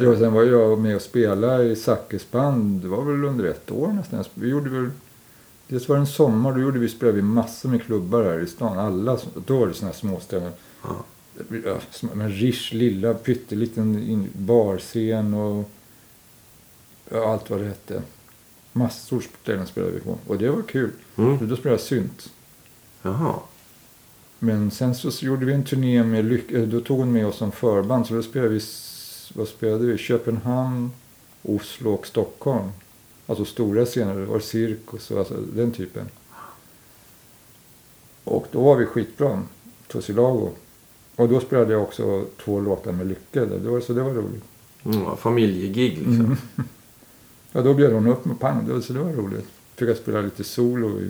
Ja, 0.00 0.18
sen 0.18 0.32
var 0.32 0.42
jag 0.42 0.78
med 0.78 0.96
och 0.96 1.02
spelade 1.02 1.64
i 1.64 1.76
Zackes 1.76 2.30
band. 2.30 2.80
Det 2.80 2.88
var 2.88 3.04
väl 3.04 3.24
under 3.24 3.44
ett 3.44 3.70
år 3.70 3.88
nästan. 3.88 4.24
Vi 4.34 4.48
gjorde 4.48 4.70
väl... 4.70 4.90
Dels 5.70 5.88
var 5.88 5.96
det 5.96 6.00
en 6.02 6.06
sommar. 6.06 6.52
Då 6.52 6.60
gjorde 6.60 6.78
vi, 6.78 6.88
spelade 6.88 7.16
vi 7.16 7.22
massor 7.22 7.68
med 7.68 7.82
klubbar 7.82 8.24
här 8.24 8.40
i 8.40 8.46
stan. 8.46 8.78
Alla, 8.78 9.18
då 9.46 9.58
var 9.58 9.66
det 9.66 9.74
sådana 9.74 9.92
här 9.92 9.98
småställen. 10.00 10.52
Ja. 10.82 10.96
Men 12.14 12.30
Rish 12.30 12.74
lilla 12.74 13.14
pytteliten 13.14 14.28
barscen 14.32 15.34
och 15.34 15.70
ja, 17.10 17.32
allt 17.32 17.50
vad 17.50 17.60
det 17.60 17.66
hette. 17.66 18.02
Massor 18.72 19.24
ställen 19.42 19.66
spelade 19.66 19.92
vi 19.92 20.00
på. 20.00 20.18
Och 20.26 20.38
det 20.38 20.50
var 20.50 20.62
kul. 20.62 20.90
Mm. 21.16 21.48
Då 21.48 21.56
spelade 21.56 21.80
jag 21.80 21.80
synt. 21.80 22.30
Jaha. 23.02 23.34
Men 24.38 24.70
sen 24.70 24.94
så, 24.94 25.24
gjorde 25.24 25.46
vi 25.46 25.52
en 25.52 25.64
turné 25.64 26.04
med 26.04 26.24
Lyck- 26.24 26.52
eh, 26.56 26.62
Då 26.68 26.80
tog 26.80 26.98
hon 26.98 27.12
med 27.12 27.26
oss 27.26 27.36
som 27.36 27.52
förband. 27.52 28.06
Så 28.06 28.14
då 28.14 28.22
spelade 28.22 28.50
vi, 28.50 28.60
vad 29.34 29.48
spelade 29.48 29.86
vi? 29.86 29.98
Köpenhamn, 29.98 30.90
Oslo 31.42 31.90
och 31.94 32.06
Stockholm. 32.06 32.68
Alltså 33.30 33.44
stora 33.44 33.84
scener. 33.86 34.14
Det 34.20 34.26
var 34.26 34.40
cirkus 34.40 35.10
och 35.10 35.18
alltså, 35.18 35.34
den 35.52 35.72
typen. 35.72 36.08
Och 38.24 38.46
då 38.52 38.60
var 38.62 38.76
vi 38.76 38.86
skitbra. 38.86 39.42
Tussilago. 39.88 40.50
Och 41.16 41.28
då 41.28 41.40
spelade 41.40 41.72
jag 41.72 41.82
också 41.82 42.24
två 42.44 42.60
låtar 42.60 42.92
med 42.92 43.06
Lycke. 43.06 43.40
Det 43.44 43.58
var, 43.70 43.80
så 43.80 43.92
det 43.92 44.02
var 44.02 44.10
roligt. 44.10 44.44
Mm, 44.84 45.16
familjegig 45.16 45.98
liksom. 45.98 46.20
Mm. 46.20 46.36
Ja, 47.52 47.62
då 47.62 47.74
bjöd 47.74 47.92
hon 47.92 48.06
upp 48.06 48.24
med 48.24 48.40
pang. 48.40 48.66
Det 48.66 48.72
var- 48.72 48.80
Så 48.80 48.92
det 48.92 48.98
var 48.98 49.12
roligt. 49.12 49.46
Fick 49.74 49.88
jag 49.88 49.96
spela 49.96 50.20
lite 50.20 50.44
solo. 50.44 51.00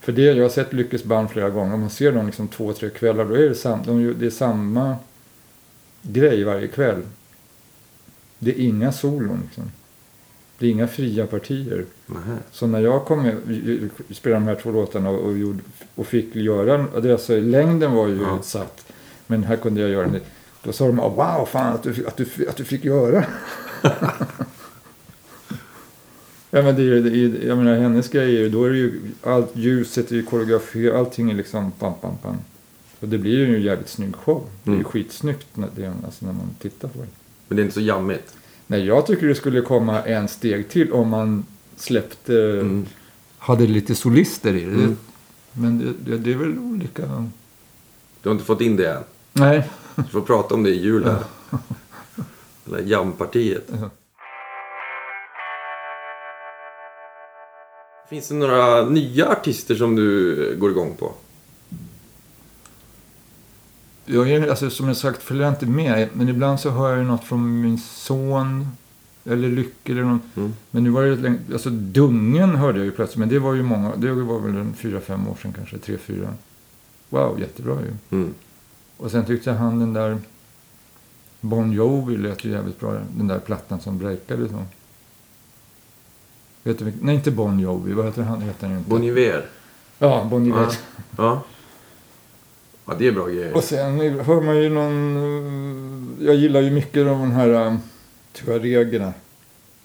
För 0.00 0.12
det, 0.12 0.22
jag 0.22 0.44
har 0.44 0.48
sett 0.50 0.72
Lyckes 0.72 1.04
band 1.04 1.30
flera 1.30 1.50
gånger. 1.50 1.74
Om 1.74 1.80
man 1.80 1.90
ser 1.90 2.12
dem 2.12 2.26
liksom 2.26 2.48
två, 2.48 2.72
tre 2.72 2.90
kvällar. 2.90 3.24
Då 3.24 3.34
är 3.34 3.48
det, 3.48 3.54
sam, 3.54 3.80
de, 3.86 4.14
det 4.18 4.26
är 4.26 4.30
samma 4.30 4.96
grej 6.02 6.44
varje 6.44 6.68
kväll. 6.68 7.02
Det 8.38 8.50
är 8.50 8.60
inga 8.60 8.92
solon 8.92 9.40
liksom. 9.44 9.70
Det 10.58 10.66
är 10.66 10.70
inga 10.70 10.86
fria 10.88 11.26
partier. 11.26 11.84
Nähä. 12.06 12.36
Så 12.52 12.66
när 12.66 12.80
jag 12.80 13.04
kom 13.04 13.22
med, 13.22 13.36
spelade 14.10 14.40
de 14.44 14.48
här 14.48 14.54
två 14.62 14.70
låtarna 14.72 15.10
och, 15.10 15.24
och, 15.26 15.38
gjorde, 15.38 15.58
och 15.94 16.06
fick 16.06 16.36
göra 16.36 16.86
alltså, 17.12 17.40
längden 17.40 17.92
var 17.92 18.08
ju 18.08 18.22
Ja. 18.22 18.38
satt. 18.42 18.92
Men 19.26 19.44
här 19.44 19.56
kunde 19.56 19.80
jag 19.80 19.90
göra 19.90 20.06
det. 20.08 20.20
Då 20.62 20.72
sa 20.72 20.86
de, 20.86 21.00
"Ah, 21.00 21.08
wow, 21.08 21.46
fan 21.46 21.72
att 21.74 21.82
du, 21.82 22.06
att 22.06 22.16
du, 22.16 22.26
att 22.48 22.56
du 22.56 22.64
fick 22.64 22.84
göra. 22.84 23.24
ja 26.50 26.62
men 26.62 26.76
det 26.76 26.82
är 26.82 27.00
det 27.00 27.18
är, 27.18 27.46
jag 27.48 27.58
menar 27.58 27.76
hennes 27.78 28.08
grej 28.08 28.36
är 28.36 28.40
ju, 28.40 28.48
då 28.48 28.64
är 28.64 28.70
det 28.70 28.76
ju, 28.76 29.00
allt 29.22 29.56
ljuset 29.56 30.10
är 30.10 30.16
ju 30.16 30.22
koreograferat, 30.22 30.94
allting 30.96 31.30
är 31.30 31.34
liksom 31.34 31.72
pam, 31.72 31.92
pam, 32.00 32.16
pam. 32.22 32.36
Och 33.00 33.08
det 33.08 33.18
blir 33.18 33.38
ju 33.38 33.56
en 33.56 33.62
jävligt 33.62 33.88
snygg 33.88 34.16
show. 34.16 34.44
Det 34.62 34.70
är 34.70 34.72
ju 34.74 34.78
Mm. 34.80 34.84
skitsnyggt 34.90 35.46
när, 35.56 35.68
det, 35.76 35.92
alltså, 36.04 36.26
när 36.26 36.32
man 36.32 36.50
tittar 36.60 36.88
på 36.88 36.98
det. 36.98 37.06
Men 37.48 37.56
det 37.56 37.62
är 37.62 37.64
inte 37.64 37.74
så 37.74 37.80
jammigt. 37.80 38.34
Nej, 38.66 38.84
jag 38.86 39.06
tycker 39.06 39.26
det 39.26 39.34
skulle 39.34 39.60
komma 39.60 40.02
en 40.02 40.28
steg 40.28 40.68
till 40.68 40.92
om 40.92 41.08
man 41.08 41.44
släppte 41.76 42.42
Mm. 42.60 42.86
hade 43.38 43.66
lite 43.66 43.94
solister 43.94 44.54
i 44.54 44.60
det. 44.64 44.70
Mm. 44.70 44.96
Men 45.52 45.78
det, 45.78 46.10
det, 46.10 46.18
det 46.18 46.32
är 46.32 46.36
väl 46.36 46.58
olika. 46.58 47.02
Du 48.22 48.28
har 48.28 48.32
inte 48.34 48.44
fått 48.44 48.60
in 48.60 48.76
det 48.76 48.90
än. 48.92 49.02
Nej. 49.32 49.68
Du 49.94 50.02
får 50.02 50.20
prata 50.20 50.54
om 50.54 50.62
det 50.62 50.70
i 50.70 50.80
jul 50.80 51.04
här. 51.04 51.18
Eller 52.66 52.80
jampartiet. 52.82 53.70
Finns 58.10 58.28
det 58.28 58.34
några 58.34 58.84
nya 58.84 59.28
artister 59.28 59.74
som 59.74 59.96
du 59.96 60.56
går 60.58 60.70
igång 60.70 60.96
på? 60.98 61.12
Jag 64.06 64.30
är, 64.30 64.48
alltså, 64.48 64.70
som 64.70 64.88
jag 64.88 64.96
sagt 64.96 65.22
följer 65.22 65.44
jag 65.44 65.52
inte 65.52 65.66
med. 65.66 66.08
Men 66.12 66.28
ibland 66.28 66.60
så 66.60 66.70
hör 66.70 66.96
jag 66.96 67.06
något 67.06 67.24
från 67.24 67.60
min 67.60 67.78
son. 67.78 68.68
Eller 69.24 69.48
Lycke 69.48 69.92
eller 69.92 70.02
någon. 70.02 70.20
Mm. 70.36 70.54
Men 70.70 70.84
nu 70.84 70.90
var 70.90 71.02
det 71.02 71.16
länge, 71.16 71.38
alltså 71.52 71.70
Dungen 71.70 72.56
hörde 72.56 72.78
jag 72.78 72.84
ju 72.84 72.92
plötsligt. 72.92 73.18
Men 73.18 73.28
det 73.28 73.38
var 73.38 73.54
ju 73.54 73.62
många. 73.62 73.96
Det 73.96 74.12
var 74.12 74.40
väl 74.40 74.56
en 74.56 74.74
fyra, 74.74 75.00
fem 75.00 75.28
år 75.28 75.36
sedan 75.42 75.52
kanske. 75.52 75.78
Tre, 75.78 75.98
fyra. 75.98 76.34
Wow, 77.08 77.40
jättebra 77.40 77.74
ju. 77.80 78.18
Mm. 78.18 78.34
Och 78.96 79.10
sen 79.10 79.24
tyckte 79.24 79.50
jag 79.50 79.56
han 79.56 79.78
den 79.78 79.92
där 79.92 80.18
Bon 81.40 81.72
Jovi 81.72 82.16
lät 82.16 82.44
ju 82.44 82.50
jävligt 82.50 82.80
bra. 82.80 82.94
Den 83.16 83.26
där 83.26 83.38
plattan 83.38 83.80
som 83.80 83.98
breakade 83.98 84.48
så. 84.48 84.64
Vet 86.62 86.78
du, 86.78 86.92
nej, 87.00 87.14
inte 87.14 87.30
Bon 87.30 87.60
Jovi. 87.60 87.92
Vad 87.92 88.04
heter 88.04 88.22
han? 88.22 88.40
Heter 88.40 88.66
han 88.66 88.78
inte. 88.78 88.90
Bon 88.90 89.04
Iver. 89.04 89.46
Ja, 89.98 90.26
Bon 90.30 90.46
Jovi. 90.46 90.60
Ja. 90.60 90.72
ja. 91.16 91.42
Ja, 92.86 92.94
det 92.98 93.08
är 93.08 93.12
bra 93.12 93.26
grejer. 93.26 93.54
Och 93.56 93.64
sen 93.64 94.00
hör 94.00 94.40
man 94.40 94.56
ju 94.62 94.68
någon... 94.68 95.16
eh, 96.20 96.26
Jag 96.26 96.34
gillar 96.34 96.60
ju 96.60 96.70
mycket 96.70 97.06
de 97.06 97.30
här 97.32 97.48
uh, 97.48 97.76
tuaregerna. 98.32 99.12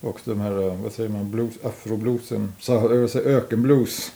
Och 0.02 0.20
de 0.26 0.40
här, 0.40 0.68
eh, 0.68 0.76
vad 0.84 0.92
säger 0.92 1.10
man, 1.10 1.32
blues, 1.32 1.54
afrobluesen. 1.64 2.54
Ökenblues. 3.26 4.12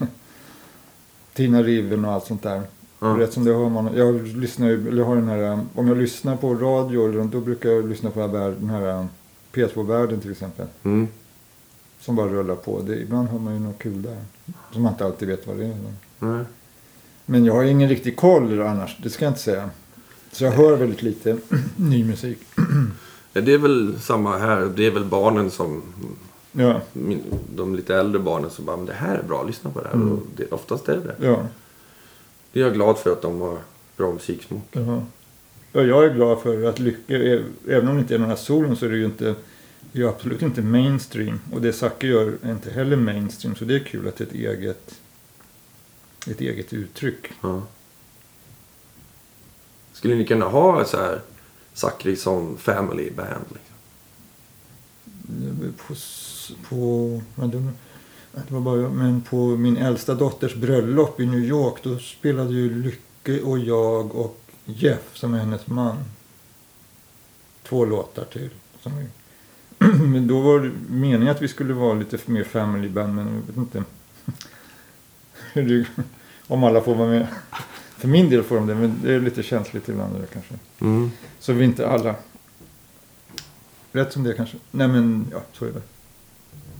Tina 1.34 1.64
Riven 1.64 2.06
och 2.06 2.12
allt 2.12 2.26
sånt 2.26 2.44
där. 2.44 2.62
Ja. 3.00 3.08
Rätt 3.08 3.34
som 3.34 3.46
det 3.46 3.54
hör 3.54 3.70
man. 3.70 3.90
Jag 3.96 4.28
lyssnar 4.28 4.68
ju, 4.68 4.88
eller 4.88 5.04
har 5.04 5.16
den 5.16 5.28
här, 5.28 5.44
eh, 5.52 5.60
om 5.76 5.88
jag 5.88 5.98
lyssnar 5.98 6.36
på 6.36 6.54
radio, 6.54 7.24
då 7.24 7.40
brukar 7.40 7.70
jag 7.70 7.90
lyssna 7.90 8.10
på 8.12 8.20
den 8.20 8.30
här, 8.36 8.50
den 8.60 8.70
här 8.70 8.88
eh, 8.90 9.06
P2-världen 9.54 10.20
till 10.20 10.32
exempel. 10.32 10.68
Mm. 10.84 11.08
Som 12.00 12.16
bara 12.16 12.28
rullar 12.28 12.56
på. 12.56 12.82
Det, 12.82 12.96
ibland 13.02 13.28
hör 13.30 13.40
man 13.40 13.54
ju 13.54 13.60
något 13.60 13.80
kul 13.80 14.02
där. 14.02 14.18
Som 14.74 14.82
man 14.82 14.92
inte 14.92 15.06
alltid 15.06 15.28
vet 15.28 15.48
vad 15.48 15.58
det 15.58 15.66
är. 15.66 15.76
Nej. 16.20 16.46
Men 17.26 17.46
jag 17.46 17.54
har 17.54 17.64
ingen 17.64 17.90
riktig 17.90 18.16
koll 18.18 18.62
annars, 18.62 18.98
det 19.04 19.10
ska 19.10 19.26
jag 19.26 19.32
inte 19.32 19.42
säga. 19.42 19.70
Så 20.32 20.44
jag 20.44 20.52
hör 20.52 20.76
väldigt 20.78 21.02
lite 21.02 21.38
ny 21.76 22.04
musik. 22.04 22.38
Ja, 23.38 23.42
det 23.42 23.54
är 23.54 23.58
väl 23.58 23.96
samma 24.02 24.38
här. 24.38 24.72
Det 24.76 24.86
är 24.86 24.92
väl 24.92 25.06
barnen 25.06 25.52
som... 25.52 25.82
Ja, 26.52 26.82
min- 26.94 27.24
De 27.56 27.76
lite 27.76 27.96
äldre 27.96 28.20
barnen 28.20 28.50
som 28.50 28.66
bara, 28.66 28.78
men 28.78 28.86
det 28.86 28.94
här 28.94 29.16
är 29.18 29.24
bra, 29.24 29.44
lyssna 29.44 29.70
på 29.72 29.82
det 29.82 29.88
här. 29.88 29.96
Mm. 29.96 30.12
Och 30.12 30.20
det, 30.36 30.52
oftast 30.52 30.90
är 30.90 30.94
det 30.98 31.16
det. 31.20 31.28
ja, 31.28 31.48
Det 32.52 32.60
är 32.60 32.64
jag 32.64 32.74
glad 32.74 32.98
för 32.98 33.12
att 33.12 33.22
de 33.22 33.42
har 33.42 33.58
bra 33.98 34.12
musiksmak. 34.14 34.64
ja. 34.72 35.04
ja 35.74 35.82
jag 35.82 36.06
är 36.06 36.14
glad 36.14 36.40
för 36.42 36.64
att 36.64 36.80
Lycke, 36.80 37.44
även 37.68 37.88
om 37.88 37.96
det 37.96 38.02
inte 38.02 38.16
är 38.16 38.20
några 38.20 38.36
solon 38.38 38.76
så 38.76 38.86
är 38.86 38.90
det 38.90 38.98
ju 38.98 39.06
inte, 39.06 39.36
det 39.92 40.02
är 40.02 40.06
absolut 40.08 40.42
inte 40.42 40.62
mainstream. 40.62 41.40
Och 41.54 41.62
det 41.62 41.74
Zacke 41.74 42.08
gör 42.08 42.34
är 42.42 42.52
inte 42.52 42.72
heller 42.72 42.96
mainstream. 42.98 43.56
Så 43.56 43.66
det 43.66 43.76
är 43.76 43.80
kul 43.80 44.08
att 44.08 44.16
det 44.18 44.24
är 44.24 44.28
ett 44.28 44.34
eget, 44.58 44.96
ett 46.32 46.42
eget 46.42 46.74
uttryck. 46.74 47.32
Ja. 47.42 47.62
Skulle 49.94 50.16
ni 50.16 50.26
kunna 50.26 50.46
ha 50.46 50.82
ett 50.82 50.88
så 50.88 50.98
här 50.98 51.22
Zachrisson 51.74 52.58
Family 52.58 53.12
Band? 53.12 53.46
Liksom? 53.50 53.76
På, 55.78 55.96
på, 56.70 57.22
det, 57.46 58.54
var 58.54 58.62
bara, 58.62 58.90
men 58.90 59.22
på 59.22 59.46
min 59.46 59.78
äldsta 59.78 60.14
dotters 60.14 60.56
bröllop 60.56 61.20
i 61.20 61.26
New 61.26 61.40
York 61.40 61.84
då 61.84 62.00
spelade 62.00 62.54
ju 62.54 62.84
Lycke 62.84 63.42
och 63.42 63.60
jag 63.60 64.16
och 64.16 64.42
Jeff 64.66 65.10
som 65.14 65.34
är 65.34 65.40
hennes 65.40 65.68
man. 65.68 65.98
Två 67.64 67.86
låtar 67.86 68.26
till. 68.26 68.50
Som 68.82 68.92
men 70.12 70.28
då 70.28 70.42
var 70.42 70.60
det 70.60 70.72
meningen 70.90 71.28
att 71.36 71.42
vi 71.42 71.48
skulle 71.48 71.74
vara 71.74 71.94
lite 71.94 72.18
mer 72.26 72.44
family 72.44 72.90
band 72.90 73.16
men 73.16 73.26
jag 73.26 73.42
vet 73.48 73.58
inte. 73.58 73.84
hur 75.54 75.64
det- 75.64 76.04
Om 76.48 76.64
alla 76.64 76.82
får 76.82 76.96
vara 76.96 77.10
med. 77.10 77.28
För 77.98 78.08
min 78.08 78.30
del 78.30 78.44
får 78.44 78.56
de 78.56 78.68
det 78.68 78.76
men 78.76 79.00
det 79.04 79.14
är 79.14 79.20
lite 79.20 79.44
känsligt 79.44 79.90
ibland 79.90 80.14
det 80.16 80.28
kanske. 80.34 80.54
Mm. 80.82 81.12
Så 81.40 81.54
vi 81.54 81.66
inte 81.66 81.90
alla 81.90 82.16
rätt 83.92 84.14
som 84.14 84.24
det 84.24 84.34
kanske. 84.34 84.58
Nej 84.72 84.88
men, 84.88 85.28
ja, 85.32 85.40
så 85.54 85.66
är 85.66 85.70
det. 85.72 85.82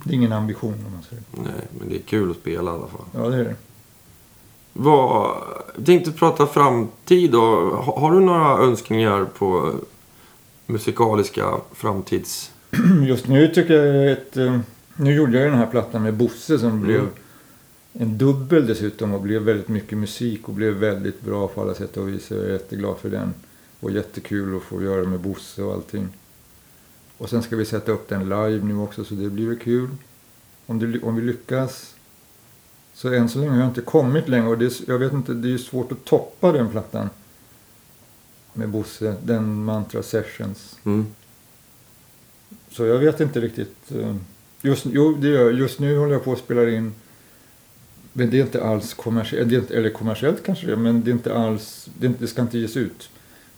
Det 0.04 0.12
är 0.12 0.16
ingen 0.16 0.32
ambition 0.32 0.74
om 0.88 0.94
man 0.94 1.04
säger. 1.10 1.24
Nej, 1.32 1.68
men 1.80 1.90
det 1.90 1.96
är 1.96 2.02
kul 2.02 2.32
att 2.32 2.38
spela 2.38 2.72
i 2.72 2.74
alla 2.74 2.88
fall. 2.88 3.06
Ja, 3.14 3.30
det 3.30 3.36
är 3.38 3.44
det. 3.44 3.56
Vad, 4.74 5.38
jag 5.76 5.86
tänkte 5.86 6.12
prata 6.12 6.48
framtid 6.48 7.32
då. 7.32 7.70
Ha- 7.76 8.00
Har 8.00 8.12
du 8.12 8.20
några 8.20 8.58
önskningar 8.58 9.26
på 9.38 9.74
musikaliska 10.66 11.58
framtids... 11.74 12.52
Just 13.08 13.28
nu 13.28 13.48
tycker 13.48 13.74
jag 13.84 14.12
ett... 14.12 14.38
eh, 14.38 14.60
Nu 14.96 15.14
gjorde 15.14 15.40
jag 15.40 15.52
den 15.52 15.60
här 15.60 15.68
plattan 15.68 16.04
med 16.04 16.14
Bosse 16.14 16.60
som 16.60 16.82
blev 16.82 17.08
en 18.00 18.18
dubbel 18.18 18.68
dessutom 18.68 19.14
och 19.14 19.22
blev 19.22 19.42
väldigt 19.42 19.68
mycket 19.68 19.98
musik 19.98 20.48
och 20.50 20.54
blev 20.54 20.74
väldigt 20.74 21.22
bra 21.22 21.48
på 21.48 21.62
alla 21.62 21.74
sätt 21.76 21.98
och 21.98 22.10
vis. 22.10 22.32
Jag 22.32 22.40
är 22.40 22.52
jätteglad 22.52 22.98
för 22.98 23.10
den. 23.10 23.34
Och 23.80 23.92
jättekul 23.92 24.58
att 24.58 24.64
få 24.64 24.84
göra 24.84 25.06
med 25.06 25.20
Bosse 25.20 25.64
och 25.64 25.74
allting. 25.74 26.08
Och 27.18 27.30
sen 27.30 27.44
ska 27.44 27.56
vi 27.56 27.66
sätta 27.66 27.92
upp 27.92 28.10
den 28.10 28.24
live 28.24 28.60
nu 28.64 28.78
också 28.78 29.04
så 29.06 29.16
det 29.16 29.30
blir 29.30 29.48
väl 29.48 29.60
kul. 29.60 29.90
Om, 30.66 30.80
det, 30.80 31.00
om 31.02 31.16
vi 31.16 31.22
lyckas. 31.22 31.96
Så 32.94 33.14
än 33.14 33.30
så 33.30 33.40
länge 33.40 33.52
har 33.52 33.58
jag 33.60 33.68
inte 33.68 33.82
kommit 33.82 34.28
längre 34.28 34.48
och 34.48 34.58
det, 34.58 34.66
är- 34.66 34.90
jag 34.92 35.00
vet 35.00 35.14
inte, 35.14 35.34
det 35.34 35.48
är 35.48 35.52
ju 35.52 35.58
svårt 35.60 35.92
att 35.92 36.06
toppa 36.06 36.52
den 36.52 36.70
plattan. 36.70 37.10
Med 38.54 38.70
Bosse, 38.70 39.16
den 39.24 39.64
Mantra 39.64 40.04
Sessions. 40.04 40.78
Mm. 40.84 41.06
Så 42.72 42.86
jag 42.86 42.98
vet 43.00 43.20
inte 43.20 43.42
riktigt. 43.42 43.92
eh, 43.92 44.16
Just, 44.62 44.86
jo, 44.86 45.14
det 45.14 45.28
gör, 45.28 45.42
jag. 45.46 45.54
just 45.60 45.80
nu 45.80 45.98
håller 45.98 46.14
jag 46.14 46.24
på 46.24 46.32
att 46.34 46.40
spela 46.40 46.70
in. 46.70 46.94
Men 48.18 48.30
det 48.30 48.40
är 48.40 48.42
inte 48.42 48.64
alls 48.64 48.94
kommersiellt, 48.94 49.72
eller 49.72 49.90
kommersiellt 49.90 50.44
kanske 50.46 50.68
det 50.68 50.76
men 50.76 51.04
det 51.04 51.12
är 51.12 51.14
inte 51.14 51.36
alls, 51.36 51.90
det, 52.00 52.08
inte, 52.08 52.20
det 52.24 52.28
ska 52.28 52.42
inte 52.42 52.58
ges 52.58 52.78
ut. 52.78 53.10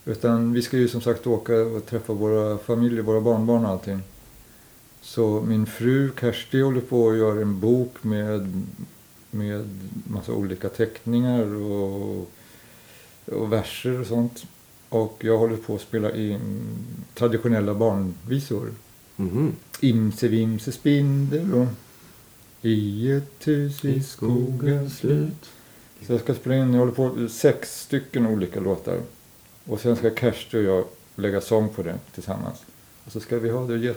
Utan 0.04 0.52
vi 0.52 0.62
ska 0.62 0.76
ju 0.76 0.88
som 0.88 1.00
sagt 1.00 1.26
åka 1.26 1.54
och 1.54 1.86
träffa 1.86 2.12
våra 2.12 2.58
familjer, 2.58 3.02
våra 3.02 3.20
barnbarn 3.20 3.64
och 3.64 3.70
allting. 3.70 4.00
Så 5.00 5.40
min 5.40 5.66
fru 5.66 6.10
Kersti 6.20 6.60
håller 6.60 6.80
på 6.80 7.10
att 7.10 7.16
göra 7.16 7.40
en 7.40 7.60
bok 7.60 8.04
med, 8.04 8.64
med 9.30 9.68
massa 10.04 10.32
olika 10.32 10.68
teckningar 10.68 11.54
och, 11.54 12.30
och 13.26 13.52
verser 13.52 14.00
och 14.00 14.06
sånt. 14.06 14.46
Och 14.88 15.16
jag 15.20 15.38
håller 15.38 15.56
på 15.56 15.74
att 15.74 15.80
spela 15.80 16.14
in 16.16 16.60
traditionella 17.14 17.74
barnvisor. 17.74 18.70
Mhm. 19.16 19.52
Imse 19.80 20.28
vimse 20.28 20.72
spindel 20.72 21.54
och 21.54 21.66
I 22.62 23.12
ett 23.12 23.48
hus 23.48 23.84
vid 23.84 24.06
skogens 24.06 24.98
slut. 24.98 25.50
Så 26.06 26.12
jag 26.12 26.20
ska 26.20 26.34
spela 26.34 26.56
in, 26.56 26.72
jag 26.74 26.78
håller 26.80 26.92
på 26.92 27.28
sex 27.28 27.80
stycken 27.80 28.26
olika 28.26 28.60
låtar. 28.60 29.00
Och 29.64 29.80
sen 29.80 29.96
ska 29.96 30.10
Kersti 30.14 30.56
och 30.56 30.62
jag 30.62 30.84
lägga 31.16 31.40
sång 31.40 31.68
på 31.68 31.82
det 31.82 31.94
tillsammans. 32.14 32.58
Och 33.04 33.12
så 33.12 33.20
ska 33.20 33.38
vi 33.38 33.50
ha 33.50 33.66
det 33.66 33.72
och 33.72 33.78
ge 33.78 33.94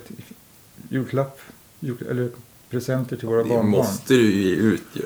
julklapp, 0.90 1.40
jul, 1.80 2.08
eller 2.10 2.30
presenter 2.70 3.16
till 3.18 3.28
våra 3.28 3.44
Det 3.44 3.50
barnbarn. 3.50 3.70
måste 3.72 4.14
du 4.14 4.32
ge 4.44 4.56
ut 4.56 4.84
ju. 4.94 5.06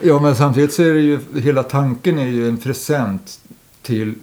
Ja, 0.00 0.20
men 0.20 0.36
samtidigt 0.36 0.72
så 0.72 0.82
är 0.82 0.94
det 0.94 1.00
ju, 1.00 1.18
hela 1.40 1.62
tanken 1.62 2.18
är 2.18 2.26
ju 2.26 2.48
en 2.48 2.58
present 2.58 3.40
till 3.82 4.14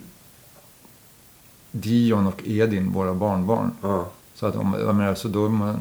Dion 1.72 2.28
och 2.28 2.42
Edin, 2.46 2.92
våra 2.92 3.14
barnbarn. 3.14 3.72
Ja. 3.82 4.12
Så 4.36 4.46
att 4.46 4.56
om, 4.56 4.76
jag 4.80 4.96
menar, 4.96 5.16
så 5.16 5.28
då, 5.28 5.46
är 5.46 5.50
man, 5.50 5.80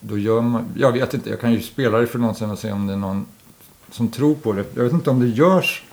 då 0.00 0.18
gör 0.18 0.40
man, 0.40 0.64
jag 0.76 0.92
vet 0.92 1.14
inte, 1.14 1.30
jag 1.30 1.40
kan 1.40 1.52
ju 1.52 1.60
spela 1.62 1.98
det 1.98 2.06
för 2.06 2.18
någon 2.18 2.34
sen 2.34 2.50
och 2.50 2.58
se 2.58 2.72
om 2.72 2.86
det 2.86 2.92
är 2.92 2.96
någon 2.96 3.26
som 3.90 4.08
tror 4.08 4.34
på 4.34 4.52
det. 4.52 4.64
Jag 4.74 4.84
vet 4.84 4.92
inte 4.92 5.10
om 5.10 5.20
det 5.20 5.26
görs, 5.28 5.84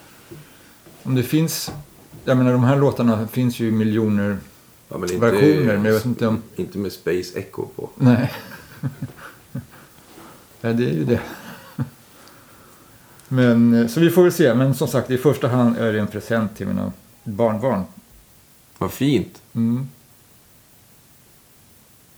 om 1.04 1.16
det 1.16 1.24
finns, 1.24 1.72
jag 2.26 2.38
menar 2.38 2.52
de 2.52 2.64
här 2.64 2.76
låtarna 2.78 3.28
finns 3.28 3.60
ju 3.60 3.68
i 3.68 3.72
miljoner, 3.72 4.38
Ja, 4.90 4.98
men 4.98 5.20
Versioner, 5.20 5.76
men 5.76 5.86
jag 5.86 5.94
vet 5.94 6.06
inte 6.06 6.28
om- 6.28 6.42
Inte 6.56 6.78
med 6.78 6.92
Space 6.92 7.40
Echo 7.40 7.66
på. 7.76 7.90
nej. 7.96 8.34
ja, 10.62 10.74
det 10.74 10.86
är 10.90 10.94
ju 10.94 11.06
det. 11.06 11.20
Men, 13.28 13.74
eh, 13.74 13.88
så 13.88 14.00
vi 14.00 14.10
får 14.10 14.24
väl 14.24 14.32
se, 14.32 14.54
men 14.54 14.74
som 14.76 14.88
sagt 14.88 15.12
i 15.12 15.18
första 15.18 15.48
hand 15.48 15.78
är 15.78 15.94
det 15.94 16.00
en 16.00 16.08
present 16.08 16.58
till 16.58 16.68
mina 16.68 16.92
barnbarn. 17.24 17.84
Vad 18.78 18.92
fint. 18.92 19.42
Mm. 19.54 19.88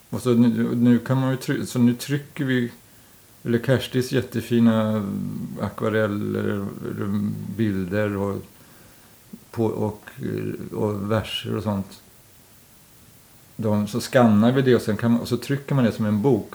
Och 0.09 0.21
så 0.21 0.33
nu, 0.33 0.75
nu 0.75 0.99
kan 0.99 1.17
man 1.17 1.37
ju 1.47 1.65
så 1.65 1.79
nu 1.79 1.93
trycker 1.93 2.45
vi 2.45 2.71
eller 3.43 3.59
Kerstis 3.59 4.11
jättefina 4.11 5.05
akvareller, 5.61 6.65
bilder 7.57 8.17
och, 8.17 8.43
på, 9.51 9.65
och, 9.65 10.09
och 10.71 11.11
verser 11.11 11.55
och 11.57 11.63
sånt. 11.63 12.01
De, 13.55 13.87
så 13.87 14.01
skannar 14.01 14.51
vi 14.51 14.61
det 14.61 14.75
och, 14.75 14.81
sen 14.81 14.97
kan 14.97 15.11
man, 15.11 15.21
och 15.21 15.27
så 15.27 15.37
trycker 15.37 15.75
man 15.75 15.83
det 15.85 15.91
som 15.91 16.05
en 16.05 16.21
bok. 16.21 16.53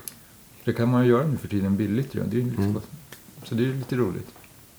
Det 0.64 0.72
kan 0.72 0.88
man 0.88 1.04
ju 1.04 1.10
göra 1.10 1.26
nu 1.26 1.36
för 1.36 1.48
tiden 1.48 1.76
billigt. 1.76 2.14
ju. 2.14 2.22
Det 2.26 2.36
är 2.36 2.42
liksom, 2.42 2.64
Mm. 2.64 2.80
Så 3.44 3.54
det 3.54 3.62
är 3.62 3.66
ju 3.66 3.74
lite 3.74 3.96
roligt. 3.96 4.28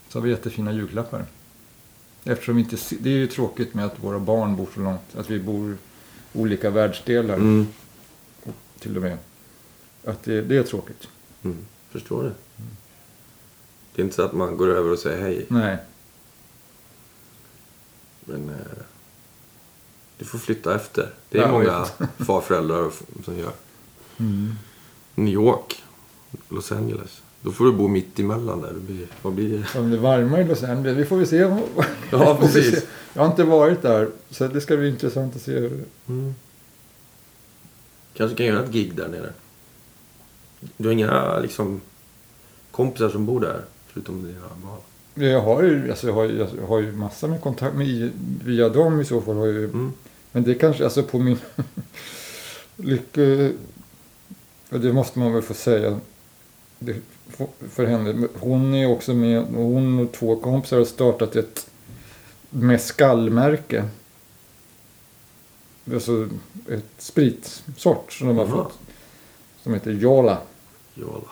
Så 0.10 0.20
har 0.20 0.24
vi 0.24 0.30
jättefina 0.30 0.74
julklappar. 0.74 1.26
Eftersom 2.24 2.56
vi 2.56 2.62
inte, 2.62 2.78
det 3.00 3.10
är 3.10 3.18
ju 3.18 3.28
tråkigt 3.28 3.74
med 3.74 3.86
att 3.86 4.04
våra 4.04 4.20
barn 4.20 4.56
bor 4.56 4.68
så 4.74 4.80
långt. 4.80 5.16
Att 5.18 5.30
vi 5.30 5.40
bor 5.40 5.78
olika 6.34 6.70
världsdelar 6.70 7.36
Mm. 7.36 7.68
Till 8.80 8.96
och 8.96 9.02
med. 9.04 9.18
Att 10.04 10.24
det, 10.24 10.42
det 10.42 10.58
är 10.58 10.64
tråkigt. 10.64 11.08
Mm. 11.44 11.58
Förstår 11.90 12.24
det. 12.24 12.32
Det 13.96 14.02
är 14.02 14.04
inte 14.04 14.16
så 14.16 14.22
att 14.22 14.34
man 14.34 14.58
går 14.58 14.68
över 14.70 14.92
och 14.92 15.00
säger 15.00 15.22
hej. 15.22 15.46
Nej. 15.50 15.78
Men 18.26 18.50
eh, 18.50 18.56
du 20.18 20.26
får 20.26 20.38
flytta 20.40 20.76
efter. 20.76 21.10
Det 21.30 21.38
är 21.38 21.42
Ja, 21.42 21.52
många 21.52 21.86
farföräldrar 22.18 22.92
som 23.26 23.38
gör. 23.38 23.52
Mm. 24.18 24.56
New 25.16 25.34
York, 25.34 25.84
Los 26.50 26.72
Angeles. 26.72 27.22
Då 27.42 27.52
får 27.52 27.66
du 27.66 27.72
bo 27.72 27.88
mitt 27.88 28.20
emellan 28.20 28.62
där. 28.62 28.74
Det 28.74 28.80
blir, 28.80 29.08
vad 29.22 29.34
blir 29.34 29.58
det? 29.74 29.80
Om 29.80 29.90
det 29.92 29.98
är 29.98 30.02
varmare 30.02 30.42
i 30.42 30.46
Los 30.48 30.64
Angeles. 30.64 30.98
Vi 30.98 31.06
får 31.06 31.18
väl 31.18 31.28
se. 31.28 31.38
Ja, 32.12 32.38
precis. 32.42 32.86
Jag 33.14 33.22
har 33.22 33.30
inte 33.30 33.44
varit 33.44 33.82
där. 33.82 34.10
Så 34.30 34.48
det 34.48 34.62
ska 34.62 34.78
bli 34.78 34.90
intressant 34.90 35.36
att 35.36 35.42
se. 35.42 35.60
hur- 35.60 35.84
Mm. 36.08 36.36
Kanske 38.18 38.38
kan 38.38 38.46
göra 38.46 38.64
ett 38.64 38.72
gig 38.72 38.96
där 38.96 39.08
nere. 39.08 39.30
Du 40.78 40.88
har 40.88 40.94
inga 40.94 41.40
liksom, 41.40 41.82
kompisar 42.72 43.10
som 43.10 43.26
bor 43.26 43.40
där? 43.40 43.62
Förutom 43.88 44.24
dina 44.24 44.40
barn? 44.64 44.80
Jag 45.32 45.42
har 45.42 45.64
ju, 45.64 45.90
alltså 45.90 46.08
jag 46.08 46.14
har, 46.14 46.24
ju- 46.24 46.48
jag 46.60 46.68
har 46.68 46.80
ju 46.82 46.92
massor 46.92 47.28
med 47.28 47.42
kontakt 47.42 47.76
med, 47.76 48.12
via 48.46 48.70
dem 48.70 49.02
i 49.02 49.06
så 49.06 49.22
fall. 49.22 49.36
Har 49.36 49.46
jag, 49.46 49.56
ju- 49.56 49.64
Mm. 49.66 49.94
Men 50.32 50.44
det 50.44 50.56
kanske, 50.56 50.84
alltså 50.84 51.04
på 51.04 51.20
min 51.20 51.38
lycka... 52.76 53.22
Det 54.70 54.94
måste 54.94 55.20
man 55.20 55.34
väl 55.34 55.42
få 55.42 55.54
säga. 55.54 56.00
Det, 56.80 56.96
för- 57.70 57.86
henne. 57.86 58.28
Hon 58.40 58.76
är 58.76 58.88
också 58.92 59.14
med, 59.14 59.46
hon 59.56 60.00
och 60.00 60.12
två 60.12 60.36
kompisar 60.36 60.78
har 60.78 60.86
startat 60.86 61.36
ett 61.36 61.68
mescalmärke. 62.50 63.86
Alltså 65.94 66.30
ett 66.70 66.86
spritsort 66.98 68.14
som 68.14 68.28
de 68.28 68.38
har 68.38 68.46
Jaha. 68.46 68.64
fått. 68.64 68.80
Som 69.64 69.74
heter 69.74 69.92
Jola. 69.92 70.42
Jala. 70.94 71.30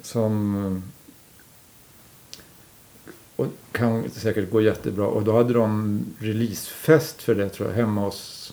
Som 0.00 0.82
och 3.36 3.46
kan 3.72 4.10
säkert 4.10 4.50
gå 4.50 4.60
jättebra. 4.60 5.06
Och 5.06 5.22
då 5.22 5.36
hade 5.36 5.52
de 5.52 6.00
releasefest 6.18 7.22
för 7.22 7.34
det 7.34 7.48
tror 7.48 7.68
jag 7.68 7.76
hemma 7.76 8.00
hos 8.00 8.52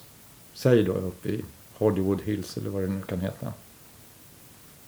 sig 0.53 0.83
då 0.83 0.93
uppe 0.93 1.29
i 1.29 1.45
Hollywood 1.73 2.21
Hills 2.21 2.57
eller 2.57 2.69
vad 2.69 2.81
det 2.81 2.87
nu 2.87 3.01
kan 3.01 3.19
heta. 3.19 3.53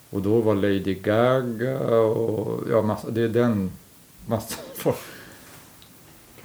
Och 0.09 0.21
då 0.21 0.41
var 0.41 0.55
Lady 0.55 0.93
Gaga 0.93 1.79
och 1.99 2.63
ja, 2.69 2.81
massa, 2.81 3.09
det 3.09 3.21
är 3.21 3.27
den 3.29 3.71
massa 4.25 4.57
folk. 4.75 4.97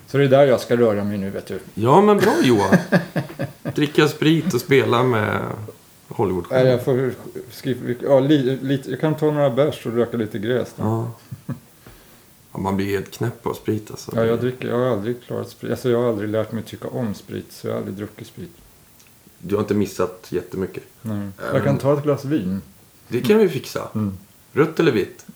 Så 0.07 0.19
det 0.19 0.25
är 0.25 0.29
där 0.29 0.47
jag 0.47 0.61
ska 0.61 0.77
röra 0.77 1.05
mig 1.05 1.19
nu 1.19 1.31
vet 1.31 1.47
du. 1.47 1.61
Ja, 1.75 2.01
men 2.01 2.19
bra 2.19 2.35
Johan. 2.43 2.77
Dricka 3.77 4.09
sprit 4.09 4.55
och 4.55 4.61
spela 4.61 5.03
med 5.03 5.43
hollywood 6.09 6.47
Nej, 6.51 6.67
jag 6.67 6.85
får 6.85 7.15
skriva, 7.51 7.95
ja, 8.03 8.21
li, 8.21 8.59
lite, 8.63 8.91
jag 8.91 9.01
kan 9.01 9.15
ta 9.15 9.31
några 9.31 9.51
bärs 9.51 9.87
och 9.87 9.93
röka 9.93 10.17
lite 10.17 10.39
gräs. 10.39 10.75
Då. 10.77 10.83
Ja. 10.83 11.11
ja. 12.53 12.59
Man 12.59 12.77
blir 12.77 12.87
helt 12.87 13.11
knäpp 13.11 13.47
av 13.47 13.55
sprit 13.55 13.91
alltså. 13.91 14.13
Ja, 14.15 14.25
jag 14.25 14.41
dricker, 14.41 14.69
jag 14.69 14.79
har 14.79 14.87
aldrig 14.87 15.23
klarat 15.23 15.49
sprit. 15.49 15.71
Alltså 15.71 15.91
jag 15.91 16.03
har 16.03 16.09
aldrig 16.09 16.29
lärt 16.29 16.53
mig 16.53 16.63
tycka 16.63 16.89
om 16.89 17.15
sprit, 17.15 17.53
så 17.53 17.67
jag 17.67 17.75
har 17.75 17.79
aldrig 17.79 17.97
druckit 17.97 18.27
sprit. 18.27 18.51
Du 19.39 19.55
har 19.55 19.63
inte 19.63 19.75
missat 19.75 20.27
jättemycket. 20.31 20.85
Nej. 21.03 21.29
Jag 21.53 21.65
kan 21.65 21.79
ta 21.79 21.99
ett 21.99 22.03
glas 22.03 22.25
vin. 22.25 22.63
Det 23.09 23.21
kan 23.21 23.39
vi 23.39 23.49
fixa. 23.49 23.89
Mm. 23.95 24.19
Rött 24.53 24.81
eller 24.81 24.93
vitt? 24.93 25.27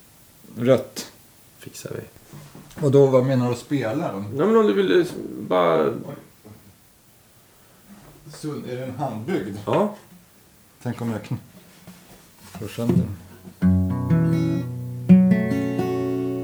Rött. 0.56 1.12
Fixar 1.58 1.90
vi. 1.94 2.02
Och 2.86 2.90
då, 2.90 3.06
vad 3.06 3.26
menar 3.26 3.46
du 3.46 3.52
att 3.52 3.58
spela 3.58 4.12
då? 4.12 4.18
Nej, 4.18 4.46
men 4.46 4.56
om 4.56 4.66
du 4.66 4.72
vill 4.72 5.00
eh, 5.00 5.06
bara... 5.48 5.92
Sund, 8.32 8.66
är 8.66 8.76
den 8.76 8.94
handbyggd? 8.96 9.56
Ja. 9.66 9.94
Tänk 10.82 11.02
om 11.02 11.10
jag 11.10 11.22
kn... 11.22 11.34
slår 12.58 12.68
sönder 12.68 12.94
den. 12.94 13.16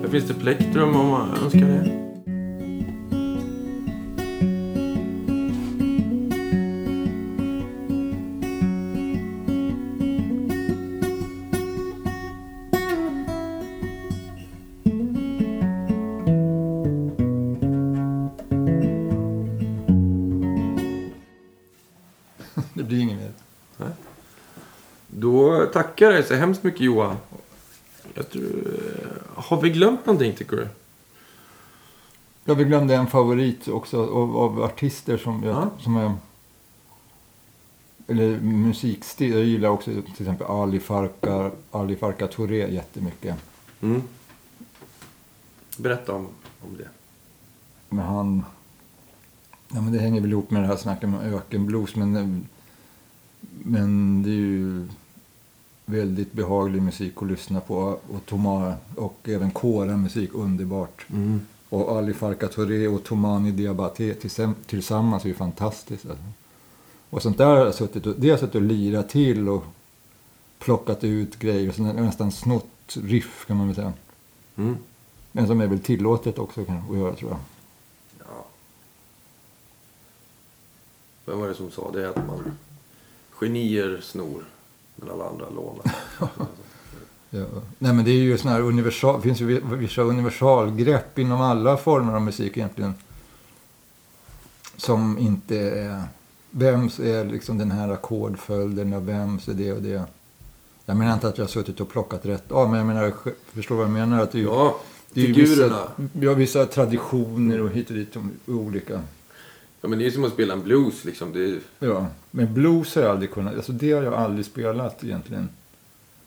Här 0.03 0.09
finns 0.09 0.25
det 0.25 0.35
plektrum 0.35 0.97
om 0.97 1.07
man 1.07 1.35
önskar 1.35 1.61
det. 1.61 2.06
Tacka 25.97 26.09
dig 26.09 26.23
så 26.23 26.35
hemskt 26.35 26.63
mycket 26.63 26.81
Johan. 26.81 27.17
Jag 28.15 28.31
tror, 28.31 28.81
har 29.35 29.61
vi 29.61 29.71
glömt 29.71 30.07
någonting 30.07 30.35
tycker 30.35 30.57
du? 30.57 30.69
Ja, 32.45 32.55
vi 32.55 32.65
glömde 32.65 32.95
en 32.95 33.07
favorit 33.07 33.69
också 33.69 34.03
av, 34.03 34.37
av 34.37 34.63
artister 34.63 35.19
som 35.19 35.43
jag, 35.43 35.57
Ja. 35.57 35.71
som 35.79 35.97
är... 35.97 36.15
Eller 38.09 38.41
musikstil. 38.41 39.33
Jag 39.33 39.45
gillar 39.45 39.69
också 39.69 39.91
till 39.91 40.03
exempel 40.21 40.47
Ali 40.47 40.81
Farka, 40.81 41.51
Ali 41.71 41.97
Farka 41.97 42.27
Touré 42.27 42.75
jättemycket. 42.75 43.37
Mm. 43.81 44.03
Berätta 45.77 46.13
om, 46.13 46.29
om 46.61 46.77
det. 46.77 46.89
Men 47.89 48.05
han... 48.05 48.45
Ja, 49.69 49.81
men 49.81 49.93
det 49.93 49.99
hänger 49.99 50.21
väl 50.21 50.33
ihop 50.33 50.51
med 50.51 50.63
det 50.63 50.67
här 50.67 50.77
snacket 50.77 51.05
om 51.05 51.15
ökenblues. 51.15 51.97
Men, 51.97 52.47
men 53.63 54.23
det 54.23 54.31
är 54.31 54.35
ju 54.35 54.89
väldigt 55.87 56.33
behaglig 56.33 56.83
musik 56.83 57.13
att 57.17 57.29
lyssna 57.29 57.61
på. 57.61 57.99
Och, 58.09 58.27
Toma, 58.27 58.75
och 58.97 59.19
även 59.25 59.51
kora-musik, 59.51 60.31
underbart. 60.35 61.07
Mm. 61.11 61.41
Och 61.69 61.97
Ali 61.97 62.15
Farka 62.15 62.49
Touré 62.49 62.89
och 62.89 63.05
Tomani 63.05 63.51
Diabaté 63.51 64.13
tillsam- 64.15 64.55
tillsammans 64.67 65.25
är 65.25 65.29
ju 65.29 65.35
fantastiskt. 65.35 66.07
Alltså. 66.07 66.25
Och 67.11 67.23
sånt 67.23 67.39
där 67.39 67.47
har 67.47 67.57
jag 67.57 67.75
suttit 67.75 68.07
och, 68.07 68.15
det 68.19 68.27
har 68.27 68.33
jag 68.33 68.41
suttit 68.41 68.55
och 68.55 68.63
lirat 68.63 69.09
till 69.09 69.49
och 69.49 69.65
plockat 70.59 71.05
ut 71.05 71.39
grejer. 71.39 71.75
Jag 71.77 71.95
nästan 71.97 72.33
snott 72.33 72.97
riff 73.03 73.45
kan 73.47 73.57
man 73.57 73.67
väl 73.67 73.77
säga. 73.77 73.93
Mm. 74.57 74.77
Men 75.33 75.47
som 75.47 75.61
är 75.61 75.67
väl 75.67 75.81
tillåtet 75.81 76.39
också 76.39 76.65
kan, 76.65 76.83
att 76.91 76.97
göra 76.97 77.15
tror 77.15 77.31
jag. 77.31 77.41
Ja. 78.19 78.47
Vem 81.25 81.41
var 81.41 81.49
det 81.49 81.55
som 81.55 81.71
sa 81.71 81.91
det? 81.93 82.11
Att 82.11 82.27
man 82.27 82.53
genier 83.31 84.01
snor 84.03 84.45
men 84.97 85.11
alla 85.11 85.29
andra 85.29 85.47
lånar. 85.51 85.95
Ja. 87.31 87.45
Nej 87.79 87.93
men 87.93 88.05
det 88.05 88.11
är 88.11 88.15
ju 88.15 88.39
såna 88.39 88.55
här 88.55 88.61
universal, 88.61 89.21
finns 89.23 89.41
ju 89.41 89.61
vissa 89.77 90.03
universalgrepp 90.03 91.19
inom 91.19 91.41
alla 91.41 91.77
former 91.77 92.15
av 92.15 92.23
musik 92.23 92.57
egentligen. 92.57 92.95
Som 94.77 95.19
inte 95.19 95.57
är, 95.57 96.03
vems 96.51 96.99
är 96.99 97.25
liksom 97.25 97.59
den 97.59 97.71
här 97.71 97.89
ackordföljden 97.89 98.93
och 98.93 99.09
vems 99.09 99.49
är 99.49 99.55
det 99.55 99.73
och 99.73 99.83
det. 99.83 100.03
Jag 100.85 100.97
menar 100.97 101.15
inte 101.15 101.29
att 101.29 101.39
jag 101.39 101.45
har 101.45 101.51
suttit 101.51 101.81
och 101.81 101.89
plockat 101.89 102.27
rätt 102.27 102.53
av, 102.53 102.71
men 102.71 102.79
jag 102.79 102.87
menar, 102.87 103.13
förstår 103.53 103.75
vad 103.75 103.85
jag 103.85 103.93
menar? 103.93 104.23
Att 104.23 104.33
det 104.33 104.39
är 104.39 104.41
ju, 104.41 104.47
ja, 104.47 104.77
det 105.13 105.21
är 105.21 105.27
ju 105.27 105.35
figurerna. 105.35 105.89
Vissa, 105.97 106.11
vi 106.13 106.27
har 106.27 106.35
vissa 106.35 106.67
traditioner 106.67 107.61
och 107.61 107.71
hit 107.71 107.91
och 107.91 107.97
dit 107.97 108.17
olika. 108.47 109.03
Ja, 109.87 109.91
men 109.91 109.99
det 109.99 110.07
är 110.07 110.11
som 110.11 110.25
att 110.25 110.33
spela 110.33 110.55
en 110.55 110.63
blues 110.63 111.05
liksom. 111.05 111.33
Det 111.33 111.45
är, 111.45 111.61
Ja, 111.79 112.07
men 112.31 112.55
blues 112.55 112.95
har 112.95 113.03
jag 113.03 113.11
aldrig 113.11 113.31
kunnat, 113.31 113.55
alltså 113.55 113.73
det 113.73 113.93
har 113.93 114.03
jag 114.03 114.15
aldrig 114.15 114.47
spelat 114.47 115.05
egentligen. 115.05 115.49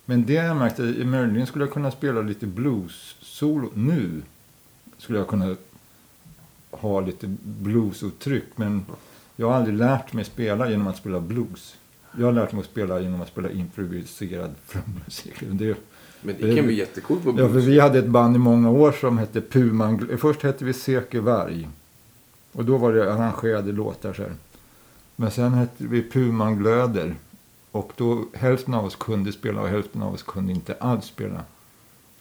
Men 0.04 0.26
det 0.26 0.36
har 0.36 0.44
jag 0.44 0.56
märkt, 0.56 0.78
möjligen 1.06 1.46
skulle 1.46 1.64
jag 1.64 1.72
kunna 1.72 1.90
spela 1.90 2.20
lite 2.20 2.46
blues-solo 2.46 3.70
nu. 3.74 4.22
Skulle 4.98 5.18
jag 5.18 5.28
kunna 5.28 5.56
ha 6.70 7.00
lite 7.00 7.36
bluesuttryck, 7.42 8.44
men 8.56 8.84
jag 9.36 9.46
har 9.46 9.54
aldrig 9.54 9.76
lärt 9.76 10.12
mig 10.12 10.24
spela 10.24 10.70
genom 10.70 10.86
att 10.86 10.96
spela 10.96 11.20
blues. 11.20 11.76
Jag 12.18 12.26
har 12.26 12.32
lärt 12.32 12.52
mig 12.52 12.60
att 12.60 12.66
spela 12.66 13.00
genom 13.00 13.20
att 13.20 13.28
spela 13.28 13.50
improviserad 13.50 14.54
musik. 15.06 15.34
Det, 15.40 15.76
men 16.20 16.34
det 16.40 16.56
kan 16.56 16.66
bli 16.66 16.74
jättekul 16.74 17.18
på 17.20 17.28
ja, 17.28 17.32
blues. 17.32 17.52
för 17.52 17.60
vi 17.60 17.80
hade 17.80 17.98
ett 17.98 18.08
band 18.08 18.36
i 18.36 18.38
många 18.38 18.70
år 18.70 18.92
som 18.92 19.18
hette 19.18 19.40
Puman. 19.40 20.08
Först 20.18 20.42
hette 20.42 20.64
vi 20.64 20.72
Seke 20.72 21.20
Varg. 21.20 21.68
Och 22.52 22.64
då 22.64 22.76
var 22.76 22.92
det 22.92 23.12
arrangerade 23.14 23.72
låtar 23.72 24.12
så 24.12 24.22
här. 24.22 24.34
Men 25.16 25.30
sen 25.30 25.52
hette 25.54 25.84
vi 25.84 26.02
Puman 26.10 26.56
Glöder. 26.58 27.14
Och 27.70 27.92
då 27.96 28.24
hälften 28.34 28.74
av 28.74 28.84
oss 28.84 28.96
kunde 28.96 29.32
spela 29.32 29.60
och 29.60 29.68
hälften 29.68 30.02
av 30.02 30.14
oss 30.14 30.22
kunde 30.22 30.52
inte 30.52 30.74
alls 30.80 31.04
spela. 31.06 31.44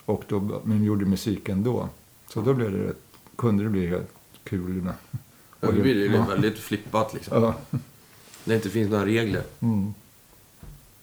Och 0.06 0.23
då, 0.27 0.61
men 0.64 0.84
gjorde 0.84 1.06
musik 1.06 1.49
ändå. 1.49 1.89
Så 2.30 2.41
då 2.41 2.53
blev 2.53 2.72
det 2.72 2.88
rätt, 2.88 2.97
kunde 3.35 3.64
det 3.64 3.69
bli 3.69 3.88
helt 3.88 4.10
kul. 4.43 4.84
Ja, 5.61 5.68
då 5.68 5.72
blir 5.72 5.95
det 5.95 5.99
ju 6.01 6.14
Ja. 6.14 6.26
väldigt 6.26 6.57
flippat 6.60 7.14
liksom. 7.14 7.43
Ja. 7.43 7.53
När 7.72 7.80
det 8.43 8.56
inte 8.56 8.69
finns 8.69 8.89
några 8.91 9.06
regler. 9.06 9.43
Mm. 9.60 9.93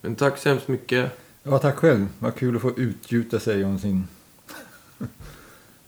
Men 0.00 0.14
tack 0.14 0.38
så 0.38 0.48
hemskt 0.48 0.68
mycket. 0.68 1.18
ja, 1.42 1.58
tack 1.58 1.76
själv. 1.76 2.06
Vad 2.18 2.34
kul 2.34 2.56
att 2.56 2.62
få 2.62 2.70
utgjuta 2.76 3.40
sig 3.40 3.64
om 3.64 3.78
sin... 3.78 4.04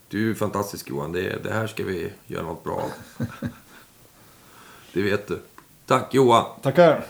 Du 0.08 0.30
är 0.30 0.34
fantastisk 0.34 0.88
Johan. 0.90 1.12
Det, 1.12 1.42
det 1.42 1.52
här 1.52 1.66
ska 1.66 1.84
vi 1.84 2.12
göra 2.26 2.42
något 2.42 2.64
bra 2.64 2.74
av. 2.74 2.90
Det 4.92 5.02
vet 5.02 5.28
du. 5.28 5.40
Tack 5.86 6.14
Johan. 6.14 6.44
Tackar! 6.62 7.04